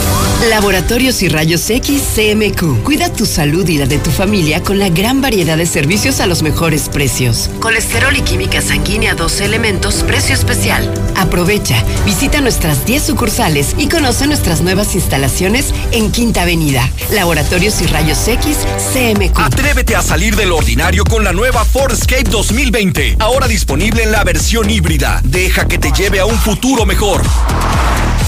[0.48, 2.82] Laboratorios y Rayos X CMQ.
[2.82, 6.26] Cuida tu salud y la de tu familia con la gran variedad de servicios a
[6.26, 7.50] los mejores precios.
[7.60, 10.92] Colesterol y química sanguínea 12 elementos, precio especial.
[11.16, 16.88] Aprovecha, visita nuestras 10 sucursales y conoce nuestras nuevas instalaciones en Quinta Avenida.
[17.10, 18.58] Laboratorios y Rayos X
[18.92, 19.38] CMQ.
[19.38, 24.70] Atrévete a salir del ordinario con la nueva Escape 2020, ahora disponible en la versión
[24.70, 25.20] híbrida.
[25.24, 27.22] Deja que te lleve a un futuro mejor.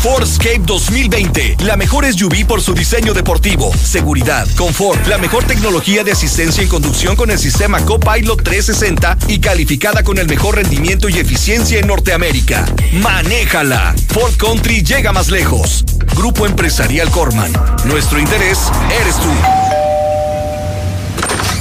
[0.07, 6.12] Escape 2020, la mejor SUV por su diseño deportivo, seguridad, confort, la mejor tecnología de
[6.12, 11.18] asistencia en conducción con el sistema Copilot 360 y calificada con el mejor rendimiento y
[11.18, 12.65] eficiencia en Norteamérica.
[12.93, 13.97] Manéjala.
[14.09, 15.85] Ford Country llega más lejos.
[16.15, 17.52] Grupo Empresarial Corman.
[17.85, 18.59] Nuestro interés
[19.01, 19.33] eres tú.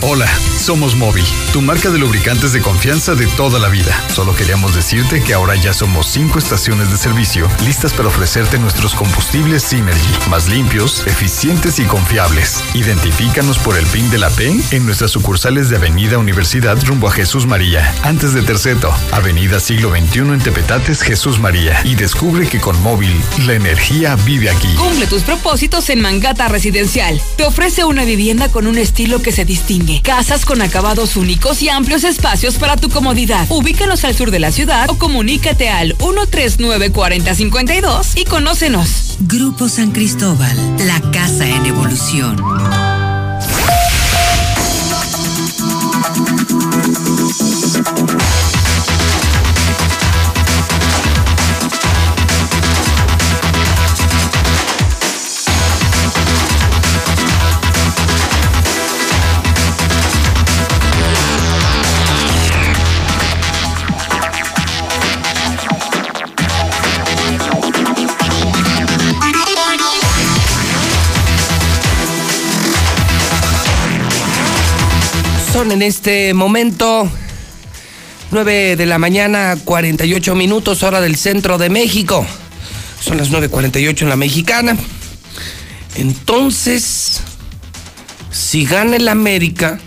[0.07, 0.30] Hola,
[0.65, 3.95] somos Móvil, tu marca de lubricantes de confianza de toda la vida.
[4.11, 8.95] Solo queríamos decirte que ahora ya somos cinco estaciones de servicio listas para ofrecerte nuestros
[8.95, 12.63] combustibles Synergy, más limpios, eficientes y confiables.
[12.73, 17.11] Identifícanos por el PIN de la P en nuestras sucursales de Avenida Universidad rumbo a
[17.11, 21.79] Jesús María, antes de Terceto, Avenida Siglo XXI en Tepetates, Jesús María.
[21.83, 24.73] Y descubre que con Móvil, la energía vive aquí.
[24.73, 27.21] Cumple tus propósitos en Mangata Residencial.
[27.37, 30.01] Te ofrece una vivienda con un estilo que se distingue.
[30.01, 33.45] Casas con acabados únicos y amplios espacios para tu comodidad.
[33.50, 39.17] Ubícanos al sur de la ciudad o comunícate al 139 4052 y conócenos.
[39.22, 42.35] Grupo San Cristóbal, la casa en evolución.
[75.65, 77.09] Son en este momento
[78.29, 82.23] 9 de la mañana, 48 minutos, hora del centro de México.
[83.01, 84.77] Son las 9.48 en la mexicana.
[85.95, 87.21] Entonces,
[88.29, 89.79] si gana el América,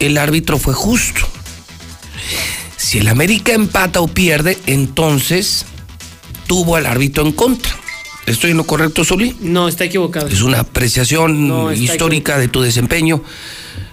[0.00, 1.20] el árbitro fue justo.
[2.76, 5.64] Si el América empata o pierde, entonces
[6.48, 7.72] tuvo al árbitro en contra.
[8.26, 9.36] ¿Estoy en lo correcto, Soli?
[9.38, 10.26] No, está equivocado.
[10.26, 13.22] Es una apreciación No, histórica de tu desempeño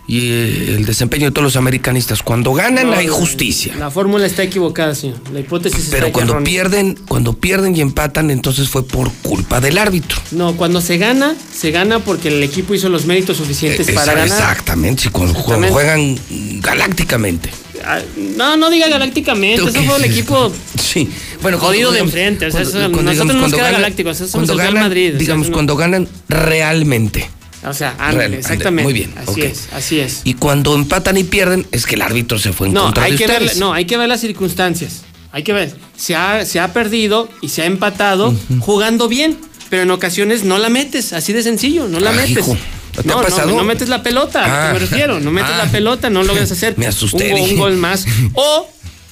[0.10, 2.24] y eh, el desempeño de todos los americanistas.
[2.24, 3.76] Cuando ganan No, hay justicia.
[3.78, 5.18] La fórmula está equivocada, señor.
[5.32, 6.50] La hipótesis Pero está cuando errónea.
[6.52, 10.18] pierden, cuando pierden y empatan, entonces fue por culpa del árbitro.
[10.32, 14.14] No, cuando se gana, se gana porque el equipo hizo los méritos suficientes Esa- para
[14.16, 14.28] ganar.
[14.28, 15.72] Exactamente, si cuando Exactamente.
[15.74, 16.18] juegan
[16.62, 17.50] galácticamente.
[17.86, 18.00] Ah,
[18.36, 21.08] No, no diga galácticamente, ¿Tú eso fue el equipo Sí,
[21.42, 22.48] bueno, jodido de enfrente.
[22.48, 24.54] O sea, cuando- eso- cuando nosotros digamos, no nos queda ganan- galáctico, nosotros somos cuando
[24.54, 25.08] el Real ganan, Madrid.
[25.08, 27.30] o sea, digamos, no- cuando ganan realmente.
[27.66, 28.84] O sea, ándale, Real- exactamente.
[28.84, 30.22] muy bien, Así es, así es.
[30.24, 33.12] Y cuando empatan y pierden, es que el árbitro se fue en No, contra hay
[33.14, 33.60] de que ver, ustedes.
[33.60, 35.02] no, hay que ver las circunstancias.
[35.32, 35.76] Hay que ver.
[35.98, 39.38] Se ha, se ha perdido y se ha empatado jugando bien,
[39.70, 42.32] pero en ocasiones no la metes, así de sencillo, no la Ah, metes.
[42.32, 42.58] hijo,
[42.96, 43.56] ¿te no, ha no, pasado?
[43.56, 44.74] no metes la pelota, a lo que Ah.
[44.74, 45.20] me refiero.
[45.20, 45.66] No metes Ah.
[45.66, 48.06] la pelota, no logras hacer Me asusté, un, un gol más.
[48.36, 48.70] O,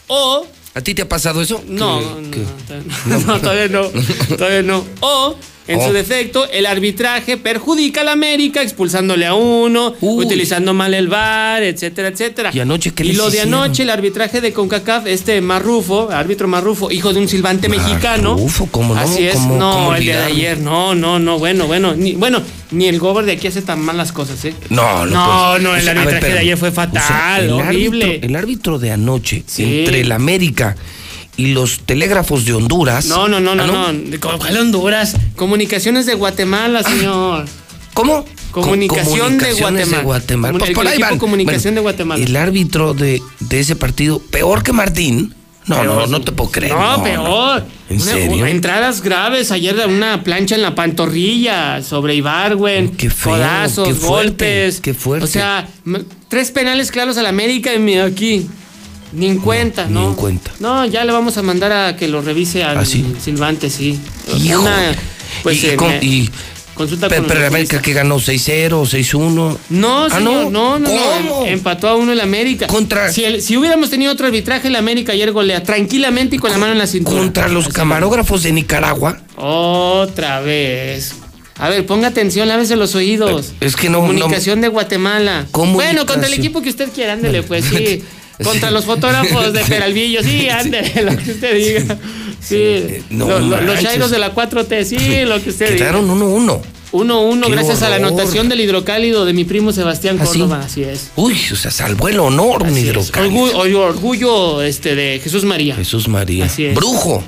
[0.07, 0.47] o.
[0.73, 1.61] ¿A ti te ha pasado eso?
[1.67, 1.99] No,
[2.31, 2.39] Que-
[3.07, 3.87] no, no, no, todavía no.
[4.37, 4.85] Todavía no.
[5.01, 5.35] O
[5.67, 5.87] En Oh.
[5.87, 11.63] su defecto, el arbitraje perjudica a la América, expulsándole a uno, utilizando mal el VAR,
[11.63, 12.51] etcétera, etcétera.
[12.53, 16.89] ¿Y anoche qué Y lo de anoche, el arbitraje de CONCACAF, este Marrufo, árbitro Marrufo,
[16.91, 18.35] hijo de un silbante mexicano.
[18.35, 19.01] Marrufo, ¿cómo no?
[19.01, 22.13] Así es, ¿Cómo- no, cómo el día de ayer, no, no, no, bueno, bueno, ni,
[22.13, 24.53] bueno, ni el gober de aquí hace tan malas cosas, ¿eh?
[24.69, 25.11] No, no.
[25.11, 27.43] No, pues, no, el o sea, a ver, arbitraje de ayer fue O sea, fatal,
[27.45, 28.05] el horrible.
[28.05, 29.63] árbitro- el árbitro de anoche, Sí.
[29.79, 30.75] entre el América
[31.37, 33.05] y los telégrafos de Honduras.
[33.05, 34.19] No, no, no, no, Ah, no.
[34.19, 35.15] ¿Cuál Honduras?
[35.35, 37.45] Comunicaciones de Guatemala, señor.
[37.93, 38.25] ¿Cómo?
[38.51, 40.03] Comunicación de Guatemala.
[40.03, 40.53] Guatemala.
[40.53, 41.19] Comun- Pues el por ahí equipo van.
[41.19, 42.23] Comunicación Bueno, de Guatemala.
[42.23, 45.33] El árbitro de, de ese partido, peor que Martín.
[45.67, 46.09] No, no, Peor.
[46.09, 46.73] no te puedo creer.
[46.73, 47.65] No, peor.
[47.89, 48.45] ¿En Una- serio?
[48.45, 49.51] entradas graves.
[49.51, 52.89] Ayer una plancha en la pantorrilla sobre Ibarwen.
[52.91, 54.79] Qué feo, codazos, qué fuerte, golpes.
[54.81, 55.25] qué fuerte.
[55.25, 55.67] O sea,
[56.29, 58.47] tres penales claros al América y aquí.
[59.13, 60.01] Ni en cuenta, ¿no?
[60.01, 60.51] ni en cuenta.
[60.59, 63.05] No, ya le vamos a mandar a que lo revise al ¿Ah, sí?
[63.23, 63.99] Silvante, sí.
[64.37, 64.61] Hijo.
[64.61, 64.93] Una,
[65.43, 66.29] pues, y, eh, con- me- y-
[66.75, 69.57] consulta pero, con pero el América que ganó 6-0, 6-1.
[69.69, 71.45] No, Ah, señor, no, no, no, ¿Cómo?
[71.45, 72.67] em- Empató a uno el América.
[72.67, 76.51] Contra- Si, el- si hubiéramos tenido otro arbitraje, el América ayer golea tranquilamente y con
[76.51, 77.17] la mano en la cintura.
[77.17, 79.21] Contra los camarógrafos de Nicaragua.
[79.37, 81.13] Otra vez.
[81.59, 83.53] A ver, ponga atención, lávese los oídos.
[83.61, 85.47] Es que no- Comunicación de Guatemala.
[85.51, 85.95] Comunicación.
[85.95, 88.03] Bueno, contra el equipo que usted quiera, ándele, pues sí.
[88.43, 91.97] Contra los fotógrafos de Peralvillo, sí, ándele, lo que usted diga.
[92.39, 92.99] Sí.
[93.09, 95.77] no Lo- lo- los chairos de la 4T, sí, lo que usted diga.
[95.77, 96.59] Quedaron 1-1.
[96.93, 98.07] 1-1 Qué gracias a la horror.
[98.07, 100.25] anotación del hidrocálido de mi primo Sebastián ¿Ah?
[100.25, 101.09] Córdoba, así es.
[101.17, 102.85] Uy, o sea, salvó el honor, un Así es.
[102.85, 103.43] hidrocálido.
[103.43, 105.75] Orgullo, orgullo este, de Jesús María.
[105.75, 106.45] Jesús María.
[106.45, 106.75] Así es.
[106.75, 107.23] Brujo.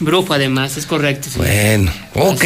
[0.00, 1.28] Brujo, además, es correcto.
[1.32, 1.38] sí.
[1.38, 2.44] Bueno, ok.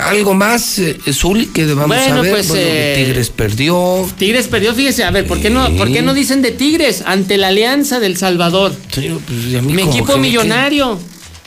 [0.00, 2.30] ¿Algo más, eh, Zuli, que debamos Bueno, saber?
[2.32, 4.08] pues, bueno, eh, Tigres perdió.
[4.18, 5.68] Tigres perdió, fíjese, a ver, ¿por qué, no.
[5.76, 8.74] ¿por qué no dicen de Tigres ante la Alianza del Salvador?
[8.92, 10.18] Sí, pues, a Mi equipo que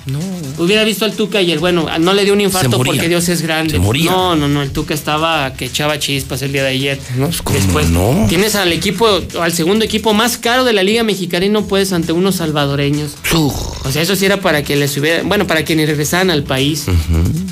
[0.06, 0.50] millonario.
[0.58, 1.60] Hubiera visto al Tuca ayer.
[1.60, 3.74] Bueno, no le dio un infarto porque Dios es grande.
[3.74, 4.12] Se moría.
[4.12, 4.62] No, no, no.
[4.62, 7.00] El Tuca estaba que echaba chispas el día de ayer.
[7.18, 8.26] No, pues, ¿cómo Después, no?
[8.30, 9.08] tienes al equipo,
[9.40, 13.12] al segundo equipo más caro de la Liga Mexicana y no puedes ante unos salvadoreños.
[13.34, 13.86] Uf.
[13.86, 15.24] O sea, eso sí era para que les hubiera.
[15.24, 16.86] Bueno, para que ni regresaran al país.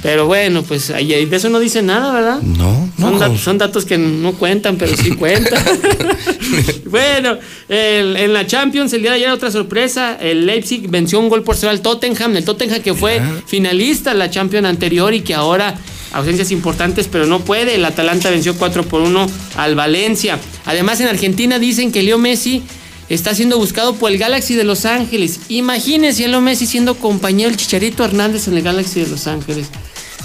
[0.02, 2.42] Pero bueno, pues de eso no dice nada, ¿verdad?
[2.42, 3.38] No, no.
[3.38, 5.64] Son, datos que no cuentan, pero sí cuentan.
[6.86, 7.38] bueno,
[7.68, 10.18] el- en la Champions el día de ayer otra sorpresa.
[10.20, 12.36] El Leipzig venció un gol por cero al Tottenham.
[12.38, 15.76] El Tottenham que fue finalista la Champions anterior y que ahora
[16.14, 17.76] ausencias importantes, pero no puede.
[17.76, 20.40] El Atalanta venció 4 por 1 al Valencia.
[20.66, 22.64] Además en Argentina dicen que Leo Messi
[23.10, 25.42] está siendo buscado por el Galaxy de Los Ángeles.
[25.50, 29.68] Imagínense a Leo Messi siendo compañero del Chicharito Hernández en el Galaxy de Los Ángeles.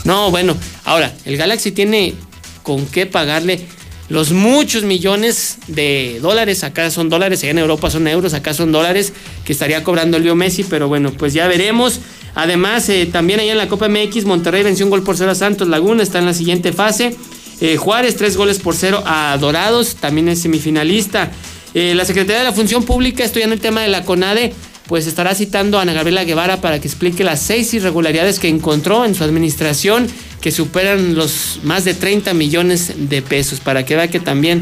[0.05, 2.15] No, bueno, ahora, el Galaxy tiene
[2.63, 3.61] con qué pagarle
[4.09, 8.71] los muchos millones de dólares, acá son dólares, allá en Europa son euros, acá son
[8.71, 9.13] dólares,
[9.45, 12.01] que estaría cobrando Leo Messi, pero bueno, pues ya veremos.
[12.35, 15.35] Además, eh, también allá en la Copa MX, Monterrey venció un gol por cero a
[15.35, 17.17] Santos Laguna, está en la siguiente fase.
[17.61, 21.31] Eh, Juárez, tres goles por cero a Dorados, también es semifinalista.
[21.73, 24.53] Eh, la Secretaría de la Función Pública, estudiando el tema de la CONADE,
[24.87, 29.05] pues estará citando a Ana Gabriela Guevara para que explique las seis irregularidades que encontró
[29.05, 30.07] en su administración
[30.41, 34.61] que superan los más de 30 millones de pesos, para que vea que también,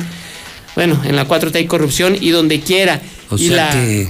[0.76, 3.00] bueno, en la 4T hay corrupción y donde quiera.
[3.30, 4.08] O y sea la, que,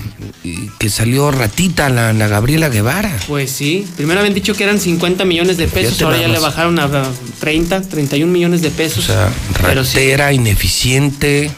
[0.78, 3.16] que salió ratita la Ana Gabriela Guevara.
[3.26, 6.78] Pues sí, primero habían dicho que eran 50 millones de pesos, ahora ya le bajaron
[6.78, 7.10] a a
[7.40, 9.08] 30, 31 millones de pesos.
[9.08, 9.62] O sea, sí.
[9.62, 11.50] ratera, ineficiente.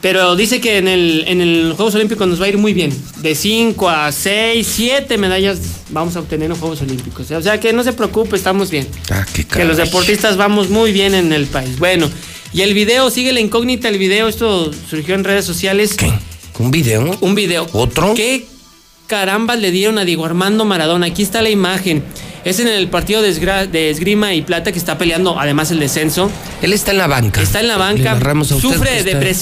[0.00, 2.96] Pero dice que en el, en el Juegos Olímpicos nos va a ir muy bien.
[3.16, 5.58] De 5 a 6, 7 medallas
[5.90, 7.30] vamos a obtener en los Juegos Olímpicos.
[7.30, 8.86] O sea que no se preocupe, estamos bien.
[9.10, 11.78] Ah, qué Que los deportistas vamos muy bien en el país.
[11.78, 12.08] Bueno,
[12.52, 15.96] y el video, sigue la incógnita el video, esto surgió en redes sociales.
[16.58, 17.16] ¿Un video?
[17.20, 17.66] Un video.
[17.72, 18.14] ¿Otro?
[18.14, 18.46] ¿Qué
[19.06, 21.06] carambas le dieron a Diego Armando Maradona?
[21.06, 22.04] Aquí está la imagen.
[22.44, 26.30] Es en el partido de, esgrima y plata que está peleando además el descenso.
[26.62, 27.42] Él está en la banca.
[27.42, 29.38] Está en la banca, sufre que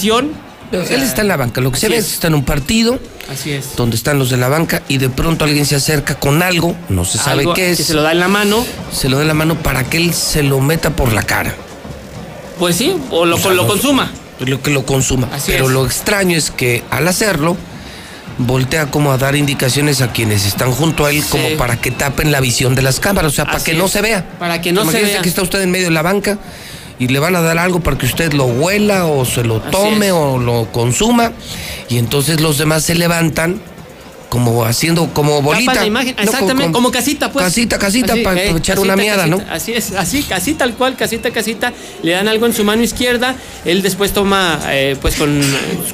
[0.71, 1.61] Él está en la banca.
[1.61, 2.13] Lo que se ve es.
[2.13, 2.99] está en un partido
[3.31, 3.75] Así es.
[3.75, 7.05] donde están los de la banca y de pronto alguien se acerca con algo, no
[7.05, 7.77] se sabe Algo qué es.
[7.77, 8.65] que se lo da en la mano.
[8.91, 11.55] Se lo da en la mano para que él se lo meta por la cara.
[12.59, 14.11] Pues sí, o lo, O sea, lo consuma.
[14.39, 15.29] Lo que lo consuma.
[15.33, 15.71] Así Pero es.
[15.71, 17.55] lo extraño es que al hacerlo,
[18.39, 21.29] voltea como a dar indicaciones a quienes están junto a él Sí.
[21.31, 24.01] como para que tapen la visión de las cámaras, o sea, para que no se
[24.01, 24.27] vea.
[24.37, 25.21] Para que no se vea.
[25.21, 26.37] que está usted en medio de la banca
[26.99, 30.11] y le van a dar algo para que usted lo huela o se lo tome
[30.11, 31.31] o lo consuma
[31.89, 33.61] y entonces los demás se levantan
[34.29, 35.71] como haciendo como bolita.
[35.71, 36.23] Tapan la imagen, ¿no?
[36.23, 37.45] exactamente, como, casita, pues.
[37.45, 39.45] Casita, casita, Así, para eh, echar casita, una miada, casita.
[39.45, 39.53] ¿no?
[39.53, 41.73] Así es, así, así tal cual, casita, casita.
[42.03, 43.35] Le dan algo en su mano izquierda.
[43.65, 45.41] Él después toma, eh, pues con,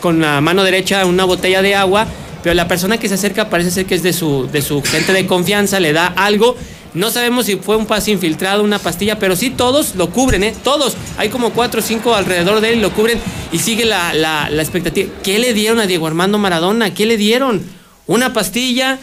[0.01, 2.07] con la mano derecha, una botella de agua.
[2.41, 5.13] Pero la persona que se acerca parece ser que es de su, de su gente
[5.13, 6.57] de confianza, le da algo.
[6.93, 10.53] No sabemos si fue un pase infiltrado, una pastilla, pero sí todos lo cubren, ¿eh?
[10.63, 10.95] Todos.
[11.17, 13.19] Hay como cuatro o cinco alrededor de él y lo cubren
[13.51, 15.09] y sigue la, la, la expectativa.
[15.23, 16.93] ¿Qué le dieron a Diego Armando Maradona?
[16.93, 17.63] ¿Qué le dieron?
[18.05, 18.99] ¿Una pastilla?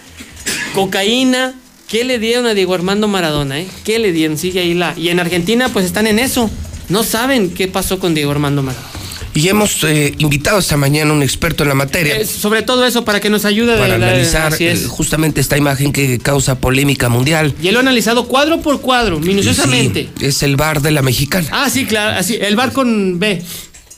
[0.74, 1.54] ¿Cocaína?
[1.88, 3.58] ¿Qué le dieron a Diego Armando Maradona?
[3.58, 3.68] Eh?
[3.84, 4.38] ¿Qué le dieron?
[4.38, 4.94] Sigue ahí la.
[4.96, 6.48] Y en Argentina, pues están en eso.
[6.88, 8.99] No saben qué pasó con Diego Armando Maradona.
[9.32, 12.16] Y hemos eh, invitado esta mañana a un experto en la materia.
[12.16, 15.92] Eh, sobre todo eso, para que nos ayude para de- analizar eh, justamente esta imagen
[15.92, 17.54] que causa polémica mundial.
[17.62, 20.08] Y él lo ha analizado cuadro por cuadro, minuciosamente.
[20.18, 21.46] Sí, es el bar de la mexicana.
[21.52, 22.18] Ah, sí, claro.
[22.18, 23.40] Así, el bar con B.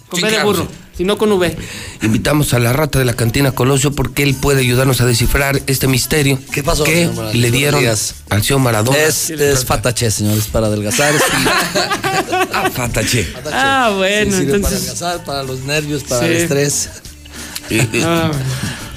[0.08, 0.68] Con Sí, B de claro, burro.
[1.05, 1.56] No con V.
[2.02, 5.86] Invitamos a la rata de la cantina Colosio porque él puede ayudarnos a descifrar este
[5.89, 6.39] misterio.
[6.52, 8.14] ¿Qué pasó, que señor le dieron días.
[8.31, 8.98] al señor Maradona.
[8.98, 11.14] Es, es fatache, señores, para adelgazar.
[12.52, 13.32] ah, fatache.
[13.52, 14.78] Ah, bueno, Sí, sirve para entonces.
[14.81, 16.32] adelgazar, para los nervios, para Sí.
[16.32, 16.89] el estrés.
[18.05, 18.31] Ah,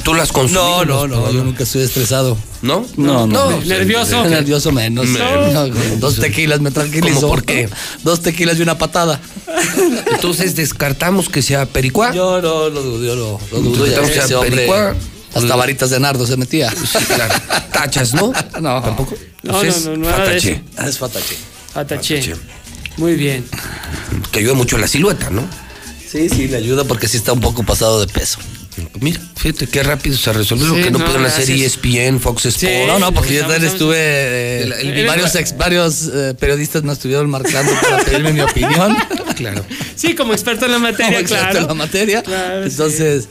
[0.06, 0.86] ¿Tú las consumido?
[0.86, 2.38] No, no, no, yo nunca estoy estresado.
[2.62, 2.86] ¿No?
[2.96, 3.50] No, no.
[3.60, 4.24] Ne- nervioso.
[4.24, 5.08] Nervioso menos.
[5.08, 5.48] No.
[5.68, 5.68] No,
[5.98, 7.16] Dos tequilas me tranquilizo.
[7.22, 7.68] ¿Cómo por qué?
[8.04, 9.20] Dos tequilas y una patada.
[10.14, 12.14] Entonces descartamos que sea pericuá.
[12.14, 13.86] Yo no lo dudo, yo no lo dudo.
[13.88, 14.96] Ya Entonces, ese sea, hombre pericuá.
[15.34, 16.70] hasta varitas de nardo se metía.
[16.70, 17.34] Sí, claro.
[17.72, 18.32] Tachas, ¿no?
[18.62, 19.16] No, Tampoco.
[19.42, 20.62] No, Entonces, no, no, nada de fatache.
[20.78, 20.88] eso.
[20.88, 21.36] Es fatache.
[21.74, 22.36] Ataché.
[22.98, 23.44] Muy bien.
[24.32, 25.42] Que ayuda mucho la silueta, ¿no?
[26.08, 28.38] Sí, sí, le ayuda porque sí está un poco pasado de peso.
[29.00, 31.50] Mira, fíjate qué rápido se resolvió lo Sí, que no, no, pudieron hacer.
[31.50, 32.76] ESPN, Fox Sports.
[32.76, 32.88] Sí.
[32.88, 33.96] No, no, porque yo también estuve.
[33.98, 38.42] eh, El- el- y varios, ex- varios eh, periodistas me estuvieron marcando para pedirme mi
[38.42, 38.96] opinión.
[39.36, 39.66] Claro.
[39.96, 41.60] Sí, como experto en la materia, Como experto claro.
[41.62, 42.24] en la materia.
[42.24, 43.28] Claro, sí.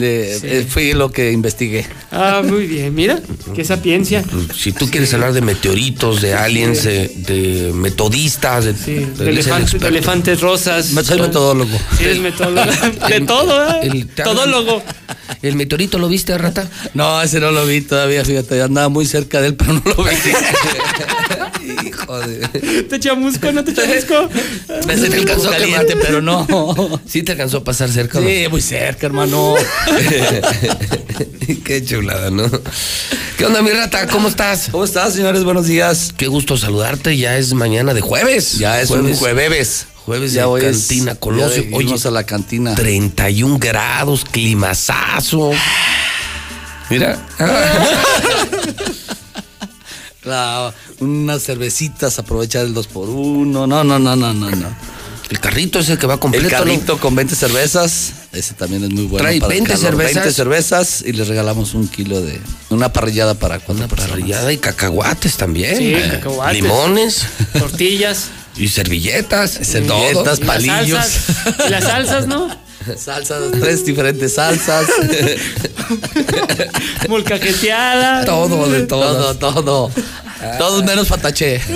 [0.00, 0.66] Eh, Sí.
[0.70, 1.86] fui lo que investigué.
[2.10, 2.94] Ah, muy bien.
[2.94, 3.20] Mira,
[3.54, 4.24] qué sapiencia.
[4.56, 8.86] Si tú quieres hablar de meteoritos, de aliens, de, de metodistas, de, eres
[9.18, 9.86] elefantes, de experto.
[9.88, 10.86] elefantes rosas.
[10.86, 11.76] Soy metodólogo.
[11.98, 12.70] Sí, es metodólogo.
[13.08, 13.80] De todo, ¿eh?
[13.82, 14.82] el- Todólogo.
[15.42, 16.68] ¿El meteorito lo viste, rata?
[16.94, 20.04] No, ese no lo vi todavía, fíjate, andaba muy cerca de él, pero no lo
[20.04, 20.10] vi.
[21.86, 22.82] Hijo de.
[22.84, 24.28] ¿Te chamusco no te chamusco?
[24.86, 26.46] Me sentí un poco caliente, pero no.
[27.06, 28.20] Sí te alcanzó a pasar cerca.
[28.20, 28.26] ¿no?
[28.28, 29.54] Sí, muy cerca, hermano.
[31.64, 32.50] Qué chulada, ¿no?
[33.36, 34.06] ¿Qué onda, mi rata?
[34.06, 34.68] ¿Cómo estás?
[34.70, 35.44] ¿Cómo estás, señores?
[35.44, 36.12] Buenos días.
[36.16, 37.16] Qué gusto saludarte.
[37.16, 38.58] Ya es mañana de jueves.
[38.58, 39.86] Ya es un jueves.
[40.04, 41.62] Jueves Ya de hoy es- Cantina ya Colosio.
[41.72, 42.74] Oye, irnos a la cantina.
[42.74, 45.52] 31 grados, climazazo.
[46.90, 47.18] Mira.
[50.24, 54.92] La- unas cervecitas, aprovechar el 2 por 1 No, no, no, no, no, no.
[55.30, 56.46] El carrito es el que va completo.
[56.46, 56.58] El ¿no?
[56.58, 58.12] carrito con 20 cervezas.
[58.32, 59.24] Ese también es muy bueno.
[59.24, 59.86] Trae para el 20 calor.
[59.90, 60.14] cervezas.
[60.14, 62.38] 20 cervezas y les regalamos un kilo de.
[62.68, 64.10] Una parrillada para cuatro Una personas.
[64.10, 65.76] parrillada y cacahuates también.
[65.78, 66.62] Sí, Eh, cacahuates.
[66.62, 67.22] Limones
[67.58, 68.26] Tortillas.
[68.56, 69.52] y servilletas.
[69.52, 70.98] Servilletas, y las palillos.
[71.06, 71.66] salsas.
[71.66, 72.48] Y las salsas, ¿no?
[72.98, 74.86] Salsas, tres diferentes salsas.
[77.08, 78.24] Molcajeteada.
[78.24, 79.34] todo, de todo.
[79.36, 79.90] Todo, todo.
[80.58, 81.60] Todos menos fatache.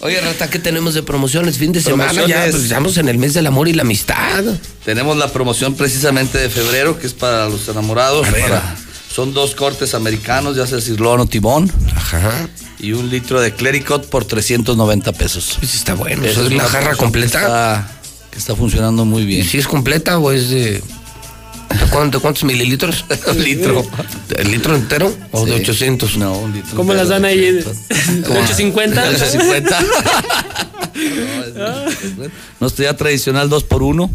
[0.00, 1.56] Oye, Rata, ¿qué tenemos de promociones?
[1.58, 4.44] Fin de semana ya, pues, estamos en el mes del amor y la amistad.
[4.84, 8.26] Tenemos la promoción precisamente de febrero, que es para los enamorados.
[8.28, 8.76] Para-
[9.12, 11.72] son dos cortes americanos, ya sea cirlón o timón.
[11.96, 12.46] Ajá.
[12.78, 15.56] Y un litro de Clericot por 390 pesos.
[15.58, 16.22] Pues está bueno.
[16.22, 17.38] Esa ¿eso es una jarra completa?
[17.38, 17.88] Que está,
[18.32, 19.46] que está funcionando muy ¿Y bien.
[19.48, 20.82] si es completa o es de.
[21.68, 23.04] ¿De cuánto- cuántos mililitros?
[23.28, 23.84] Un litro.
[24.36, 25.60] ¿El litro entero o de Sí.
[25.62, 26.16] 800?
[26.18, 26.76] No, un litro.
[26.76, 27.38] ¿Cómo las dan ahí?
[27.40, 29.02] ¿De 850?
[29.08, 29.78] 850.
[32.60, 34.10] Nuestro día tradicional 2 por 1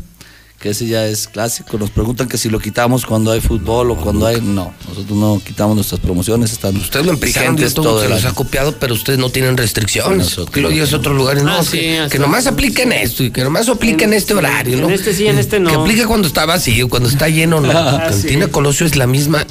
[0.62, 1.78] que ese ya es clásico.
[1.78, 4.40] Nos preguntan que si lo quitamos cuando hay fútbol o cuando hay.
[4.42, 8.34] No, nosotros no quitamos nuestras promociones, están Ustedes lo vigentes todo, todo se los ha
[8.34, 10.38] copiado, pero ustedes no tienen restricciones.
[10.38, 13.44] Lo digas a otros lugares, no, Ah, que, sí, que nomás apliquen esto y que
[13.44, 14.90] nomás apliquen En- este horario, en ¿no?
[14.90, 15.70] este sí, en este no.
[15.72, 17.72] Que aplique cuando está vacío, cuando está lleno, no.
[17.78, 18.52] Ah, Cantina sí.
[18.52, 19.46] Colosio es la misma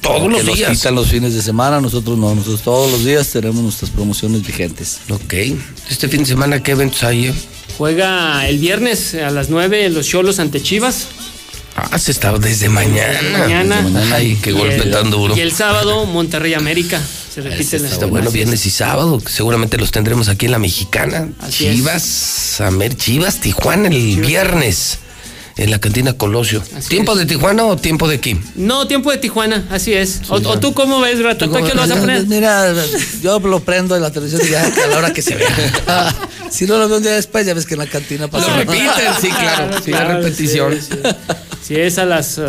[0.00, 0.72] todos los nos días.
[0.72, 4.98] quitan los fines de semana, nosotros no, nosotros todos los días tenemos nuestras promociones vigentes.
[5.10, 5.34] Ok.
[5.88, 7.26] Este fin de semana, ¿qué eventos hay?
[7.28, 7.34] eh?
[7.80, 11.06] Juega el viernes a las 9 los Cholos ante Chivas.
[11.74, 13.38] Ah, se está desde mañana.
[13.38, 13.76] Mañana.
[13.76, 14.16] Desde mañana.
[14.16, 15.34] Ay, qué golpe el- tan duro.
[15.34, 17.00] Y el sábado, Monterrey América.
[17.34, 21.30] Se repite la Está bueno, viernes y sábado, seguramente los tendremos aquí en la Mexicana.
[21.38, 21.70] Así.
[21.74, 24.98] Chivas, Amer, Chivas, Tijuana el viernes
[25.60, 26.62] en la cantina Colosio.
[26.88, 28.40] ¿Tiempo de Tijuana o tiempo de aquí?
[28.56, 30.22] No, tiempo de Tijuana, así es.
[30.30, 31.48] o, o tú cómo ves, Rato?
[31.50, 32.26] ¿Tú qué lo vas a poner?
[32.26, 32.72] Mira,
[33.22, 36.14] yo lo prendo en la televisión y ya a la hora que se vea.
[36.50, 38.48] si no lo veo un día después, ya ves que en la cantina pasa.
[38.48, 38.90] Lo repiten,
[39.20, 39.76] sí, claro.
[39.84, 40.72] Sí, la repetición.
[40.80, 40.96] sí, sí.
[41.62, 42.40] Si es a las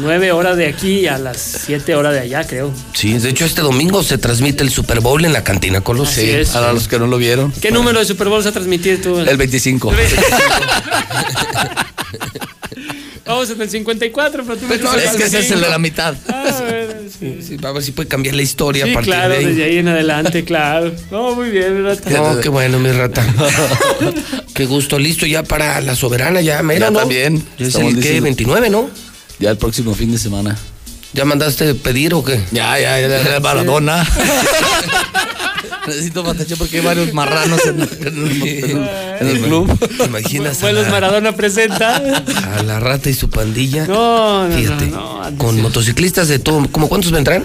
[0.00, 2.70] 9 horas de aquí y a las 7 horas de allá, creo.
[2.92, 6.22] Sí, de hecho este domingo se transmite el Super Bowl en la cantina Colosio.
[6.22, 6.50] Así es.
[6.50, 7.50] Para los que no lo vieron.
[7.50, 9.18] ¿Qué número de Super Bowl vas a transmitir tú?
[9.18, 9.92] El 25.
[13.28, 15.78] Vamos en el 54, pero tú me no, es que ese es el de la
[15.78, 16.14] mitad.
[16.28, 19.28] Ah, bueno, Sí, sí, a ver si puede cambiar la historia Sí, a partir claro,
[19.34, 19.44] de ahí.
[19.46, 20.92] desde ahí en adelante, claro.
[21.10, 22.10] No, muy bien, Rata.
[22.10, 23.26] No, qué bueno, mi rata.
[24.54, 27.00] qué gusto, listo ya para la soberana, ya mera, Ya ¿no?
[27.00, 27.44] también.
[27.58, 28.20] Ya es el que listos.
[28.22, 28.88] 29, ¿no?
[29.40, 30.56] Ya el próximo fin de semana.
[31.12, 32.40] ¿Ya mandaste pedir o qué?
[32.50, 34.06] Ya, ya, ya, ya, Maradona.
[35.88, 38.88] Necesito patache porque hay varios marranos en, en el, en-
[39.20, 39.78] en el club.
[39.96, 41.96] ¿Te imaginas a Vuelos la, Maradona presenta.
[41.96, 43.86] a la rata y su pandilla?
[43.86, 47.44] No, no, Fíjate, no, no, con motociclistas de todo, ¿cómo cuántos vendrán?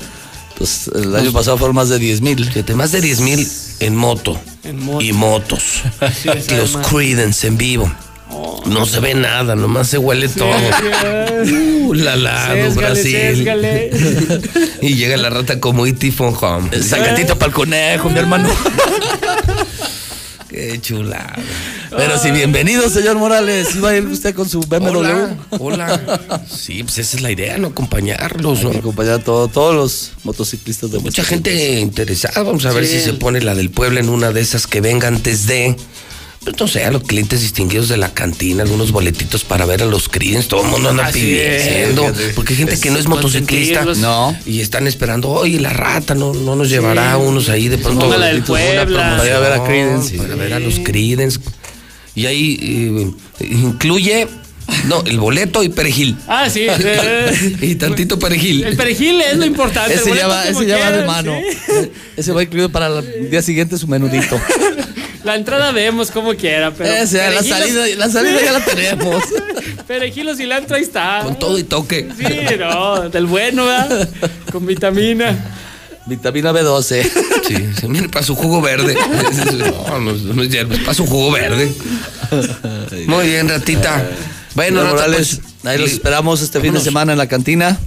[0.58, 2.46] Pues el año pasado fueron más de 10 mil.
[2.46, 3.48] Fíjate, más de 10 mil
[3.80, 4.40] en moto.
[4.64, 5.02] En moto.
[5.04, 5.82] Y motos.
[6.22, 6.78] Sí, es Los.
[6.88, 7.92] Creedence en vivo.
[8.66, 10.50] No se ve nada, nomás se huele todo.
[10.50, 13.12] Uh, la la, Sésgale, Brasil.
[13.12, 13.92] sésgale.
[14.82, 16.12] Y llega la rata como E.T.
[16.12, 16.82] from home.
[16.82, 18.50] Sacatito para el conejo, mi hermano.
[20.50, 21.36] Qué chulada.
[21.90, 23.76] Pero sí, bienvenido, señor Morales.
[23.76, 24.88] Iba a ir usted con su BMW.
[25.00, 26.42] Hola, hola.
[26.48, 27.70] Sí, pues esa es la idea, ¿no?
[27.70, 28.68] Acompañarlos, ¿no?
[28.70, 32.44] Hay que acompañar a todo- todos los motociclistas de Mucha gente interesada.
[32.44, 33.00] Vamos a ver Sí.
[33.00, 35.76] si se pone la del pueblo en una de esas que venga antes de.
[36.44, 39.86] Pues no sé, a los clientes distinguidos de la cantina, algunos boletitos para ver a
[39.86, 40.50] los clientes.
[40.50, 42.12] Todo el mundo anda Así pidiendo.
[42.36, 43.86] Porque hay gente que no es motociclista.
[43.96, 44.38] No.
[44.46, 48.02] Y están esperando, oye, la rata no, no nos llevará unos ahí de pronto.
[48.02, 48.86] Ponga la del Puebla.
[48.86, 50.18] Para ir a ver a Creedence.
[50.18, 51.40] Para ver a los Creedence.
[52.16, 52.60] Y ahí
[53.40, 54.28] eh, incluye,
[54.88, 56.18] no, el boleto y perejil.
[56.28, 56.68] Ah, sí.
[57.62, 58.66] Y tantito perejil.
[58.66, 59.94] el perejil es lo importante.
[59.94, 61.34] Ese ya va, ese ya va de mano.
[61.66, 61.92] sí.
[62.18, 64.40] Ese va incluido para el día siguiente su menudito.
[65.24, 66.92] La entrada vemos como quiera, pero.
[66.92, 69.24] Ese, la salida, la salida ya la tenemos.
[69.88, 71.22] Perejil o cilantro, ahí está.
[71.24, 72.10] Con todo y toque.
[72.18, 74.10] Sí, no, del bueno, ¿verdad?
[74.52, 75.38] Con vitamina.
[76.06, 77.10] Vitamina B12.
[77.44, 78.96] Sí, sí, mire, para su jugo verde.
[79.54, 81.70] No, no, no es para su jugo verde.
[83.06, 84.02] Muy bien, ratita.
[84.56, 87.78] Bueno, rata, Morales, pues, ahí los esperamos este fin de semana en la cantina.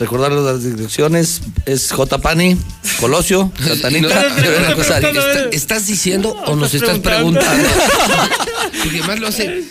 [0.00, 1.42] Recordarles las direcciones.
[1.66, 2.18] Es J.
[2.18, 2.56] Pani,
[2.98, 4.18] Colosio, Santanita.
[4.20, 5.48] a ver, una cosa, preguntando, ¿está- eh.
[5.52, 7.68] ¿Estás diciendo o nos estás estás preguntando.
[8.82, 9.62] Porque además lo hace.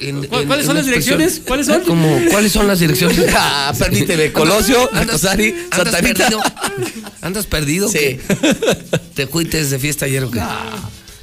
[0.00, 1.40] en- ¿Cuál- en- cuáles en son las direcciones?
[1.46, 1.80] ¿Cuáles son?
[1.82, 3.18] Como, ¿Cuáles son las direcciones?
[3.36, 4.32] Ah, permíteme.
[4.32, 5.20] Colosio, ¿Andas
[5.70, 6.24] Santanita.
[6.28, 6.42] perdido?
[7.22, 7.88] ¿Andas perdido?
[7.88, 8.18] Sí.
[9.14, 10.40] ¿Te fuiste de fiesta ayer o qué?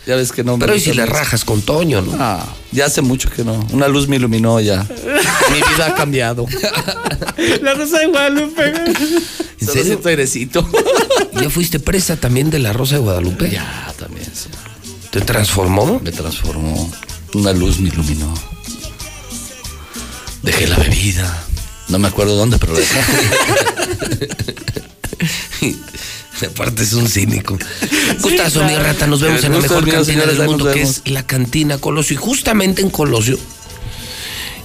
[0.06, 2.18] Ya ves que no me Pero y gusta si le rajas con Toño, ¿no?
[2.20, 3.66] Ah, ya hace mucho que no.
[3.72, 4.84] Una luz me iluminó ya.
[5.52, 6.46] Mi vida ha cambiado.
[7.62, 8.66] La Rosa de Guadalupe.
[8.66, 8.94] ¿En
[9.60, 9.84] Solo serio?
[9.84, 10.70] siento airecito.
[11.42, 13.50] ¿Ya fuiste presa también de la Rosa de Guadalupe?
[13.50, 14.50] Ya, también, sí.
[15.10, 16.02] ¿Te transformó?
[16.04, 16.92] Me transformó.
[17.34, 18.34] Una luz me iluminó.
[20.42, 21.46] Dejé la bebida.
[21.88, 23.02] No me acuerdo dónde, pero la dejé.
[26.48, 27.58] Aparte es un cínico.
[28.22, 28.78] Gustazo, claro.
[28.78, 29.08] mi rata.
[29.08, 32.16] Nos vemos en la mejor cantina del mundo, que es la cantina Colosio.
[32.16, 33.38] Y justamente en Colosio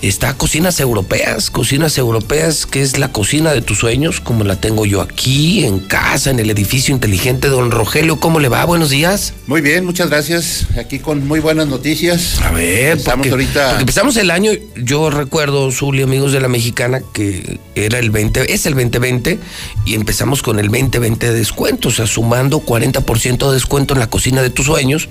[0.03, 1.51] está Cocinas Europeas.
[1.51, 5.81] Cocinas Europeas, que es la cocina de tus sueños, como la tengo yo aquí, en
[5.81, 7.49] casa, en el edificio inteligente.
[7.49, 8.65] Don Rogelio, ¿cómo le va?
[8.65, 9.35] Buenos días.
[9.47, 10.67] Muy bien, muchas gracias.
[10.79, 12.41] Aquí con muy buenas noticias.
[12.43, 16.49] A ver, Estamos porque, ahorita- porque empezamos el año, yo recuerdo, Zuli, amigos de la
[16.49, 19.39] mexicana, que era el 20, es el 2020,
[19.85, 24.07] y empezamos con el 2020 de descuento, o sea, sumando 40% de descuento en la
[24.09, 25.09] cocina de tus sueños,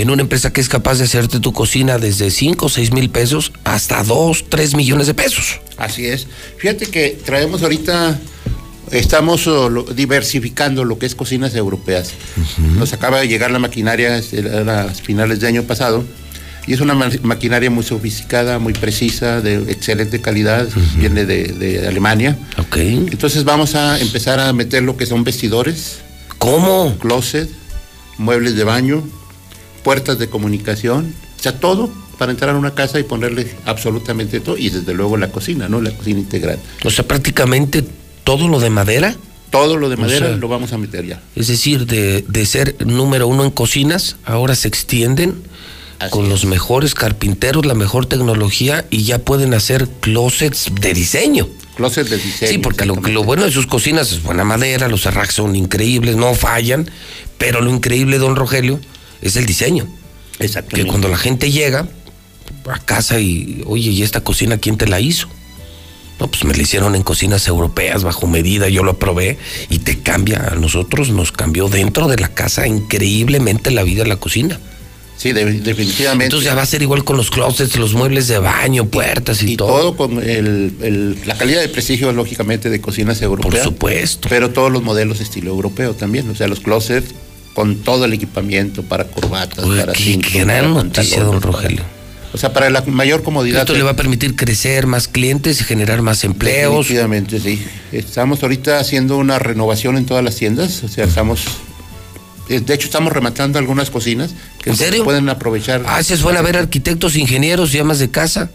[0.00, 3.10] en una empresa que es capaz de hacerte tu cocina desde 5 o 6 mil
[3.10, 5.60] pesos hasta 2, 3 millones de pesos.
[5.76, 6.26] Así es.
[6.58, 8.18] Fíjate que traemos ahorita,
[8.90, 12.12] estamos oh, diversificando lo que es cocinas europeas.
[12.76, 16.04] Nos acaba de llegar la maquinaria este, a las finales de año pasado.
[16.66, 21.88] Y es una ma- maquinaria muy sofisticada, muy precisa, de excelente calidad, viene de, de
[21.88, 22.36] Alemania.
[22.58, 22.76] Ok.
[22.76, 26.00] Entonces vamos a empezar a meter lo que son vestidores,
[26.36, 26.94] ¿Cómo?
[26.98, 27.48] closet,
[28.18, 29.02] muebles de baño,
[29.82, 34.58] puertas de comunicación, o sea, todo para entrar a una casa y ponerle absolutamente todo,
[34.58, 35.80] y desde luego la cocina, ¿no?
[35.80, 36.58] La cocina integral.
[36.84, 37.84] O sea, prácticamente
[38.24, 39.16] todo lo de madera.
[39.50, 41.22] Todo lo de O madera sea, lo vamos a meter ya.
[41.34, 45.42] Es decir, de, de ser número uno en cocinas, ahora se extienden
[46.10, 51.48] con los mejores carpinteros, la mejor tecnología y ya pueden hacer closets de diseño.
[51.76, 52.50] Closet de diseño.
[52.50, 56.16] Sí, porque lo, lo bueno de sus cocinas es buena madera, los cerrajes son increíbles,
[56.16, 56.90] no fallan,
[57.36, 58.80] pero lo increíble, don Rogelio,
[59.22, 59.86] es el diseño.
[60.38, 60.88] Que Exactamente.
[60.88, 61.88] cuando la gente llega
[62.70, 65.28] a casa y, oye, ¿y esta cocina quién te la hizo?
[66.20, 69.38] No, pues me la hicieron en cocinas europeas bajo medida, yo lo probé
[69.70, 74.08] y te cambia, a nosotros nos cambió dentro de la casa increíblemente la vida de
[74.08, 74.58] la cocina.
[75.16, 76.26] Sí, de- definitivamente.
[76.26, 79.52] Entonces ya va a ser igual con los closets, los muebles de baño, puertas y,
[79.52, 83.54] y todo con el, el- la calidad de prestigio, lógicamente, de cocinas europeas.
[83.54, 84.28] Por supuesto.
[84.28, 86.28] Pero todos los modelos estilo europeo también.
[86.30, 87.14] O sea, los closets
[87.54, 91.82] con todo el equipamiento para corbatas, para qué, qué gran para noticia, don para- Rogelio.
[92.32, 93.62] O sea, para la mayor comodidad.
[93.62, 96.76] Esto le va a permitir crecer más clientes y generar más empleos.
[96.76, 97.64] Definitivamente, sí.
[97.90, 100.84] Estamos ahorita haciendo una renovación en todas las tiendas.
[100.84, 101.44] O sea, estamos.
[102.50, 105.04] eh, De hecho, estamos rematando algunas cocinas que ¿En serio?
[105.04, 105.82] pueden aprovechar.
[105.86, 108.50] Ah, se a ver arquitectos, ingenieros y amas de casa.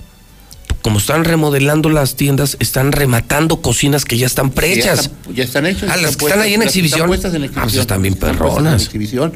[0.84, 5.10] Como están remodelando las tiendas, están rematando cocinas que ya están prehechas.
[5.34, 5.90] ya están hechas.
[5.90, 7.00] Ah, las están que están ahí en puestas- las que exhibición.
[7.00, 7.64] Están puestas en Ah, exhibición.
[7.72, 8.82] pues están bien Están perronas.
[8.82, 9.34] En exhibición.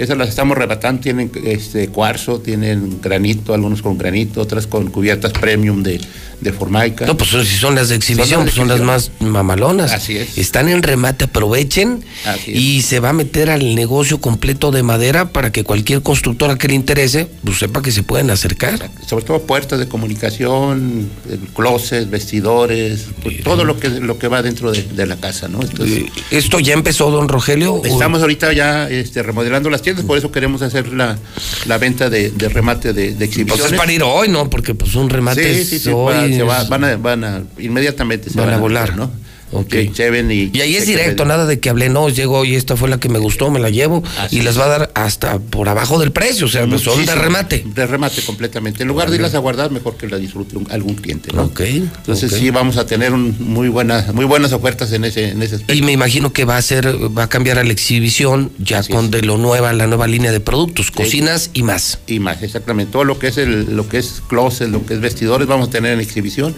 [0.00, 1.00] Esas las estamos rematando.
[1.02, 6.00] Tienen este cuarzo, tienen granito, algunos con granito, otras con cubiertas premium de,
[6.40, 7.04] de formaica.
[7.06, 9.92] No, pues si son las de exhibición, Son las de pues son las más mamalonas.
[9.92, 10.38] Así es.
[10.38, 12.56] Están en remate, aprovechen Así es.
[12.58, 16.68] y se va a meter al negocio completo de madera para que cualquier constructora que
[16.68, 18.90] le interese, pues sepa que se pueden acercar.
[19.06, 24.42] sobre todo puertas de comunicación, eh, closets, vestidores, pues, todo lo que lo que va
[24.42, 25.60] dentro de, de la casa, ¿no?
[25.60, 27.74] Entonces, ¿Esto ya empezó, don Rogelio?
[27.74, 31.18] o- estamos ahorita ya este, remodelando las tiendas, por eso queremos hacer la,
[31.66, 33.72] la venta de, de remate de, de Pues exhibiciones.
[33.72, 34.48] es para ir hoy, ¿no?
[34.50, 36.96] Porque pues un remate Sí, es sí, sí, hoy va- se va- es- van, a,
[36.96, 38.96] van a, inmediatamente se Van a meter, volar.
[38.96, 39.10] ¿no?
[39.52, 39.68] Ok.
[39.68, 42.76] Que lleven y, Y ahí es directo, nada de que hablé, no, llego y esta
[42.76, 45.68] fue la que me gustó, me la llevo y les va a dar hasta por
[45.68, 47.64] abajo del precio, o sea, son de remate.
[47.74, 48.82] De remate completamente.
[48.82, 51.44] En lugar de irlas a guardar, mejor que la disfrute un- algún cliente, ¿no?
[51.44, 51.60] Ok.
[51.60, 55.56] Entonces sí vamos a tener un muy buenas, muy buenas ofertas en ese, en ese
[55.56, 55.74] aspecto.
[55.74, 59.10] Y me imagino que va a ser, va a cambiar a la exhibición ya con
[59.10, 61.98] de lo nueva, la nueva línea de productos, cocinas y más.
[62.06, 62.92] y más, exactamente.
[62.92, 65.70] Todo lo que es el, lo que es closet, lo que es vestidores, vamos a
[65.70, 66.54] tener en exhibición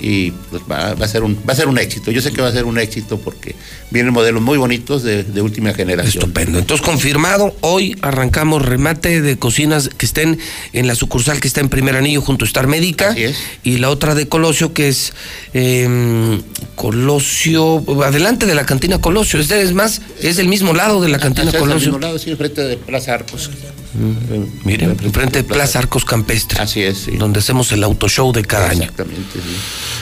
[0.00, 2.10] y pues va, va a ser un, va a ser un éxito.
[2.10, 3.54] Yo sé que va a ser un éxito porque
[3.90, 6.24] vienen modelos muy bonitos de, de última generación.
[6.24, 6.58] Estupendo.
[6.58, 10.38] Entonces, confirmado, hoy arrancamos remate de cocinas que estén
[10.72, 13.14] en la sucursal que está en Primer Anillo junto a Star Médica.
[13.62, 15.12] Y la otra de Colosio, que es
[15.52, 16.40] eh,
[16.74, 19.40] Colosio, adelante de la cantina Colosio.
[19.40, 21.88] Este es más, es del mismo lado de la cantina Hacia el Colosio.
[21.92, 23.50] mismo lado, sí, enfrente de Plaza Arcos.
[23.96, 26.60] Eh, Miren, enfrente de Plaza Arcos Campestre.
[26.60, 28.82] Así es, Donde hacemos el auto show de cada año.
[28.82, 29.56] Exactamente, sí.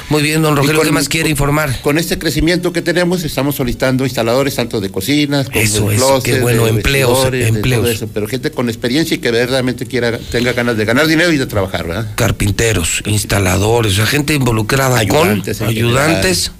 [0.09, 1.81] Muy bien, don Rogelio, con- ¿qué más quiere informar?
[1.83, 6.25] Con este crecimiento que tenemos, estamos solicitando instaladores tanto de cocinas, como Eso de closets,
[6.25, 7.83] qué bueno, de empleos, empleos.
[7.83, 11.33] todo eso, pero gente con experiencia y que verdaderamente quiera, tenga ganas de ganar dinero
[11.33, 12.13] y de trabajar, ¿verdad?
[12.17, 16.53] Carpinteros, instaladores, o sea, gente involucrada Ayudantes en con ayudantes.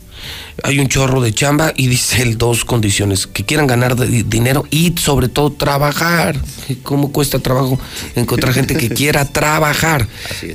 [0.63, 4.65] Hay un chorro de chamba y dice él dos condiciones, que quieran ganar de- dinero
[4.71, 6.37] y sobre todo trabajar.
[6.83, 7.79] ¿Cómo cuesta trabajo
[8.15, 10.07] encontrar gente que quiera trabajar?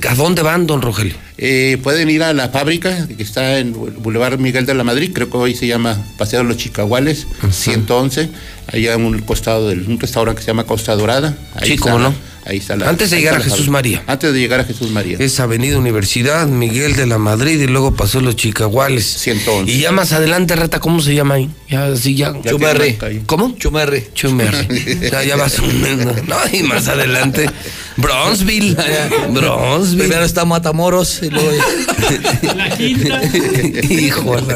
[0.08, 1.14] ¿A dónde van, don Rogelio?
[1.36, 5.30] Eh, pueden ir a la fábrica que está en Boulevard Miguel de la Madrid, creo
[5.30, 8.28] que hoy se llama Paseo de los Chicahuales, 111,
[8.72, 11.36] allá en un costado de un restaurante que se llama Costa Dorada.
[11.54, 12.14] Ahí Sí, está cómo no.
[12.48, 13.68] Ahí está la- Antes de llegar a Jesús.
[13.68, 14.02] María.
[14.06, 15.18] Antes de llegar a Jesús María.
[15.20, 19.04] Es Avenida Universidad, Miguel de la Madrid y luego pasó los Chicahuales.
[19.04, 19.70] 111.
[19.70, 21.50] Y ya más adelante, Rata, ¿cómo se llama ahí?
[21.68, 22.32] Ya, sí, ya.
[22.42, 22.52] Ya
[23.06, 23.22] ahí.
[23.26, 23.54] ¿Cómo?
[23.58, 24.04] Chumerri.
[24.14, 24.98] Chumerri.
[25.12, 25.58] ya, ya vas.
[26.28, 27.48] No, y más adelante.
[27.96, 28.74] Bronzeville.
[29.32, 29.98] Bronzeville.
[30.04, 31.50] Primero está Matamoros y luego.
[32.56, 33.20] La quinta.
[33.90, 34.54] Híjole.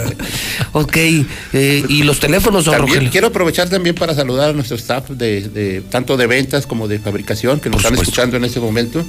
[0.72, 0.96] Ok.
[0.96, 3.10] eh, ¿Y los teléfonos, Rogelio?
[3.10, 6.98] quiero aprovechar también para saludar a nuestro staff de, de- tanto de ventas como de
[6.98, 9.04] fabricación que nos están escuchando en este momento,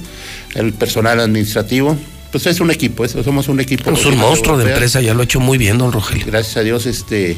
[0.54, 1.96] el personal administrativo.
[2.32, 3.90] Pues es un equipo, es- somos un equipo.
[3.92, 6.26] Es un monstruo de empresa, ya lo ha hecho muy bien, don Rogelio.
[6.26, 7.36] Gracias a Dios, este,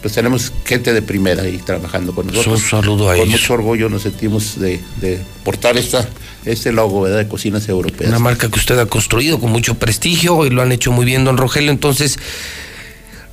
[0.00, 2.60] pues tenemos gente de primera ahí trabajando con nosotros.
[2.60, 3.40] Un saludo a Con ellos.
[3.40, 6.08] mucho orgullo nos sentimos de, de portar esta,
[6.44, 7.18] este logo ¿verdad?
[7.18, 8.08] de cocinas europeas.
[8.10, 11.24] Una marca que usted ha construido con mucho prestigio y lo han hecho muy bien,
[11.24, 11.70] don Rogelio.
[11.70, 12.18] Entonces,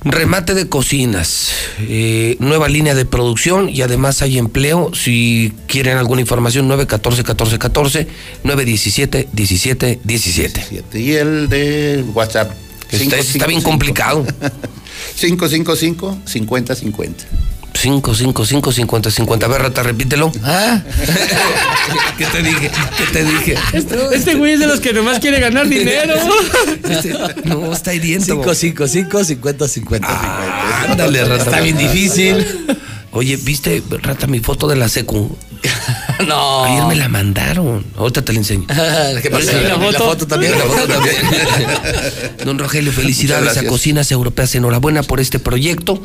[0.02, 4.92] remate de cocinas, eh, nueva línea de producción y además hay empleo.
[4.94, 8.06] Si quieren alguna información, 914-1414,
[8.44, 10.84] 917-1717.
[10.94, 12.52] Y el de WhatsApp.
[12.90, 14.26] Está, está bien complicado.
[15.20, 17.14] 555-5050.
[17.72, 19.44] 555-5050.
[19.44, 20.30] A ver, Rata, repítelo.
[20.44, 20.82] Ah.
[22.18, 22.70] ¿Qué te dije?
[22.98, 23.54] ¿Qué te dije?
[23.72, 26.14] Este, este güey es de los que nomás quiere ganar dinero.
[26.90, 28.26] Este, no, está hiriendo.
[28.26, 30.90] 5, 5, 5, 50, 50.
[30.90, 31.44] Ándale, Rata.
[31.44, 32.44] Está bien difícil.
[33.12, 35.36] Oye, ¿viste, Rata, mi foto de la secu?
[36.26, 36.64] No.
[36.64, 37.82] Ayer me la mandaron.
[37.96, 38.66] Ahorita te la enseño.
[39.22, 39.52] ¿Qué pasa?
[39.58, 40.26] ¿Y la La foto?
[40.26, 41.16] también, la foto también.
[42.44, 43.64] Don Rogelio, felicidades a.
[43.64, 44.54] Cocinas Europeas.
[44.54, 46.02] Enhorabuena por este proyecto.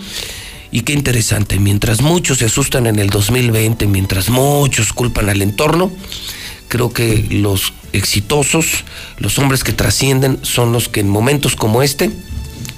[0.75, 5.89] Y qué interesante, mientras muchos se asustan en el 2020, mientras muchos culpan al entorno,
[6.67, 8.83] creo que los exitosos,
[9.17, 12.11] los hombres que trascienden, son los que en momentos como este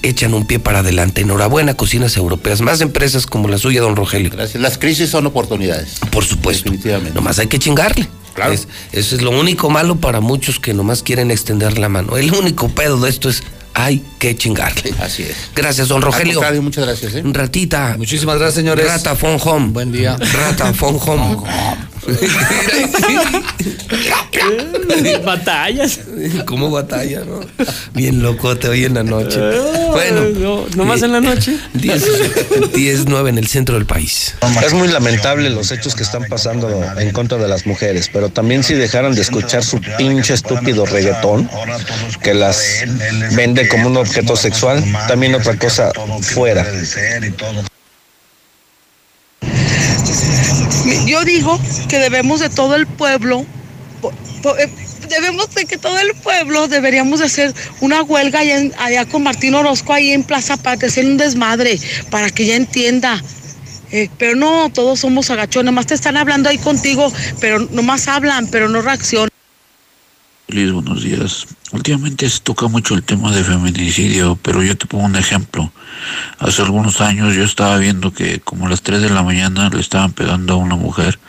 [0.04, 1.22] echan un pie para adelante.
[1.22, 2.62] Enhorabuena, Cocinas Europeas.
[2.62, 4.30] Más empresas como la suya, don Rogelio.
[4.30, 4.62] Gracias.
[4.62, 5.96] Las crisis son oportunidades.
[6.12, 6.66] Por supuesto.
[6.66, 7.16] Definitivamente.
[7.16, 8.08] Nomás hay que chingarle.
[8.36, 8.54] Claro.
[8.54, 12.16] Es- eso es lo único malo para muchos que nomás quieren extender la mano.
[12.16, 13.42] El único pedo de esto es
[13.78, 14.92] hay que chingarle.
[15.00, 15.52] Así es.
[15.56, 16.42] Gracias, don Rogelio.
[16.64, 17.14] muchas gracias.
[17.14, 17.22] ¿eh?
[17.24, 17.94] Ratita.
[17.96, 18.88] Muchísimas gracias, señores.
[18.88, 19.68] Rata von Home.
[19.68, 20.18] Buen día.
[20.18, 21.38] Rata von Home.
[25.26, 26.00] Batallas.
[26.46, 27.42] ¿Cómo batalla, no?
[27.94, 29.40] Bien locote hoy en la noche.
[29.92, 30.22] Bueno.
[30.38, 31.58] No, nomás en la noche.
[31.74, 34.36] 10, 10, 9 en el centro del país.
[34.66, 38.64] Es muy lamentable los hechos que están pasando en contra de las mujeres, pero también
[38.64, 41.50] si dejaran de escuchar su pinche estúpido reggaetón,
[42.24, 42.84] que las
[43.36, 46.66] vende como un objeto sexual, también otra cosa fuera.
[51.06, 53.46] Yo digo que debemos de todo el pueblo,
[54.60, 54.70] eh,
[55.10, 59.24] debemos de que todo el pueblo deberíamos de hacer una huelga allá, en- allá con
[59.24, 61.80] Martín Orozco ahí en Plaza Patria, hacer un desmadre
[62.10, 63.22] para que ella entienda.
[63.92, 68.48] Eh, pero no, todos somos agachones, más te están hablando ahí contigo, pero nomás hablan,
[68.48, 69.30] pero no reaccionan.
[70.50, 71.46] Luis, buenos días.
[71.74, 75.74] Últimamente se toca mucho el tema de feminicidio, pero yo te pongo un ejemplo.
[76.40, 79.82] Hace algunos años yo estaba viendo que como a las 3 de la mañana le
[79.82, 81.20] estaban pegando a una mujer.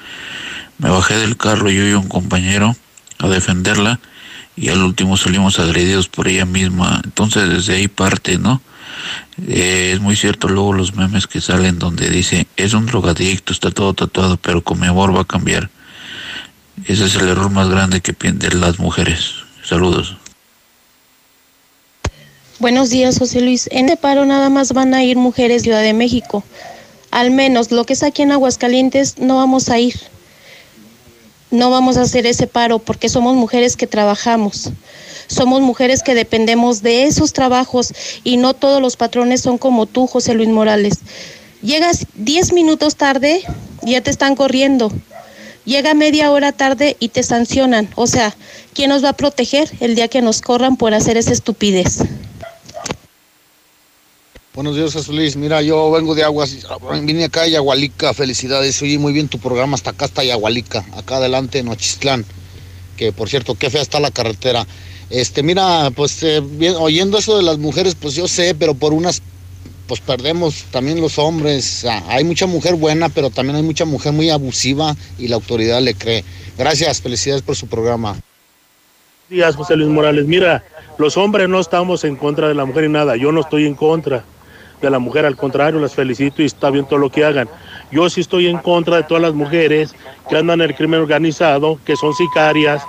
[0.78, 2.76] Me bajé del carro yo y un compañero
[3.18, 3.98] a defenderla
[4.54, 7.00] y al último salimos agredidos por ella misma.
[7.02, 8.62] Entonces desde ahí parte, ¿no?
[9.48, 13.72] Eh, es muy cierto luego los memes que salen donde dice, es un drogadicto, está
[13.72, 15.70] todo tatuado, pero con mi amor va a cambiar.
[16.86, 19.34] Ese es el error más grande que pierden las mujeres.
[19.64, 20.16] Saludos.
[22.58, 23.68] Buenos días, José Luis.
[23.70, 26.42] En este paro nada más van a ir mujeres Ciudad de México.
[27.10, 29.94] Al menos lo que es aquí en Aguascalientes no vamos a ir.
[31.50, 34.70] No vamos a hacer ese paro porque somos mujeres que trabajamos.
[35.28, 37.92] Somos mujeres que dependemos de esos trabajos
[38.24, 40.98] y no todos los patrones son como tú, José Luis Morales.
[41.62, 43.42] Llegas 10 minutos tarde
[43.82, 44.92] ya te están corriendo.
[45.68, 47.90] Llega media hora tarde y te sancionan.
[47.94, 48.34] O sea,
[48.72, 51.98] ¿quién nos va a proteger el día que nos corran por hacer esa estupidez?
[54.54, 55.36] Buenos días, José Luis.
[55.36, 56.56] Mira, yo vengo de Aguas,
[57.02, 58.80] vine acá a Yagualica, felicidades.
[58.80, 62.24] Oye, muy bien tu programa, hasta acá está Yagualica, acá adelante en Ochistlán,
[62.96, 64.66] que por cierto, qué fea está la carretera.
[65.10, 66.40] Este, mira, pues eh,
[66.78, 69.20] oyendo eso de las mujeres, pues yo sé, pero por unas,
[69.88, 71.84] pues perdemos también los hombres.
[71.84, 75.80] Ah, hay mucha mujer buena, pero también hay mucha mujer muy abusiva y la autoridad
[75.80, 76.24] le cree.
[76.56, 78.16] Gracias, felicidades por su programa.
[79.30, 80.26] días, José Luis Morales.
[80.26, 80.62] Mira,
[80.98, 83.16] los hombres no estamos en contra de la mujer y nada.
[83.16, 84.24] Yo no estoy en contra
[84.80, 87.48] de la mujer, al contrario, las felicito y está bien todo lo que hagan.
[87.90, 89.94] Yo sí estoy en contra de todas las mujeres
[90.28, 92.82] que andan en el crimen organizado, que son sicarias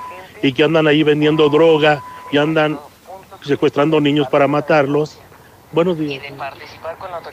[0.44, 2.78] y que andan ahí vendiendo droga y andan
[3.42, 5.18] secuestrando niños para matarlos.
[5.72, 6.24] Buenos días.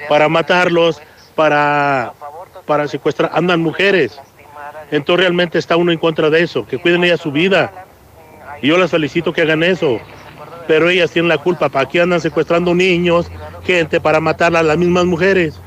[0.08, 1.00] Para matarlos,
[1.34, 2.12] para,
[2.66, 4.18] para secuestrar, andan mujeres.
[4.90, 7.86] Entonces realmente está uno en contra de eso, que cuiden ellas su vida.
[8.62, 10.00] Y yo las felicito que hagan eso.
[10.66, 11.68] Pero ellas tienen la culpa.
[11.68, 13.30] ¿Para qué andan secuestrando niños,
[13.64, 15.60] gente, para matar a las mismas mujeres?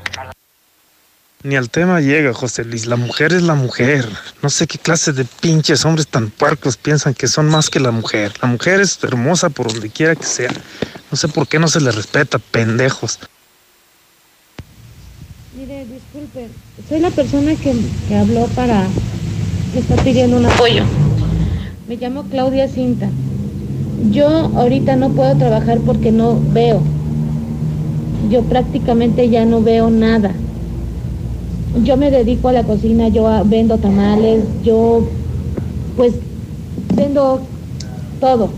[1.42, 2.84] Ni al tema llega, José Luis.
[2.84, 4.06] La mujer es la mujer.
[4.42, 7.92] No sé qué clase de pinches hombres tan puercos piensan que son más que la
[7.92, 8.32] mujer.
[8.42, 10.50] La mujer es hermosa por donde quiera que sea.
[11.10, 13.18] No sé por qué no se le respeta, pendejos.
[15.56, 16.48] Mire, disculpe,
[16.86, 17.74] soy la persona que,
[18.06, 18.86] que habló para
[19.72, 20.84] que está pidiendo un apoyo.
[21.88, 23.08] Me llamo Claudia Cinta.
[24.10, 26.82] Yo ahorita no puedo trabajar porque no veo.
[28.28, 30.34] Yo prácticamente ya no veo nada.
[31.84, 35.02] Yo me dedico a la cocina, yo vendo tamales, yo
[35.96, 36.14] pues
[36.96, 37.40] vendo
[38.20, 38.48] todo.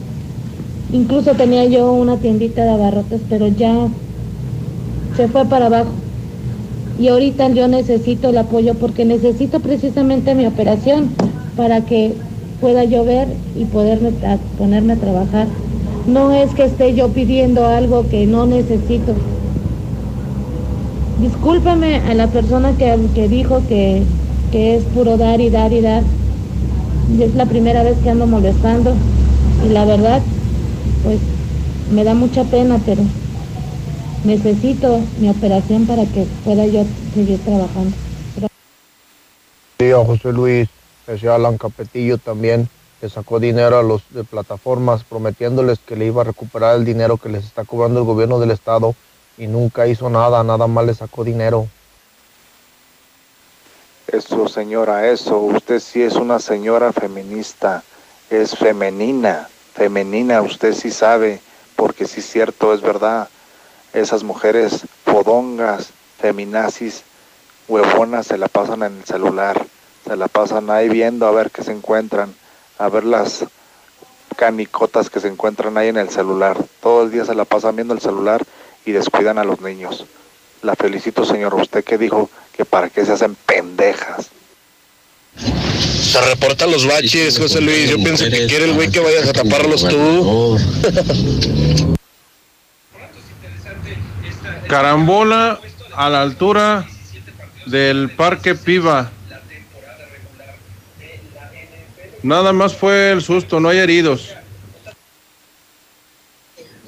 [0.92, 3.88] Incluso tenía yo una tiendita de abarrotes, pero ya
[5.16, 5.90] se fue para abajo.
[6.98, 11.10] Y ahorita yo necesito el apoyo porque necesito precisamente mi operación
[11.56, 12.14] para que
[12.60, 14.12] pueda yo ver y poderme
[14.58, 15.46] ponerme a trabajar.
[16.06, 19.14] No es que esté yo pidiendo algo que no necesito.
[21.22, 24.02] Discúlpame a la persona que, que dijo que,
[24.50, 26.02] que es puro dar y dar y dar.
[27.16, 28.92] Y es la primera vez que ando molestando.
[29.64, 30.20] Y la verdad,
[31.04, 31.20] pues
[31.92, 33.02] me da mucha pena, pero
[34.24, 36.84] necesito mi operación para que pueda yo
[37.14, 37.96] seguir trabajando.
[39.78, 40.68] A José Luis,
[41.06, 42.68] decía Alan Capetillo también,
[43.00, 47.16] que sacó dinero a los de plataformas prometiéndoles que le iba a recuperar el dinero
[47.16, 48.96] que les está cobrando el gobierno del estado
[49.38, 51.68] y nunca hizo nada, nada más le sacó dinero.
[54.06, 55.38] Eso, señora, eso.
[55.38, 57.82] Usted sí es una señora feminista.
[58.28, 59.48] Es femenina.
[59.74, 61.40] Femenina, usted sí sabe.
[61.76, 63.28] Porque sí es cierto, es verdad.
[63.94, 67.04] Esas mujeres fodongas, feminazis,
[67.68, 69.64] huevonas, se la pasan en el celular.
[70.06, 72.34] Se la pasan ahí viendo a ver qué se encuentran.
[72.78, 73.46] A ver las
[74.36, 76.58] canicotas que se encuentran ahí en el celular.
[76.82, 78.44] Todo el día se la pasan viendo el celular
[78.84, 80.04] y descuidan a los niños.
[80.62, 81.54] La felicito, señor.
[81.54, 84.30] Usted que dijo que para qué se hacen pendejas.
[85.36, 87.90] Se reportan los baches, José Luis.
[87.90, 90.58] Yo pienso que quiere el güey que vayas a taparlos tú.
[94.68, 95.60] Carambola
[95.94, 96.86] a la altura
[97.66, 99.10] del Parque Piva.
[102.22, 104.34] Nada más fue el susto, no hay heridos.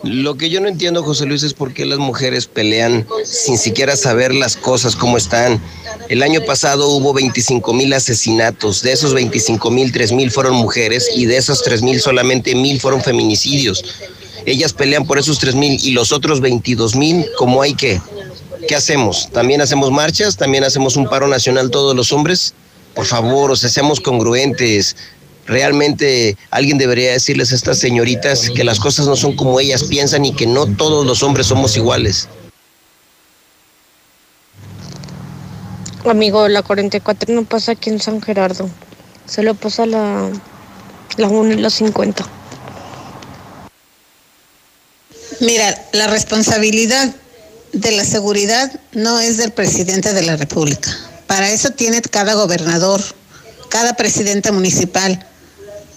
[0.04, 3.96] Lo que yo no entiendo, José Luis, es por qué las mujeres pelean sin siquiera
[3.96, 5.60] saber las cosas, cómo están.
[6.08, 8.82] El año pasado hubo 25 mil asesinatos.
[8.82, 12.80] De esos 25 mil, 3 mil fueron mujeres y de esos 3 mil solamente mil
[12.80, 13.84] fueron feminicidios.
[14.46, 18.00] Ellas pelean por esos 3 mil y los otros 22 mil, ¿cómo hay que?
[18.68, 19.30] ¿Qué hacemos?
[19.32, 20.36] ¿También hacemos marchas?
[20.36, 22.54] ¿También hacemos un paro nacional todos los hombres?
[22.94, 24.96] Por favor, o sea, seamos congruentes.
[25.46, 30.24] Realmente alguien debería decirles a estas señoritas que las cosas no son como ellas piensan
[30.24, 32.28] y que no todos los hombres somos iguales.
[36.04, 38.68] Amigo, la 44 no pasa aquí en San Gerardo.
[39.26, 40.30] Solo pasa la,
[41.16, 42.26] la 1 y la 50.
[45.40, 47.14] Mira, la responsabilidad
[47.72, 50.90] de la seguridad no es del presidente de la República.
[51.26, 53.00] Para eso tiene cada gobernador,
[53.68, 55.26] cada presidente municipal.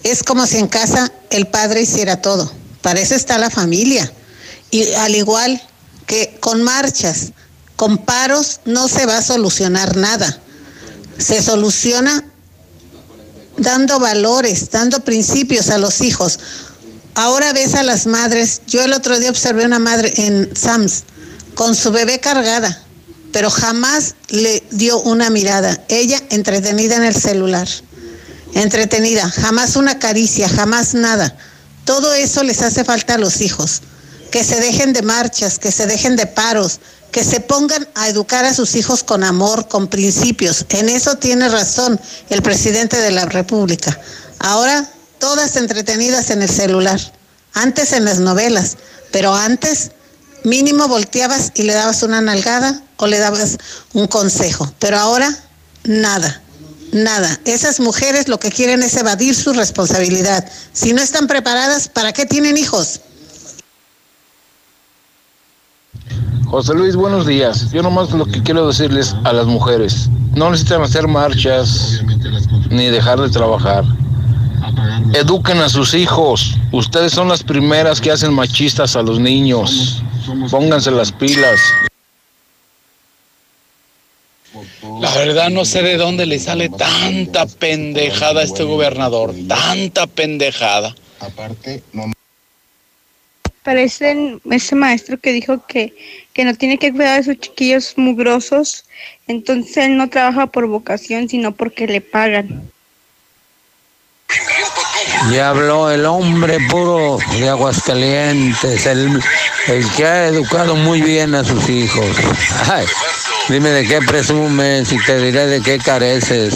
[0.07, 2.49] Es como si en casa el padre hiciera todo.
[2.81, 4.09] Para eso está la familia.
[4.71, 5.61] Y al igual
[6.05, 7.33] que con marchas,
[7.75, 10.39] con paros, no se va a solucionar nada.
[11.17, 12.23] Se soluciona
[13.57, 16.39] dando valores, dando principios a los hijos.
[17.13, 18.61] Ahora ves a las madres.
[18.65, 21.03] Yo el otro día observé una madre en Sams
[21.53, 22.81] con su bebé cargada,
[23.33, 25.83] pero jamás le dio una mirada.
[25.89, 27.67] Ella entretenida en el celular
[28.53, 31.35] entretenida, jamás una caricia, jamás nada.
[31.85, 33.81] Todo eso les hace falta a los hijos.
[34.31, 36.79] Que se dejen de marchas, que se dejen de paros,
[37.11, 40.65] que se pongan a educar a sus hijos con amor, con principios.
[40.69, 43.99] En eso tiene razón el presidente de la República.
[44.39, 44.87] Ahora
[45.19, 46.99] todas entretenidas en el celular,
[47.53, 48.77] antes en las novelas,
[49.11, 49.91] pero antes
[50.43, 53.57] mínimo volteabas y le dabas una nalgada o le dabas
[53.93, 55.35] un consejo, pero ahora
[55.83, 56.41] nada.
[56.91, 57.39] Nada.
[57.45, 60.49] Esas mujeres lo que quieren es evadir su responsabilidad.
[60.71, 63.01] Si no están preparadas, ¿para qué tienen hijos?
[66.45, 67.71] José Luis, buenos días.
[67.71, 72.01] Yo nomás lo que quiero decirles a las mujeres, no necesitan hacer marchas
[72.69, 73.83] ni dejar de trabajar.
[75.13, 76.55] Eduquen a sus hijos.
[76.71, 80.01] Ustedes son las primeras que hacen machistas a los niños.
[80.49, 81.59] Pónganse las pilas.
[85.01, 90.95] La verdad no sé de dónde le sale tanta pendejada a este gobernador, tanta pendejada.
[91.19, 92.11] Aparte, no...
[93.63, 95.93] Parece ese maestro que dijo que,
[96.33, 98.85] que no tiene que cuidar de sus chiquillos mugrosos,
[99.27, 102.71] entonces él no trabaja por vocación, sino porque le pagan.
[105.31, 109.21] Ya habló el hombre puro de Aguascalientes, el,
[109.67, 112.05] el que ha educado muy bien a sus hijos.
[112.71, 112.85] Ay,
[113.49, 116.55] dime de qué presumes y te diré de qué careces.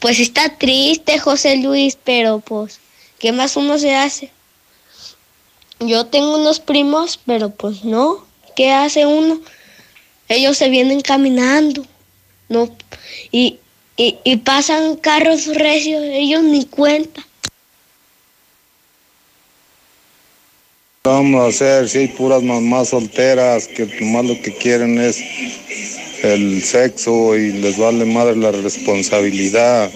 [0.00, 2.80] Pues está triste, José Luis, pero pues,
[3.18, 4.30] ¿qué más uno se hace?
[5.80, 8.24] Yo tengo unos primos, pero pues no.
[8.54, 9.40] ¿Qué hace uno?
[10.28, 11.84] Ellos se vienen caminando,
[12.48, 12.68] ¿no?
[13.30, 13.58] Y,
[13.96, 17.26] y, y pasan carros recios, ellos ni cuenta.
[21.06, 25.22] Vamos a hacer si hay puras mamás solteras que más lo que quieren es
[26.22, 29.90] el sexo y les vale madre la responsabilidad.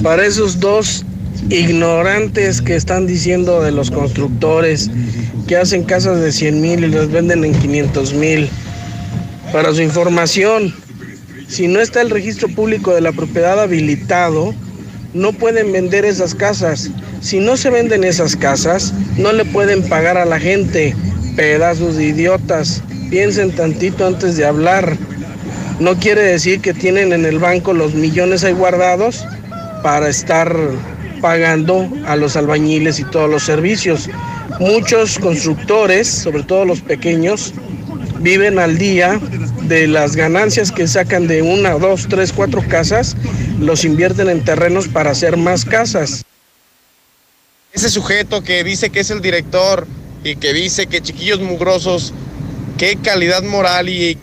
[0.00, 1.04] Para esos dos
[1.50, 4.88] ignorantes que están diciendo de los constructores
[5.48, 8.48] que hacen casas de 100 mil y las venden en 500 mil.
[9.52, 10.72] Para su información,
[11.48, 14.54] si no está el registro público de la propiedad habilitado,
[15.14, 16.90] no pueden vender esas casas.
[17.20, 20.94] Si no se venden esas casas, no le pueden pagar a la gente.
[21.36, 22.82] Pedazos de idiotas.
[23.10, 24.96] Piensen tantito antes de hablar.
[25.78, 29.24] No quiere decir que tienen en el banco los millones ahí guardados
[29.82, 30.54] para estar
[31.20, 34.10] pagando a los albañiles y todos los servicios.
[34.60, 37.54] Muchos constructores, sobre todo los pequeños,
[38.20, 39.20] viven al día
[39.62, 43.16] de las ganancias que sacan de una, dos, tres, cuatro casas,
[43.60, 46.24] los invierten en terrenos para hacer más casas.
[47.72, 49.86] Ese sujeto que dice que es el director
[50.22, 52.14] y que dice que chiquillos mugrosos,
[52.78, 54.18] qué calidad moral y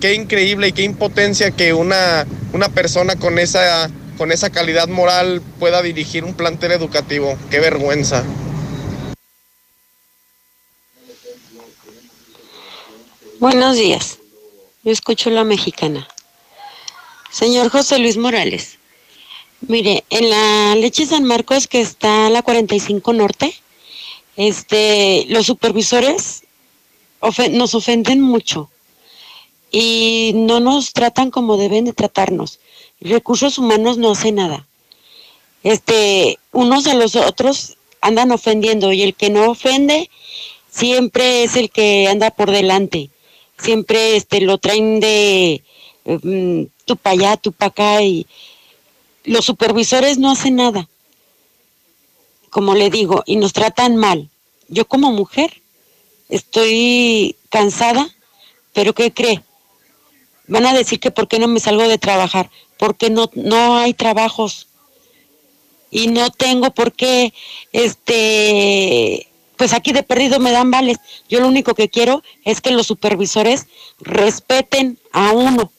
[0.00, 5.42] qué increíble y qué impotencia que una, una persona con esa, con esa calidad moral
[5.58, 7.36] pueda dirigir un plantel educativo.
[7.50, 8.24] Qué vergüenza.
[13.40, 14.18] Buenos días.
[14.82, 16.08] Yo escucho la mexicana.
[17.30, 18.80] Señor José Luis Morales,
[19.60, 23.54] mire, en la leche San Marcos que está a la 45 Norte,
[24.34, 26.42] este, los supervisores
[27.52, 28.70] nos ofenden mucho
[29.70, 32.58] y no nos tratan como deben de tratarnos.
[33.00, 34.66] Recursos humanos no hace nada.
[35.62, 40.10] Este, unos a los otros andan ofendiendo y el que no ofende
[40.68, 43.10] siempre es el que anda por delante.
[43.58, 45.62] Siempre este lo traen de
[46.04, 48.26] mm, tú para allá, tú para acá y
[49.24, 50.88] los supervisores no hacen nada.
[52.50, 54.30] Como le digo, y nos tratan mal.
[54.68, 55.62] Yo como mujer
[56.28, 58.08] estoy cansada,
[58.72, 59.42] pero ¿qué cree?
[60.46, 63.92] Van a decir que por qué no me salgo de trabajar, porque no, no hay
[63.92, 64.68] trabajos
[65.90, 67.32] y no tengo por qué,
[67.72, 69.28] este,
[69.58, 70.96] pues aquí de perdido me dan vales.
[71.28, 73.66] Yo lo único que quiero es que los supervisores
[74.00, 75.70] respeten a uno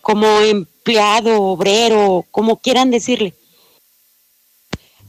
[0.00, 3.34] como empleado, obrero, como quieran decirle.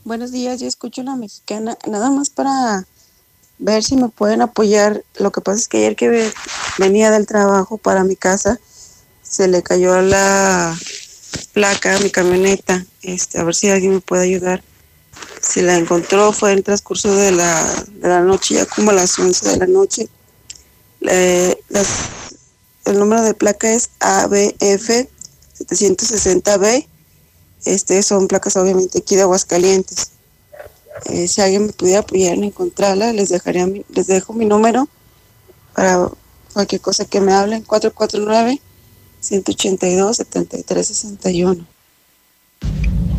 [0.03, 2.85] Buenos días, yo escucho la mexicana, nada más para
[3.59, 5.03] ver si me pueden apoyar.
[5.17, 6.33] Lo que pasa es que ayer que ve-
[6.79, 8.59] venía del trabajo para mi casa,
[9.21, 10.75] se le cayó la
[11.53, 12.83] placa a mi camioneta.
[13.03, 14.63] Este, a ver si alguien me puede ayudar.
[15.41, 18.93] Si la encontró fue en el transcurso de la, de la noche, ya como a
[18.93, 20.07] las 11 de la noche.
[21.01, 25.07] El número de placa es ABF
[25.59, 26.87] 760B.
[27.65, 30.11] Este, son placas obviamente aquí de Aguascalientes.
[31.05, 34.87] Eh, si alguien me pudiera apoyar en encontrarla, les dejaría les dejo mi número
[35.73, 36.09] para
[36.53, 38.61] cualquier cosa que me hablen, 449
[39.21, 41.65] 182 7361.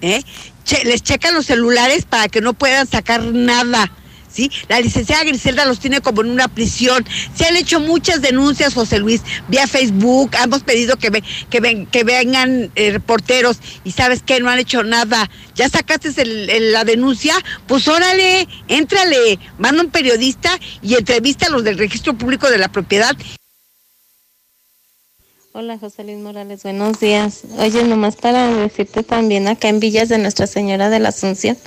[0.01, 0.22] ¿eh?
[0.64, 3.92] Che- les checan los celulares para que no puedan sacar nada.
[4.34, 4.50] ¿Sí?
[4.69, 7.06] La licenciada Griselda los tiene como en una prisión.
[7.35, 10.32] Se han hecho muchas denuncias, José Luis, vía Facebook.
[10.42, 14.60] Hemos pedido que, ve- que, ven- que vengan eh, reporteros y sabes que no han
[14.60, 15.30] hecho nada.
[15.56, 17.35] Ya sacaste la denuncia,
[17.68, 22.69] pues órale, éntrale, manda un periodista y entrevista a los del registro público de la
[22.69, 23.16] propiedad
[25.53, 27.42] Hola José Luis Morales, buenos días.
[27.58, 31.58] Oye, nomás para decirte también acá en Villas de Nuestra Señora de la Asunción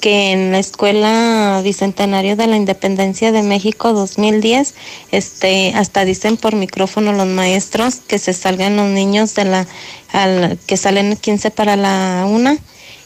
[0.00, 4.74] que en la Escuela Bicentenario de la Independencia de México 2010,
[5.12, 9.66] este, hasta dicen por micrófono los maestros que se salgan los niños de la,
[10.12, 12.56] al, que salen 15 para la una,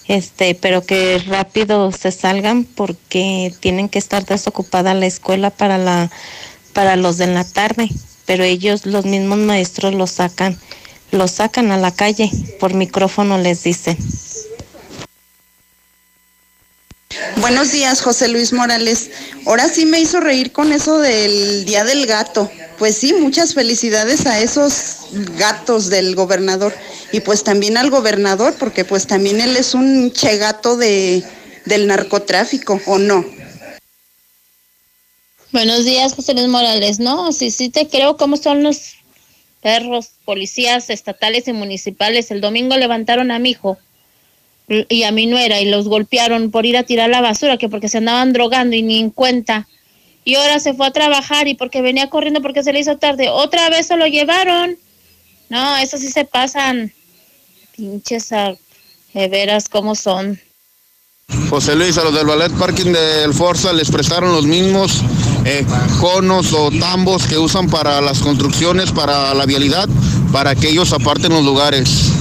[0.09, 6.11] este, pero que rápido se salgan porque tienen que estar desocupada la escuela para la,
[6.73, 7.89] para los de la tarde,
[8.27, 10.59] pero ellos, los mismos maestros, los sacan,
[11.11, 12.31] los sacan a la calle,
[12.61, 13.97] por micrófono les dicen.
[17.37, 19.11] Buenos días, José Luis Morales.
[19.47, 22.51] Ahora sí me hizo reír con eso del Día del Gato.
[22.79, 26.75] Pues sí, muchas felicidades a esos gatos del gobernador
[27.13, 31.23] y pues también al gobernador, porque pues también él es un che gato de,
[31.65, 33.25] del narcotráfico, ¿o no?
[35.53, 36.99] Buenos días, José Luis Morales.
[36.99, 38.95] No, sí, sí te creo cómo son los
[39.61, 42.31] perros, policías estatales y municipales.
[42.31, 43.79] El domingo levantaron a mi hijo
[44.69, 47.89] y a mi nuera y los golpearon por ir a tirar la basura, que porque
[47.89, 49.67] se andaban drogando y ni en cuenta.
[50.25, 53.29] Y ahora se fue a trabajar y porque venía corriendo porque se le hizo tarde,
[53.29, 54.77] otra vez se lo llevaron.
[55.49, 56.93] No, eso sí se pasan.
[57.77, 58.55] Pinches, a-
[59.15, 60.41] veras, cómo son.
[61.51, 65.03] José Luis, a los del ballet parking del Forza les prestaron los mismos
[65.45, 65.65] eh,
[66.01, 69.89] conos o tambos que usan para las construcciones, para la vialidad,
[70.33, 72.13] para que ellos aparten los lugares.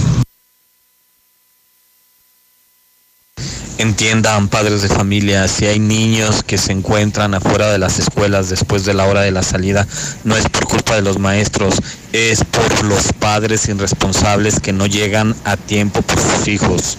[3.82, 8.86] Entiendan, padres de familia, si hay niños que se encuentran afuera de las escuelas después
[8.86, 9.88] de la hora de la salida,
[10.24, 11.74] no es por culpa de los maestros,
[12.14, 16.96] es por los padres irresponsables que no llegan a tiempo por sus hijos.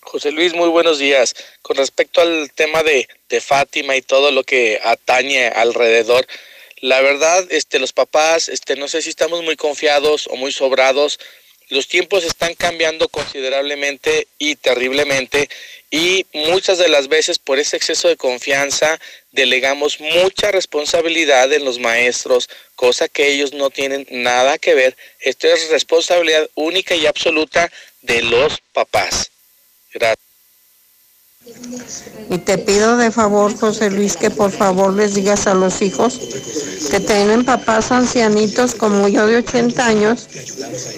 [0.00, 1.36] José Luis, muy buenos días.
[1.62, 6.26] Con respecto al tema de, de Fátima y todo lo que atañe alrededor,
[6.80, 11.20] la verdad, este, los papás, este, no sé si estamos muy confiados o muy sobrados.
[11.68, 15.48] Los tiempos están cambiando considerablemente y terriblemente
[15.90, 19.00] y muchas de las veces por ese exceso de confianza
[19.32, 24.96] delegamos mucha responsabilidad en los maestros, cosa que ellos no tienen nada que ver.
[25.20, 27.70] Esto es responsabilidad única y absoluta
[28.02, 29.30] de los papás.
[29.92, 30.25] Gracias.
[32.28, 36.20] Y te pido de favor, José Luis, que por favor les digas a los hijos
[36.90, 40.28] que tienen papás ancianitos como yo de 80 años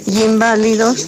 [0.06, 1.06] y inválidos,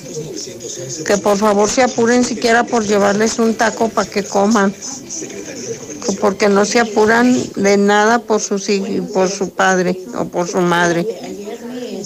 [1.07, 4.75] que por favor se apuren siquiera por llevarles un taco para que coman,
[6.21, 8.69] porque no se apuran de nada por, sus
[9.13, 11.07] por su padre o por su madre.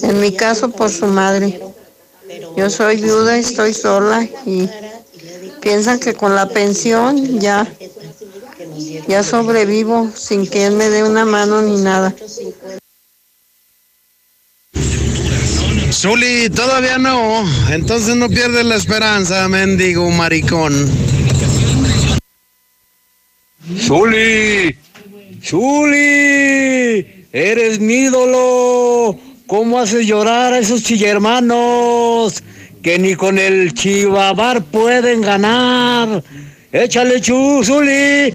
[0.02, 1.60] En mi caso, por su madre.
[2.56, 4.68] Yo soy viuda, estoy sola y
[5.64, 7.66] piensan que con la pensión ya,
[9.08, 12.14] ya sobrevivo sin que él me dé una mano ni nada.
[15.90, 17.44] Zuli, todavía no.
[17.70, 20.74] Entonces no pierdes la esperanza, mendigo maricón.
[23.80, 24.76] Zuli,
[25.42, 29.18] Zuli, eres mi ídolo.
[29.46, 32.42] ¿Cómo haces llorar a esos chillermanos
[32.84, 36.22] que ni con el chivabar pueden ganar?
[36.70, 38.32] Échale chu, Zuli.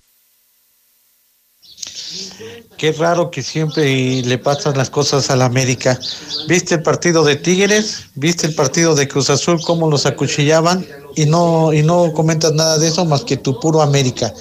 [2.78, 6.00] Qué raro que siempre le pasan las cosas a la América.
[6.48, 8.06] ¿Viste el partido de Tigres?
[8.16, 10.86] ¿Viste el partido de Cruz Azul cómo los acuchillaban?
[11.16, 14.34] Y no y no comentas nada de eso más que tu puro América.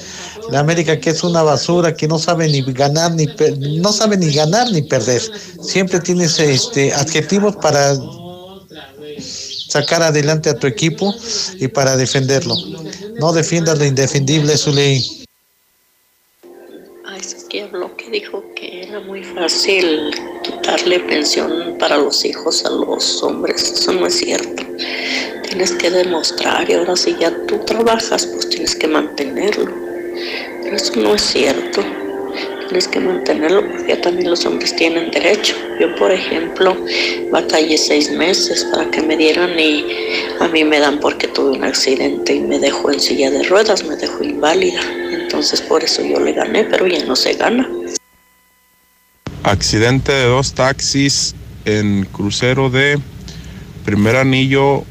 [0.51, 4.17] La América que es una basura que no sabe ni ganar ni per- no sabe
[4.17, 5.21] ni ganar ni perder.
[5.61, 7.95] Siempre tienes este adjetivos para
[9.69, 11.15] sacar adelante a tu equipo
[11.59, 12.57] y para defenderlo.
[13.21, 15.27] No defiendas lo indefendible, Zuley.
[17.05, 20.11] Ay, es que habló que dijo que era muy fácil
[20.43, 23.63] quitarle pensión para los hijos a los hombres.
[23.63, 24.65] Eso no es cierto.
[25.49, 29.73] Tienes que demostrar y ahora si ya tú trabajas, pues tienes que mantenerlo.
[30.63, 31.83] Pero eso no es cierto.
[32.69, 35.55] Tienes que mantenerlo porque ya también los hombres tienen derecho.
[35.81, 36.77] Yo, por ejemplo,
[37.31, 39.87] batallé seis meses para que me dieran y
[40.39, 43.85] a mí me dan porque tuve un accidente y me dejó en silla de ruedas,
[43.85, 44.83] me dejó inválida.
[45.11, 47.67] Entonces por eso yo le gané, pero ya no se gana.
[49.45, 52.99] Accidente de dos taxis en crucero de
[53.87, 54.85] primer anillo,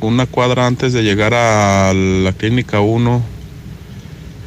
[0.00, 3.33] una cuadra antes de llegar a la clínica 1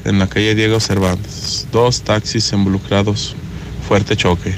[0.05, 1.67] en la calle Diego Cervantes.
[1.71, 3.35] Dos taxis involucrados,
[3.87, 4.53] fuerte choque.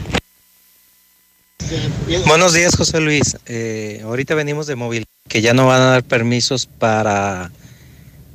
[2.28, 3.38] Buenos días, José Luis.
[3.46, 7.52] Eh, ahorita venimos de móvil, que ya no van a dar permisos para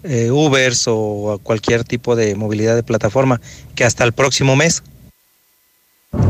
[0.04, 3.40] eh, Ubers o cualquier tipo de movilidad de plataforma,
[3.74, 4.82] que hasta el próximo mes.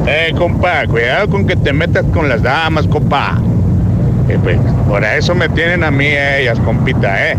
[0.07, 3.41] Eh, compa, cuidado con que te metas con las damas, compa.
[4.29, 7.37] Eh, pues, por eso me tienen a mí ellas, compita, ¿eh?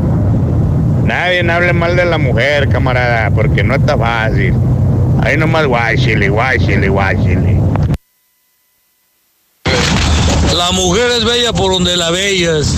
[1.05, 4.55] Nadie hable mal de la mujer, camarada, porque no está fácil.
[5.21, 7.59] Ahí nomás guachili, guachili, guachili.
[10.55, 12.73] La mujer es bella por donde la veas.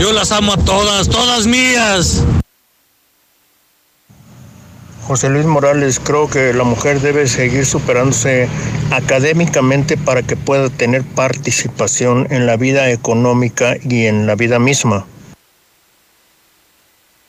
[0.00, 2.24] Yo las amo a todas, todas mías.
[5.06, 8.48] José Luis Morales, creo que la mujer debe seguir superándose
[8.90, 15.06] académicamente para que pueda tener participación en la vida económica y en la vida misma.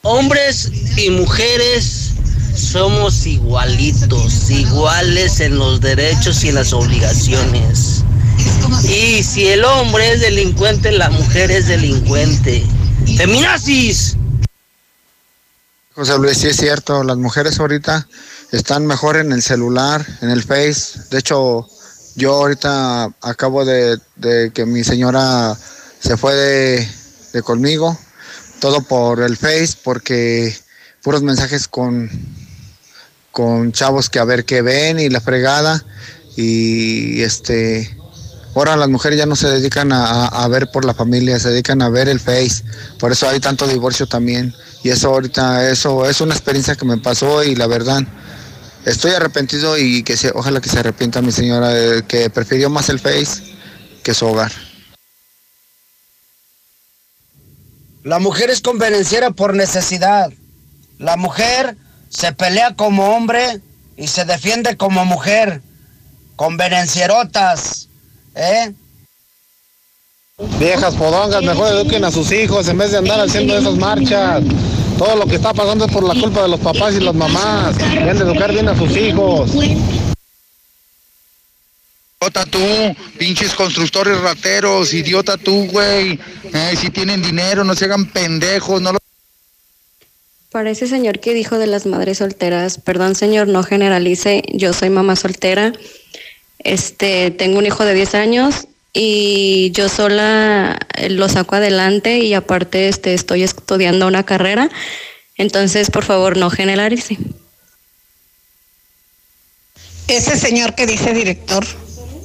[0.06, 2.12] Hombres y mujeres
[2.58, 8.04] somos igualitos, iguales en los derechos y en las obligaciones.
[8.84, 12.66] Y si el hombre es delincuente, la mujer es delincuente.
[13.16, 14.18] ¡Feminazis!
[15.96, 18.06] José Luis, sí es cierto, las mujeres ahorita
[18.52, 21.00] están mejor en el celular, en el Face.
[21.12, 21.66] De hecho,
[22.16, 25.58] yo ahorita acabo de, de que mi señora
[26.02, 26.90] se fue de,
[27.32, 27.98] de conmigo,
[28.64, 30.56] todo por el Face, porque
[31.02, 32.10] puros mensajes con,
[33.34, 35.84] con chavos que a ver qué ven y la fregada.
[36.38, 37.94] Y este,
[38.56, 41.82] ahora las mujeres ya no se dedican a, a- ver por la familia, se dedican
[41.82, 42.64] a ver el Face.
[43.00, 44.56] Por eso hay tanto divorcio también.
[44.82, 48.02] Y eso ahorita, eso es una experiencia que me pasó y la verdad,
[48.86, 52.88] estoy arrepentido y que se, ojalá que se arrepienta mi señora, eh, que prefirió más
[52.88, 53.44] el Face
[54.04, 54.54] que su hogar.
[58.04, 60.30] La mujer es convenenciera por necesidad.
[61.00, 61.78] La mujer
[62.10, 63.62] se pelea como hombre
[63.96, 65.62] y se defiende como mujer.
[66.36, 67.88] Convenencierotas,
[68.36, 68.74] ¿eh?
[70.60, 74.44] Viejas podongas, mejor eduquen a sus hijos en vez de andar haciendo esas marchas.
[74.98, 77.78] Todo lo que está pasando es por la culpa de los papás y las mamás.
[77.78, 79.52] Deben de educar bien a sus hijos.
[82.24, 86.18] Idiota tú, pinches constructores rateros, idiota tú, güey.
[86.54, 89.00] Eh, si tienen dinero, no se hagan pendejos, no lo...
[90.50, 94.90] Para ese señor que dijo de las madres solteras, perdón señor, no generalice, yo soy
[94.90, 95.74] mamá soltera,
[96.60, 102.34] este, tengo un hijo de 10 años y yo sola eh, lo saco adelante y
[102.36, 104.70] aparte este, estoy estudiando una carrera,
[105.36, 107.18] entonces por favor no generalice.
[110.08, 111.66] Ese señor que dice director,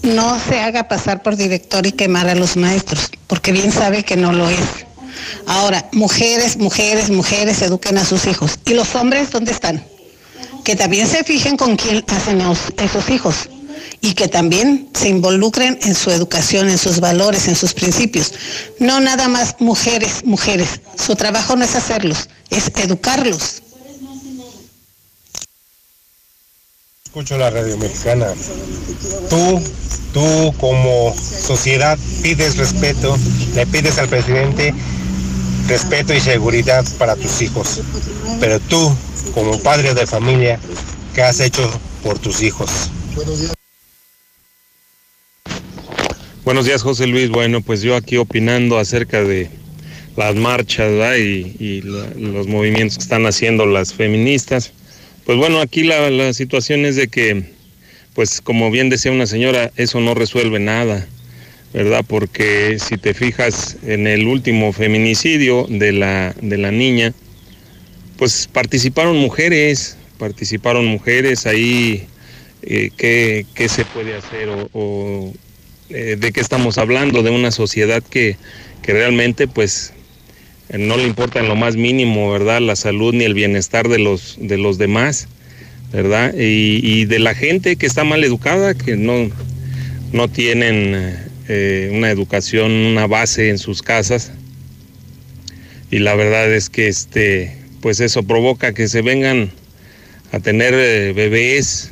[0.03, 4.17] no se haga pasar por director y quemar a los maestros, porque bien sabe que
[4.17, 4.59] no lo es.
[5.47, 8.59] Ahora, mujeres, mujeres, mujeres eduquen a sus hijos.
[8.65, 9.85] ¿Y los hombres dónde están?
[10.65, 12.41] Que también se fijen con quién hacen
[12.79, 13.49] esos hijos
[14.01, 18.33] y que también se involucren en su educación, en sus valores, en sus principios.
[18.79, 20.81] No nada más mujeres, mujeres.
[20.97, 23.63] Su trabajo no es hacerlos, es educarlos.
[27.19, 28.29] Escucho la radio mexicana.
[29.29, 29.61] Tú,
[30.15, 33.19] tú como sociedad pides respeto,
[33.57, 34.73] le pides al presidente
[35.67, 37.81] respeto y seguridad para tus hijos.
[38.39, 38.97] Pero tú,
[39.35, 40.61] como padre de familia,
[41.13, 41.69] ¿qué has hecho
[42.05, 42.71] por tus hijos?
[46.45, 47.31] Buenos días, José Luis.
[47.31, 49.51] Bueno, pues yo aquí opinando acerca de
[50.17, 54.73] las marchas y, los movimientos que están haciendo las feministas.
[55.29, 57.45] Pues bueno, aquí la, la situación es de que,
[58.15, 61.07] pues como bien decía una señora, eso no resuelve nada.
[61.75, 62.03] ¿verdad?
[62.09, 67.13] Porque si te fijas en el último feminicidio de la, de la niña,
[68.17, 72.07] pues participaron mujeres, participaron mujeres ahí,
[72.63, 74.49] eh, ¿qué, se puede hacer?
[74.73, 75.35] O,
[75.91, 78.39] eh, de qué estamos hablando, de una sociedad que,
[78.81, 79.93] que realmente pues
[80.77, 82.61] no le importa en lo más mínimo, ¿verdad?
[82.61, 85.29] La salud ni el bienestar de los, de los demás,
[85.93, 86.35] ¿verdad?
[86.37, 89.31] Y, de la gente que está mal educada, que no,
[90.13, 91.17] no tienen
[91.49, 94.33] eh, una educación, una base en sus casas.
[95.91, 99.51] Y la verdad es que este, pues eso provoca que se vengan
[100.33, 101.91] a tener eh, bebés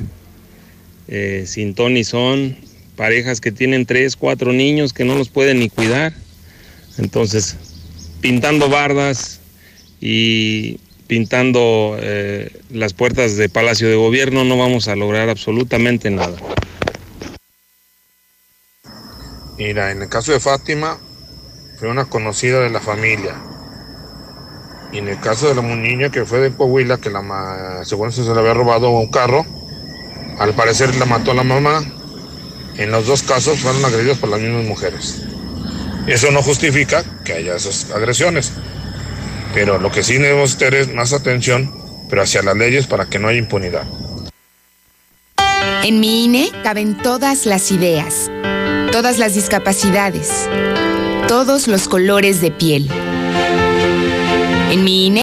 [1.07, 2.57] eh, sin ton y son,
[2.95, 6.13] parejas que tienen tres, cuatro niños que no los pueden ni cuidar.
[6.99, 7.55] Entonces,
[8.21, 9.39] pintando bardas
[9.99, 11.97] y pintando
[12.69, 16.37] las puertas de Palacio de Gobierno no vamos a lograr absolutamente nada.
[19.57, 20.99] Mira, en el caso de Fátima,
[21.79, 23.35] fue una conocida de la familia.
[24.91, 28.21] Y en el caso de la niña que fue de Coahuila, que la según se
[28.21, 29.45] le había robado un carro,
[30.39, 31.83] al parecer la mató a la mamá.
[32.77, 35.26] En los dos casos fueron agredidos por las mismas mujeres.
[36.07, 38.53] Eso no justifica que haya esas agresiones.
[39.53, 41.73] Pero lo que sí debemos tener es más atención,
[42.09, 43.83] pero hacia las leyes para que no haya impunidad.
[45.83, 48.29] En mi INE caben todas las ideas,
[48.91, 50.49] todas las discapacidades,
[51.27, 52.89] todos los colores de piel.
[54.69, 55.15] En mi INE